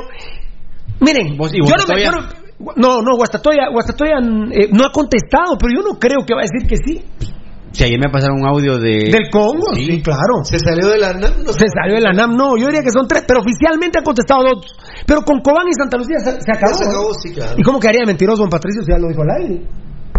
[0.99, 2.03] miren, ¿Vos- y yo no me...
[2.03, 2.41] Yo no-
[2.76, 4.18] no, no, Guastatoya, Guastatoya
[4.52, 7.02] eh, no ha contestado, pero yo no creo que va a decir que sí.
[7.72, 9.10] Si ayer me pasaron un audio de...
[9.10, 10.02] Del Congo, sí, Sí.
[10.03, 10.43] claro.
[10.43, 11.60] Se salió de la NAM, no sé.
[11.60, 14.43] Se salió de la NAM, no, yo diría que son tres, pero oficialmente han contestado
[14.43, 14.76] dos.
[15.07, 16.76] Pero con Cobán y Santa Lucía se, se acabó.
[16.77, 17.56] se acabó, sí, claro.
[17.57, 19.65] ¿Y cómo quedaría mentiroso don Patricio si ya lo dijo al aire?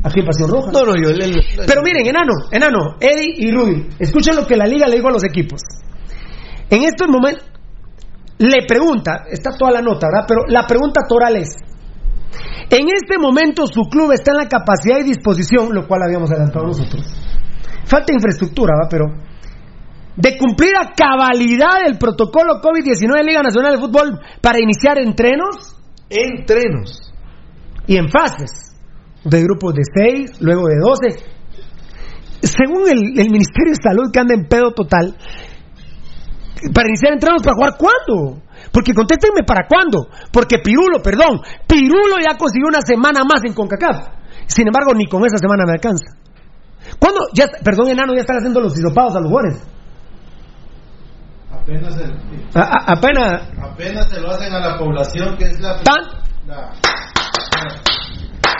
[0.02, 0.72] Aquí en Pasión Roja.
[0.72, 1.10] No, no, yo
[1.64, 5.12] Pero miren, enano, enano, Eddie y Rudy, escuchen lo que la liga le dijo a
[5.12, 5.60] los equipos.
[6.72, 7.44] En estos momentos,
[8.38, 10.24] le pregunta, está toda la nota, ¿verdad?
[10.26, 11.50] Pero la pregunta toral es,
[12.70, 16.66] en este momento su club está en la capacidad y disposición, lo cual habíamos adelantado
[16.66, 17.04] nosotros.
[17.84, 18.88] Falta infraestructura, ¿va?
[18.88, 19.04] Pero
[20.16, 25.76] de cumplir a cabalidad el protocolo COVID-19 de Liga Nacional de Fútbol para iniciar entrenos
[26.08, 27.12] entrenos.
[27.86, 28.76] y en fases
[29.24, 31.24] de grupos de 6, luego de 12.
[32.42, 35.16] Según el, el Ministerio de Salud que anda en pedo total,
[36.74, 38.42] para iniciar entrenos para jugar cuándo?
[38.72, 40.08] Porque contéstenme para cuándo.
[40.32, 44.08] Porque Pirulo, perdón, Pirulo ya consiguió una semana más en CONCACAF.
[44.46, 46.04] Sin embargo, ni con esa semana me alcanza.
[46.98, 47.20] ¿Cuándo?
[47.34, 49.62] Ya, perdón, enano, ya están haciendo los hisopados a los jugadores.
[51.50, 52.12] Apenas, el-
[52.54, 53.42] A- a- apenas.
[53.62, 56.00] apenas se lo hacen a la población, que es la, ¿Tan?
[56.46, 56.70] la,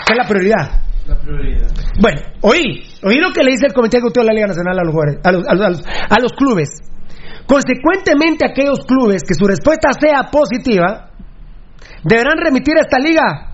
[0.07, 0.83] ¿Qué es la prioridad?
[1.07, 1.69] la prioridad.
[2.01, 4.85] Bueno, oí, oí lo que le dice el Comité Ejecutivo de la Liga Nacional a
[4.85, 6.69] los, jugadores- a los, a los- a los- a los clubes.
[7.47, 11.11] Consecuentemente, aquellos clubes que su respuesta sea positiva
[12.05, 13.53] deberán remitir a esta liga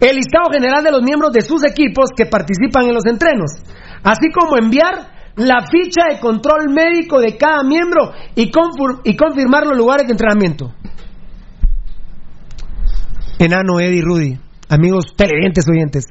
[0.00, 3.50] el listado general de los miembros de sus equipos que participan en los entrenos,
[4.02, 10.06] así como enviar la ficha de control médico de cada miembro y, confirmar los lugares
[10.06, 10.72] de entrenamiento.
[13.38, 14.38] Enano, Eddie, Rudy,
[14.68, 16.04] amigos televidentes oyentes,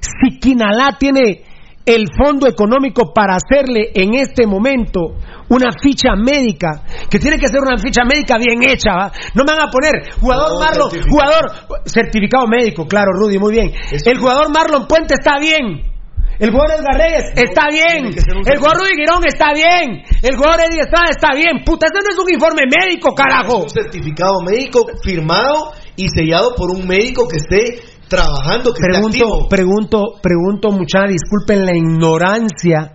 [0.00, 1.44] si Quinalá tiene
[1.86, 5.16] el fondo económico para hacerle en este momento
[5.50, 9.12] una ficha médica, que tiene que ser una ficha médica bien hecha, ¿va?
[9.34, 11.10] No me van a poner jugador No, Marlon, certificado.
[11.10, 11.50] jugador
[11.84, 13.70] certificado médico, claro, Rudy, muy bien.
[14.04, 15.92] El jugador Marlon Puente está bien.
[16.38, 18.06] El jugador Edgar Reyes está bien.
[18.06, 20.02] El jugador Rudy Girón está bien.
[20.20, 21.62] El jugador Eddie Estrada está bien.
[21.64, 23.58] Puta, eso no es un informe médico, carajo.
[23.62, 30.02] un certificado médico firmado y sellado por un médico que esté trabajando, que Pregunto, pregunto,
[30.22, 32.92] pregunto, mucha, disculpen la ignorancia.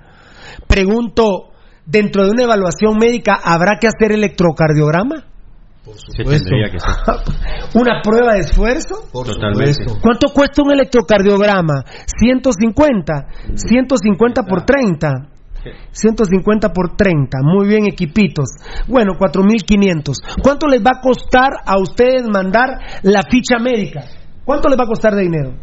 [0.68, 1.50] Pregunto,
[1.86, 5.26] dentro de una evaluación médica, ¿habrá que hacer electrocardiograma?
[5.84, 6.50] Por supuesto.
[6.50, 6.92] tendría que ser.
[7.82, 9.08] ¿Una prueba de esfuerzo?
[9.12, 9.74] Por Totalmente.
[9.74, 10.00] supuesto.
[10.02, 11.84] ¿Cuánto cuesta un electrocardiograma?
[12.20, 13.28] 150.
[13.56, 15.30] 150 por 30.
[15.92, 17.40] 150 por 30.
[17.44, 18.50] Muy bien, equipitos.
[18.88, 20.18] Bueno, 4500.
[20.42, 22.70] ¿Cuánto les va a costar a ustedes mandar
[23.04, 24.02] la ficha médica?
[24.46, 25.54] ¿Cuánto les va a costar de dinero?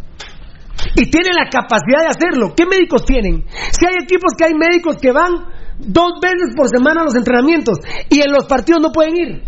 [0.94, 2.54] Y tienen la capacidad de hacerlo.
[2.56, 3.44] ¿Qué médicos tienen?
[3.48, 5.32] Si hay equipos que hay médicos que van
[5.78, 7.78] dos veces por semana a los entrenamientos
[8.08, 9.42] y en los partidos no pueden ir.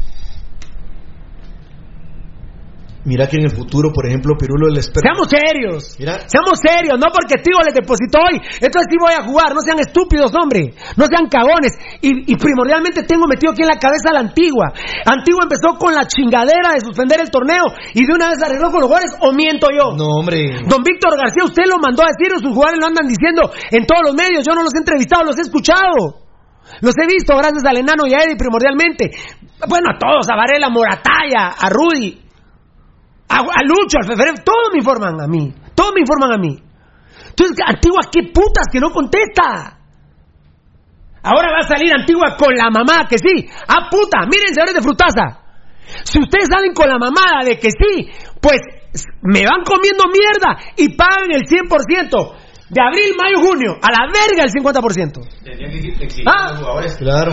[3.05, 5.15] Mira que en el futuro, por ejemplo, Pirulo el esperma.
[5.15, 5.97] Seamos serios.
[5.99, 6.19] Mira.
[6.27, 8.37] Seamos serios, no porque Tigo les depositó hoy.
[8.59, 9.55] Entonces sí voy a jugar.
[9.55, 10.75] No sean estúpidos, hombre.
[10.97, 11.73] No sean cagones.
[12.03, 14.75] Y, y primordialmente tengo metido aquí en la cabeza a la antigua.
[15.07, 17.65] Antigua empezó con la chingadera de suspender el torneo
[17.95, 19.15] y de una vez arregló con los jugadores.
[19.23, 19.95] ¿O miento yo?
[19.95, 20.66] No, hombre.
[20.66, 24.03] Don Víctor García, usted lo mandó a decir, sus jugadores lo andan diciendo en todos
[24.05, 24.43] los medios.
[24.45, 26.27] Yo no los he entrevistado, los he escuchado.
[26.81, 29.11] Los he visto gracias al enano y a Eddie primordialmente.
[29.66, 32.27] Bueno, a todos, a Varela, a Morataya, a Rudy,
[33.28, 35.52] a, a Lucho, al Feferef, todos me informan a mí.
[35.74, 36.59] Todos me informan a mí.
[37.30, 39.78] Entonces, Antigua, ¿qué putas que no contesta?
[41.22, 43.48] Ahora va a salir Antigua con la mamá, que sí.
[43.68, 45.44] Ah, puta, miren, señores de Frutaza.
[46.05, 48.10] Si ustedes salen con la mamada de que sí,
[48.40, 48.60] pues
[49.22, 52.48] me van comiendo mierda y pagan el 100%.
[52.70, 55.24] De abril, mayo, junio, a la verga el 50%.
[56.28, 56.53] Ah.
[56.99, 57.32] Claro.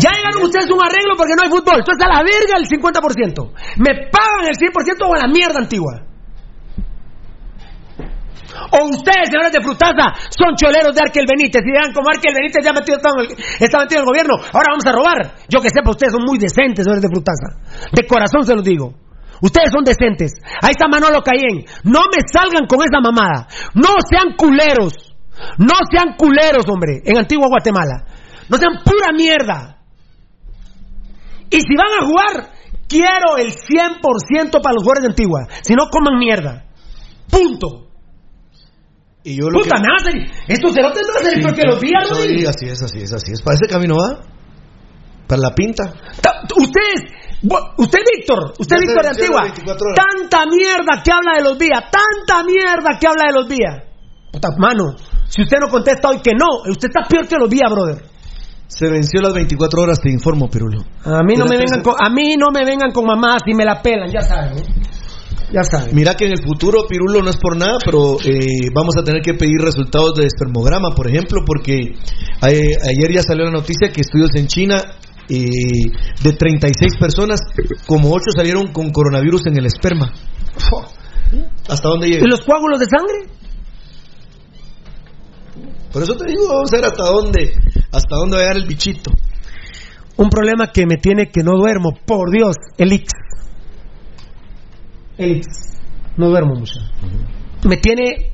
[0.00, 1.84] Ya llegaron ustedes a un arreglo porque no hay fútbol.
[1.84, 3.52] Entonces a la verga el 50%.
[3.84, 4.72] Me pagan el 100%
[5.04, 6.06] o a la mierda antigua.
[8.70, 12.64] O ustedes, señores de Frutaza, son choleros de Arkel Benítez y dirán, como Arkel Benítez
[12.64, 13.26] ya metido, está, en el,
[13.60, 15.34] está metido en el gobierno, ahora vamos a robar.
[15.48, 17.60] Yo que sepa, ustedes son muy decentes, señores de Frutaza.
[17.92, 19.03] De corazón se los digo.
[19.44, 20.32] Ustedes son decentes.
[20.62, 21.66] Ahí está Manolo Cayén.
[21.84, 23.46] No me salgan con esa mamada.
[23.74, 24.94] No sean culeros.
[25.58, 28.06] No sean culeros, hombre, en Antigua Guatemala.
[28.48, 29.82] No sean pura mierda.
[31.50, 32.50] Y si van a jugar,
[32.88, 35.46] quiero el 100% para los jugadores de Antigua.
[35.62, 36.64] Si no, coman mierda.
[37.30, 37.88] Punto.
[39.24, 39.82] Y yo lo Puta, que...
[39.82, 40.30] me van a salir.
[40.48, 42.16] Estos cerotes no van a salir porque los días, ¿no?
[42.16, 43.42] Sí, así es, así es, así es.
[43.42, 44.20] ¿Para ese camino va?
[45.26, 45.84] ¿Para la pinta?
[46.20, 47.10] Ta- Ustedes,
[47.76, 49.98] usted Víctor, usted Víctor de Antigua, las 24 horas.
[49.98, 53.84] tanta mierda que habla de los días, tanta mierda que habla de los días.
[54.32, 54.96] Puta mano,
[55.28, 58.02] si usted no contesta hoy que no, usted está peor que los días, brother.
[58.66, 60.80] Se venció las 24 horas, te informo, Pirulo.
[61.04, 63.64] A mí no me vengan con, a mí no me vengan con mamás y me
[63.64, 64.64] la pelan, ya saben, ¿eh?
[65.52, 65.94] ya saben.
[65.94, 69.22] Mira que en el futuro, Pirulo, no es por nada, pero eh, vamos a tener
[69.22, 74.00] que pedir resultados de espermograma, por ejemplo, porque eh, ayer ya salió la noticia que
[74.00, 74.82] estudios en China
[75.28, 75.46] eh,
[76.22, 77.40] de 36 personas,
[77.86, 80.12] como 8 salieron con coronavirus en el esperma.
[81.68, 82.24] ¿Hasta dónde llega?
[82.24, 83.34] ¿Y los coágulos de sangre?
[85.92, 87.54] Por eso te digo, vamos a ver hasta dónde,
[87.92, 89.12] hasta dónde va a llegar el bichito.
[90.16, 93.12] Un problema que me tiene que no duermo, por Dios, el Ix.
[95.18, 95.46] El Ix.
[96.16, 96.80] No duermo mucho.
[97.68, 98.32] Me tiene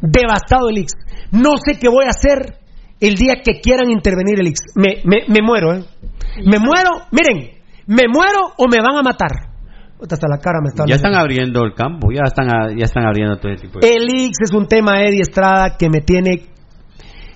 [0.00, 0.92] devastado el Ix.
[1.30, 2.58] No sé qué voy a hacer
[3.00, 4.72] el día que quieran intervenir el Ix.
[4.76, 5.84] Me, me, me muero, ¿eh?
[6.44, 7.50] Me muero, miren,
[7.86, 9.30] me muero o me van a matar.
[10.00, 13.36] Hasta la cara me está Ya están abriendo el campo, ya están, ya están abriendo
[13.38, 16.46] todo ese tipo de El Ix es un tema, Eddie Estrada, que me tiene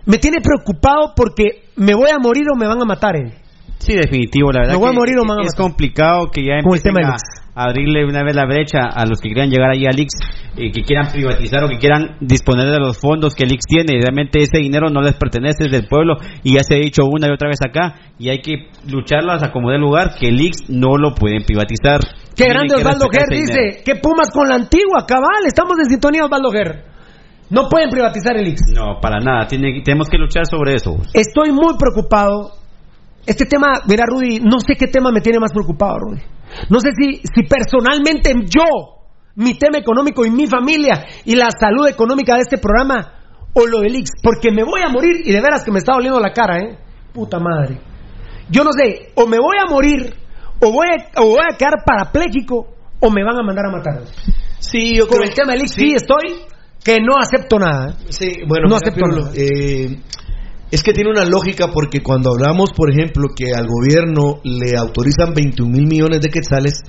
[0.04, 3.34] me tiene preocupado porque me voy a morir o me van a matar, Eddie.
[3.78, 4.72] Sí, definitivo, la verdad.
[4.74, 5.62] Me voy a morir o me van a Es matar.
[5.64, 7.16] complicado que ya empiecen a
[7.64, 10.14] abrirle una vez la brecha a los que quieran llegar ahí al Ix,
[10.56, 14.00] eh, que quieran privatizar o que quieran disponer de los fondos que el Ix tiene.
[14.00, 17.28] Realmente ese dinero no les pertenece, es del pueblo y ya se ha dicho una
[17.28, 20.70] y otra vez acá y hay que lucharlas a como dé lugar que el Ix
[20.70, 22.00] no lo pueden privatizar.
[22.36, 26.50] Qué grande Osvaldo Ger dice, que Pumas con la antigua, cabal, estamos en sintonía Osvaldo
[26.50, 26.84] Ger.
[27.50, 28.60] No pueden privatizar el Ix.
[28.74, 30.96] No, para nada, tiene, tenemos que luchar sobre eso.
[31.14, 32.57] Estoy muy preocupado.
[33.28, 36.22] Este tema, mira Rudy, no sé qué tema me tiene más preocupado, Rudy.
[36.70, 38.64] No sé si, si personalmente yo,
[39.36, 43.12] mi tema económico y mi familia y la salud económica de este programa
[43.52, 45.92] o lo del Ix, porque me voy a morir y de veras que me está
[45.94, 46.78] doliendo la cara, ¿eh?
[47.12, 47.80] Puta madre.
[48.50, 50.14] Yo no sé, o me voy a morir
[50.60, 52.66] o voy a, o voy a quedar parapléjico
[53.00, 54.02] o me van a mandar a matar.
[54.58, 56.46] Sí, yo Con creo el tema del Ix sí estoy
[56.82, 57.90] que no acepto nada.
[57.90, 58.06] ¿eh?
[58.08, 59.30] Sí, bueno, No mira, acepto nada.
[59.34, 60.00] eh,
[60.70, 65.32] es que tiene una lógica porque cuando hablamos, por ejemplo, que al gobierno le autorizan
[65.34, 66.82] 21 mil millones de quetzales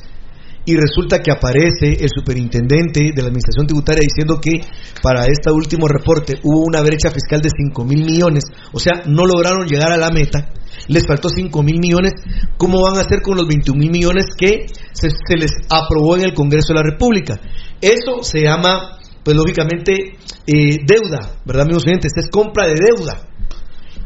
[0.66, 4.62] y resulta que aparece el superintendente de la administración tributaria diciendo que
[5.02, 8.44] para este último reporte hubo una brecha fiscal de 5 mil millones,
[8.74, 10.50] o sea, no lograron llegar a la meta,
[10.88, 12.12] les faltó 5 mil millones,
[12.58, 16.26] ¿cómo van a hacer con los 21 mil millones que se, se les aprobó en
[16.26, 17.40] el Congreso de la República?
[17.82, 22.12] Eso se llama, pues lógicamente, eh, deuda, ¿verdad, amigos oyentes?
[22.16, 23.29] Es compra de deuda.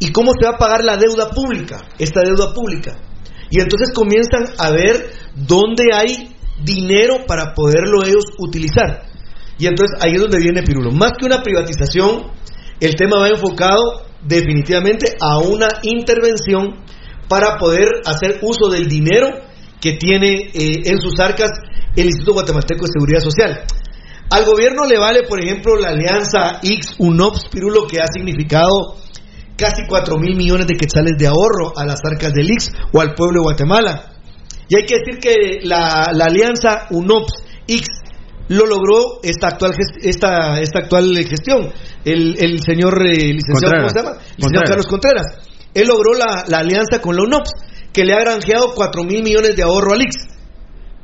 [0.03, 1.79] ¿Y cómo se va a pagar la deuda pública?
[1.97, 2.99] Esta deuda pública.
[3.49, 9.03] Y entonces comienzan a ver dónde hay dinero para poderlo ellos utilizar.
[9.57, 10.91] Y entonces ahí es donde viene Pirulo.
[10.91, 12.33] Más que una privatización,
[12.81, 16.83] el tema va enfocado definitivamente a una intervención
[17.29, 19.29] para poder hacer uso del dinero
[19.79, 21.51] que tiene eh, en sus arcas
[21.95, 23.63] el Instituto Guatemalteco de Seguridad Social.
[24.29, 28.97] Al gobierno le vale, por ejemplo, la alianza X-UNOPS, Pirulo, que ha significado
[29.63, 33.15] casi 4 mil millones de quetzales de ahorro a las arcas del IX o al
[33.15, 34.11] pueblo de Guatemala.
[34.67, 37.87] Y hay que decir que la, la alianza UNOPS-X
[38.49, 41.71] lo logró esta actual esta, esta actual gestión.
[42.03, 44.17] El, el señor eh, licenciado, ¿cómo se llama?
[44.35, 44.69] Licenciado Contreras.
[44.69, 45.27] Carlos Contreras.
[45.73, 47.51] Él logró la, la alianza con la UNOPS,
[47.93, 50.13] que le ha granjeado 4 mil millones de ahorro al IX.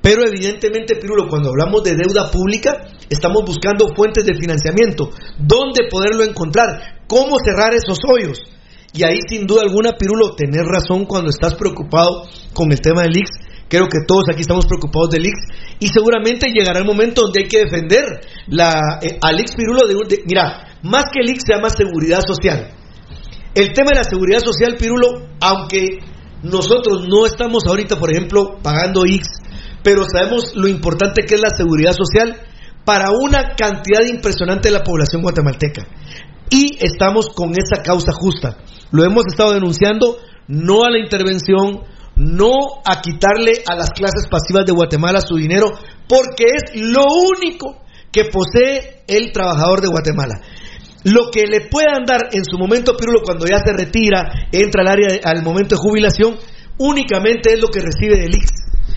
[0.02, 5.12] Pero evidentemente, Pirulo, cuando hablamos de deuda pública, estamos buscando fuentes de financiamiento.
[5.38, 6.99] ¿Dónde poderlo encontrar?
[7.10, 8.38] ¿Cómo cerrar esos hoyos?
[8.94, 12.24] Y ahí, sin duda alguna, Pirulo, tenés razón cuando estás preocupado
[12.54, 13.30] con el tema del IX.
[13.68, 15.36] Creo que todos aquí estamos preocupados del IX.
[15.80, 18.04] Y seguramente llegará el momento donde hay que defender
[19.02, 19.88] eh, al IX Pirulo.
[19.88, 22.72] De, de- mira, más que el IX se llama seguridad social.
[23.54, 26.00] El tema de la seguridad social, Pirulo, aunque
[26.44, 29.28] nosotros no estamos ahorita, por ejemplo, pagando X,
[29.84, 32.38] pero sabemos lo importante que es la seguridad social
[32.86, 35.86] para una cantidad impresionante de la población guatemalteca.
[36.50, 38.58] Y estamos con esa causa justa.
[38.92, 41.82] Lo hemos estado denunciando, no a la intervención,
[42.16, 42.54] no
[42.84, 45.68] a quitarle a las clases pasivas de Guatemala su dinero,
[46.08, 50.42] porque es lo único que posee el trabajador de Guatemala.
[51.04, 54.90] Lo que le puedan dar en su momento, Pirulo, cuando ya se retira, entra al
[54.90, 56.38] área al momento de jubilación,
[56.78, 58.50] únicamente es lo que recibe del IX.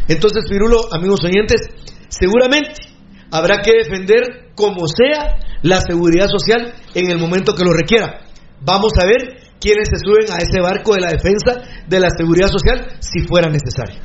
[0.09, 1.61] Entonces, Pirulo, amigos oyentes,
[2.09, 2.92] seguramente
[3.33, 8.21] habrá que defender como sea la seguridad social en el momento que lo requiera.
[8.61, 12.49] Vamos a ver quiénes se suben a ese barco de la defensa de la seguridad
[12.49, 13.97] social si fuera necesario.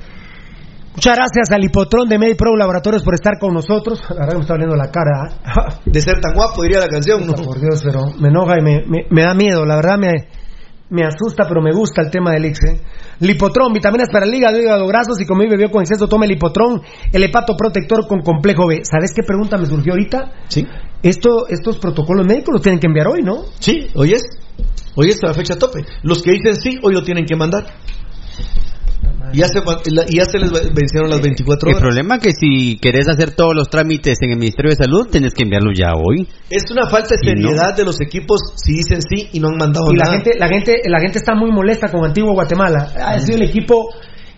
[0.95, 4.01] Muchas gracias al Hipotrón de MediPro Laboratorios por estar con nosotros.
[4.09, 5.29] La verdad me está doliendo la cara.
[5.45, 5.79] ¿ah?
[5.85, 7.33] De ser tan guapo, diría la canción, ¿no?
[7.33, 9.63] Por Dios, pero me enoja y me, me- me da miedo.
[9.63, 10.13] La verdad me,
[10.89, 12.59] me asusta, pero me gusta el tema del IX.
[12.63, 12.81] ¿eh?
[13.19, 15.13] Lipotrón, vitaminas para el hígado, hígado graso.
[15.15, 18.81] Si comió y bebió con exceso, tome Lipotrón, el hepato protector con complejo B.
[18.83, 20.31] ¿Sabes qué pregunta me surgió ahorita?
[20.47, 20.65] Sí.
[21.03, 23.45] Esto, estos protocolos médicos los tienen que enviar hoy, ¿no?
[23.59, 24.23] Sí, hoy es.
[24.95, 25.85] Hoy es la fecha tope.
[26.03, 27.65] Los que dicen sí, hoy lo tienen que mandar.
[29.33, 29.59] Y ya se,
[30.07, 31.81] y ya se les vencieron las 24 El horas.
[31.83, 35.33] problema es que si querés hacer todos los trámites en el Ministerio de Salud, tenés
[35.33, 36.27] que enviarlo ya hoy.
[36.49, 37.49] Es una falta de no.
[37.49, 40.15] seriedad de los equipos si dicen sí y no han mandado Y la nada.
[40.15, 42.93] gente, la gente, la gente está muy molesta con Antiguo Guatemala.
[43.03, 43.89] Ha sido el equipo,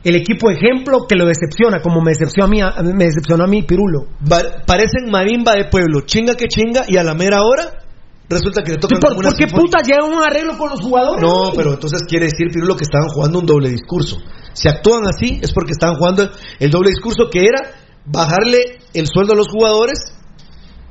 [0.03, 2.59] el equipo ejemplo que lo decepciona, como me decepcionó a mí,
[2.95, 4.07] me decepcionó a mí Pirulo.
[4.31, 7.83] Va- parecen marimba de pueblo, chinga que chinga y a la mera hora
[8.27, 10.69] resulta que le ¿Y tocan por, una por qué puta llegan a un arreglo con
[10.69, 11.21] los jugadores?
[11.21, 14.17] No, pero entonces quiere decir, Pirulo, que estaban jugando un doble discurso.
[14.59, 16.29] Si actúan así es porque estaban jugando
[16.59, 17.71] el doble discurso que era
[18.05, 19.99] bajarle el sueldo a los jugadores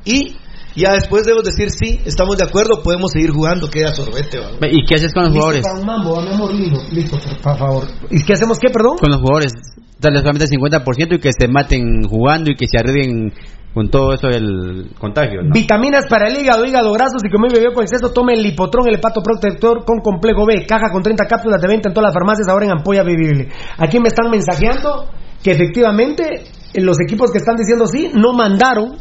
[0.06, 0.36] y
[0.74, 4.38] ya después debemos decir sí, estamos de acuerdo, podemos seguir jugando, queda sorbete.
[4.38, 4.68] ¿va?
[4.70, 5.62] ¿Y qué haces con los Listo jugadores?
[5.66, 6.54] para un mambo, mi amor.
[6.54, 7.88] Listo, por, por favor.
[8.10, 8.96] ¿Y qué hacemos qué, perdón?
[8.96, 9.52] Con los jugadores,
[10.00, 13.34] darles solamente el 50% y que se maten jugando y que se arriesguen
[13.78, 15.50] con todo eso del contagio, ¿no?
[15.54, 17.20] Vitaminas para el hígado, hígado graso.
[17.22, 20.66] Si comió y bebió con exceso, tome el lipotrón, el hepato protector con complejo B.
[20.66, 23.50] Caja con 30 cápsulas de venta en todas las farmacias, ahora en ampolla vivible.
[23.76, 25.08] Aquí me están mensajeando
[25.44, 26.42] que efectivamente
[26.74, 28.96] eh, los equipos que están diciendo sí no mandaron,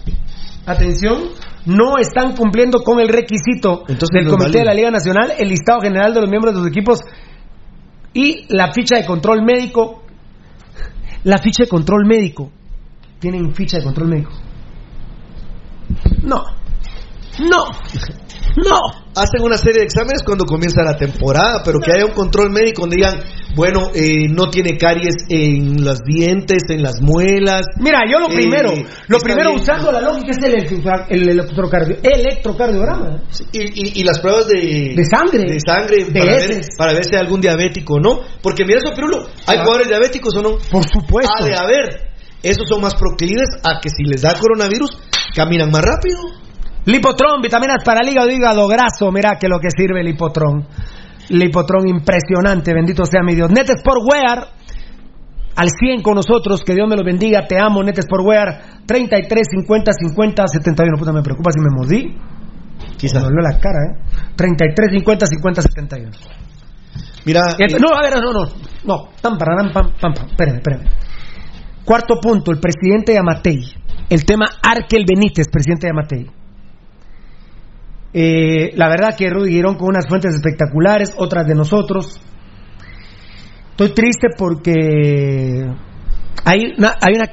[0.68, 1.24] atención,
[1.66, 5.82] no están cumpliendo con el requisito Entonces del Comité de la Liga Nacional, el listado
[5.82, 7.00] general de los miembros de sus equipos
[8.14, 10.04] y la ficha de control médico.
[11.24, 12.52] La ficha de control médico.
[13.18, 14.32] Tienen ficha de control médico.
[16.24, 16.44] No.
[17.40, 17.66] No.
[18.58, 18.80] No.
[19.16, 22.82] Hacen una serie de exámenes cuando comienza la temporada, pero que haya un control médico
[22.82, 23.20] donde digan,
[23.56, 27.62] bueno, eh, no tiene caries en los dientes, en las muelas.
[27.80, 28.72] Mira, yo lo Eh, primero,
[29.08, 29.62] lo primero bien.
[29.62, 30.56] usando la lógica es el,
[31.10, 33.22] el electrocardio- electrocardiograma.
[33.52, 35.52] Y, y- y las pruebas de, De sangre.
[35.52, 38.20] de sangre De para, ver, para ver si hay algún diabético o no.
[38.42, 39.62] Porque mira eso, Pirulo, ¿hay Ah.
[39.64, 40.58] jugadores diabéticos o no?
[40.72, 41.32] Por supuesto.
[41.44, 42.08] Ha de haber.
[42.50, 44.90] Esos son más proclives a que si les da coronavirus,
[45.36, 46.20] caminan más rápido.
[46.86, 49.12] Lipotrón, vitaminas para el hígado, hígado graso.
[49.12, 50.66] Mira que lo que sirve el lipotrón.
[51.30, 53.50] Lipotrón impresionante, bendito sea mi Dios.
[53.52, 54.48] Netes por Wear,
[55.58, 57.46] al 100 con nosotros, que Dios me los bendiga.
[57.46, 58.62] Te amo, Netes por Wear.
[58.86, 60.98] 33 50 50 71.
[60.98, 62.16] Puta, me preocupa si me mordí.
[62.98, 63.22] Quizás.
[63.24, 64.34] Me dolió la cara, ¿eh?
[64.38, 66.12] 33 50 50 71.
[67.26, 68.46] Mira, Eh, No, a ver, no, no,
[68.86, 69.10] no.
[69.22, 70.28] Pam, pararam, pam, pam, pam.
[70.30, 70.90] Espérenme, espérenme.
[71.88, 73.62] Cuarto punto, el presidente de Amatei.
[74.10, 76.28] El tema Arkel Benítez, presidente de Amatei.
[78.12, 82.20] Eh, la verdad que Rudy con unas fuentes espectaculares, otras de nosotros.
[83.70, 85.64] Estoy triste porque
[86.44, 87.32] hay, hay, una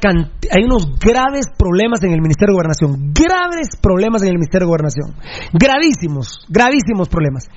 [0.52, 3.12] hay unos graves problemas en el Ministerio de Gobernación.
[3.12, 5.16] Graves problemas en el Ministerio de Gobernación.
[5.52, 7.48] Gravísimos, gravísimos problemas.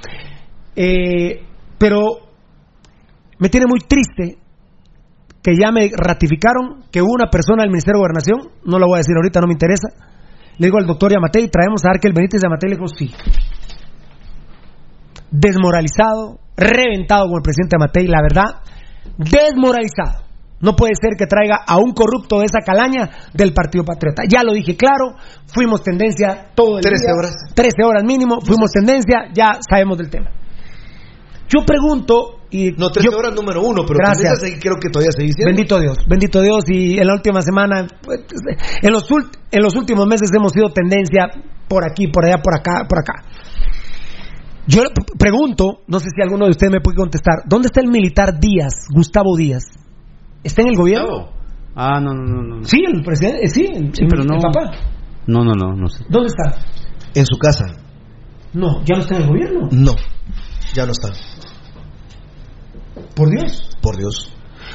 [0.75, 1.43] Eh,
[1.77, 1.99] pero
[3.37, 4.46] me tiene muy triste
[5.47, 8.97] que ya me ratificaron que hubo una persona del Ministerio de Gobernación, no lo voy
[8.97, 9.87] a decir ahorita, no me interesa.
[10.57, 13.09] Le digo al doctor Yamatei, traemos a Arkel Benítez Yamatei, le digo sí.
[15.31, 18.59] Desmoralizado, reventado con el presidente Yamatei, la verdad,
[19.15, 20.27] desmoralizado.
[20.59, 24.23] no puede ser que traiga a un corrupto de esa calaña del Partido Patriota.
[24.27, 27.15] Ya lo dije claro, fuimos tendencia todo el 13 día.
[27.15, 27.35] horas.
[27.55, 30.29] 13 horas mínimo, fuimos tendencia, ya sabemos del tema.
[31.49, 34.39] Yo pregunto y No, 13 yo- horas número uno, pero Gracias.
[34.59, 35.49] creo que todavía seguís siendo.
[35.55, 36.63] Bendito Dios, bendito Dios.
[36.69, 38.21] Y en la última semana, pues,
[38.81, 41.27] en los, ult- en los últimos meses hemos sido tendencia
[41.67, 43.23] por aquí, por allá, por acá, por acá.
[44.67, 47.87] Yo le pregunto, no sé si alguno de ustedes me puede contestar, ¿dónde está el
[47.87, 49.63] militar Díaz, Gustavo Díaz?
[50.43, 51.29] ¿Está en el gobierno?
[51.75, 52.55] Ah, no, no, no.
[52.57, 52.63] no.
[52.65, 54.39] Sí, el presidente, eh, sí, el, Sí, pero el no.
[54.39, 54.71] papá.
[55.27, 56.03] No, no, no, no sé.
[56.09, 56.59] ¿Dónde está?
[57.13, 57.65] En su casa.
[58.53, 59.69] No, ya no está en el gobierno.
[59.71, 59.91] No,
[60.73, 61.09] ya no está.
[63.17, 63.67] Por Dios.
[63.81, 64.31] Por Dios.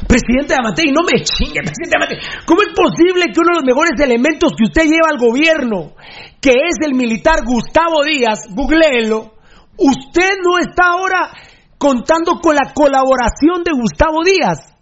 [0.08, 2.18] Presidente Amatei, no me chingue, presidente Amatei.
[2.44, 5.94] ¿Cómo es posible que uno de los mejores elementos que usted lleva al gobierno,
[6.40, 9.34] que es el militar Gustavo Díaz, googleenlo,
[9.78, 11.30] usted no está ahora
[11.78, 14.74] contando con la colaboración de Gustavo Díaz,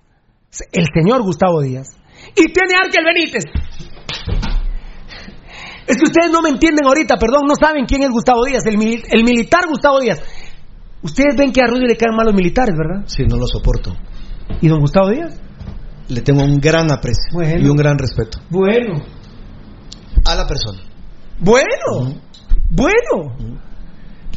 [0.72, 1.88] el señor Gustavo Díaz,
[2.34, 3.44] y tiene Arkel Benítez?
[5.86, 8.78] Es que ustedes no me entienden ahorita, perdón, no saben quién es Gustavo Díaz, el
[9.24, 10.22] militar Gustavo Díaz.
[11.02, 13.04] Ustedes ven que a Rudy le caen mal los militares, ¿verdad?
[13.06, 13.96] Sí, no lo soporto.
[14.60, 15.40] ¿Y don Gustavo Díaz?
[16.08, 17.64] Le tengo un gran aprecio Bueno.
[17.64, 19.02] y un gran respeto Bueno.
[20.24, 20.80] a la persona.
[21.38, 22.20] Bueno,
[22.70, 23.36] bueno.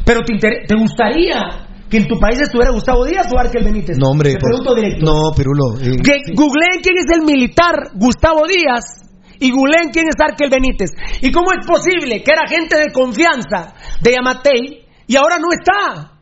[0.06, 0.36] Pero te,
[0.66, 3.96] te gustaría que en tu país estuviera Gustavo Díaz o Arkel Benítez?
[3.98, 4.32] No, hombre.
[4.32, 5.04] Te por- pregunto directo.
[5.04, 5.78] No, Pirulo.
[5.80, 9.02] eh, Que googleen quién es el militar Gustavo Díaz
[9.40, 10.90] y googleen quién es Arkel Benítez.
[11.20, 16.12] ¿Y cómo es posible que era gente de confianza de Yamatei y ahora no está?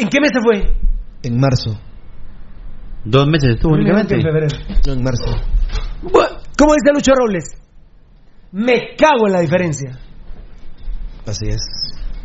[0.00, 0.74] ¿En qué mes se fue?
[1.22, 1.78] en marzo.
[3.04, 4.14] Dos meses estuvo únicamente.
[4.14, 4.48] En febrero.
[4.86, 5.30] No, en marzo.
[6.56, 7.44] ¿Cómo dice Lucho Robles?
[8.52, 9.98] Me cago en la diferencia.
[11.26, 11.60] Así es.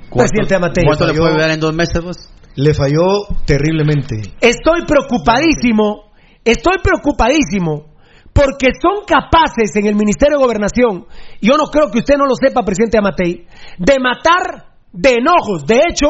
[0.09, 0.85] Presidente Yamatei.
[0.85, 1.23] ¿Cuánto le Falló.
[1.23, 2.29] puede dar en dos meses vos?
[2.55, 4.15] Le falló terriblemente.
[4.39, 6.11] Estoy preocupadísimo,
[6.43, 7.93] estoy preocupadísimo,
[8.31, 11.05] porque son capaces en el Ministerio de Gobernación,
[11.41, 13.45] yo no creo que usted no lo sepa, presidente Amatei,
[13.77, 15.65] de matar de enojos.
[15.65, 16.07] De hecho,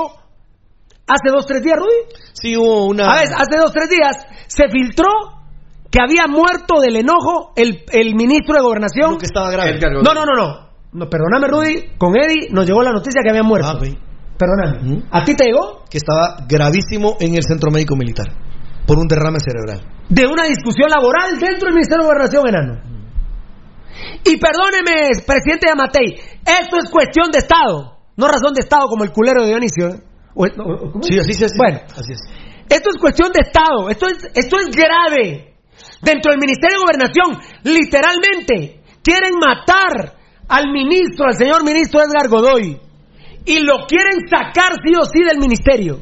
[1.08, 3.11] hace dos, tres días, Rudy, Sí hubo una...
[3.11, 5.08] a ver, hace dos, tres días, se filtró
[5.90, 9.17] que había muerto del enojo el, el ministro de Gobernación.
[9.17, 9.80] Que estaba grave.
[9.80, 10.66] No, no, no, no.
[10.92, 13.67] No, perdóname, Rudy, con Eddie nos llegó la noticia que había muerto.
[13.67, 13.80] Ah.
[14.38, 15.03] Perdóname.
[15.11, 15.84] ¿A ti te llegó?
[15.90, 18.27] Que estaba gravísimo en el centro médico militar.
[18.85, 19.82] Por un derrame cerebral.
[20.09, 22.95] de una discusión laboral dentro del Ministerio de Gobernación, enano.
[24.24, 29.11] Y perdóneme, presidente Yamatei, esto es cuestión de Estado, no razón de Estado como el
[29.11, 29.88] culero de Dionisio.
[29.88, 30.03] ¿eh?
[30.35, 31.07] O- o- ¿cómo es?
[31.07, 31.55] Sí, así hace.
[31.57, 32.19] Bueno, Así es.
[32.69, 35.53] esto es cuestión de Estado, esto es, esto es grave.
[36.01, 40.14] Dentro del Ministerio de Gobernación, literalmente, quieren matar
[40.47, 42.80] al ministro, al señor ministro Edgar Godoy,
[43.45, 45.99] y lo quieren sacar sí o sí del ministerio.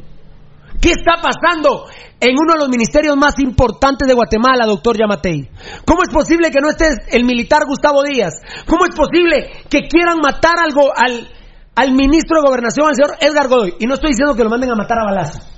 [0.81, 1.85] ¿Qué está pasando
[2.19, 5.49] en uno de los ministerios más importantes de Guatemala, doctor Yamatei?
[5.85, 8.33] ¿Cómo es posible que no esté el militar Gustavo Díaz?
[8.67, 11.27] ¿Cómo es posible que quieran matar algo al,
[11.75, 13.75] al ministro de Gobernación, al señor Edgar Godoy?
[13.79, 15.49] Y no estoy diciendo que lo manden a matar a balazos.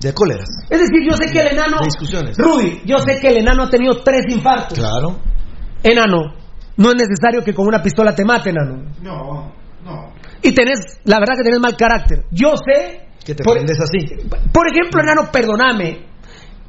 [0.00, 0.48] De cóleras.
[0.70, 1.78] Es decir, yo sé que el enano...
[1.78, 2.36] De discusiones.
[2.38, 4.78] Rudy, yo sé que el enano ha tenido tres infartos.
[4.78, 5.18] Claro.
[5.82, 6.34] Enano,
[6.76, 8.82] no es necesario que con una pistola te mate, enano.
[9.02, 9.52] No,
[9.84, 10.12] no.
[10.42, 12.24] Y tenés, la verdad que tenés mal carácter.
[12.30, 13.08] Yo sé...
[13.24, 13.98] Que te por- prendes así.
[14.52, 16.06] Por ejemplo, enano, perdóname.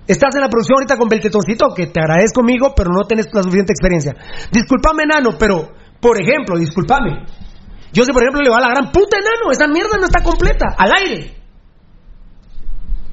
[0.06, 3.44] Estás en la producción ahorita con Beltetoncito, que te agradezco, amigo, pero no tenés la
[3.44, 4.14] suficiente experiencia.
[4.52, 5.70] Disculpame, enano, pero,
[6.02, 7.24] por ejemplo, disculpame.
[7.94, 9.52] Yo sé, por ejemplo, le va a la gran puta, enano.
[9.52, 11.36] Esa mierda no está completa, al aire.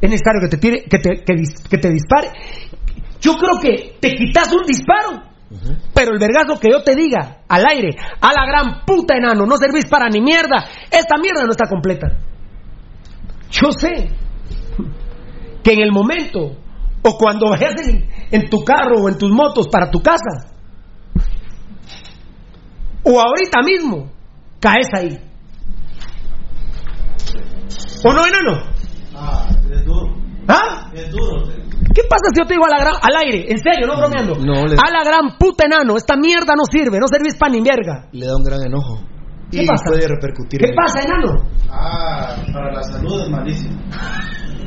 [0.00, 2.28] Es necesario que te tire, que te, que dis- que te dispare.
[3.20, 5.22] Yo creo que te quitas un disparo.
[5.94, 9.56] Pero el vergazo que yo te diga al aire, a la gran puta enano, no
[9.56, 10.66] servís para ni mierda.
[10.90, 12.06] Esta mierda no está completa.
[13.50, 14.10] Yo sé
[15.64, 16.54] que en el momento
[17.02, 20.52] o cuando vayas en, en tu carro o en tus motos para tu casa
[23.02, 24.10] o ahorita mismo
[24.60, 25.18] caes ahí.
[28.04, 28.62] ¿O no, enano?
[29.14, 30.16] Ah, es duro.
[30.46, 30.90] ¿Ah?
[30.94, 31.48] Es duro.
[31.94, 33.46] ¿Qué pasa si yo te digo a la gran, al aire?
[33.50, 34.34] En serio, no bromeando.
[34.36, 37.60] No, le- A la gran puta enano, esta mierda no sirve, no servís para ni
[37.60, 38.06] verga.
[38.12, 39.00] Le da un gran enojo.
[39.50, 39.84] ¿Qué y pasa?
[39.88, 41.48] puede repercutir ¿Qué en- pasa, enano?
[41.70, 43.80] Ah, para la salud es malísimo.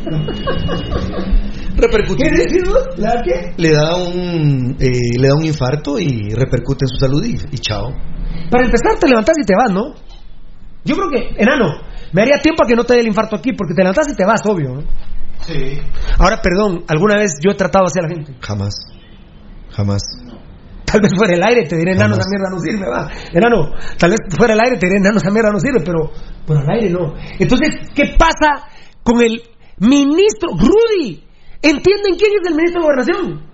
[1.77, 2.25] Repercutir.
[2.31, 2.87] ¿Qué decís vos?
[2.97, 3.53] ¿La qué?
[3.57, 4.89] Le da un eh,
[5.19, 7.91] le da un infarto y repercute en su salud y, y chao.
[8.50, 9.93] Para empezar, te levantas y te vas, ¿no?
[10.84, 13.53] Yo creo que, enano, me haría tiempo a que no te dé el infarto aquí,
[13.53, 14.76] porque te levantas y te vas, obvio.
[14.76, 14.82] ¿no?
[15.42, 15.80] Sí.
[16.18, 18.35] Ahora, perdón, alguna vez yo he tratado así a la gente.
[18.42, 18.74] Jamás.
[19.72, 20.01] Jamás.
[20.85, 23.10] Tal vez fuera el aire te diré, enano, esa mierda no sirve, va.
[23.32, 26.11] Enano, tal vez fuera el aire te diré, enano, esa mierda no sirve, pero,
[26.45, 27.14] pero al aire no.
[27.40, 28.68] Entonces, ¿qué pasa
[29.01, 29.42] con el
[29.77, 30.50] ministro?
[30.51, 31.24] Rudy,
[31.61, 33.50] ¿entienden quién es el ministro de Gobernación?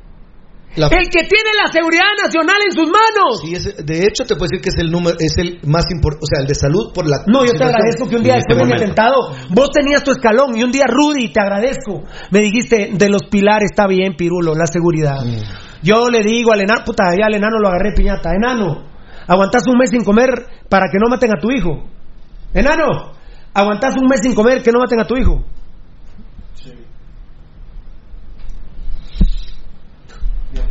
[0.76, 3.42] La- El que tiene la seguridad nacional en sus manos.
[3.42, 6.24] Sí, es- de hecho, te puedo decir que es el número, es el más importante,
[6.24, 7.18] o sea, el de salud por la.
[7.26, 8.84] No, yo te agradezco que un día en después de momento.
[8.84, 9.16] atentado,
[9.50, 13.72] vos tenías tu escalón y un día Rudy, te agradezco, me dijiste, de los pilares
[13.72, 15.26] está bien, Pirulo, la seguridad.
[15.26, 15.42] Mm.
[15.82, 18.84] Yo le digo al enano, puta, ya al enano lo agarré piñata, enano,
[19.28, 20.30] aguantás un mes sin comer
[20.70, 21.86] para que no maten a tu hijo.
[22.54, 23.14] Enano,
[23.54, 25.44] aguantás un mes sin comer que no maten a tu hijo.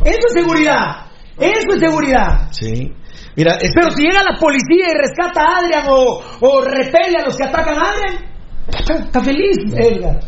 [0.03, 2.49] Eso es seguridad, eso es seguridad.
[2.51, 2.93] Sí.
[3.35, 7.25] Mira, es Pero si llega la policía y rescata a Adrian o, o repele a
[7.25, 8.27] los que atacan a Adrian,
[9.05, 10.19] está feliz, Edgar.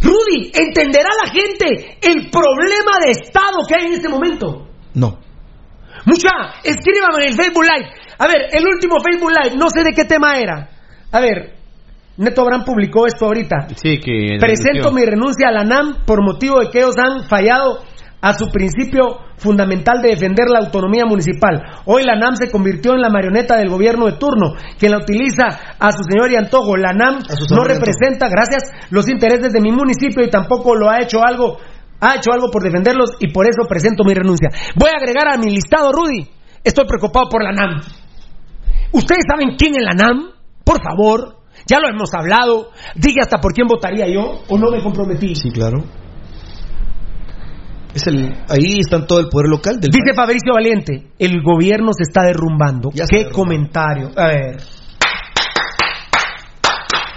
[0.00, 4.68] Rudy, ¿entenderá la gente el problema de Estado que hay en este momento?
[4.94, 5.18] No.
[6.06, 6.30] Mucha,
[6.62, 7.90] escríbame en el Facebook Live.
[8.18, 10.70] A ver, el último Facebook Live, no sé de qué tema era.
[11.10, 11.58] A ver,
[12.18, 13.68] Neto Abraham publicó esto ahorita.
[13.76, 14.38] Sí, que.
[14.40, 17.82] Presento mi renuncia a la NAM por motivo de que ellos han fallado
[18.20, 21.62] a su principio fundamental de defender la autonomía municipal.
[21.84, 25.46] Hoy la NAM se convirtió en la marioneta del gobierno de turno, quien la utiliza
[25.78, 26.76] a su señor y antojo.
[26.76, 31.22] La NAM no representa, gracias, los intereses de mi municipio y tampoco lo ha hecho
[31.24, 31.58] algo,
[32.00, 34.48] ha hecho algo por defenderlos y por eso presento mi renuncia.
[34.74, 36.28] Voy a agregar a mi listado, Rudy.
[36.64, 37.80] Estoy preocupado por la NAM.
[38.92, 40.30] ¿Ustedes saben quién es la NAM?
[40.64, 42.70] Por favor, ya lo hemos hablado.
[42.96, 45.34] Diga hasta por quién votaría yo o no me comprometí.
[45.34, 45.84] Sí, claro.
[47.98, 52.04] Es el, ahí está todo el poder local del Dice Fabricio Valiente, el gobierno se
[52.04, 52.90] está derrumbando.
[52.94, 54.10] Ya ¿Qué comentario?
[54.16, 54.56] A ver.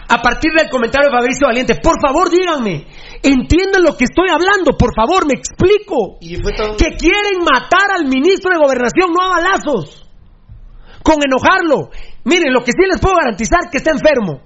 [0.10, 2.86] A partir del comentario de Fabricio Valiente, por favor díganme,
[3.24, 6.18] entienden lo que estoy hablando, por favor, me explico.
[6.20, 10.06] Y tan- Que quieren matar al ministro de Gobernación, no a balazos.
[11.04, 11.90] Con enojarlo.
[12.26, 14.42] Miren, lo que sí les puedo garantizar que está enfermo.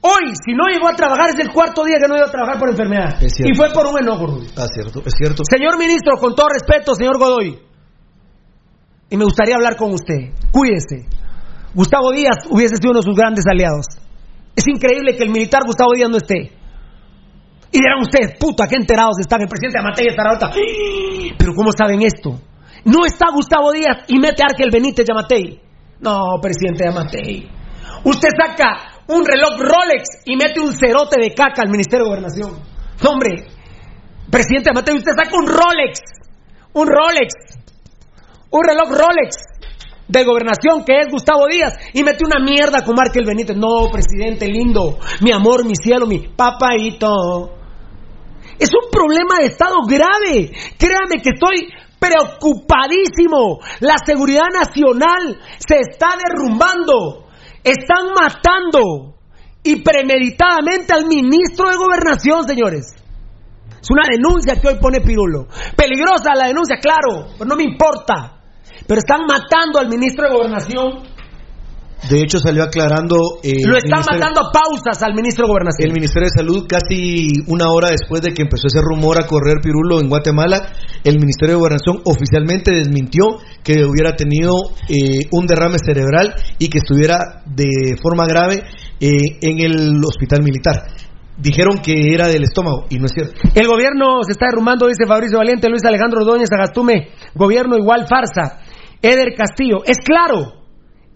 [0.00, 2.58] Hoy, si no llegó a trabajar, es el cuarto día que no llegó a trabajar
[2.58, 3.18] por enfermedad.
[3.20, 4.46] Y fue por un enojo, Rudy.
[4.56, 5.42] Ah, cierto, es cierto.
[5.48, 7.58] Señor ministro, con todo respeto, señor Godoy,
[9.08, 10.32] y me gustaría hablar con usted.
[10.50, 11.06] Cuídese.
[11.74, 13.86] Gustavo Díaz hubiese sido uno de sus grandes aliados.
[14.54, 16.52] Es increíble que el militar Gustavo Díaz no esté.
[17.70, 19.42] Y dirán ustedes, puta, qué enterados están.
[19.42, 20.50] El presidente Amatei estará ahorita.
[21.38, 22.40] Pero ¿cómo saben esto?
[22.84, 25.60] No está Gustavo Díaz y mete a Arkel Benítez y Amatei.
[26.00, 27.48] No, presidente Amatei.
[28.04, 32.58] Usted saca un reloj Rolex y mete un cerote de caca al Ministerio de Gobernación.
[33.06, 33.46] Hombre,
[34.30, 36.00] presidente Amatei, usted saca un Rolex.
[36.72, 37.32] Un Rolex.
[38.50, 39.36] Un reloj Rolex
[40.08, 43.56] de gobernación que es Gustavo Díaz y mete una mierda con Markel Benítez.
[43.56, 47.52] No, presidente lindo, mi amor, mi cielo, mi papaito.
[48.58, 50.52] Es un problema de Estado grave.
[50.78, 51.68] Créame que estoy
[51.98, 53.58] preocupadísimo.
[53.80, 57.25] La seguridad nacional se está derrumbando.
[57.66, 59.16] Están matando
[59.64, 62.94] y premeditadamente al ministro de gobernación, señores.
[63.82, 65.48] Es una denuncia que hoy pone Pirulo.
[65.76, 68.40] Peligrosa la denuncia, claro, pero no me importa.
[68.86, 71.15] Pero están matando al ministro de gobernación.
[72.10, 73.16] De hecho, salió aclarando.
[73.42, 75.88] eh, Lo están a pausas al ministro de gobernación.
[75.88, 79.56] El Ministerio de Salud, casi una hora después de que empezó ese rumor a correr
[79.62, 84.54] Pirulo en Guatemala, el Ministerio de Gobernación oficialmente desmintió que hubiera tenido
[84.88, 88.62] eh, un derrame cerebral y que estuviera de forma grave
[89.00, 90.82] eh, en el hospital militar.
[91.38, 93.34] Dijeron que era del estómago y no es cierto.
[93.54, 97.08] El gobierno se está derrumbando, dice Fabricio Valiente, Luis Alejandro Ordóñez Agastume.
[97.34, 98.60] Gobierno igual farsa.
[99.02, 99.82] Eder Castillo.
[99.84, 100.65] Es claro,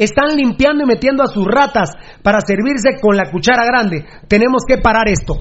[0.00, 1.90] están limpiando y metiendo a sus ratas
[2.22, 4.06] para servirse con la cuchara grande.
[4.28, 5.34] Tenemos que parar esto.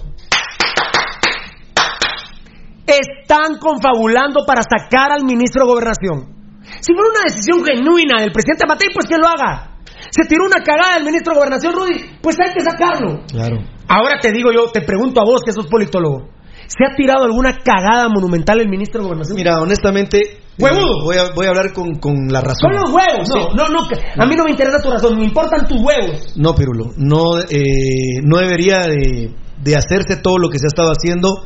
[2.85, 6.39] Están confabulando para sacar al ministro de Gobernación.
[6.81, 9.77] Si fuera una decisión genuina del presidente Matei, pues que lo haga.
[10.11, 13.21] Se tiró una cagada del ministro de Gobernación, Rudy, pues hay que sacarlo.
[13.27, 13.57] Claro.
[13.87, 16.38] Ahora te digo yo, te pregunto a vos que sos politólogo.
[16.69, 19.35] ¿Se ha tirado alguna cagada monumental el ministro de Gobernación?
[19.35, 21.03] Mira, honestamente, ¡Huevudo!
[21.03, 22.71] voy, a, voy a hablar con, con la razón.
[22.71, 23.27] Son los huevos.
[23.27, 23.79] No, no, no.
[24.17, 25.17] A mí no me interesa tu razón.
[25.17, 26.33] Me importan tus huevos.
[26.35, 29.33] No, Pirulo, no, eh, no debería de,
[29.63, 31.43] de hacerse todo lo que se ha estado haciendo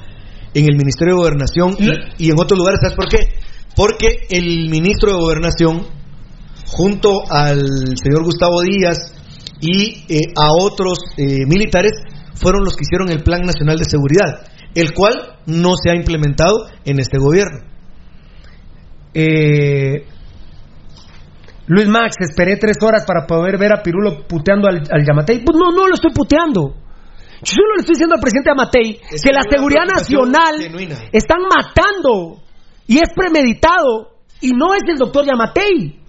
[0.53, 2.81] en el Ministerio de Gobernación y, y en otros lugares.
[2.81, 3.29] ¿Sabes por qué?
[3.75, 5.87] Porque el ministro de Gobernación,
[6.67, 9.15] junto al señor Gustavo Díaz
[9.61, 11.93] y eh, a otros eh, militares,
[12.35, 14.45] fueron los que hicieron el Plan Nacional de Seguridad,
[14.75, 17.59] el cual no se ha implementado en este gobierno.
[19.13, 20.05] Eh,
[21.67, 25.43] Luis Max, esperé tres horas para poder ver a Pirulo puteando al, al Yamatei.
[25.43, 26.75] Pues no, no lo estoy puteando.
[27.43, 30.95] Yo solo le estoy diciendo al presidente Yamatei Es que la seguridad nacional genuina.
[31.11, 32.41] están matando
[32.87, 36.02] y es premeditado y no es el doctor Yamatei.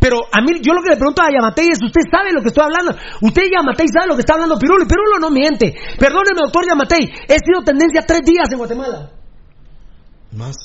[0.00, 2.48] Pero a mí, yo lo que le pregunto a Yamatei es, ¿usted sabe lo que
[2.48, 2.92] estoy hablando?
[3.22, 5.74] Usted Yamatei sabe lo que está hablando Pirulo y Pirulo no miente.
[5.98, 9.10] Perdóneme, doctor Yamatei, he sido tendencia tres días en Guatemala.
[10.32, 10.56] Más.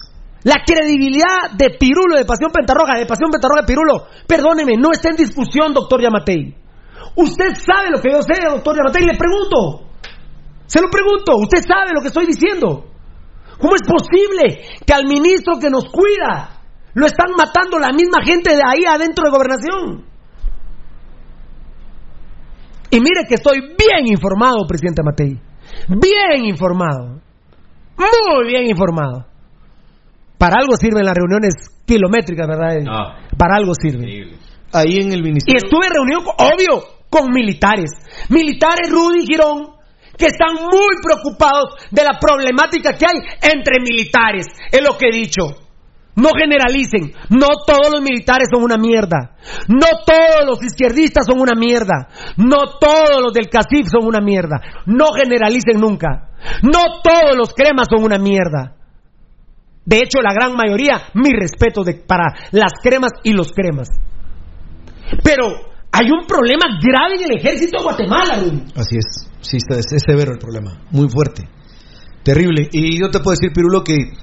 [0.44, 5.10] La credibilidad de Pirulo, de Pasión Pentarroja, de Pasión Pentarroja de Pirulo, perdóneme, no está
[5.10, 6.56] en discusión, doctor Yamatei.
[7.16, 9.88] Usted sabe lo que yo sé, doctor Yamatei, le pregunto.
[10.66, 12.92] Se lo pregunto, usted sabe lo que estoy diciendo.
[13.58, 16.53] ¿Cómo es posible que al ministro que nos cuida
[16.96, 20.06] lo están matando la misma gente de ahí adentro de gobernación?
[22.90, 25.40] Y mire que estoy bien informado, presidente Matei.
[25.88, 27.20] Bien informado.
[27.98, 29.26] Muy bien informado.
[30.38, 31.54] Para algo sirven las reuniones
[31.86, 32.78] kilométricas, ¿verdad?
[32.88, 33.18] Ah.
[33.38, 34.38] Para algo sirven.
[34.74, 35.60] Ahí en el Y ministerio.
[35.64, 37.90] estuve en reunión, con- obvio, con militares.
[38.30, 39.74] Militares Rudy Girón,
[40.18, 44.46] que están muy preocupados de la problemática que hay entre militares.
[44.72, 45.42] Es lo que he dicho.
[46.16, 47.14] No generalicen.
[47.30, 49.36] No todos los militares son una mierda.
[49.68, 52.08] No todos los izquierdistas son una mierda.
[52.38, 54.62] No todos los del CACIF son una mierda.
[54.86, 56.30] No generalicen nunca.
[56.62, 58.76] No todos los cremas son una mierda.
[59.86, 63.90] De hecho, la gran mayoría, mi respeto para las cremas y los cremas.
[65.24, 68.34] Pero hay un problema grave en el ejército de Guatemala.
[68.76, 71.50] Así es, sí, está, es, es severo el problema, muy fuerte,
[72.24, 72.70] terrible.
[72.72, 74.14] Y yo te puedo decir, Pirulo, que,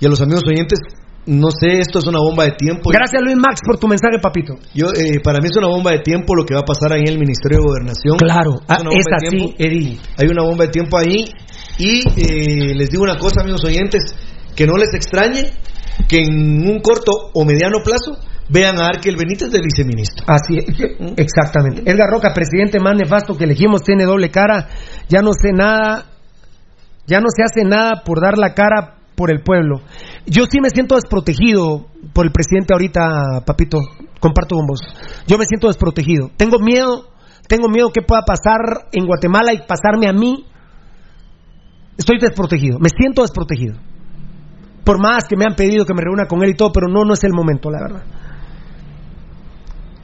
[0.00, 0.80] y a los amigos oyentes,
[1.26, 2.90] no sé, esto es una bomba de tiempo.
[2.90, 4.54] Gracias, Luis Max, por tu mensaje, papito.
[4.74, 7.02] Yo, eh, para mí es una bomba de tiempo lo que va a pasar ahí
[7.02, 8.16] en el Ministerio de Gobernación.
[8.18, 9.54] Claro, ah, es de así.
[9.58, 9.98] Eddie.
[10.18, 11.26] Hay una bomba de tiempo ahí.
[11.78, 14.14] Y eh, les digo una cosa, amigos oyentes,
[14.56, 15.52] que no les extrañe
[16.08, 18.18] que en un corto o mediano plazo
[18.48, 20.24] vean a Arkel Benítez de viceministro.
[20.26, 20.66] Así es,
[21.16, 21.82] exactamente.
[21.90, 24.68] Edgar Roca, presidente más nefasto que elegimos, tiene doble cara.
[25.08, 26.06] Ya no sé nada,
[27.06, 29.80] ya no se hace nada por dar la cara por el pueblo.
[30.26, 33.78] Yo sí me siento desprotegido por el presidente ahorita, papito.
[34.20, 34.80] Comparto con vos.
[35.26, 36.30] Yo me siento desprotegido.
[36.36, 37.08] Tengo miedo,
[37.48, 40.46] tengo miedo que pueda pasar en Guatemala y pasarme a mí.
[41.96, 43.74] Estoy desprotegido, me siento desprotegido.
[44.84, 47.04] Por más que me han pedido que me reúna con él y todo, pero no,
[47.04, 48.02] no es el momento, la verdad.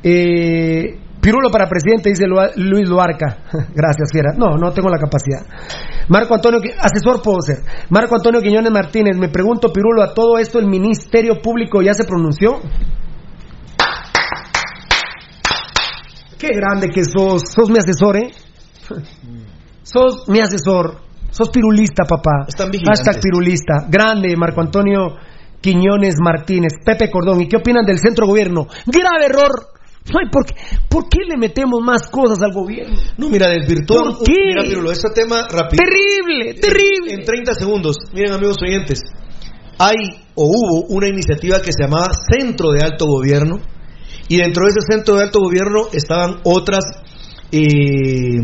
[0.02, 3.38] Eh, Pirulo para presidente, dice Luis Luarca.
[3.74, 4.32] Gracias, Fiera.
[4.36, 5.44] No, no tengo la capacidad.
[6.08, 7.58] Marco Antonio, asesor puedo ser.
[7.90, 12.04] Marco Antonio Quiñones Martínez, me pregunto, Pirulo, a todo esto el Ministerio Público ya se
[12.04, 12.60] pronunció.
[16.38, 17.42] Qué grande que sos.
[17.52, 18.30] Sos mi asesor, ¿eh?
[19.82, 21.00] Sos mi asesor.
[21.30, 22.46] Sos pirulista, papá.
[22.46, 23.04] Están vigilantes.
[23.04, 23.86] Hashtag pirulista.
[23.88, 25.16] Grande, Marco Antonio
[25.60, 26.74] Quiñones Martínez.
[26.84, 27.40] Pepe Cordón.
[27.42, 28.66] ¿Y qué opinan del centro gobierno?
[28.86, 29.77] Grave error.
[30.06, 30.54] Ay, ¿por, qué,
[30.88, 32.96] ¿Por qué le metemos más cosas al gobierno?
[33.18, 34.02] No, mira, desvirtúa.
[34.02, 34.32] ¿Por qué?
[34.48, 35.84] Mira, Pirulo, este tema rápido.
[35.84, 37.12] Terrible, terrible.
[37.12, 39.00] En 30 segundos, miren amigos oyentes,
[39.78, 39.96] hay
[40.34, 43.60] o hubo una iniciativa que se llamaba Centro de Alto Gobierno
[44.28, 46.84] y dentro de ese Centro de Alto Gobierno estaban otras,
[47.52, 48.40] eh,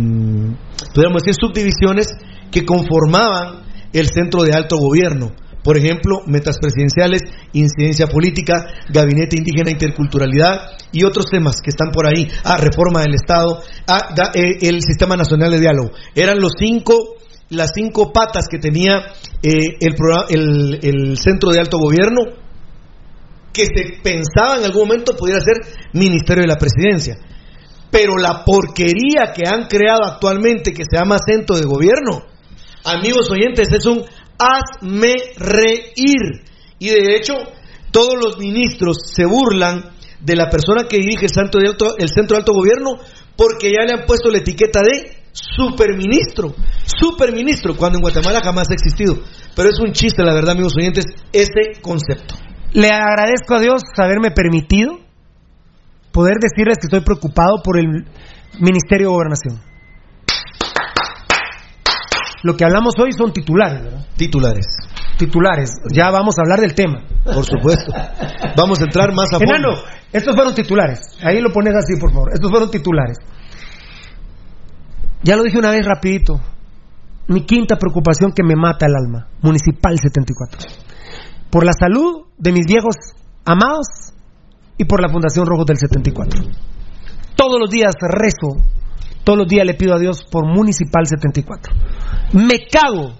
[0.94, 2.08] podríamos decir, subdivisiones
[2.50, 5.32] que conformaban el Centro de Alto Gobierno.
[5.64, 7.22] Por ejemplo, metas presidenciales,
[7.54, 12.28] incidencia política, gabinete indígena, interculturalidad y otros temas que están por ahí.
[12.44, 15.90] Ah, reforma del Estado, ah, eh, el Sistema Nacional de Diálogo.
[16.14, 17.16] Eran los cinco
[17.50, 19.04] las cinco patas que tenía
[19.42, 22.22] eh, el centro de alto gobierno
[23.54, 25.54] que se pensaba en algún momento pudiera ser
[25.92, 27.16] Ministerio de la Presidencia.
[27.90, 32.24] Pero la porquería que han creado actualmente, que se llama centro de gobierno,
[32.84, 34.04] amigos oyentes, es un
[34.38, 36.44] hazme reír.
[36.78, 37.34] Y de hecho,
[37.90, 42.08] todos los ministros se burlan de la persona que dirige el centro de alto, el
[42.08, 42.98] centro de alto gobierno
[43.36, 46.54] porque ya le han puesto la etiqueta de superministro,
[46.84, 49.18] superministro, cuando en Guatemala jamás ha existido.
[49.56, 52.36] Pero es un chiste, la verdad, amigos oyentes, ese concepto.
[52.72, 54.98] Le agradezco a Dios haberme permitido
[56.12, 57.86] poder decirles que estoy preocupado por el
[58.60, 59.73] Ministerio de Gobernación.
[62.44, 64.06] Lo que hablamos hoy son titulares, ¿verdad?
[64.16, 64.66] Titulares,
[65.16, 65.70] Titulares.
[65.94, 67.02] Ya vamos a hablar del tema.
[67.24, 67.90] por supuesto.
[68.54, 69.54] Vamos a entrar más a fondo.
[69.54, 69.82] Enano,
[70.12, 71.00] estos fueron titulares.
[71.24, 72.34] Ahí lo pones así, por favor.
[72.34, 73.16] Estos fueron titulares.
[75.22, 76.38] Ya lo dije una vez rapidito.
[77.28, 79.26] Mi quinta preocupación que me mata el alma.
[79.40, 80.68] Municipal 74.
[81.48, 82.96] Por la salud de mis viejos
[83.46, 84.12] amados
[84.76, 86.42] y por la Fundación Rojos del 74.
[87.36, 88.62] Todos los días rezo,
[89.24, 91.72] todos los días le pido a Dios por Municipal 74.
[92.32, 93.14] Me cago.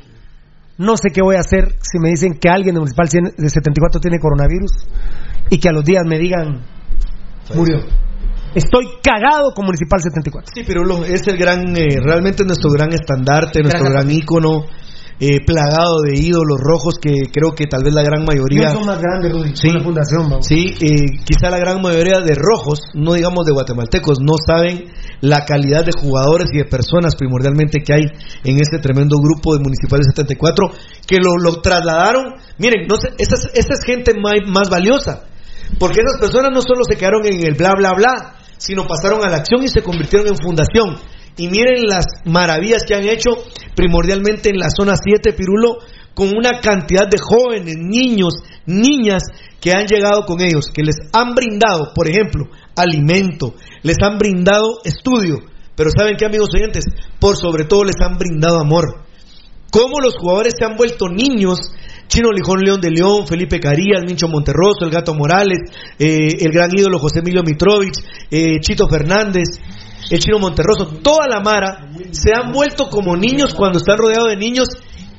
[0.77, 4.19] No sé qué voy a hacer si me dicen que alguien de Municipal 74 tiene
[4.19, 4.73] coronavirus
[5.51, 6.63] y que a los días me digan
[7.55, 7.79] murió.
[8.55, 10.53] Estoy cagado con Municipal 74.
[10.55, 14.67] Sí, pero lo- es el gran, eh, realmente nuestro gran estandarte, nuestro Gran gran ícono.
[15.21, 18.71] Eh, plagado de ídolos rojos que creo que tal vez la gran mayoría...
[18.71, 19.53] son más grandes, Rudy.
[19.55, 19.69] Sí.
[19.71, 20.47] la fundación, vamos.
[20.47, 24.87] Sí, eh, quizá la gran mayoría de rojos, no digamos de guatemaltecos, no saben
[25.21, 28.03] la calidad de jugadores y de personas primordialmente que hay
[28.45, 30.71] en este tremendo grupo de Municipales 74
[31.07, 32.35] que lo, lo trasladaron.
[32.59, 35.25] Miren, no sé, esa, es- esa es gente más, más valiosa,
[35.79, 39.31] porque esas personas no solo se quedaron en el bla, bla, bla, sino pasaron a
[39.31, 40.97] la acción y se convirtieron en fundación.
[41.37, 43.31] Y miren las maravillas que han hecho
[43.75, 45.79] primordialmente en la zona 7, Pirulo,
[46.15, 48.35] con una cantidad de jóvenes, niños,
[48.67, 49.25] niñas
[49.61, 52.45] que han llegado con ellos, que les han brindado, por ejemplo,
[52.77, 55.41] alimento, les han brindado estudio,
[55.77, 56.85] pero ¿saben qué, amigos oyentes?
[57.19, 59.05] Por sobre todo les han brindado amor.
[59.71, 61.59] Cómo los jugadores se han vuelto niños,
[62.07, 65.59] Chino Lijón León de León, Felipe Carías, Mincho Monterroso, el Gato Morales,
[65.99, 67.99] eh, el gran ídolo José Emilio Mitrovich,
[68.31, 69.49] eh, Chito Fernández,
[70.11, 74.37] el Chino Monterroso, toda la Mara, se han vuelto como niños cuando están rodeados de
[74.37, 74.69] niños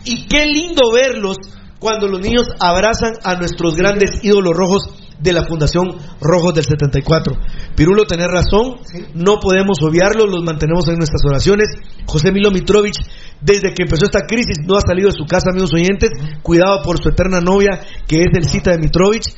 [0.03, 1.37] y qué lindo verlos
[1.79, 4.89] cuando los niños abrazan a nuestros grandes ídolos rojos
[5.19, 7.35] de la Fundación Rojos del 74.
[7.75, 8.77] Pirulo, tenés razón,
[9.13, 11.67] no podemos obviarlos, los mantenemos en nuestras oraciones.
[12.05, 12.97] José Milo Mitrovich,
[13.41, 16.09] desde que empezó esta crisis, no ha salido de su casa, amigos oyentes,
[16.41, 19.33] cuidado por su eterna novia, que es el cita de Mitrovich.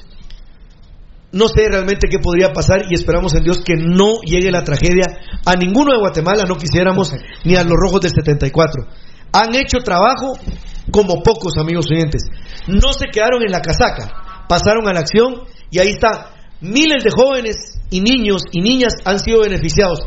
[1.32, 5.04] No sé realmente qué podría pasar y esperamos en Dios que no llegue la tragedia
[5.46, 8.84] a ninguno de Guatemala, no quisiéramos, ni a los rojos del 74.
[9.34, 10.38] Han hecho trabajo
[10.90, 12.24] como pocos amigos oyentes.
[12.68, 16.34] No se quedaron en la casaca, pasaron a la acción y ahí está.
[16.62, 20.00] Miles de jóvenes y niños y niñas han sido beneficiados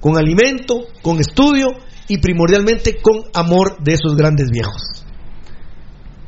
[0.00, 1.68] con alimento, con estudio
[2.08, 5.03] y primordialmente con amor de esos grandes viejos.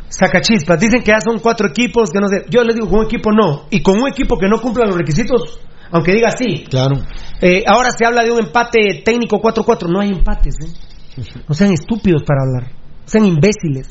[0.09, 2.45] Sacachispas, dicen que ya son cuatro equipos, que no sé.
[2.49, 3.65] Yo les digo, con un equipo no.
[3.71, 5.59] Y con un equipo que no cumpla los requisitos,
[5.91, 6.65] aunque diga sí.
[6.71, 6.97] Claro.
[7.41, 9.89] Eh, ahora se habla de un empate técnico 4-4.
[9.89, 11.23] No hay empates, ¿eh?
[11.49, 12.71] No sean estúpidos para hablar.
[12.73, 13.89] No sean imbéciles.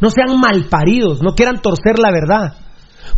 [0.00, 1.22] No sean malparidos.
[1.22, 2.54] No quieran torcer la verdad.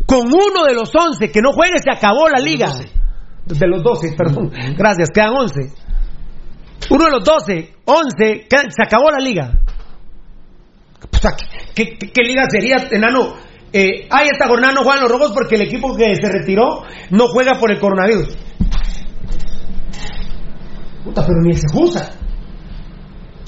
[0.07, 2.73] Con uno de los 11 que no juegue, se acabó la liga.
[3.47, 4.51] De los 12, perdón.
[4.77, 5.73] Gracias, quedan 11.
[6.91, 9.61] Uno de los 12, 11, quedan- se acabó la liga.
[11.13, 11.33] O sea,
[11.75, 13.35] ¿qué, qué- qué liga sería, enano?
[13.73, 17.29] Eh, ay, esta jornada no juegan los rojos porque el equipo que se retiró no
[17.29, 18.37] juega por el coronavirus.
[21.05, 22.11] Puta, pero ni se usa.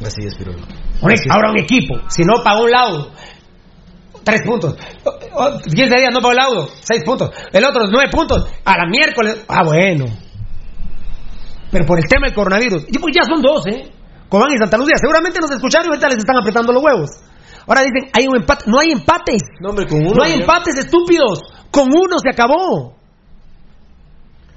[0.05, 0.35] Así es,
[1.15, 3.11] ex- ahora un equipo, si no pagó un laudo,
[4.25, 4.77] tres puntos.
[5.05, 5.11] O-
[5.43, 7.31] o- 15 días no pagó el laudo, seis puntos.
[7.53, 8.49] El otro, nueve puntos.
[8.65, 10.07] A la miércoles, ah, bueno.
[11.71, 13.91] Pero por el tema del coronavirus, y pues ya son dos, ¿eh?
[14.29, 17.11] Cobán y Santa Lucía, seguramente nos escucharon y ahorita les están apretando los huevos.
[17.67, 18.65] Ahora dicen, hay un empate.
[18.67, 19.43] No hay empates.
[19.61, 20.15] No, hombre, con uno.
[20.15, 21.41] No hay empates estúpidos.
[21.71, 22.97] Con uno se acabó.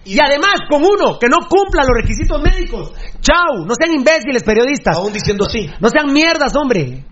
[0.05, 2.93] Y además, con uno que no cumpla los requisitos médicos.
[3.21, 4.97] Chau, no sean imbéciles periodistas.
[4.97, 5.69] Aún diciendo sí.
[5.79, 7.05] No sean mierdas, hombre.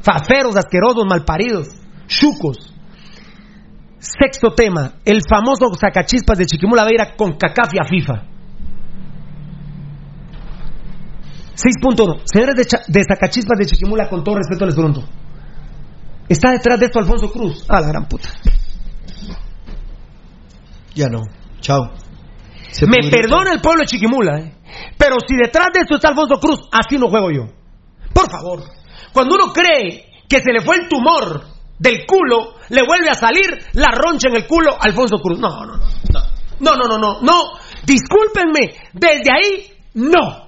[0.00, 1.68] Faferos, asquerosos, malparidos,
[2.06, 2.72] chucos.
[3.98, 8.35] Sexto tema, el famoso sacachispas de Chiquimula va a ir a con Cacafia FIFA.
[11.56, 12.22] 6.1.
[12.24, 15.04] Señores de, de Zacachispas de Chiquimula, con todo respeto les pregunto.
[16.28, 17.64] ¿Está detrás de esto Alfonso Cruz?
[17.68, 18.28] A ah, la gran puta.
[20.94, 21.22] Ya no.
[21.60, 21.92] Chao.
[22.70, 24.54] Se Me perdona el pueblo de Chiquimula, ¿eh?
[24.98, 27.46] pero si detrás de esto está Alfonso Cruz, así no juego yo.
[28.12, 28.64] Por favor.
[29.12, 31.42] Cuando uno cree que se le fue el tumor
[31.78, 35.38] del culo, le vuelve a salir la roncha en el culo a Alfonso Cruz.
[35.38, 35.84] No, no, no.
[36.58, 37.20] No, no, no, no.
[37.20, 37.42] no.
[37.84, 38.74] Discúlpenme.
[38.92, 40.45] Desde ahí, no.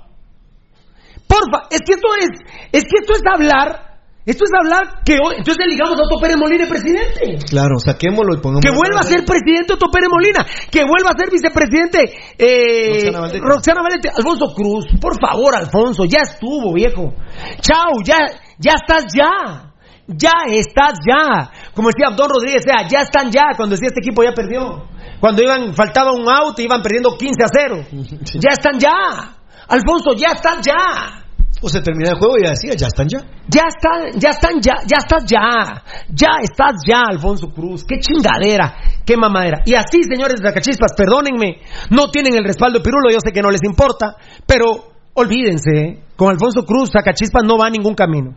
[1.29, 2.31] Porfa, es que esto es,
[2.73, 3.89] es que esto es hablar,
[4.29, 7.39] esto es hablar que hoy, entonces eligamos a Otto Pérez Molina de presidente.
[7.49, 8.65] Claro, saquémoslo y pongamos.
[8.65, 10.45] Que vuelva a ser presidente Otto Pérez Molina.
[10.71, 14.09] Que vuelva a ser vicepresidente eh, Roxana Valdetti.
[14.09, 14.85] Alfonso Cruz.
[15.01, 16.05] Por favor, Alfonso.
[16.05, 17.15] Ya estuvo, viejo.
[17.61, 18.19] Chao, ya,
[18.59, 19.73] ya estás ya.
[20.09, 21.51] Ya estás ya.
[21.73, 23.57] Como decía Abdón Rodríguez, sea, ya están ya.
[23.57, 24.89] Cuando decía este equipo ya perdió.
[25.21, 27.87] Cuando iban, faltaba un auto, iban perdiendo 15 a 0.
[28.41, 29.38] Ya están ya.
[29.69, 31.25] Alfonso, ya estás ya.
[31.61, 33.19] O se termina el juego y ya decía, ya están ya.
[33.49, 35.83] Ya están, ya están, ya, ya estás ya.
[36.09, 37.85] Ya estás ya, Alfonso Cruz.
[37.85, 39.63] Qué chingadera, qué mamadera.
[39.67, 43.43] Y así, señores de Zacachispas, perdónenme, no tienen el respaldo de Pirulo, yo sé que
[43.43, 44.17] no les importa,
[44.47, 46.03] pero olvídense, ¿eh?
[46.15, 48.37] con Alfonso Cruz, Zacachispas no va a ningún camino.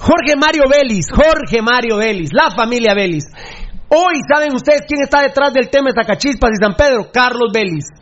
[0.00, 3.24] Jorge Mario Vélez, Jorge Mario Vélez, la familia Vélez.
[3.88, 7.10] Hoy, ¿saben ustedes quién está detrás del tema de Zacachispas y San Pedro?
[7.12, 7.99] Carlos Vélez.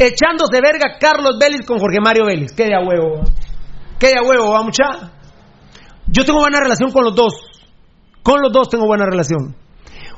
[0.00, 2.52] Echándose verga Carlos Vélez con Jorge Mario Vélez.
[2.56, 3.20] Qué de a huevo.
[3.98, 5.12] ¿Qué de a huevo, mucha?
[6.06, 7.34] Yo tengo buena relación con los dos.
[8.22, 9.54] Con los dos tengo buena relación.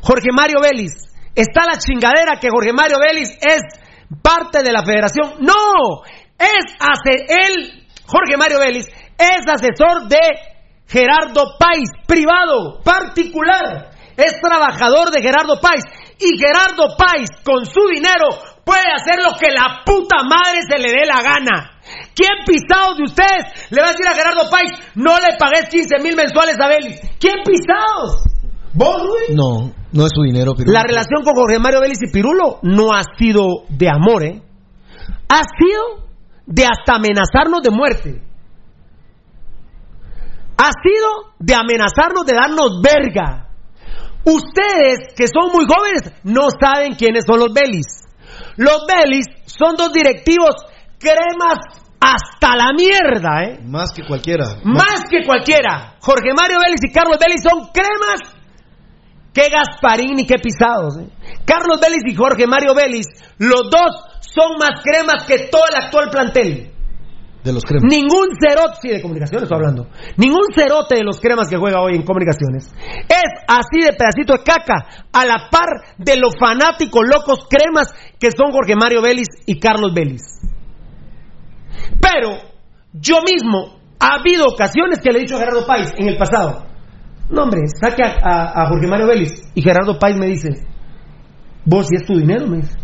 [0.01, 0.93] Jorge Mario Vélez.
[1.35, 3.61] Está la chingadera que Jorge Mario Vélez es
[4.23, 5.35] parte de la federación.
[5.41, 6.05] No,
[6.39, 8.87] es hace él, Jorge Mario Vélez,
[9.19, 10.21] es asesor de
[10.87, 13.91] Gerardo Pais, privado, particular.
[14.17, 15.83] Es trabajador de Gerardo Pais.
[16.21, 18.29] Y Gerardo Pais, con su dinero,
[18.65, 21.81] puede hacer lo que la puta madre se le dé la gana.
[22.15, 25.99] ¿Quién pisado de ustedes le va a decir a Gerardo Pais, no le pagues 15
[26.03, 27.01] mil mensuales a Belis?
[27.19, 28.23] ¿Quién pisados?
[28.75, 29.37] ¿Vos, Luis?
[29.37, 30.73] No, no es su dinero, Pirulo.
[30.73, 34.43] La relación con Jorge Mario Vélez y Pirulo no ha sido de amor, ¿eh?
[35.29, 36.09] Ha sido
[36.47, 38.23] de hasta amenazarnos de muerte.
[40.57, 43.49] Ha sido de amenazarnos de darnos verga.
[44.25, 48.02] Ustedes, que son muy jóvenes, no saben quiénes son los Belis.
[48.63, 50.55] Los Belis son dos directivos
[50.97, 51.59] cremas
[51.99, 53.59] hasta la mierda, ¿eh?
[53.65, 54.45] Más que cualquiera.
[54.63, 55.97] Más que cualquiera.
[56.01, 58.21] Jorge Mario Vélez y Carlos Vélez son cremas
[59.35, 60.99] que Gasparín ni que pisados.
[60.99, 61.09] ¿eh?
[61.45, 63.07] Carlos Vélez y Jorge Mario Vélez,
[63.39, 66.72] los dos son más cremas que todo el actual plantel.
[67.45, 67.85] De los cremas.
[67.91, 69.89] Ningún cerote, sí, de comunicaciones estoy hablando.
[70.17, 72.73] Ningún cerote de los cremas que juega hoy en comunicaciones.
[73.09, 75.67] Es así de pedacito de caca, a la par
[75.99, 80.23] de los fanáticos locos cremas que son Jorge Mario Vélez y Carlos Vélez.
[82.01, 82.39] Pero
[82.93, 86.67] yo mismo, ha habido ocasiones que le he dicho a Gerardo Páez en el pasado.
[87.31, 89.31] No, hombre, saque a, a- Jorge Mario Vélez.
[89.55, 90.51] Y Gerardo Páez me dice,
[91.65, 92.77] vos si es tu dinero, me dice.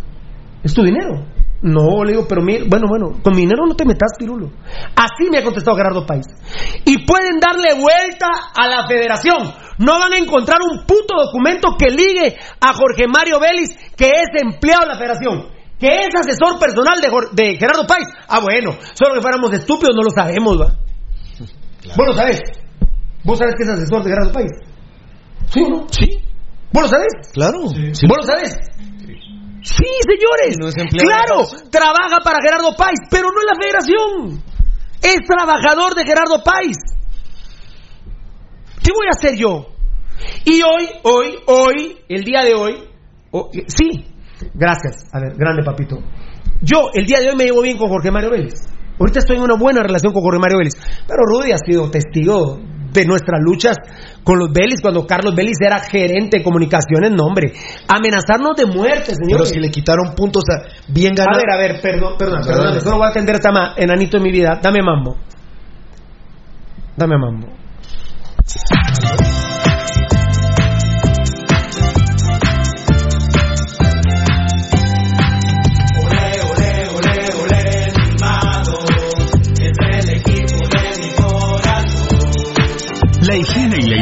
[0.64, 1.26] Es tu dinero.
[1.60, 4.50] No, le digo, pero mira, bueno, bueno, con mi dinero no te metas, pirulo.
[4.94, 6.26] Así me ha contestado Gerardo Páez.
[6.84, 9.52] Y pueden darle vuelta a la federación.
[9.78, 14.42] No van a encontrar un puto documento que ligue a Jorge Mario Vélez, que es
[14.42, 15.48] empleado de la federación.
[15.80, 17.00] Que es asesor personal
[17.32, 18.06] de, Gerardo Páez.
[18.28, 20.74] Ah, bueno, solo que fuéramos estúpidos no lo sabemos, ¿va?
[21.96, 22.40] Vos lo sabés.
[23.24, 24.50] ¿Vos sabés que es asesor de Gerardo Páez?
[25.50, 25.86] ¿Sí o no?
[25.90, 26.20] Sí,
[26.72, 27.32] ¿Vos lo sabés?
[27.32, 27.62] claro.
[27.62, 28.56] ¿Vos lo sabés?
[29.62, 30.56] Sí, señores.
[30.58, 34.42] No claro, trabaja para Gerardo Páez, pero no en la federación.
[35.02, 36.76] Es trabajador de Gerardo Páez.
[38.82, 39.66] ¿Qué voy a hacer yo?
[40.44, 42.74] Y hoy, hoy, hoy, el día de hoy,
[43.30, 44.06] oh, eh, sí,
[44.54, 45.98] gracias, a ver, grande papito.
[46.60, 48.54] Yo, el día de hoy me llevo bien con Jorge Mario Vélez.
[48.98, 50.74] Ahorita estoy en una buena relación con Jorge Mario Vélez.
[51.06, 52.58] Pero Rudy ha sido testigo
[53.01, 53.77] de nuestras luchas
[54.25, 57.10] con los Vélez cuando Carlos Vélez era gerente de comunicaciones.
[57.12, 57.52] No, hombre,
[57.89, 59.49] amenazarnos de muerte, Pero señores.
[59.51, 61.39] si le quitaron puntos a bien A ganado.
[61.44, 62.52] ver, a ver, perdón, perdón, Dale.
[62.52, 64.59] perdón, solo voy a atender a esta ma- enanito de mi vida.
[64.62, 65.17] Dame mambo.
[66.97, 67.49] Dame mambo.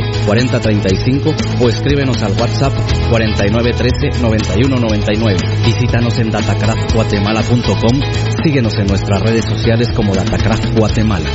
[0.00, 2.72] 7767-4035 o escríbenos al WhatsApp
[3.10, 5.64] 4913-9199.
[5.64, 8.00] Visítanos en datacraftguatemala.com.
[8.44, 11.28] Síguenos en nuestras redes sociales como Datacraft Guatemala.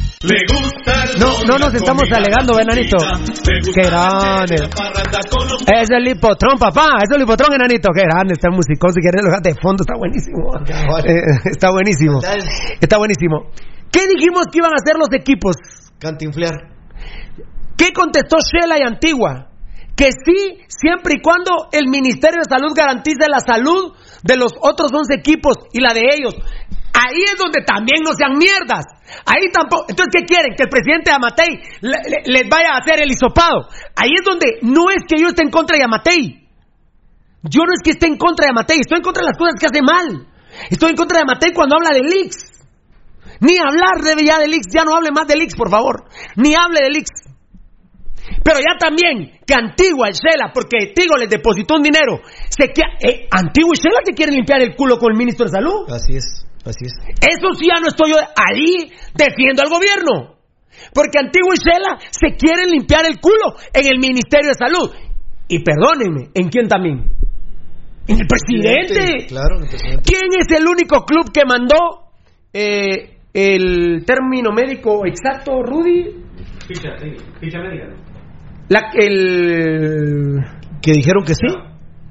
[0.23, 2.97] Le gusta el No, no nos estamos alegando, grasosita, enanito.
[3.49, 4.55] le gusta Qué grande.
[5.73, 6.99] Es el lipotrón, papá.
[7.01, 7.89] Es el lipotrón, enanito.
[7.93, 8.33] Qué grande.
[8.33, 8.93] Está musicón.
[8.93, 9.81] Si quieres, lo de fondo.
[9.81, 10.53] Está buenísimo.
[11.05, 12.19] Eh, está buenísimo.
[12.79, 13.49] Está buenísimo.
[13.91, 15.55] ¿Qué dijimos que iban a hacer los equipos?
[15.99, 16.69] Cantinflear.
[17.75, 19.49] ¿Qué contestó Shela y Antigua?
[19.95, 23.93] Que sí, siempre y cuando el Ministerio de Salud garantice la salud
[24.23, 26.35] de los otros 11 equipos y la de ellos.
[26.93, 28.85] Ahí es donde también no sean mierdas.
[29.25, 29.85] Ahí tampoco.
[29.89, 30.55] Entonces, ¿qué quieren?
[30.55, 33.67] Que el presidente de Amatei le- le- les vaya a hacer el hisopado.
[33.95, 36.47] Ahí es donde no es que yo esté en contra de Amatei.
[37.43, 39.55] Yo no es que esté en contra de Amatei, estoy en contra de las cosas
[39.59, 40.27] que hace mal.
[40.69, 42.51] Estoy en contra de Amatei cuando habla de leaks.
[43.39, 46.05] Ni hablar debe ya de leaks, ya no hable más de leaks, por favor.
[46.35, 47.09] Ni hable de leaks.
[48.43, 52.81] Pero ya también que Antigua y Shela, porque Tigo les depositó un dinero, se que,
[53.01, 55.89] eh, Antigua y Shela se quieren limpiar el culo con el ministro de Salud.
[55.89, 56.93] Así es, así es.
[57.21, 60.35] Eso sí ya no estoy yo ahí defiendo al gobierno.
[60.93, 64.91] Porque Antigua y Shela se quieren limpiar el culo en el Ministerio de Salud.
[65.47, 67.11] Y perdónenme, ¿en quién también?
[68.07, 69.27] En el presidente.
[69.27, 70.03] Claro, el presidente.
[70.03, 72.09] ¿Quién es el único club que mandó
[72.53, 76.23] eh, el término médico exacto, Rudy?
[76.67, 77.87] Ficha, sí, ficha médica.
[78.69, 80.39] La, el...
[80.81, 81.47] ¿Que dijeron que sí?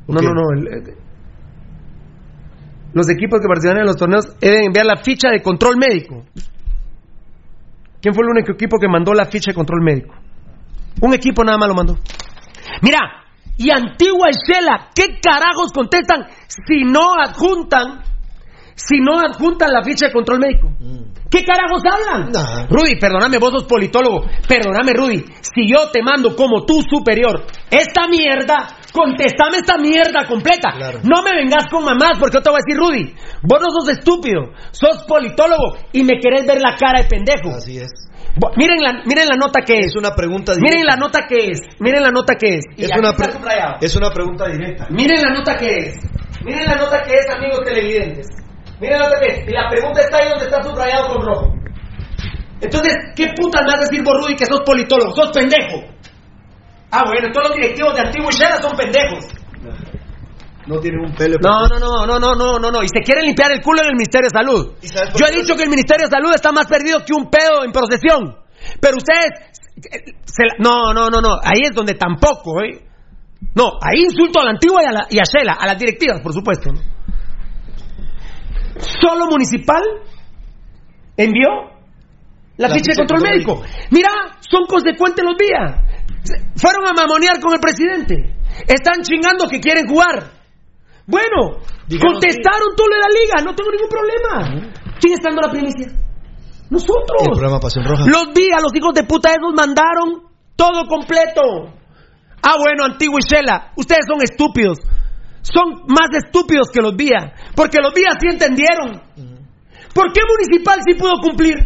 [0.06, 0.42] No, no, no.
[0.56, 0.94] el- el-
[2.92, 6.24] los equipos que participan en los torneos deben enviar la ficha de control médico.
[8.00, 10.14] ¿Quién fue el único equipo que mandó la ficha de control médico?
[11.00, 11.98] Un equipo nada más lo mandó.
[12.82, 12.98] Mira,
[13.56, 18.02] y Antigua y Shela, ¿qué carajos contestan si no adjuntan,
[18.74, 20.72] si no adjuntan la ficha de control médico?
[21.30, 22.32] ¿Qué carajos hablan?
[22.68, 24.22] Rudy, perdóname, vos sos politólogo.
[24.48, 25.24] Perdóname, Rudy.
[25.54, 30.70] Si yo te mando como tu superior esta mierda, contestame esta mierda completa.
[31.04, 33.88] No me vengas con mamás, porque yo te voy a decir, Rudy, vos no sos
[33.96, 37.56] estúpido, sos politólogo y me querés ver la cara de pendejo.
[37.56, 37.90] Así es.
[38.36, 39.86] Bo- Miren la, miren la nota que es.
[39.86, 40.68] Es una pregunta directa.
[40.68, 41.60] Miren la nota que es.
[41.78, 42.64] Miren la nota que es.
[42.76, 43.26] Es una, pre-
[43.80, 44.86] es una pregunta directa.
[44.90, 45.94] Miren la nota que es.
[46.44, 48.26] Miren la nota que es, amigos televidentes.
[48.80, 49.48] Miren es.
[49.48, 51.54] Y la pregunta está ahí donde está subrayado con rojo.
[52.60, 55.14] Entonces, ¿qué puta me vas a decir vos, Rudy, que sos politólogo?
[55.14, 55.84] ¡Sos pendejo!
[56.90, 59.24] Ah, bueno, todos los directivos de Antiguo y Shera son pendejos.
[60.66, 61.36] No tiene un pelo.
[61.40, 62.82] No, no, no, no, no, no, no, no.
[62.82, 64.74] Y se quieren limpiar el culo en el Ministerio de Salud.
[65.18, 67.72] Yo he dicho que el Ministerio de Salud está más perdido que un pedo en
[67.72, 68.36] procesión.
[68.80, 69.30] Pero ustedes...
[70.26, 71.36] se la- no, no, no, no.
[71.42, 72.84] Ahí es donde tampoco, ¿eh?
[73.54, 76.20] No, ahí insulto a la antigua y a, la, y a Shela, a las directivas,
[76.20, 76.70] por supuesto.
[76.72, 76.80] ¿no?
[78.80, 79.82] Solo municipal
[81.16, 81.48] envió
[82.56, 83.62] la, La ficha de control médico.
[83.90, 84.10] Mira,
[84.40, 85.80] son consecuentes los días.
[86.56, 88.36] Fueron a mamonear con el presidente.
[88.66, 90.32] Están chingando que quieren jugar.
[91.06, 91.58] Bueno,
[91.98, 94.72] contestaron todo lo de la liga, no tengo ningún problema.
[95.00, 95.88] ¿Quién está dando la primicia?
[96.68, 97.26] Nosotros.
[97.26, 98.04] El programa Pasión Roja.
[98.06, 101.74] Los días, los hijos de puta esos mandaron todo completo.
[102.42, 104.78] Ah, bueno, Antiguo y Shela, ustedes son estúpidos.
[105.42, 107.32] Son más estúpidos que los días.
[107.54, 109.02] Porque los días sí entendieron.
[109.94, 111.56] ¿Por qué Municipal sí pudo cumplir?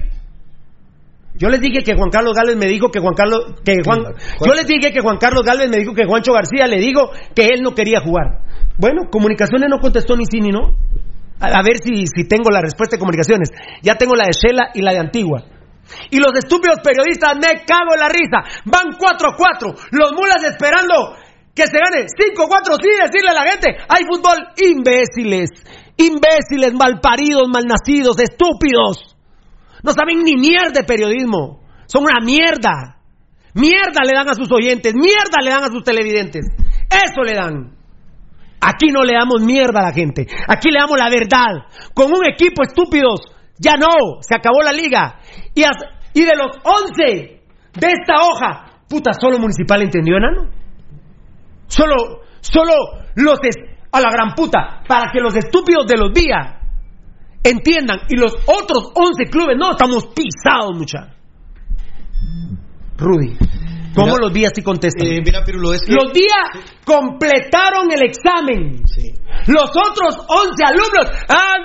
[1.37, 4.15] Yo les dije que Juan Carlos Gálvez me dijo que Juan Carlos que Juan
[4.47, 7.49] yo les dije que Juan Carlos Gálvez me dijo que Juancho García le dijo que
[7.49, 8.39] él no quería jugar.
[8.79, 10.79] Bueno, comunicaciones no contestó ni sí ni no.
[11.41, 13.51] A, a ver si, si tengo la respuesta de comunicaciones.
[13.83, 15.43] Ya tengo la de Shela y la de Antigua.
[16.11, 18.39] Y los estúpidos periodistas me cago en la risa.
[18.65, 19.75] Van 4 a 4.
[19.91, 21.17] Los mulas esperando
[21.55, 22.77] que se gane 5 a 4.
[22.83, 24.49] Sí, decirle a la gente, hay fútbol.
[24.57, 25.51] Imbéciles.
[25.97, 29.17] Imbéciles, malparidos, malnacidos, estúpidos.
[29.83, 31.61] No saben ni mierda de periodismo.
[31.87, 32.99] Son una mierda.
[33.55, 34.95] Mierda le dan a sus oyentes.
[34.95, 36.47] Mierda le dan a sus televidentes.
[36.91, 37.77] Eso le dan.
[38.61, 40.27] Aquí no le damos mierda a la gente.
[40.49, 41.69] Aquí le damos la verdad.
[41.95, 43.21] Con un equipo estúpidos.
[43.59, 44.21] Ya no.
[44.23, 45.21] Se acabó la liga.
[45.55, 48.81] Y, y de los 11 de esta hoja.
[48.89, 50.64] Puta, solo Municipal entendió, enano.
[51.67, 52.73] Solo, solo
[53.17, 53.57] los es-
[53.93, 56.57] a la gran puta, para que los estúpidos de los días
[57.43, 61.15] entiendan y los otros 11 clubes no estamos pisados, mucha.
[62.97, 63.37] Rudy,
[63.95, 65.07] ¿cómo Mira, los días sí contestan?
[65.07, 65.93] Eh, mira, Pirulo, es que...
[65.93, 66.49] Los días
[66.85, 68.83] completaron el examen.
[69.47, 71.07] Los otros 11 alumnos.
[71.29, 71.57] ¡Ah,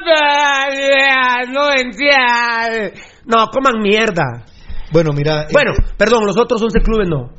[1.52, 3.00] no entiendo!
[3.26, 4.44] No, coman mierda.
[4.92, 5.44] Bueno, mira...
[5.44, 7.30] eh, Bueno, perdón, los otros 11 clubes no.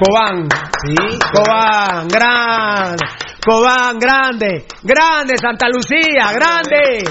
[0.00, 0.48] Cobán.
[0.86, 0.94] Sí.
[1.34, 3.04] Cobán, grande.
[3.44, 4.64] Cobán, grande.
[4.82, 7.04] Grande, Santa Lucía, grande.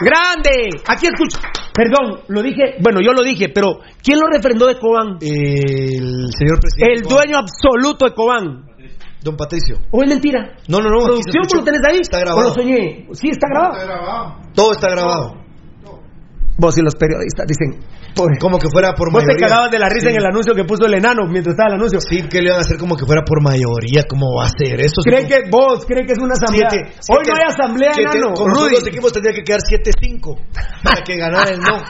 [0.00, 0.68] Grande.
[0.88, 1.38] Aquí escucha.
[1.72, 2.74] Perdón, lo dije.
[2.80, 5.18] Bueno, yo lo dije, pero ¿quién lo refrendó de Cobán?
[5.20, 6.92] el señor presidente...
[6.94, 8.64] El dueño absoluto de Cobán.
[9.22, 9.76] Don Patricio.
[9.92, 10.56] ¿O es mentira?
[10.68, 11.04] No, no, no.
[11.04, 11.98] ¿Producción lo tenés ahí?
[12.00, 12.48] Está ¿O grabado.
[12.48, 13.06] lo soñé?
[13.12, 14.36] Sí, está grabado.
[14.54, 15.47] Todo está grabado.
[16.60, 17.78] Vos y los periodistas dicen.
[18.40, 19.46] Como que fuera por Vos te mayoría.
[19.46, 20.14] cagabas de la risa Sí.
[20.14, 22.00] en el anuncio que puso el enano mientras estaba el anuncio.
[22.00, 24.02] Sí, que le van a hacer como que fuera por mayoría.
[24.08, 25.00] ¿Cómo va a ser eso?
[25.04, 26.68] ¿Creen que vos creen que es una asamblea?
[26.68, 26.78] Sí,
[27.12, 28.34] Hoy no hay asamblea, enano.
[28.34, 28.72] Son Rudy.
[28.74, 30.36] los equipos tendría que quedar 7-5
[30.82, 31.78] para que ganara el no.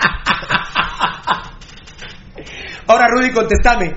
[2.89, 3.95] Ahora, Rudy, contestame.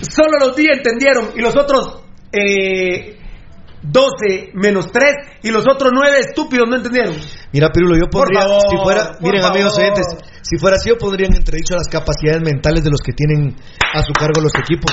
[0.00, 3.18] Solo los 10 entendieron y los otros eh,
[3.88, 7.14] 12 menos 3 y los otros 9 estúpidos no entendieron.
[7.52, 9.92] Mira, Pirulo, yo favor, si fuera, por miren amigos favor.
[9.92, 10.06] oyentes,
[10.42, 13.54] si fuera así yo pondría en entredicho las capacidades mentales de los que tienen
[13.94, 14.92] a su cargo los equipos.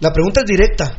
[0.00, 0.92] La pregunta es directa.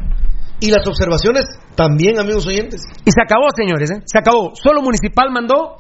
[0.60, 2.82] Y las observaciones también, amigos oyentes.
[3.04, 4.02] Y se acabó, señores, ¿eh?
[4.06, 4.54] se acabó.
[4.54, 5.78] Solo Municipal mandó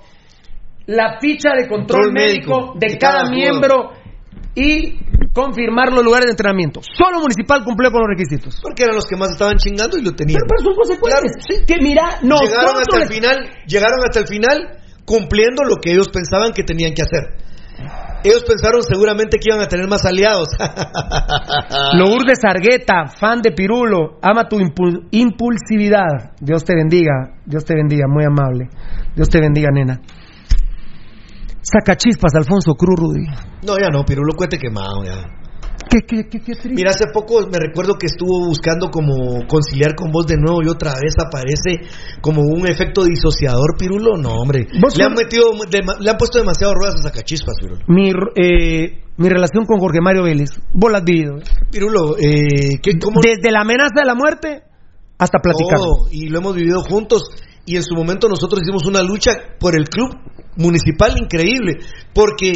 [0.87, 3.91] la ficha de control, Control médico, médico de, de cada, cada miembro
[4.55, 4.99] y
[5.33, 6.81] confirmar los lugares de entrenamiento.
[6.83, 8.59] Solo Municipal cumplió con los requisitos.
[8.61, 10.39] Porque eran los que más estaban chingando y lo tenían.
[10.41, 11.65] Pero, pero son consecuencias.
[11.65, 16.09] Que mira, nosotros llegaron hasta el final, llegaron hasta el final cumpliendo lo que ellos
[16.09, 17.35] pensaban que tenían que hacer.
[18.23, 20.49] Ellos pensaron seguramente que iban a tener más aliados.
[21.93, 26.33] Lourdes Argueta, fan de Pirulo, ama tu impul- impulsividad.
[26.39, 28.69] Dios te bendiga, Dios te bendiga, muy amable.
[29.15, 29.99] Dios te bendiga, nena.
[31.71, 33.25] Saca chispas, Alfonso Cruz, Rudy.
[33.65, 35.23] no, ya no, Pirulo cuente quemado ya.
[35.89, 36.69] ¿Qué, qué, qué, qué triste?
[36.73, 40.69] Mira, hace poco me recuerdo que estuvo buscando como conciliar con vos de nuevo y
[40.69, 41.83] otra vez aparece
[42.21, 44.15] como un efecto disociador, Pirulo.
[44.15, 44.67] No, hombre.
[44.71, 45.51] Le han metido,
[45.99, 47.81] le han puesto demasiado ruedas a sacachispas, Pirulo.
[47.87, 51.37] Mi, eh, mi relación con Jorge Mario Vélez, vos la has vivido.
[51.37, 51.43] ¿eh?
[51.71, 53.19] Pirulo, eh, ¿qué, cómo?
[53.21, 54.63] Desde la amenaza de la muerte
[55.17, 55.77] hasta platicar.
[55.77, 57.23] Todo, y lo hemos vivido juntos.
[57.65, 60.09] Y en su momento nosotros hicimos una lucha por el club
[60.57, 61.77] municipal increíble,
[62.13, 62.51] porque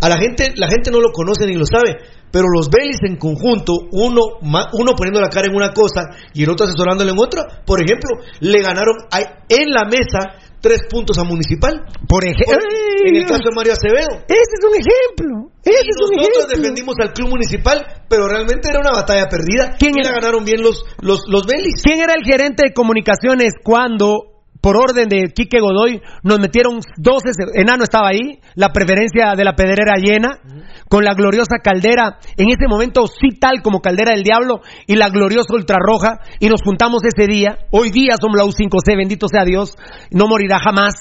[0.00, 1.96] a la gente, la gente no lo conoce ni lo sabe,
[2.30, 6.50] pero los Belis en conjunto, uno, uno poniendo la cara en una cosa y el
[6.50, 11.24] otro asesorándole en otra, por ejemplo, le ganaron a- en la mesa tres puntos a
[11.24, 11.84] Municipal.
[12.08, 12.56] Por ejemplo,
[13.04, 14.24] en el caso de Mario Acevedo.
[14.26, 15.50] Ese es un ejemplo.
[15.62, 16.56] Ese Y es un nosotros ejemplo.
[16.56, 19.76] defendimos al club municipal, pero realmente era una batalla perdida.
[19.78, 20.10] ¿Quién y era?
[20.14, 21.82] la ganaron bien los, los, los Belis.
[21.82, 24.33] ¿Quién era el gerente de comunicaciones cuando,
[24.64, 29.44] por orden de Quique Godoy, nos metieron 12, se- enano estaba ahí, la preferencia de
[29.44, 30.38] la pedrera llena,
[30.88, 35.10] con la gloriosa caldera, en ese momento sí tal como caldera del diablo, y la
[35.10, 39.76] gloriosa ultrarroja, y nos juntamos ese día, hoy día somos la U5C, bendito sea Dios,
[40.10, 40.94] no morirá jamás,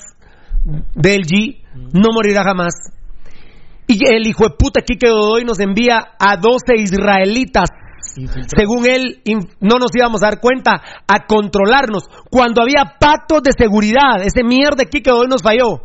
[0.94, 1.62] del G,
[1.94, 2.74] no morirá jamás.
[3.88, 7.70] Y el hijo de puta Quique Godoy nos envía a 12 israelitas
[8.48, 9.22] según él,
[9.60, 12.04] no nos íbamos a dar cuenta, a controlarnos.
[12.30, 15.82] Cuando había pactos de seguridad, ese mierda de Quique hoy nos falló.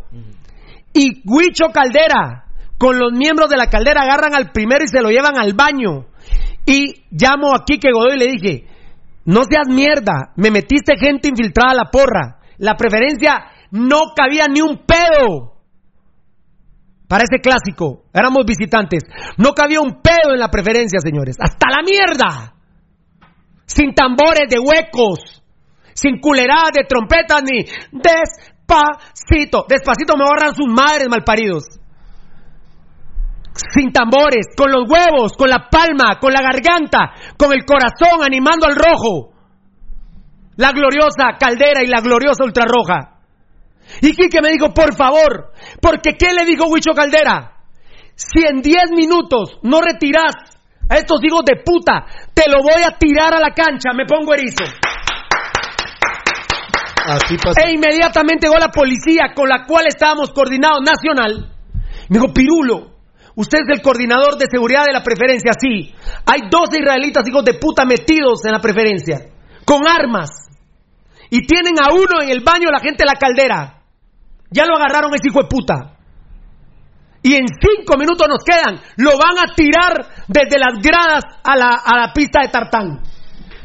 [0.93, 2.47] Y Huicho Caldera,
[2.79, 6.07] con los miembros de la caldera, agarran al primero y se lo llevan al baño.
[6.67, 8.67] Y llamo a Quique Godoy y le dije,
[9.25, 12.41] no seas mierda, me metiste gente infiltrada a la porra.
[12.59, 15.58] La preferencia no cabía ni un pedo.
[17.09, 19.03] Para ese clásico, éramos visitantes.
[19.39, 21.37] No cabía un pedo en la preferencia, señores.
[21.41, 22.55] Hasta la mierda.
[23.65, 25.43] Sin tambores de huecos.
[25.95, 29.65] Sin culeradas de trompetas ni despacito.
[29.67, 31.65] Despacito me borran sus madres malparidos.
[33.55, 38.67] Sin tambores, con los huevos, con la palma, con la garganta, con el corazón animando
[38.67, 39.33] al rojo.
[40.57, 43.18] La gloriosa caldera y la gloriosa ultrarroja.
[44.00, 47.58] Y Quique me dijo, por favor, porque ¿qué le dijo Huicho Caldera?
[48.15, 50.34] Si en 10 minutos no retirás
[50.89, 54.34] a estos hijos de puta, te lo voy a tirar a la cancha, me pongo
[54.34, 54.65] erizo.
[57.07, 57.60] Así pasó.
[57.65, 61.52] E inmediatamente llegó la policía con la cual estábamos coordinados nacional.
[62.08, 62.97] Me dijo, Pirulo,
[63.34, 65.52] usted es el coordinador de seguridad de la preferencia.
[65.58, 65.94] Sí,
[66.26, 69.31] hay 12 israelitas hijos de puta metidos en la preferencia,
[69.65, 70.31] con armas.
[71.31, 73.77] Y tienen a uno en el baño la gente de la caldera.
[74.51, 75.99] Ya lo agarraron ese hijo de puta.
[77.23, 78.81] Y en cinco minutos nos quedan.
[78.97, 83.02] Lo van a tirar desde las gradas a la, a la pista de tartán.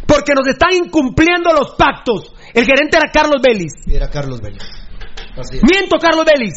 [0.06, 2.34] Porque nos están incumpliendo los pactos.
[2.54, 3.72] El gerente era Carlos Vélez.
[3.88, 4.64] Era Carlos Vélez.
[5.38, 5.64] Así es.
[5.64, 6.54] Miento, Carlos Vélez.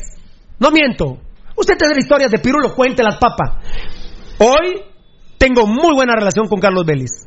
[0.58, 1.18] No miento.
[1.56, 3.64] Usted tendrá historias de Pirulo, cuente las papas.
[4.38, 4.82] Hoy
[5.38, 7.26] tengo muy buena relación con Carlos Vélez.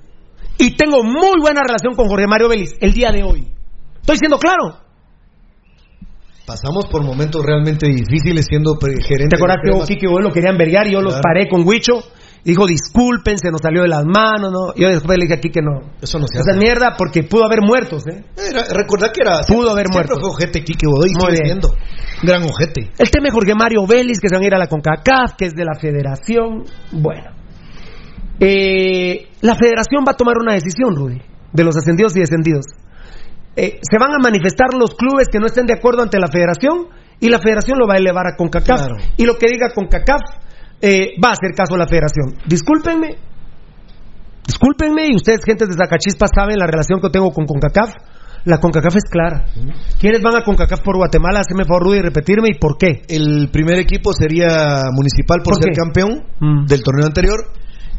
[0.57, 3.47] Y tengo muy buena relación con Jorge Mario Vélez el día de hoy.
[4.01, 4.88] Estoy siendo claro.
[6.49, 9.27] Pasamos por momentos realmente difíciles siendo gerente.
[9.29, 12.01] ¿Te acuerdas que Kike Boy lo querían vergar y yo los paré con Huicho?
[12.43, 14.73] Dijo, disculpen, se nos salió de las manos, ¿no?
[14.73, 15.91] Yo después le dije aquí que no.
[16.01, 16.59] Eso no se Esa hace.
[16.59, 18.23] mierda porque pudo haber muertos, ¿eh?
[18.35, 19.41] Era- recordá que era.
[19.45, 20.19] Pudo haber siempre muerto.
[20.19, 21.11] fue ojete Quique Godoy.
[21.19, 21.59] Muy bien.
[22.23, 22.89] Gran ojete.
[22.97, 25.45] El tema de Jorge Mario Vélez, que se van a ir a la CONCACAF, que
[25.45, 26.63] es de la federación.
[26.93, 27.29] Bueno.
[28.39, 31.21] Eh, la federación va a tomar una decisión, Rudy,
[31.53, 32.65] de los ascendidos y descendidos.
[33.61, 36.87] Eh, se van a manifestar los clubes que no estén de acuerdo ante la federación
[37.19, 38.79] y la federación lo va a elevar a CONCACAF.
[38.79, 38.95] Claro.
[39.17, 40.21] Y lo que diga CONCACAF
[40.81, 42.39] eh, va a hacer caso a la federación.
[42.47, 43.17] Discúlpenme,
[44.45, 47.93] discúlpenme, y ustedes, gente de Zacachispas, saben la relación que tengo con CONCACAF.
[48.45, 49.45] La CONCACAF es clara.
[49.99, 51.41] ¿Quiénes van a CONCACAF por Guatemala?
[51.41, 53.01] Haceme favor, Rudy, repetirme y por qué.
[53.09, 55.77] El primer equipo sería Municipal por, ¿Por ser qué?
[55.81, 56.65] campeón Mm.
[56.65, 57.35] del torneo anterior.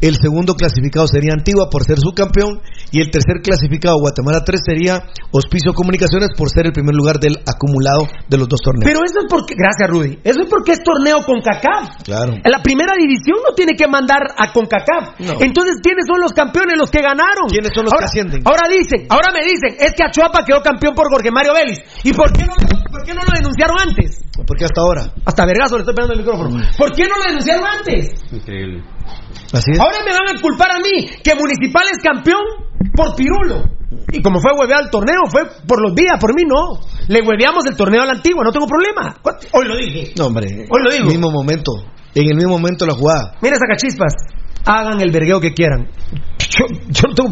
[0.01, 2.59] El segundo clasificado sería Antigua por ser subcampeón.
[2.89, 7.37] Y el tercer clasificado, Guatemala 3, sería Hospicio Comunicaciones por ser el primer lugar del
[7.45, 8.83] acumulado de los dos torneos.
[8.83, 12.01] Pero eso es porque, gracias Rudy, eso es porque es torneo con CACAF.
[12.03, 12.33] claro.
[12.33, 15.21] En la primera división no tiene que mandar a CONCACAF.
[15.21, 15.33] No.
[15.39, 17.45] Entonces, ¿quiénes son los campeones, los que ganaron?
[17.47, 18.41] ¿Quiénes son los ahora, que ascienden?
[18.43, 21.77] Ahora dicen, ahora me dicen, es que Achuapa quedó campeón por Jorge Mario Vélez.
[22.03, 24.17] ¿Y por qué no, por qué no lo denunciaron antes?
[24.33, 25.13] ¿Por qué hasta ahora?
[25.25, 26.57] Hasta vergazo le estoy pegando el micrófono.
[26.77, 28.09] ¿Por qué no lo denunciaron antes?
[28.31, 28.83] Increíble.
[29.53, 29.79] Así es.
[29.79, 32.41] Ahora me van a culpar a mí que Municipal es campeón
[32.95, 33.63] por Pirulo.
[34.11, 36.79] Y como fue hueveado el torneo, fue por los días, por mí no.
[37.07, 39.15] Le hueveamos el torneo a la antigua, no tengo problema.
[39.53, 40.13] Hoy lo dije.
[40.17, 40.47] No, hombre.
[40.69, 41.05] Hoy lo digo.
[41.05, 41.71] Mismo momento.
[42.15, 43.35] En el mismo momento la jugada.
[43.41, 44.13] Mira, sacachispas.
[44.65, 45.89] Hagan el vergueo que quieran.
[46.51, 47.29] Yo, yo no tengo.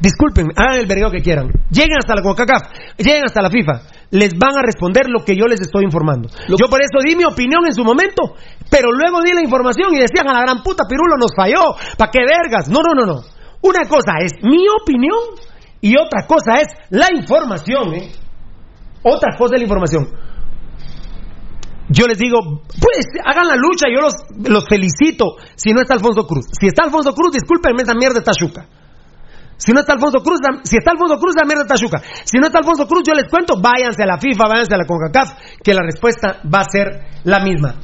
[0.00, 1.50] Disculpen, hagan el vergueo que quieran.
[1.70, 2.62] Lleguen hasta la CONCACAF,
[2.98, 3.82] lleguen hasta la FIFA.
[4.10, 6.28] Les van a responder lo que yo les estoy informando.
[6.48, 8.34] Yo por eso di mi opinión en su momento,
[8.70, 11.74] pero luego di la información y decían a la gran puta, Pirulo nos falló.
[11.98, 12.68] ¿Para qué vergas?
[12.68, 13.22] No, no, no, no.
[13.62, 15.18] Una cosa es mi opinión
[15.80, 18.12] y otra cosa es la información, ¿eh?
[19.02, 20.08] Otra cosa es la información.
[21.90, 22.38] Yo les digo,
[22.80, 24.14] pues hagan la lucha, yo los,
[24.48, 25.36] los felicito.
[25.56, 26.46] Si no está Alfonso Cruz.
[26.58, 28.66] Si está Alfonso Cruz, discúlpenme, esa mierda está chuca.
[29.56, 32.00] Si no está Alfonso Cruz, si está Alfonso Cruz, la mierda está chuca.
[32.24, 34.86] Si no está Alfonso Cruz, yo les cuento, váyanse a la FIFA, váyanse a la
[34.86, 36.86] CONCACAF, que la respuesta va a ser
[37.24, 37.74] la misma.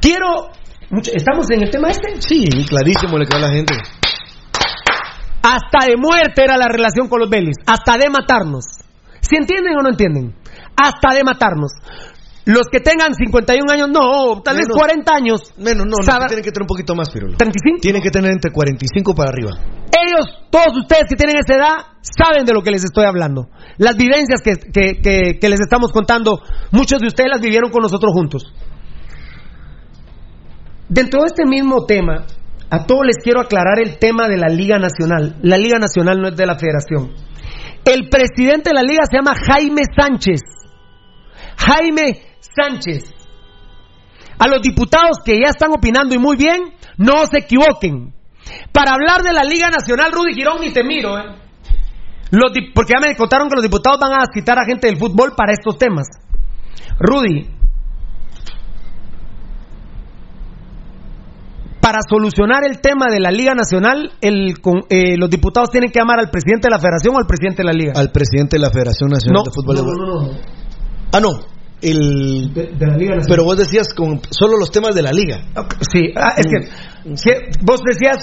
[0.00, 0.50] Quiero.
[1.12, 2.20] ¿Estamos en el tema este?
[2.20, 3.74] Sí, clarísimo le quedó a la gente.
[5.42, 7.56] Hasta de muerte era la relación con los Vélez.
[7.66, 8.64] Hasta de matarnos.
[9.20, 10.34] ¿Si entienden o no entienden?
[10.82, 11.72] Hasta de matarnos.
[12.44, 14.78] Los que tengan 51 años, no, tal vez Menos.
[14.78, 15.40] 40 años.
[15.58, 17.36] Menos, no, no, tienen que tener un poquito más, Pirulo.
[17.36, 17.80] 35.
[17.82, 19.50] Tienen que tener entre 45 para arriba.
[19.92, 23.48] Ellos, todos ustedes que tienen esa edad, saben de lo que les estoy hablando.
[23.76, 26.40] Las vivencias que, que- que- que les estamos contando,
[26.70, 28.44] muchos de ustedes las vivieron con nosotros juntos.
[30.88, 32.24] Dentro de este mismo tema,
[32.70, 35.36] a todos les quiero aclarar el tema de la Liga Nacional.
[35.42, 37.12] La Liga Nacional no es de la Federación.
[37.84, 40.40] El presidente de la Liga se llama Jaime Sánchez.
[41.58, 43.12] Jaime Sánchez.
[44.38, 46.60] A los diputados que ya están opinando y muy bien,
[46.96, 48.14] no se equivoquen.
[48.72, 51.24] Para hablar de la Liga Nacional, Rudy Girón, ni te miro, ¿eh?
[52.30, 55.32] Los porque ya me contaron que los diputados van a citar a gente del fútbol
[55.36, 56.06] para estos temas.
[57.00, 57.48] Rudy,
[61.80, 65.98] para solucionar el tema de la Liga Nacional, el con- eh, los diputados tienen que
[66.00, 67.92] llamar al presidente de la federación o al presidente de la Liga.
[67.96, 69.76] Al presidente de la Federación Nacional No, de Fútbol.
[69.76, 70.57] no, de- no, no, no.
[71.12, 71.40] Ah, no.
[71.80, 72.52] El...
[72.52, 73.26] De, de la Liga Nacional.
[73.28, 75.40] Pero vos decías con solo los temas de la liga.
[75.80, 76.66] Sí, ah, es que,
[77.22, 78.18] que vos decías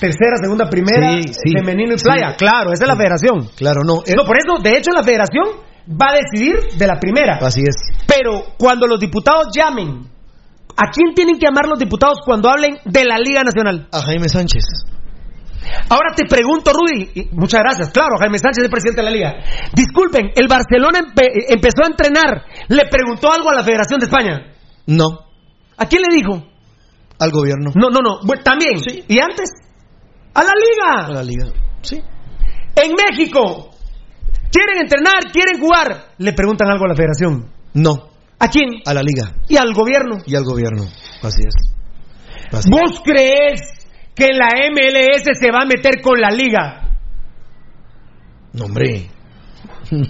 [0.00, 2.34] tercera, segunda, primera, Sí, femenino y playa.
[2.36, 3.48] Claro, esa es la federación.
[3.56, 4.02] Claro, no.
[4.16, 5.46] No, por eso, de hecho, la federación
[5.88, 7.38] va a decidir de la primera.
[7.40, 7.76] Así es.
[8.06, 10.08] Pero cuando los diputados llamen,
[10.76, 13.88] ¿a quién tienen que llamar los diputados cuando hablen de la Liga Nacional?
[13.92, 14.64] A Jaime Sánchez.
[15.88, 17.90] Ahora te pregunto, Rudy, y muchas gracias.
[17.90, 19.34] Claro, Jaime Sánchez es presidente de la Liga.
[19.74, 22.44] Disculpen, el Barcelona empe- empezó a entrenar.
[22.68, 24.52] ¿Le preguntó algo a la Federación de España?
[24.86, 25.06] No.
[25.76, 26.46] ¿A quién le dijo?
[27.18, 27.72] Al gobierno.
[27.74, 28.20] No, no, no.
[28.24, 28.74] Bueno, también.
[29.08, 29.50] ¿Y antes?
[30.34, 31.06] A la Liga.
[31.06, 31.46] A la liga.
[31.82, 32.00] Sí.
[32.76, 33.70] En México.
[34.50, 35.30] ¿Quieren entrenar?
[35.32, 36.12] ¿Quieren jugar?
[36.18, 37.50] Le preguntan algo a la Federación.
[37.74, 38.08] No.
[38.38, 38.68] ¿A quién?
[38.86, 39.34] A la liga.
[39.48, 40.18] Y al gobierno.
[40.26, 40.84] Y al gobierno.
[41.22, 41.54] Así es.
[42.52, 43.60] Así ¿Vos crees
[44.18, 46.90] que la MLS se va a meter con la liga?
[48.52, 49.10] No, hombre.
[49.90, 50.04] No,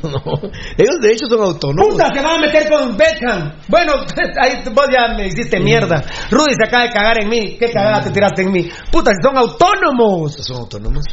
[0.77, 1.95] ellos de hecho son autónomos.
[1.95, 3.53] Puta, se van a meter con Beckham.
[3.69, 3.93] Bueno,
[4.43, 6.03] ahí vos ya me hiciste mierda.
[6.33, 7.57] Rudy se acaba de cagar en mí.
[7.61, 8.69] ¿Qué cagada te tiraste en mí?
[8.91, 10.35] Puta, son autónomos.
[10.35, 11.05] Son autónomos.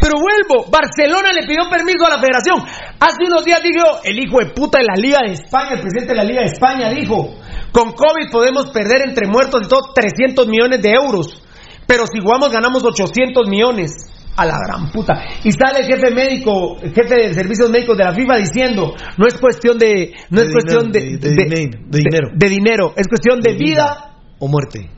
[0.00, 2.64] Pero vuelvo, Barcelona le pidió permiso a la federación.
[2.98, 6.14] Hace unos días dijo, el hijo de puta de la Liga de España, el presidente
[6.14, 7.36] de la Liga de España dijo,
[7.72, 11.43] con COVID podemos perder entre muertos y todo 300 millones de euros.
[11.86, 13.92] Pero si jugamos ganamos 800 millones.
[14.36, 15.14] A la gran puta.
[15.44, 19.26] Y sale el jefe médico, el jefe de servicios médicos de la FIFA diciendo, no
[19.28, 22.28] es cuestión de, no De es cuestión de, dinero, de- de dinero, de dinero.
[22.34, 24.16] de dinero, es cuestión de, vida.
[24.40, 24.90] O muerte.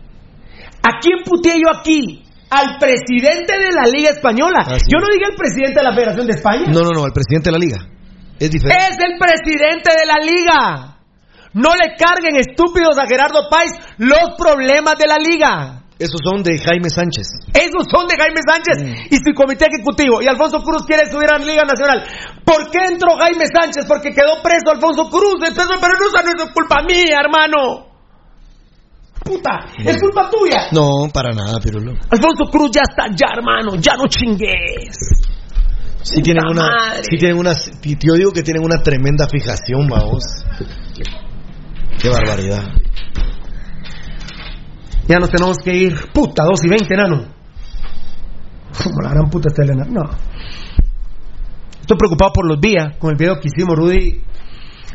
[0.83, 2.23] ¿A quién puteé yo aquí?
[2.49, 4.65] Al presidente de la Liga Española.
[4.89, 6.65] Yo no dije al presidente de la Federación de España.
[6.73, 7.79] No, no, no, al presidente de la liga.
[8.41, 8.85] Es diferente.
[8.89, 10.97] Es el presidente de la liga.
[11.53, 15.83] No le carguen estúpidos a Gerardo Páez los problemas de la liga.
[15.99, 17.27] Esos son de Jaime Sánchez.
[17.55, 19.15] Esos son de Jaime Sánchez Mm.
[19.15, 20.21] y su comité ejecutivo.
[20.21, 22.05] Y Alfonso Cruz quiere subir a la Liga Nacional.
[22.45, 23.87] ¿Por qué entró Jaime Sánchez?
[23.89, 25.41] Porque quedó preso Alfonso Cruz.
[25.47, 27.87] Entonces, pero no, no es culpa mía, hermano.
[29.25, 30.69] Puta, es culpa tuya.
[30.73, 31.93] No, para nada, Pirulo.
[32.11, 33.75] Alfonso Cruz ya está ya, hermano.
[33.77, 34.97] Ya no chingues.
[36.03, 37.03] Sí tienen una, madre.
[37.11, 40.23] sí tienen una, yo digo que tienen una tremenda fijación, vamos.
[42.01, 42.63] Qué barbaridad.
[45.09, 45.95] Ya nos tenemos que ir.
[46.13, 47.25] Puta, 2 y 20, enano.
[48.83, 49.85] Como la gran puta está Elena.
[49.89, 50.03] No.
[51.81, 54.23] Estoy preocupado por los días con el video que hicimos, Rudy.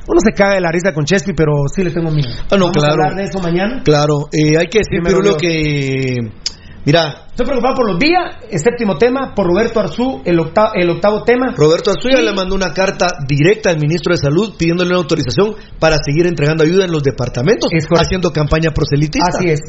[0.07, 2.29] Uno se caga de la risa con Chespi, pero sí le tengo miedo.
[2.49, 2.89] Ah, no, Vamos claro.
[2.89, 3.81] a hablar de eso mañana.
[3.83, 6.15] Claro, eh, hay que decir, Pirulo, que.
[6.85, 8.37] Mira, Estoy preocupado por los días.
[8.51, 11.53] El séptimo tema, por Roberto Arzú, el octavo, el octavo tema.
[11.55, 15.97] Roberto Azuya le mandó una carta directa al ministro de Salud pidiéndole una autorización para
[15.97, 19.29] seguir entregando ayuda en los departamentos, haciendo campaña proselitista.
[19.29, 19.61] Así es.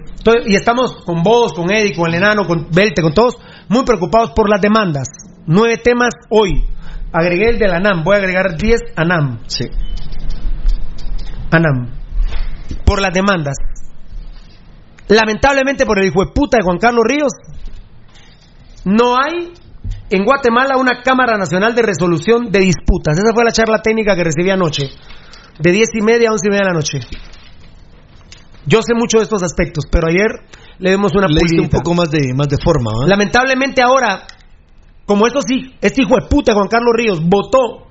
[0.44, 3.36] Y estamos con vos, con Eddie, con el enano, con Belte, con todos,
[3.68, 5.08] muy preocupados por las demandas.
[5.46, 6.66] Nueve temas hoy.
[7.12, 8.04] Agregué el de la ANAM.
[8.04, 9.40] Voy a agregar 10 ANAM.
[9.46, 9.64] Sí.
[11.50, 11.94] ANAM.
[12.84, 13.56] Por las demandas.
[15.08, 17.32] Lamentablemente por el hijo de puta de Juan Carlos Ríos,
[18.84, 19.52] no hay
[20.10, 23.18] en Guatemala una Cámara Nacional de Resolución de Disputas.
[23.18, 24.90] Esa fue la charla técnica que recibí anoche.
[25.58, 27.00] De 10 y media a 11 y media de la noche.
[28.66, 30.30] Yo sé mucho de estos aspectos, pero ayer
[30.78, 32.90] le dimos una Le diste un poco más de, más de forma.
[32.92, 33.06] ¿ah?
[33.06, 34.24] Lamentablemente ahora,
[35.06, 37.88] como esto sí, este hijo de puta Juan Carlos Ríos votó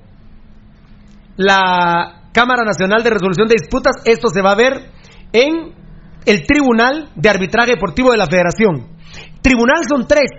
[1.36, 4.90] la Cámara Nacional de Resolución de Disputas, esto se va a ver
[5.32, 5.74] en
[6.26, 8.96] el Tribunal de Arbitraje Deportivo de la Federación.
[9.40, 10.30] Tribunal son tres,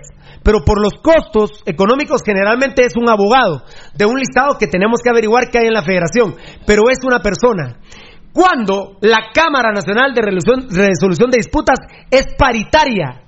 [0.42, 3.62] pero por los costos económicos generalmente es un abogado
[3.94, 7.20] de un listado que tenemos que averiguar qué hay en la Federación, pero es una
[7.20, 7.78] persona.
[8.32, 11.78] Cuando la Cámara Nacional de Resolución, Resolución de Disputas
[12.10, 13.24] es paritaria,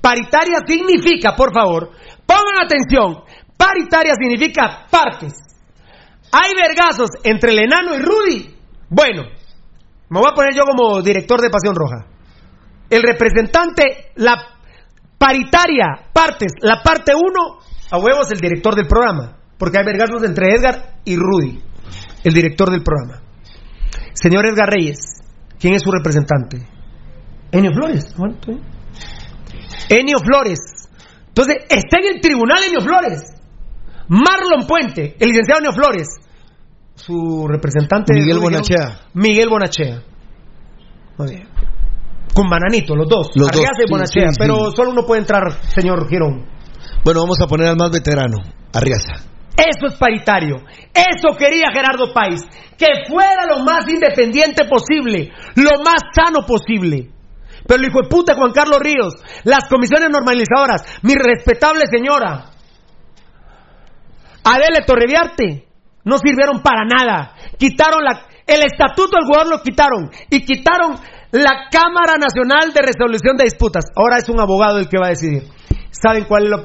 [0.00, 1.90] Paritaria significa, por favor,
[2.26, 3.22] pongan atención,
[3.56, 5.34] paritaria significa partes.
[6.32, 8.56] Hay vergazos entre el enano y Rudy.
[8.88, 9.24] Bueno,
[10.10, 12.06] me voy a poner yo como director de Pasión Roja.
[12.90, 14.36] El representante, la
[15.16, 17.22] paritaria, partes, la parte 1,
[17.92, 19.38] a huevos el director del programa.
[19.56, 21.62] Porque hay vergazos entre Edgar y Rudy,
[22.24, 23.22] el director del programa.
[24.12, 24.98] Señor Edgar Reyes,
[25.60, 26.66] ¿quién es su representante?
[27.52, 28.12] Enio Flores.
[29.88, 30.58] Enio Flores.
[31.28, 33.22] Entonces, está en el tribunal Enio Flores.
[34.08, 36.08] Marlon Puente, el licenciado Enio Flores.
[36.94, 38.12] Su representante.
[38.14, 39.00] Miguel Bonachea.
[39.14, 40.02] Miguel Bonachea.
[41.16, 41.48] Muy bien.
[42.34, 43.28] Con Bananito, los dos.
[43.34, 44.28] Los dos, y Bonachea.
[44.28, 44.38] sí, sí.
[44.38, 46.46] Pero solo uno puede entrar, señor Girón.
[47.04, 48.36] Bueno, vamos a poner al más veterano,
[48.72, 49.24] Arriaza.
[49.56, 50.56] Eso es paritario.
[50.94, 52.42] Eso quería Gerardo País.
[52.78, 55.32] Que fuera lo más independiente posible.
[55.56, 57.10] Lo más sano posible.
[57.66, 62.50] Pero el hijo de puta Juan Carlos Ríos, las comisiones normalizadoras, mi respetable señora,
[64.42, 65.68] Adele Torreviarte,
[66.04, 67.34] no sirvieron para nada.
[67.58, 70.96] Quitaron la, el estatuto del jugador lo quitaron y quitaron
[71.32, 73.84] la Cámara Nacional de Resolución de Disputas.
[73.94, 75.44] Ahora es un abogado el que va a decidir.
[75.90, 76.62] ¿Saben cuál es lo...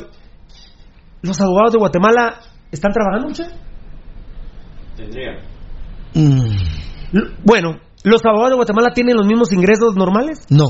[1.22, 2.40] ¿Los abogados de Guatemala
[2.72, 3.48] están trabajando, mucha?
[4.96, 5.42] Tendría.
[6.14, 10.40] L- Bueno, ¿los abogados de Guatemala tienen los mismos ingresos normales?
[10.50, 10.66] No.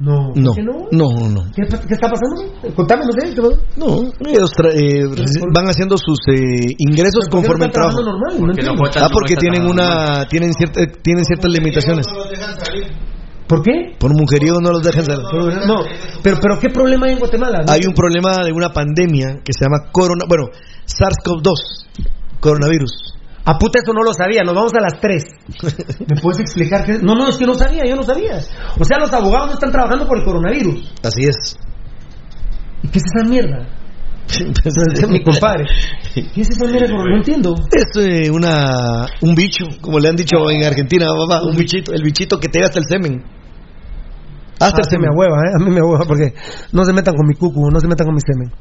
[0.00, 0.30] No.
[0.34, 0.52] No.
[0.52, 0.86] ¿Por qué no?
[0.92, 1.42] No, no.
[1.54, 2.74] ¿Qué, qué está pasando?
[2.76, 3.48] Contame, no.
[3.76, 5.02] No, ellos tra- eh,
[5.52, 8.02] van haciendo sus eh, ingresos ¿Pero por qué conforme no el están trabajo.
[8.02, 8.34] normal?
[8.40, 12.06] No Porque no votan, Ah, no porque tienen una tienen cierta, tienen ciertas limitaciones.
[13.48, 13.96] ¿Por qué?
[13.98, 15.24] Por mujeriego no los dejan salir.
[15.66, 15.76] No,
[16.22, 17.64] pero, pero ¿qué problema hay en Guatemala?
[17.66, 20.44] Hay un problema de una pandemia que se llama corona, bueno,
[20.86, 21.86] SARS-CoV-2,
[22.40, 22.92] coronavirus.
[23.48, 24.42] A Ah, puta, eso no lo sabía.
[24.44, 25.24] Nos vamos a las 3.
[26.06, 26.98] ¿Me puedes explicar qué?
[26.98, 28.38] No, no, es que no sabía, yo no sabía.
[28.78, 30.94] O sea, los abogados no están trabajando por el coronavirus.
[31.02, 31.58] Así es.
[32.82, 33.66] ¿Y qué es esa mierda?
[34.38, 35.64] Entonces, mi compadre.
[36.12, 36.88] ¿Qué es esa mierda?
[36.88, 37.54] No entiendo.
[37.72, 42.02] Es eh, una, un bicho, como le han dicho en Argentina, papá, un bichito, el
[42.02, 43.22] bichito que te da hasta el semen.
[44.60, 45.10] Hasta Ah, el se me semen.
[45.14, 45.52] ahueva, ¿eh?
[45.58, 46.34] A mí me ahueva porque
[46.72, 48.52] no se metan con mi cucu, no se metan con mi semen.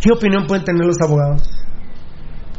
[0.00, 1.42] ¿Qué opinión pueden tener los abogados?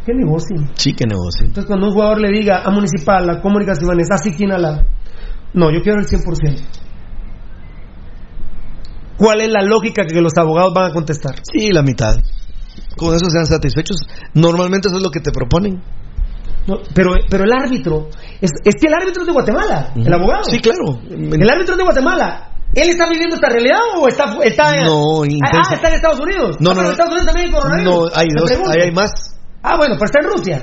[0.05, 0.55] ¿Qué negocio?
[0.75, 1.45] Sí, qué negocio.
[1.45, 4.83] Entonces, cuando un jugador le diga a Municipal, a Comunicaciones, así quien la.
[5.53, 6.59] No, yo quiero el 100%.
[9.17, 11.35] ¿Cuál es la lógica que los abogados van a contestar?
[11.51, 12.15] Sí, la mitad.
[12.97, 13.97] Con eso sean satisfechos.
[14.33, 15.81] Normalmente eso es lo que te proponen.
[16.67, 18.07] No, pero, pero el árbitro,
[18.41, 20.43] es, es que el árbitro es de Guatemala, el abogado.
[20.45, 20.99] Sí, claro.
[21.09, 22.49] El árbitro es de Guatemala.
[22.73, 26.55] ¿Él está viviendo esta realidad o está, está, No, ah, ah, está en Estados Unidos?
[26.59, 26.87] No, Ah, no, no.
[26.87, 27.93] en Estados Unidos también hay coronavirus.
[27.93, 29.11] No, hay dos, ahí hay más.
[29.63, 30.61] Ah, bueno, pero está en Rusia.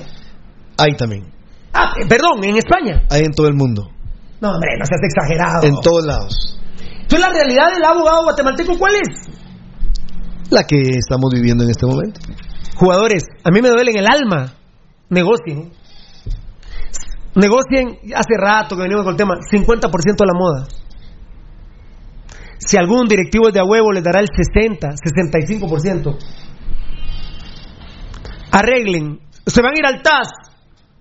[0.76, 1.24] Hay también.
[1.72, 3.02] Ah, eh, perdón, en España.
[3.10, 3.90] Hay en todo el mundo.
[4.40, 5.66] No, hombre, no seas exagerado.
[5.66, 6.58] En todos lados.
[7.02, 9.28] Entonces, la realidad del abogado guatemalteco, ¿cuál es?
[10.50, 12.20] La que estamos viviendo en este momento.
[12.76, 14.54] Jugadores, a mí me duele en el alma.
[15.08, 15.72] Negocien.
[17.34, 20.66] Negocien, hace rato que venimos con el tema, 50% de la moda.
[22.58, 26.16] Si algún directivo es de a huevo, les dará el 60, 65%.
[28.52, 29.20] Arreglen.
[29.46, 30.28] Se van a ir al TAS.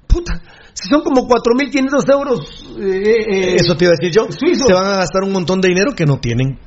[0.07, 0.41] Puta,
[0.73, 2.75] si son como 4.500 euros.
[2.79, 4.31] eh, eh, Eso te iba a decir yo.
[4.31, 4.67] suizos.
[4.67, 6.57] Se van a gastar un montón de dinero que no tienen.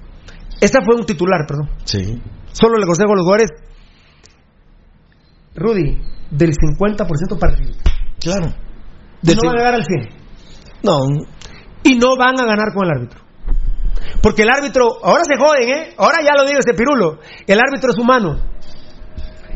[0.61, 1.70] Esta fue un titular, perdón.
[1.85, 2.23] Sí.
[2.52, 3.49] Solo le consejo a los jugadores.
[5.55, 5.99] Rudy,
[6.31, 7.73] del 50% para arriba.
[8.20, 8.47] Claro.
[8.47, 8.55] no
[9.23, 10.09] Del van a llegar al 100.
[10.83, 10.99] No.
[11.83, 13.20] Y no van a ganar con el árbitro.
[14.23, 15.94] Porque el árbitro, ahora se joden, ¿eh?
[15.99, 17.19] Ahora ya lo digo ese pirulo.
[17.47, 18.39] El árbitro es humano.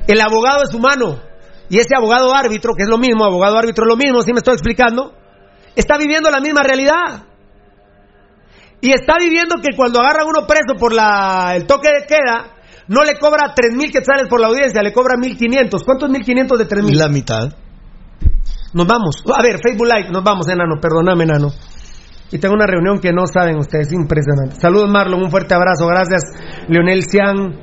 [0.07, 1.21] El abogado es humano.
[1.69, 4.39] Y ese abogado árbitro, que es lo mismo, abogado árbitro es lo mismo, si me
[4.39, 5.15] estoy explicando,
[5.75, 7.25] está viviendo la misma realidad.
[8.81, 12.55] Y está viviendo que cuando agarran uno preso por la, el toque de queda,
[12.89, 15.85] no le cobra 3.000 quetzales por la audiencia, le cobra 1.500.
[15.85, 16.95] ¿Cuántos 1.500 de 3.000?
[16.95, 17.49] La mitad.
[18.73, 19.25] Nos vamos.
[19.35, 20.77] A ver, Facebook Live, nos vamos, enano.
[20.81, 21.49] Perdóname, enano.
[22.31, 24.61] Y tengo una reunión que no saben ustedes, impresionante.
[24.61, 25.87] Saludos, Marlon, un fuerte abrazo.
[25.87, 26.23] Gracias,
[26.69, 27.59] Leonel Cian.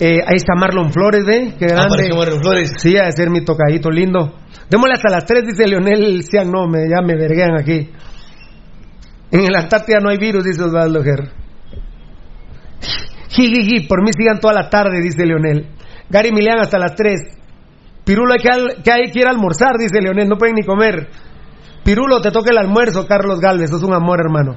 [0.00, 1.54] Eh, ahí está Marlon Flores, ¿ve?
[1.58, 1.86] Qué grande.
[1.86, 2.72] Apareció Marlon Flores.
[2.78, 4.34] Sí, de ser mi tocadito lindo.
[4.70, 6.50] Démosle hasta las 3, dice Leonel Cian.
[6.50, 7.90] No, me, ya me verguean aquí.
[9.30, 11.32] En la Antártida no hay virus, dice Osvaldo Ger.
[13.30, 15.68] Jijiji, por mí sigan toda la tarde, dice Leonel.
[16.08, 17.20] Gary Milian hasta las 3.
[18.04, 20.62] Pirulo hay que, al- que hay que ir a almorzar, dice Leonel, no pueden ni
[20.64, 21.08] comer.
[21.84, 24.56] Pirulo, te toca el almuerzo, Carlos Galvez, sos un amor, hermano.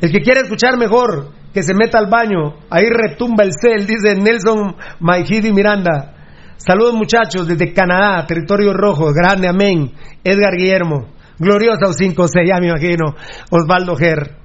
[0.00, 2.56] El que quiere escuchar mejor, que se meta al baño.
[2.68, 6.10] Ahí retumba el cel, dice Nelson Maijidi Miranda.
[6.56, 9.92] Saludos muchachos desde Canadá, territorio rojo, grande, amén.
[10.24, 11.08] Edgar Guillermo,
[11.38, 13.14] gloriosa 5C, ya me imagino.
[13.50, 14.36] Osvaldo Ger.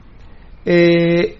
[0.65, 1.37] Eh,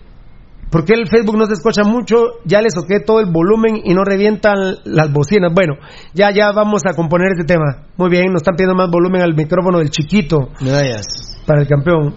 [0.72, 2.26] ¿Por qué el Facebook no se escucha mucho?
[2.46, 5.52] Ya le soqué todo el volumen y no revientan las bocinas.
[5.54, 5.74] Bueno,
[6.14, 7.88] ya, ya vamos a componer este tema.
[7.98, 11.42] Muy bien, nos están pidiendo más volumen al micrófono del chiquito Medallas.
[11.46, 12.16] para el campeón.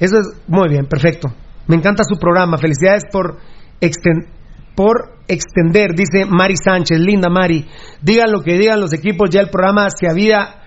[0.00, 1.28] Eso es muy bien, perfecto.
[1.66, 2.58] Me encanta su programa.
[2.58, 3.38] Felicidades por,
[3.80, 4.28] exten-
[4.74, 6.98] por extender, dice Mari Sánchez.
[6.98, 7.66] Linda Mari.
[8.02, 10.62] Digan lo que digan los equipos, ya el programa se había,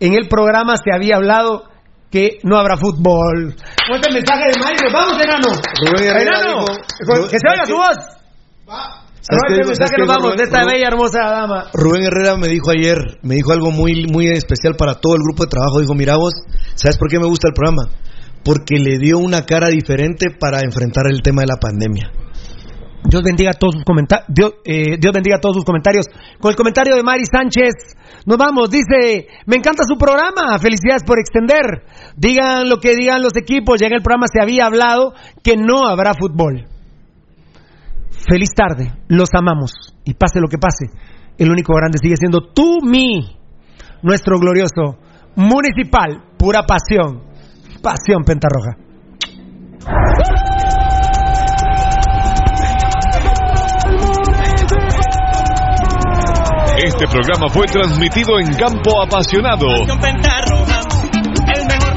[0.00, 1.64] en el programa se había hablado
[2.10, 3.54] que no habrá fútbol.
[3.88, 4.76] Cuenta el mensaje de Mari.
[4.82, 6.20] Nos vamos, enano.
[6.20, 6.64] Enano.
[7.14, 7.96] dijo- que se oiga su voz.
[9.22, 11.64] ¿Sabes Con qué este mensaje nos vamos Rubén- de esta Rubén- bella hermosa dama.
[11.74, 15.44] Rubén Herrera me dijo ayer, me dijo algo muy, muy especial para todo el grupo
[15.44, 15.78] de trabajo.
[15.80, 16.32] Dijo, mira vos,
[16.74, 17.82] ¿sabes por qué me gusta el programa?
[18.44, 22.10] Porque le dio una cara diferente para enfrentar el tema de la pandemia.
[23.04, 24.26] Dios bendiga todos sus comentarios.
[24.28, 26.06] Dios, eh, Dios bendiga todos sus comentarios.
[26.38, 27.96] Con el comentario de Mari Sánchez,
[28.26, 28.70] nos vamos.
[28.70, 30.58] Dice: Me encanta su programa.
[30.58, 31.84] Felicidades por extender.
[32.16, 33.80] Digan lo que digan los equipos.
[33.80, 36.66] Ya en el programa se había hablado que no habrá fútbol.
[38.28, 38.92] Feliz tarde.
[39.08, 39.72] Los amamos.
[40.04, 40.86] Y pase lo que pase.
[41.38, 43.36] El único grande sigue siendo tú, mi.
[44.02, 44.98] Nuestro glorioso
[45.36, 46.24] municipal.
[46.36, 47.29] Pura pasión.
[47.82, 48.76] Pasión pentarroja.
[56.76, 59.66] Este programa fue transmitido en Campo Apasionado.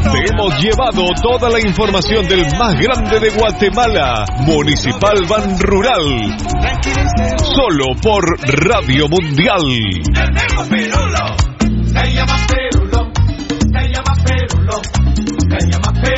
[0.03, 6.38] Te hemos llevado toda la información del más grande de Guatemala, Municipal Ban Rural.
[7.38, 8.24] Solo por
[8.68, 9.60] Radio Mundial.
[11.86, 12.36] Se llama
[15.26, 16.12] Can you my